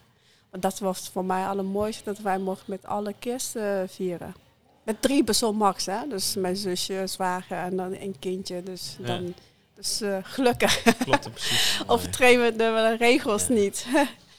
Maar 0.51 0.59
dat 0.59 0.79
was 0.79 1.09
voor 1.13 1.25
mij 1.25 1.39
het 1.41 1.49
allermooiste, 1.49 2.03
dat 2.03 2.17
wij 2.17 2.37
mochten 2.37 2.65
met 2.71 2.85
alle 2.85 3.13
kerst 3.19 3.55
vieren. 3.87 4.35
Met 4.83 5.01
drie 5.01 5.23
persoon 5.23 5.55
max, 5.55 5.85
hè. 5.85 6.07
Dus 6.09 6.35
mijn 6.35 6.55
zusje, 6.55 7.03
zwager 7.05 7.57
en 7.57 7.75
dan 7.77 7.93
een 7.93 8.15
kindje. 8.19 8.63
Dus, 8.63 8.95
Ja. 8.99 9.05
dan, 9.05 9.33
dus 9.73 10.01
eh, 10.01 10.17
gelukkig 10.21 10.81
Klopt 10.97 11.31
precies. 11.33 11.81
overtreden 11.87 12.57
we 12.75 12.89
de 12.89 12.95
regels 12.99 13.47
Ja. 13.47 13.53
niet. 13.53 13.85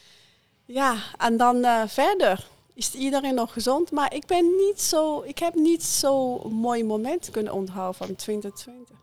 ja, 0.81 0.95
en 1.19 1.37
dan 1.37 1.65
eh, 1.65 1.83
verder 1.87 2.47
is 2.79 2.95
iedereen 2.95 3.35
nog 3.35 3.53
gezond. 3.53 3.91
Maar 3.91 4.15
ik 4.15 4.27
ben 4.27 4.57
niet 4.57 4.81
zo, 4.81 5.23
ik 5.23 5.39
heb 5.39 5.55
niet 5.55 5.85
zo 5.85 6.39
mooie 6.49 6.85
momenten 6.85 7.33
kunnen 7.33 7.53
onthouden 7.53 7.95
van 7.95 8.15
2020. 8.17 8.97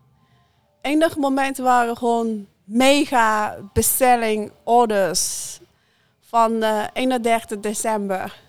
Enige 0.80 1.18
momenten 1.18 1.64
waren 1.64 1.96
gewoon 1.96 2.46
mega 2.64 3.56
bestelling 3.72 4.52
orders 4.64 5.58
van 6.20 6.62
eh 6.62 6.84
31 6.92 7.60
december. 7.60 8.44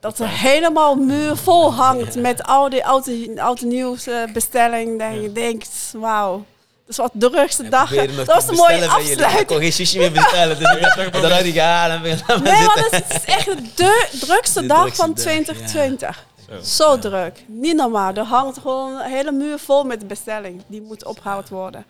Dat 0.00 0.18
er 0.18 0.28
helemaal 0.28 0.94
muur 0.96 1.36
vol 1.36 1.72
hangt 1.72 2.16
met 2.16 2.42
al 2.42 2.68
die 2.68 2.84
oude, 2.86 3.40
oude 3.42 3.66
nieuws 3.66 4.06
eh, 4.06 4.32
bestellingen. 4.32 4.98
Dat 4.98 5.22
je 5.22 5.32
denkt, 5.32 5.94
wauw. 5.96 6.44
Dat 6.86 6.94
is 6.94 6.96
wat 6.96 7.10
de 7.14 7.30
drukste 7.30 7.64
Ik 7.64 7.70
dag. 7.70 7.90
Dat 8.14 8.26
was 8.26 8.48
een 8.48 8.54
mooie 8.54 8.78
maar 8.86 9.00
Ik 9.00 9.06
afsluiting. 9.08 9.46
kon 9.46 9.58
geen 9.58 9.72
sushi 9.72 9.98
meer 9.98 10.12
bestellen. 10.12 10.58
Dus 10.58 10.70
ik 10.70 10.82
en 11.14 11.22
dan 11.22 11.30
had 11.30 11.40
ik, 11.44 11.54
ja, 11.54 11.88
dan 11.88 12.02
ben 12.02 12.12
ik 12.12 12.28
laat 12.28 12.42
maar 12.42 12.52
Nee, 12.52 12.66
want 12.66 12.90
het 12.90 13.04
is 13.08 13.24
echt 13.34 13.44
de 13.44 14.16
drukste 14.26 14.60
De 14.60 14.66
dag 14.66 14.78
drukste 14.80 15.02
van 15.02 15.14
dag, 15.14 15.22
2020. 15.24 16.24
Zo. 16.48 16.62
Zo 16.62 16.98
druk. 16.98 17.44
Niet 17.46 17.76
normaal. 17.76 18.14
Er 18.14 18.24
hangt 18.24 18.58
gewoon 18.58 18.94
een 19.00 19.10
hele 19.10 19.32
muur 19.32 19.58
vol 19.58 19.84
met 19.84 20.08
bestelling. 20.08 20.62
Die 20.66 20.82
moet 20.82 21.04
opgehouden 21.04 21.52
worden. 21.52 21.84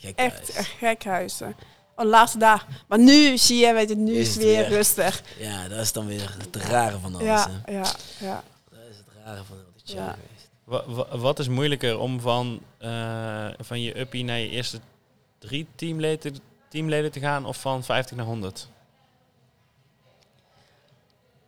Gek 0.00 0.12
Echt 0.18 0.54
huis. 0.54 0.56
een 0.56 0.64
gekhuizen. 0.78 1.56
Oh, 1.96 2.06
laatste 2.06 2.38
dag. 2.38 2.66
Maar 2.88 2.98
nu 2.98 3.38
zie 3.38 3.66
je, 3.66 3.72
weet 3.72 3.88
je, 3.88 3.96
nu 3.96 4.12
Is 4.14 4.26
het 4.26 4.34
het 4.36 4.44
weer 4.44 4.56
weer. 4.58 4.68
rustig. 4.68 5.22
Ja, 5.38 5.68
dat 5.68 5.78
is 5.78 5.92
dan 5.92 6.06
weer 6.06 6.34
het 6.52 6.56
rare 6.64 6.98
van 7.02 7.14
alles. 7.14 7.26
Ja, 7.26 7.48
hè. 7.64 7.72
ja, 7.72 7.84
ja. 8.18 8.42
Dat 8.70 8.78
is 8.90 8.96
het 8.96 9.06
rare 9.24 9.40
van 9.48 9.56
dit 9.76 9.92
Ja. 9.96 10.16
Wat 11.10 11.38
is 11.38 11.48
moeilijker 11.48 11.98
om 11.98 12.20
van, 12.20 12.60
eh, 12.78 13.48
van 13.58 13.80
je 13.80 13.98
uppie 13.98 14.24
naar 14.24 14.38
je 14.38 14.48
eerste 14.48 14.80
drie 15.38 15.66
teamleden, 15.74 16.38
teamleden 16.68 17.12
te 17.12 17.20
gaan 17.20 17.46
of 17.46 17.60
van 17.60 17.84
50 17.84 18.16
naar 18.16 18.26
100? 18.26 18.68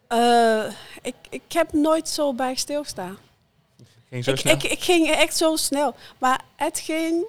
Eh, 0.06 0.64
ik, 1.02 1.14
ik 1.28 1.52
heb 1.52 1.72
nooit 1.72 2.08
zo 2.08 2.34
bij 2.34 2.54
stilstaan. 2.54 3.18
Ging 4.08 4.24
zo 4.24 4.30
Ik, 4.30 4.38
snel? 4.38 4.54
ik, 4.54 4.62
ik 4.62 4.80
ging 4.80 5.10
echt 5.10 5.36
zo 5.36 5.56
snel. 5.56 5.94
Maar 6.18 6.40
het 6.56 6.78
ging... 6.78 7.24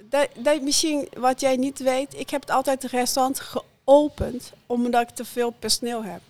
Dat, 0.00 0.28
dat 0.36 0.62
misschien 0.62 1.08
wat 1.16 1.40
jij 1.40 1.56
niet 1.56 1.78
weet, 1.78 2.14
ik 2.18 2.30
heb 2.30 2.50
altijd 2.50 2.82
het 2.82 2.90
restaurant 2.90 3.40
geopend 3.40 4.52
omdat 4.66 5.02
ik 5.02 5.14
te 5.14 5.24
veel 5.24 5.50
personeel 5.50 6.04
heb. 6.04 6.20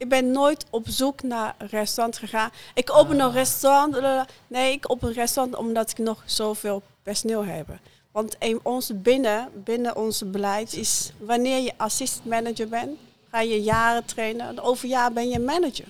Ik 0.00 0.08
ben 0.08 0.30
nooit 0.30 0.64
op 0.70 0.84
zoek 0.88 1.22
naar 1.22 1.54
een 1.58 1.66
restaurant 1.68 2.18
gegaan. 2.18 2.50
Ik 2.74 2.90
open 2.96 3.20
een 3.20 3.32
restaurant. 3.32 3.96
eh, 3.96 4.20
Nee, 4.46 4.72
ik 4.72 4.90
open 4.90 5.08
een 5.08 5.14
restaurant 5.14 5.56
omdat 5.56 5.90
ik 5.90 5.98
nog 5.98 6.22
zoveel 6.24 6.82
personeel 7.02 7.44
heb. 7.44 7.66
Want 8.12 8.36
een, 8.38 8.60
onze 8.62 8.94
binnen, 8.94 9.48
binnen 9.54 9.96
onze 9.96 10.24
beleid 10.24 10.72
is 10.72 11.12
wanneer 11.18 11.58
je 11.58 11.72
assistant 11.76 12.24
manager 12.24 12.68
bent, 12.68 12.98
ga 13.30 13.40
je 13.40 13.62
jaren 13.62 14.04
trainen. 14.04 14.48
En 14.48 14.60
over 14.60 14.88
jaar 14.88 15.12
ben 15.12 15.28
je 15.28 15.38
manager. 15.38 15.88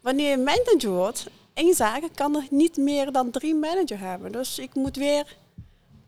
Wanneer 0.00 0.30
je 0.30 0.36
manager 0.36 0.90
wordt, 0.90 1.26
één 1.54 1.74
zaak 1.74 2.02
kan 2.14 2.36
er 2.36 2.46
niet 2.50 2.76
meer 2.76 3.12
dan 3.12 3.30
drie 3.30 3.54
manager 3.54 3.98
hebben. 3.98 4.32
Dus 4.32 4.58
ik 4.58 4.74
moet 4.74 4.96
weer 4.96 5.36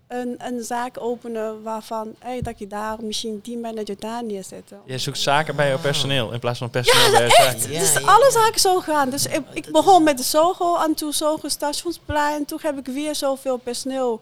een, 0.08 0.34
een 0.38 0.62
zaak 0.62 1.00
openen 1.00 1.62
waarvan 1.62 2.14
hey, 2.18 2.42
dat 2.42 2.58
je 2.58 2.66
daar 2.66 2.96
misschien 3.00 3.40
die 3.42 3.58
manager 3.58 3.96
daar 3.98 4.24
neerzetten. 4.24 4.80
Je 4.84 4.98
zoekt 4.98 5.18
zaken 5.18 5.56
bij 5.56 5.68
jouw 5.68 5.78
personeel 5.78 6.32
in 6.32 6.38
plaats 6.38 6.58
van 6.58 6.70
personeel 6.70 7.10
bij 7.10 7.20
jouw 7.20 7.44
zaken. 7.44 7.72
Ja, 7.72 7.78
dus 7.78 7.92
ja. 7.92 8.00
alle 8.00 8.30
zaken 8.30 8.60
zo 8.60 8.80
gaan. 8.80 9.10
Dus 9.10 9.26
ik, 9.26 9.42
ik 9.52 9.72
begon 9.72 10.02
met 10.02 10.16
de 10.16 10.24
Sogo 10.24 10.76
en 10.76 10.94
toen 10.94 11.12
Sogo 11.12 11.48
stationsplein. 11.48 12.36
En 12.36 12.44
toen 12.44 12.58
heb 12.62 12.78
ik 12.78 12.86
weer 12.86 13.14
zoveel 13.14 13.56
personeel. 13.56 14.20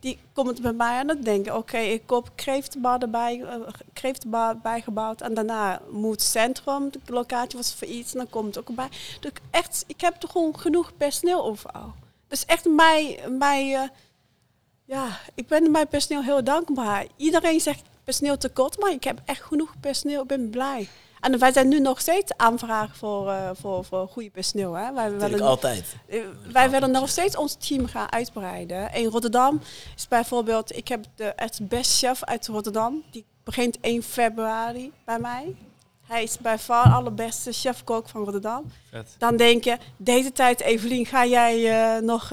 Die 0.00 0.18
komt 0.32 0.62
bij 0.62 0.72
mij 0.72 0.98
en 0.98 1.06
dan 1.06 1.20
denken, 1.20 1.56
oké, 1.56 1.78
ik 1.78 2.02
koop 2.06 2.30
kreeftenbar 2.34 2.98
erbij, 2.98 3.42
eh, 3.42 3.54
kreeftenbar 3.92 4.58
bijgebouwd. 4.58 5.20
En 5.20 5.34
daarna 5.34 5.80
moet 5.90 6.22
centrum, 6.22 6.90
de 6.90 7.12
locatie 7.12 7.58
was 7.58 7.72
failliet, 7.72 8.12
en 8.12 8.18
dan 8.18 8.28
komt 8.28 8.54
het 8.54 8.58
ook 8.58 8.76
bij. 8.76 8.88
Dus 9.20 9.30
ik 9.30 9.40
echt, 9.50 9.84
ik 9.86 10.00
heb 10.00 10.14
toch 10.14 10.30
gewoon 10.30 10.58
genoeg 10.58 10.92
personeel 10.96 11.44
overal. 11.44 11.94
Dus 12.28 12.44
echt 12.44 12.64
mij, 12.64 13.20
mij 13.38 13.74
eh, 13.74 13.88
ja, 14.86 15.18
ik 15.34 15.46
ben 15.46 15.70
mijn 15.70 15.88
personeel 15.88 16.22
heel 16.22 16.44
dankbaar. 16.44 17.06
Iedereen 17.16 17.60
zegt 17.60 17.82
personeel 18.04 18.38
tekort, 18.38 18.78
maar 18.80 18.90
ik 18.90 19.04
heb 19.04 19.20
echt 19.24 19.42
genoeg 19.42 19.74
personeel. 19.80 20.22
Ik 20.22 20.28
ben 20.28 20.50
blij. 20.50 20.88
En 21.20 21.38
wij 21.38 21.52
zijn 21.52 21.68
nu 21.68 21.80
nog 21.80 22.00
steeds 22.00 22.32
aanvragen 22.36 22.96
voor, 22.96 23.30
eh, 23.30 23.50
voor, 23.54 23.84
voor 23.84 24.08
goede 24.08 24.30
personeel. 24.30 24.72
Hè. 24.72 24.92
Wij, 24.92 25.04
Natuurlijk 25.04 25.30
willen, 25.30 25.46
altijd. 25.46 25.96
eh, 26.08 26.20
wij 26.52 26.70
willen 26.70 26.90
nog 26.90 27.08
steeds 27.08 27.36
ons 27.36 27.54
team 27.54 27.86
gaan 27.86 28.12
uitbreiden. 28.12 28.92
In 28.94 29.04
Rotterdam 29.06 29.60
is 29.96 30.08
bijvoorbeeld, 30.08 30.76
ik 30.76 30.88
heb 30.88 31.04
de 31.14 31.32
het 31.36 31.58
best 31.62 31.98
chef 31.98 32.24
uit 32.24 32.46
Rotterdam. 32.46 33.02
Die 33.10 33.24
begint 33.44 33.78
1 33.80 34.02
februari 34.02 34.92
bij 35.04 35.18
mij. 35.18 35.56
Hij 36.06 36.22
is 36.22 36.38
bij 36.38 36.58
far 36.58 36.92
allerbeste 36.92 37.52
chef-kok 37.52 38.08
van 38.08 38.22
Rotterdam. 38.24 38.72
Vet. 38.90 39.14
Dan 39.18 39.36
denk 39.36 39.64
je, 39.64 39.78
deze 39.96 40.32
tijd 40.32 40.60
Evelien, 40.60 41.06
ga 41.06 41.26
jij 41.26 41.70
eh, 41.96 42.02
nog 42.02 42.30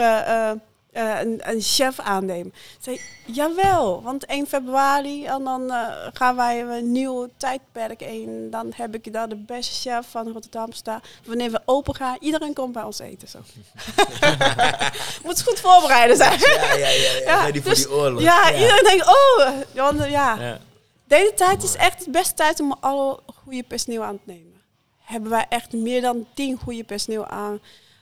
eh, 0.93 1.19
een, 1.19 1.41
een 1.43 1.61
chef 1.61 1.99
aannemen? 1.99 2.53
Zei, 2.79 3.01
jawel, 3.25 4.01
want 4.01 4.25
1 4.25 4.47
februari 4.47 5.25
en 5.25 5.43
dan 5.43 5.71
eh, 5.71 5.87
gaan 6.13 6.35
wij 6.35 6.61
een 6.61 6.91
nieuw 6.91 7.29
tijdperk 7.37 8.01
in. 8.01 8.49
Dan 8.51 8.71
heb 8.75 8.95
ik 8.95 9.13
daar 9.13 9.29
de 9.29 9.35
beste 9.35 9.89
chef 9.89 10.07
van 10.09 10.31
Rotterdam 10.31 10.71
staan. 10.71 11.01
Wanneer 11.25 11.51
we 11.51 11.61
open 11.65 11.95
gaan, 11.95 12.17
iedereen 12.19 12.53
komt 12.53 12.73
bij 12.73 12.83
ons 12.83 12.99
eten. 12.99 13.27
Zo. 13.27 13.39
Moet 15.23 15.43
goed 15.43 15.59
voorbereiden 15.59 16.17
zijn. 16.17 16.39
Ja, 16.39 16.73
ja, 16.73 16.75
ja. 16.75 16.87
ja. 16.87 17.21
Ja, 17.25 17.41
voor 17.41 17.61
dus- 17.61 17.77
die 17.77 17.91
oorlog. 17.91 18.21
Ja, 18.21 18.53
iedereen 18.53 18.83
denkt, 18.83 19.07
oh, 19.07 19.49
want, 19.73 20.09
ja. 20.09 20.35
Ja. 20.39 20.59
Deze 21.07 21.33
tijd 21.35 21.63
is 21.63 21.75
echt 21.75 22.05
de 22.05 22.11
beste 22.11 22.33
tijd 22.33 22.59
om 22.59 22.75
alle 22.79 23.19
goede 23.43 23.63
personeel 23.63 24.03
aan 24.03 24.17
te 24.17 24.31
nemen. 24.31 24.61
Hebben 25.03 25.29
wij 25.29 25.45
echt 25.49 25.73
meer 25.73 26.01
dan 26.01 26.27
10 26.33 26.57
goede 26.57 26.83
personeel 26.83 27.25
aan, 27.25 27.59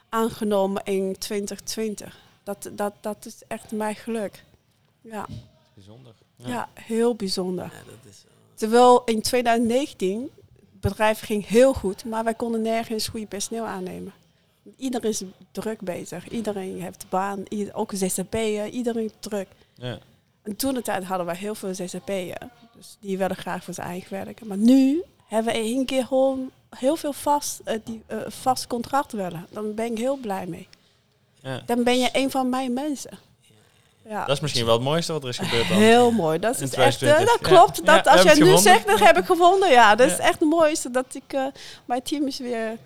aangenomen 0.09 0.83
in 0.83 1.15
2020. 1.19 2.17
Dat, 2.43 2.69
dat, 2.71 2.93
dat 3.01 3.25
is 3.25 3.41
echt 3.47 3.71
mijn 3.71 3.95
geluk. 3.95 4.43
Ja, 5.01 5.27
Bijzonder. 5.73 6.13
ja. 6.35 6.69
heel 6.73 7.15
bijzonder. 7.15 7.65
Ja, 7.65 7.83
dat 7.85 8.11
is 8.11 8.23
wel- 8.23 8.31
Terwijl 8.55 9.03
in 9.05 9.21
2019, 9.21 10.21
het 10.71 10.79
bedrijf 10.81 11.19
ging 11.19 11.47
heel 11.47 11.73
goed, 11.73 12.05
maar 12.05 12.23
wij 12.23 12.33
konden 12.33 12.61
nergens 12.61 13.07
goede 13.07 13.25
personeel 13.25 13.65
aannemen. 13.65 14.13
Iedereen 14.77 15.09
is 15.11 15.23
druk 15.51 15.79
bezig. 15.81 16.29
Iedereen 16.29 16.81
heeft 16.81 17.05
baan, 17.09 17.43
ieder- 17.49 17.73
ook 17.73 17.91
ZZP'en, 17.95 18.69
iedereen 18.69 19.11
druk. 19.19 19.47
Ja. 19.73 19.97
En 20.41 20.55
toen 20.55 20.73
de 20.73 20.81
tijd 20.81 21.03
hadden 21.03 21.25
wij 21.25 21.35
heel 21.35 21.55
veel 21.55 21.73
ZZP'en. 21.75 22.51
Dus 22.75 22.97
die 22.99 23.17
wilden 23.17 23.37
graag 23.37 23.63
voor 23.63 23.73
zijn 23.73 23.87
eigen 23.87 24.13
werken. 24.13 24.47
Maar 24.47 24.57
nu 24.57 25.03
hebben 25.27 25.53
we 25.53 25.59
één 25.59 25.85
keer 25.85 26.05
gewoon 26.05 26.51
heel 26.69 26.95
veel 26.95 27.13
vast, 27.13 27.59
eh, 27.63 27.79
die, 27.83 28.01
eh, 28.05 28.17
vast 28.27 28.67
contract 28.67 29.11
willen. 29.11 29.45
Dan 29.49 29.73
ben 29.73 29.91
ik 29.91 29.97
heel 29.97 30.15
blij 30.17 30.45
mee. 30.47 30.67
Ja. 31.43 31.61
Dan 31.65 31.83
ben 31.83 31.99
je 31.99 32.09
een 32.11 32.31
van 32.31 32.49
mijn 32.49 32.73
mensen. 32.73 33.19
Ja. 34.09 34.25
Dat 34.25 34.35
is 34.35 34.39
misschien 34.41 34.65
wel 34.65 34.73
het 34.73 34.83
mooiste 34.83 35.11
wat 35.13 35.23
er 35.23 35.29
is 35.29 35.37
gebeurd 35.37 35.67
dan. 35.67 35.77
Heel 35.77 36.11
mooi. 36.11 36.39
Dat 36.39 36.55
is 36.55 36.61
echt. 36.61 36.71
2020. 36.71 37.25
dat 37.39 37.49
Ja. 37.49 37.55
klopt. 37.55 37.77
Ja, 37.77 37.83
Dat, 37.83 38.07
als 38.07 38.21
jij 38.21 38.31
het 38.31 38.39
nu 38.39 38.45
gevonden. 38.49 38.73
zegt, 38.73 38.87
dat 38.87 38.99
heb 38.99 39.17
ik 39.17 39.25
gevonden. 39.25 39.69
Ja, 39.69 39.95
dat 39.95 40.09
is 40.11 40.17
Ja. 40.17 40.23
echt 40.23 40.39
het 40.39 40.49
mooiste. 40.49 40.91
Dat 40.91 41.05
ik 41.15 41.33
eh, 41.33 41.45
mijn 41.85 42.01
team 42.01 42.27
is 42.27 42.37
weer 42.39 42.77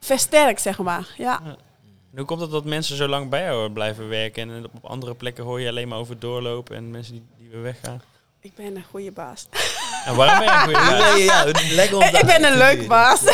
versterkt, 0.00 0.60
zeg 0.62 0.78
maar. 0.78 1.08
Ja. 1.16 1.40
Hoe 2.16 2.24
komt 2.24 2.40
het 2.40 2.50
dat 2.50 2.64
mensen 2.64 2.96
zo 2.96 3.08
lang 3.08 3.30
bij 3.30 3.42
jou 3.44 3.70
blijven 3.70 4.08
werken 4.08 4.50
en 4.50 4.64
op 4.64 4.84
andere 4.90 5.14
plekken 5.14 5.44
hoor 5.44 5.60
je 5.60 5.68
alleen 5.68 5.88
maar 5.88 5.98
over 5.98 6.18
doorlopen 6.18 6.76
en 6.76 6.90
mensen 6.90 7.12
die, 7.12 7.24
die 7.38 7.48
weer 7.50 7.62
weggaan? 7.62 8.02
Ik 8.40 8.54
ben 8.54 8.76
een 8.76 8.84
goede 8.90 9.10
baas. 9.12 9.46
En 10.04 10.14
waarom 10.16 10.38
ben 10.38 10.46
je 10.46 10.52
een 10.52 10.64
goede 10.64 10.78
Ja, 10.84 10.98
baas? 10.98 11.18
ja, 11.18 11.82
ja, 11.82 11.96
om 11.96 12.02
ik 12.02 12.26
ben 12.26 12.44
een 12.44 12.56
leuk 12.56 12.88
baas. 12.88 13.20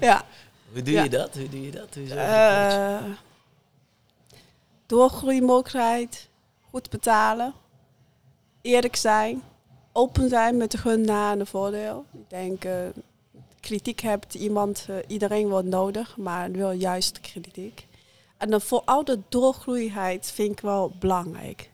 ja. 0.00 0.24
Hoe 0.74 0.82
doe 0.82 0.92
Ja. 0.94 1.02
je 1.02 1.08
dat? 1.10 1.34
Hoe 1.34 1.48
doe 1.48 1.62
je 1.62 1.70
dat? 1.70 1.94
Hoe? 1.94 2.04
Uh, 2.04 3.04
doorgroeimogelijkheid, 4.86 6.28
goed 6.70 6.90
betalen, 6.90 7.52
eerlijk 8.62 8.96
zijn, 8.96 9.42
open 9.92 10.28
zijn 10.28 10.56
met 10.56 10.70
de 10.70 10.78
gun 10.78 11.00
na 11.00 11.32
en 11.32 11.38
de 11.38 11.46
voordeel. 11.46 12.04
Ik 12.12 12.30
denk, 12.30 12.64
eh, 12.64 12.72
kritiek 13.60 14.00
hebt 14.00 14.34
iemand, 14.34 14.86
eh, 14.88 14.96
iedereen 15.06 15.48
wordt 15.48 15.68
nodig, 15.68 16.16
maar 16.16 16.50
wil 16.50 16.70
juist 16.70 17.20
kritiek. 17.20 17.86
En 18.36 18.50
dan 18.50 18.60
vooral 18.60 19.04
de 19.04 19.18
doorgroeiheid 19.28 20.30
vind 20.34 20.50
ik 20.52 20.60
wel 20.60 20.92
belangrijk. 20.98 21.70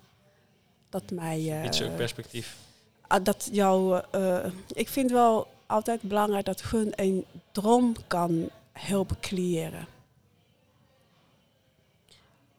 Dat 0.88 1.10
mij... 1.10 1.38
eh, 1.60 1.64
Iets 1.64 1.82
ook 1.82 1.96
perspectief. 1.96 2.56
Ah, 3.06 3.24
dat 3.24 3.48
jou, 3.52 4.00
eh, 4.10 4.44
ik 4.72 4.88
vind 4.88 5.10
wel 5.10 5.46
altijd 5.66 6.02
belangrijk 6.02 6.44
dat 6.44 6.62
hun 6.62 6.92
een 6.94 7.24
droom 7.52 7.94
kan 8.06 8.48
helpen 8.72 9.20
creëren. 9.20 9.86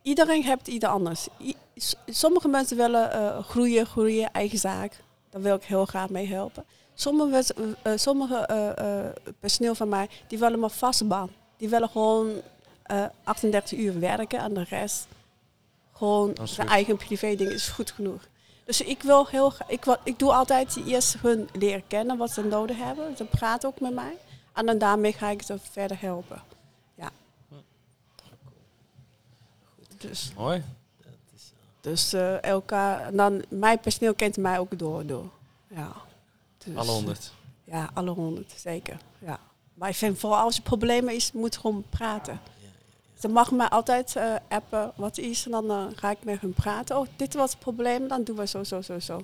Iedereen 0.02 0.44
heeft 0.44 0.68
ieder 0.68 0.90
anders. 0.90 1.28
I- 1.42 1.56
sommige 2.06 2.48
mensen 2.48 2.78
willen 2.78 3.12
eh, 3.12 3.44
groeien, 3.44 3.86
groeien, 3.86 4.32
eigen 4.32 4.58
zaak. 4.58 5.00
Daar 5.30 5.42
wil 5.42 5.56
ik 5.56 5.64
heel 5.64 5.86
graag 5.86 6.10
mee 6.10 6.28
helpen. 6.28 6.66
Sommige, 6.94 7.54
eh, 7.82 7.92
sommige 7.96 8.36
eh, 8.36 9.00
eh, 9.06 9.14
personeel 9.40 9.76
van 9.76 9.90
mij, 9.90 10.10
die 10.28 10.40
willen 10.40 10.60
maar 10.60 10.70
vaste 10.70 11.06
baan. 11.06 11.30
Die 11.58 11.70
willen 11.70 11.90
gewoon 11.90 12.30
eh 12.84 13.06
38 13.24 13.80
uur 13.80 14.00
werken 14.00 14.40
en 14.40 14.54
de 14.54 14.64
rest 14.64 15.08
gewoon 15.92 16.38
zijn 16.44 16.68
eigen 16.68 16.98
privé 16.98 17.36
ding 17.36 17.50
is 17.50 17.68
goed 17.68 17.92
genoeg. 17.92 18.28
Dus 18.66 18.82
ik 18.82 19.02
wil 19.04 19.28
heel 19.28 19.54
ik, 19.68 19.98
ik 20.04 20.20
doe 20.20 20.34
altijd 20.34 20.78
eerst 20.86 21.16
hun 21.22 21.50
leren 21.54 21.84
kennen 21.88 22.18
wat 22.18 22.32
ze 22.32 22.44
nodig 22.44 22.78
hebben. 22.78 23.18
Ze 23.18 23.24
praten 23.24 23.70
ook 23.70 23.80
met 23.80 23.94
mij. 23.94 24.18
En 24.54 24.66
dan 24.66 24.78
daarmee 24.78 25.14
ga 25.14 25.30
ik 25.30 25.42
ze 25.42 25.60
verder 25.60 26.02
helpen. 26.02 26.42
Ja. 26.96 27.10
Dus, 29.98 30.32
Mooi. 30.36 30.64
dus 31.82 32.14
eh, 32.14 32.44
elkaar, 32.44 33.02
en 33.02 33.16
dan 33.18 33.44
mijn 33.50 33.80
personeel 33.80 34.14
kent 34.14 34.38
mij 34.38 34.60
ook 34.60 34.80
door. 34.80 35.06
door. 35.06 35.30
Ja. 35.68 35.92
Dus, 36.58 36.76
Alle 36.76 36.92
honderd. 36.92 37.32
Ja, 37.64 37.90
alle 37.94 38.12
honderd, 38.12 38.54
zeker. 38.58 38.98
Ja. 39.20 39.40
Maar 39.74 39.90
ik 39.90 39.96
vind 39.96 40.20
vooral 40.20 40.40
als 40.40 40.56
je 40.56 40.62
problemen 40.62 41.16
is, 41.16 41.32
moet 41.32 41.58
gewoon 41.58 41.84
praten. 41.90 42.40
Ze 43.20 43.28
mag 43.28 43.52
mij 43.52 43.68
altijd 43.68 44.16
eh, 44.16 44.36
appen 44.48 44.92
wat 44.96 45.18
is 45.18 45.46
en 45.46 45.52
dan 45.52 45.70
eh, 45.70 45.86
ga 45.96 46.10
ik 46.10 46.24
met 46.24 46.42
hun 46.42 46.54
praten. 46.54 46.98
Oh, 46.98 47.08
dit 47.16 47.34
was 47.34 47.52
het 47.52 47.60
probleem, 47.60 48.08
dan 48.08 48.24
doen 48.24 48.36
we 48.36 48.48
zo, 48.48 48.64
zo, 48.64 48.82
zo, 48.82 49.00
zo. 49.00 49.22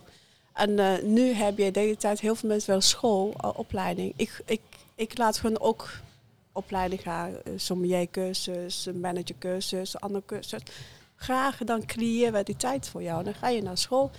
En 0.53 0.73
nu 1.13 1.33
heb 1.33 1.57
je 1.57 1.71
de 1.71 1.79
hele 1.79 1.97
tijd 1.97 2.19
heel 2.19 2.35
veel 2.35 2.49
mensen 2.49 2.69
wel 2.69 2.81
school, 2.81 3.35
opleiding. 3.55 4.13
Ik, 4.15 4.41
ik, 4.45 4.61
ik 4.97 5.17
laat 5.17 5.41
hun 5.41 5.59
ook 5.59 5.89
opleiding 6.51 7.01
gaan, 7.01 7.29
uh, 7.31 7.53
sommeliercursus, 7.55 8.85
een 8.85 8.99
managercursus, 8.99 9.99
andere 9.99 10.23
cursus. 10.25 10.61
Graag, 11.15 11.57
dan 11.57 11.85
creëren 11.85 12.33
we 12.33 12.43
die 12.43 12.55
tijd 12.55 12.89
voor 12.89 13.03
jou. 13.03 13.23
Dan 13.23 13.33
ga 13.33 13.49
je 13.49 13.61
naar 13.61 13.77
school. 13.77 14.11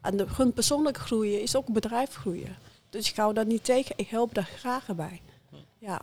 En 0.00 0.28
hun 0.36 0.52
persoonlijk 0.52 0.96
groeien 0.96 1.42
is 1.42 1.56
ook 1.56 1.66
bedrijf 1.66 2.14
groeien. 2.14 2.56
Dus 2.90 3.10
ik 3.10 3.16
hou 3.16 3.34
dat 3.34 3.46
niet 3.46 3.64
tegen. 3.64 3.94
Ik 3.96 4.08
help 4.08 4.34
daar 4.34 4.50
graag 4.56 4.86
bij. 4.94 5.20
Ja. 5.78 6.00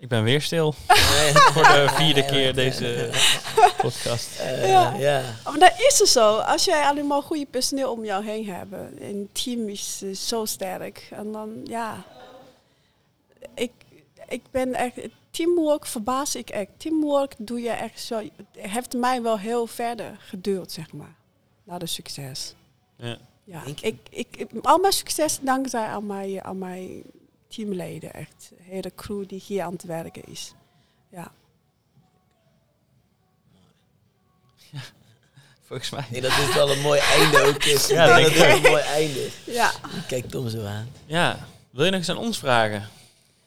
Ik 0.00 0.08
ben 0.08 0.22
weer 0.24 0.42
stil 0.42 0.72
voor 1.54 1.62
de 1.62 1.86
vierde 1.90 2.24
keer 2.24 2.54
deze 2.54 3.10
podcast. 3.82 4.38
Eh, 4.38 4.68
Ja. 4.68 4.94
ja. 4.94 5.22
Maar 5.44 5.58
dat 5.58 5.74
is 5.78 6.00
er 6.00 6.06
zo. 6.06 6.36
Als 6.36 6.64
jij 6.64 6.82
alleen 6.84 7.06
maar 7.06 7.22
goede 7.22 7.46
personeel 7.46 7.92
om 7.92 8.04
jou 8.04 8.24
heen 8.24 8.46
hebt. 8.46 8.72
Een 9.00 9.28
team 9.32 9.68
is 9.68 9.98
zo 10.12 10.44
sterk. 10.44 11.08
En 11.10 11.32
dan, 11.32 11.60
ja. 11.64 12.04
Ik, 13.54 13.72
ik 14.28 14.42
ben 14.50 14.74
echt... 14.74 14.94
Teamwork 15.30 15.86
verbaas 15.86 16.34
ik 16.34 16.50
echt. 16.50 16.68
Teamwork 16.76 17.34
doe 17.38 17.60
je 17.60 17.70
echt 17.70 18.00
zo... 18.00 18.28
Heeft 18.58 18.94
mij 18.94 19.22
wel 19.22 19.38
heel 19.38 19.66
verder 19.66 20.16
geduurd, 20.18 20.72
zeg 20.72 20.92
maar. 20.92 21.14
Naar 21.64 21.78
de 21.78 21.86
succes. 21.86 22.54
Ja. 22.96 23.64
Ik, 23.64 23.80
ik, 24.10 24.26
ik, 24.36 24.50
al 24.62 24.78
mijn 24.78 24.92
succes 24.92 25.38
dankzij 25.42 25.86
aan 25.86 26.06
mijn, 26.06 26.44
aan 26.44 26.58
mijn 26.58 27.02
teamleden. 27.50 28.12
Echt. 28.14 28.50
De 28.56 28.62
hele 28.62 28.92
crew 28.96 29.28
die 29.28 29.42
hier 29.46 29.62
aan 29.62 29.72
het 29.72 29.82
werken 29.84 30.22
is. 30.24 30.54
Ja. 31.10 31.32
Volgens 35.66 35.90
mij. 35.90 36.04
Nee, 36.10 36.20
dat 36.20 36.30
is 36.30 36.54
wel 36.54 36.70
een 36.70 36.80
mooi 36.80 37.00
einde 37.00 37.42
ook. 37.42 37.64
Is. 37.64 37.86
Ja, 37.86 38.06
Ja, 38.06 38.20
dat 38.22 38.30
is 38.32 38.40
een 38.40 38.62
mooi 38.62 38.82
einde. 38.82 39.28
Ja. 39.44 39.72
Kijk 40.08 40.30
Tom 40.30 40.48
zo 40.48 40.64
aan. 40.64 40.88
Ja. 41.06 41.38
Wil 41.70 41.84
je 41.84 41.90
nog 41.90 42.00
eens 42.00 42.08
aan 42.08 42.18
ons 42.18 42.38
vragen? 42.38 42.88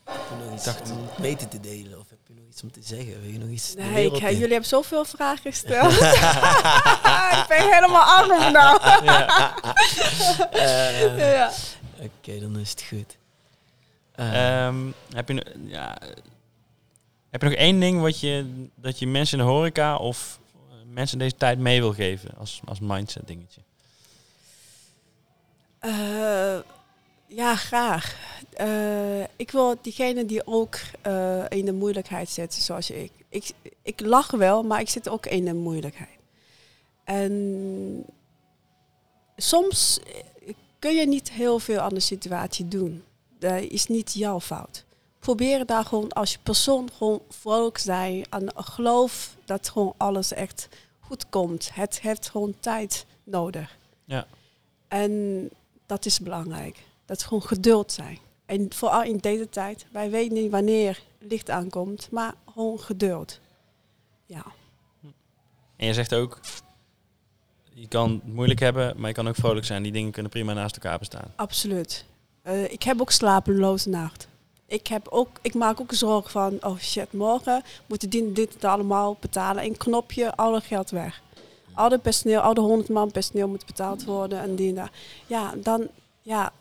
Heb 0.05 0.21
je 0.29 0.45
nog 0.45 0.53
iets 0.53 0.63
dacht- 0.63 0.91
om 0.91 1.07
weten 1.17 1.49
te 1.49 1.59
delen? 1.59 1.99
Of 1.99 2.09
heb 2.09 2.19
je 2.27 2.33
nog 2.33 2.43
iets 2.49 2.63
om 2.63 2.71
te 2.71 2.79
zeggen? 2.83 3.21
Wil 3.21 3.31
je 3.31 3.39
nog 3.39 3.49
iets 3.49 3.75
Nee, 3.75 4.05
ik, 4.05 4.19
jullie 4.19 4.39
hebben 4.39 4.65
zoveel 4.65 5.05
vragen 5.05 5.51
gesteld. 5.51 5.91
ik 7.41 7.45
ben 7.47 7.73
helemaal 7.73 8.03
arm 8.03 8.51
nou. 8.51 8.79
Eh, 10.51 11.33
ja. 11.33 11.51
Oké, 11.99 12.39
dan 12.39 12.57
is 12.59 12.69
het 12.69 12.83
goed. 12.89 13.17
Eh, 14.13 14.65
Ehm, 14.65 14.91
heb, 15.13 15.29
je, 15.29 15.45
ja, 15.65 15.97
heb 17.29 17.41
je 17.41 17.47
nog 17.47 17.57
één 17.57 17.79
ding 17.79 18.01
wat 18.01 18.19
je, 18.19 18.65
dat 18.75 18.99
je 18.99 19.07
mensen 19.07 19.39
in 19.39 19.45
de 19.45 19.51
horeca 19.51 19.97
of 19.97 20.39
eh, 20.55 20.75
mensen 20.93 21.19
in 21.19 21.23
deze 21.23 21.37
tijd 21.37 21.59
mee 21.59 21.79
wil 21.79 21.93
geven 21.93 22.29
als, 22.37 22.61
als 22.65 22.79
mindset 22.79 23.27
dingetje? 23.27 23.61
Eh, 25.83 26.59
ja, 27.27 27.55
graag. 27.55 28.15
Eh, 28.53 29.21
ik 29.21 29.51
wil 29.51 29.75
diegene 29.81 30.25
die 30.25 30.47
ook 30.47 30.79
eh, 31.01 31.43
in 31.49 31.65
de 31.65 31.73
moeilijkheid 31.73 32.29
zitten, 32.29 32.61
zoals 32.61 32.89
ik. 32.89 33.11
ik. 33.29 33.51
Ik 33.81 33.99
lach 33.99 34.31
wel, 34.31 34.63
maar 34.63 34.79
ik 34.79 34.89
zit 34.89 35.09
ook 35.09 35.25
in 35.25 35.45
de 35.45 35.53
moeilijkheid. 35.53 36.09
En 37.03 38.05
soms 39.37 39.99
kun 40.79 40.95
je 40.95 41.07
niet 41.07 41.31
heel 41.31 41.59
veel 41.59 41.79
aan 41.79 41.93
de 41.93 41.99
situatie 41.99 42.67
doen. 42.67 43.03
Dat 43.43 43.61
is 43.61 43.87
niet 43.87 44.13
jouw 44.13 44.39
fout. 44.39 44.85
Probeer 45.19 45.65
daar 45.65 45.85
gewoon 45.85 46.11
als 46.11 46.31
je 46.31 46.37
persoon 46.43 46.89
gewoon 46.97 47.21
vrolijk 47.29 47.77
zijn 47.77 48.25
en 48.29 48.51
geloof 48.55 49.35
dat 49.45 49.69
gewoon 49.69 49.93
alles 49.97 50.33
echt 50.33 50.69
goed 50.99 51.29
komt. 51.29 51.73
Het 51.73 52.01
heeft 52.01 52.29
gewoon 52.29 52.55
tijd 52.59 53.05
nodig. 53.23 53.77
Ja. 54.05 54.27
En 54.87 55.49
dat 55.85 56.05
is 56.05 56.19
belangrijk. 56.19 56.83
Dat 57.05 57.17
is 57.17 57.23
gewoon 57.23 57.43
geduld 57.43 57.91
zijn. 57.91 58.19
En 58.45 58.73
vooral 58.73 59.03
in 59.03 59.17
deze 59.17 59.49
tijd, 59.49 59.85
wij 59.91 60.09
weten 60.09 60.33
niet 60.33 60.51
wanneer 60.51 61.01
licht 61.19 61.49
aankomt, 61.49 62.07
maar 62.11 62.33
gewoon 62.53 62.79
geduld. 62.79 63.39
Ja, 64.25 64.45
En 65.75 65.87
je 65.87 65.93
zegt 65.93 66.15
ook, 66.15 66.39
je 67.73 67.87
kan 67.87 68.11
het 68.11 68.33
moeilijk 68.33 68.59
hebben, 68.59 68.93
maar 68.97 69.07
je 69.09 69.15
kan 69.15 69.27
ook 69.27 69.35
vrolijk 69.35 69.65
zijn. 69.65 69.83
Die 69.83 69.91
dingen 69.91 70.11
kunnen 70.11 70.31
prima 70.31 70.53
naast 70.53 70.75
elkaar 70.75 70.99
bestaan. 70.99 71.33
absoluut. 71.35 72.05
Eh, 72.43 72.71
ik 72.71 72.83
heb 72.83 73.01
ook 73.01 73.11
slapeloze 73.11 73.89
nacht. 73.89 74.27
Ik, 74.65 74.87
heb 74.87 75.07
ook, 75.07 75.29
ik 75.41 75.53
maak 75.53 75.81
ook 75.81 75.93
zorgen 75.93 76.31
van, 76.31 76.57
oh 76.61 76.77
shit, 76.77 77.13
morgen 77.13 77.63
moeten 77.85 78.09
dit 78.33 78.53
het 78.53 78.65
allemaal 78.65 79.17
betalen. 79.19 79.63
Een 79.63 79.77
knopje, 79.77 80.35
alle 80.35 80.61
geld 80.61 80.89
weg. 80.89 81.21
Al 81.73 81.89
de 81.89 81.97
personeel, 81.97 82.39
al 82.39 82.53
de 82.53 82.61
100 82.61 82.89
man 82.89 83.11
personeel 83.11 83.47
moet 83.47 83.65
betaald 83.65 84.03
worden 84.03 84.39
en 84.39 84.55
die 84.55 84.73
en. 84.73 84.89
Ja, 85.27 85.53
dan, 85.55 85.87
ja. 86.21 86.51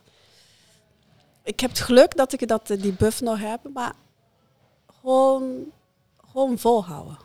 Ik 1.42 1.60
heb 1.60 1.70
het 1.70 1.80
geluk 1.80 2.16
dat 2.16 2.32
ik 2.32 2.48
dat, 2.48 2.70
eh, 2.70 2.82
die 2.82 2.92
buff 2.92 3.20
nog 3.20 3.40
heb, 3.40 3.60
maar 3.74 3.92
gewoon, 5.00 5.72
gewoon 6.30 6.58
volhouden. 6.58 7.18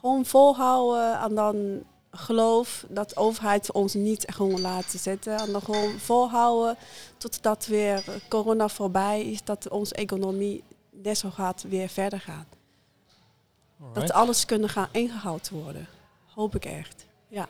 Gewoon 0.00 0.24
volhouden 0.24 1.20
en 1.20 1.34
dan 1.34 1.82
geloof 2.10 2.84
dat 2.88 3.08
de 3.08 3.16
overheid 3.16 3.72
ons 3.72 3.94
niet 3.94 4.24
gewoon 4.26 4.60
laten 4.60 4.98
zitten. 4.98 5.36
En 5.38 5.52
dan 5.52 5.62
gewoon 5.62 5.98
volhouden 5.98 6.76
totdat 7.18 7.66
weer 7.66 8.04
corona 8.28 8.68
voorbij 8.68 9.22
is, 9.22 9.44
dat 9.44 9.68
onze 9.68 9.94
economie 9.94 10.64
net 10.90 11.18
zo 11.18 11.30
gaat 11.30 11.64
weer 11.68 11.88
verder 11.88 12.20
gaan. 12.20 12.46
Dat 13.92 14.12
alles 14.12 14.44
kunnen 14.44 14.68
gaan 14.68 14.88
ingehaald 14.90 15.48
worden. 15.48 15.86
Hoop 16.34 16.54
ik 16.54 16.64
echt. 16.64 17.06
Ja, 17.28 17.48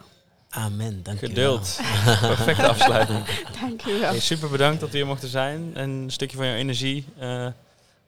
Amen, 0.50 1.02
dank 1.02 1.18
Geduld. 1.18 1.80
Perfecte 2.20 2.68
afsluiting. 2.68 3.24
dankjewel. 3.60 4.10
Hey, 4.10 4.20
super 4.20 4.50
bedankt 4.50 4.80
dat 4.80 4.90
we 4.90 4.96
hier 4.96 5.06
mochten 5.06 5.28
zijn 5.28 5.70
en 5.74 5.90
een 5.90 6.10
stukje 6.10 6.36
van 6.36 6.46
jouw 6.46 6.54
energie 6.54 7.04
eh, 7.18 7.46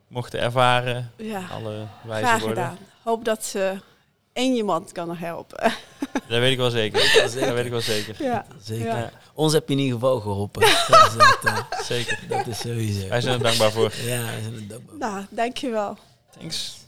mochten 0.09 0.41
ervaren. 0.41 1.13
Ja, 1.17 1.47
Alle 1.53 1.87
wijze 2.05 2.27
graag 2.27 2.41
woorden. 2.41 2.65
gedaan. 2.65 2.79
Hoop 3.03 3.25
dat 3.25 3.53
uh, 3.57 3.71
één 4.33 4.55
iemand 4.55 4.93
kan 4.93 5.09
nog 5.09 5.19
helpen. 5.19 5.73
Dat 6.29 6.39
weet 6.39 6.53
ik 6.53 6.59
wel 6.59 6.71
zeker. 6.71 7.21
Dat 7.23 7.55
weet 7.55 7.65
ik 7.65 7.71
wel 7.71 7.81
zeker. 7.81 8.23
ja. 8.23 8.47
Zeker. 8.63 8.87
Ja. 8.87 9.11
Ons 9.35 9.53
heb 9.53 9.69
je 9.69 9.75
in 9.75 9.81
ieder 9.81 9.95
geval 9.95 10.21
geholpen. 10.21 10.61
dat, 10.89 11.07
is 11.07 11.17
dat, 11.17 11.39
eh, 11.45 11.81
zeker. 11.83 12.19
dat 12.29 12.47
is 12.47 12.59
sowieso. 12.59 13.09
Wij 13.09 13.21
zijn 13.21 13.35
er 13.35 13.43
dankbaar 13.43 13.73
voor. 13.73 13.93
Ja, 14.05 14.25
wij 14.25 14.41
zijn 14.43 14.55
er 14.55 14.69
dankbaar. 14.69 14.97
Nou, 14.99 15.25
dankjewel. 15.31 15.99
Thanks. 16.39 16.82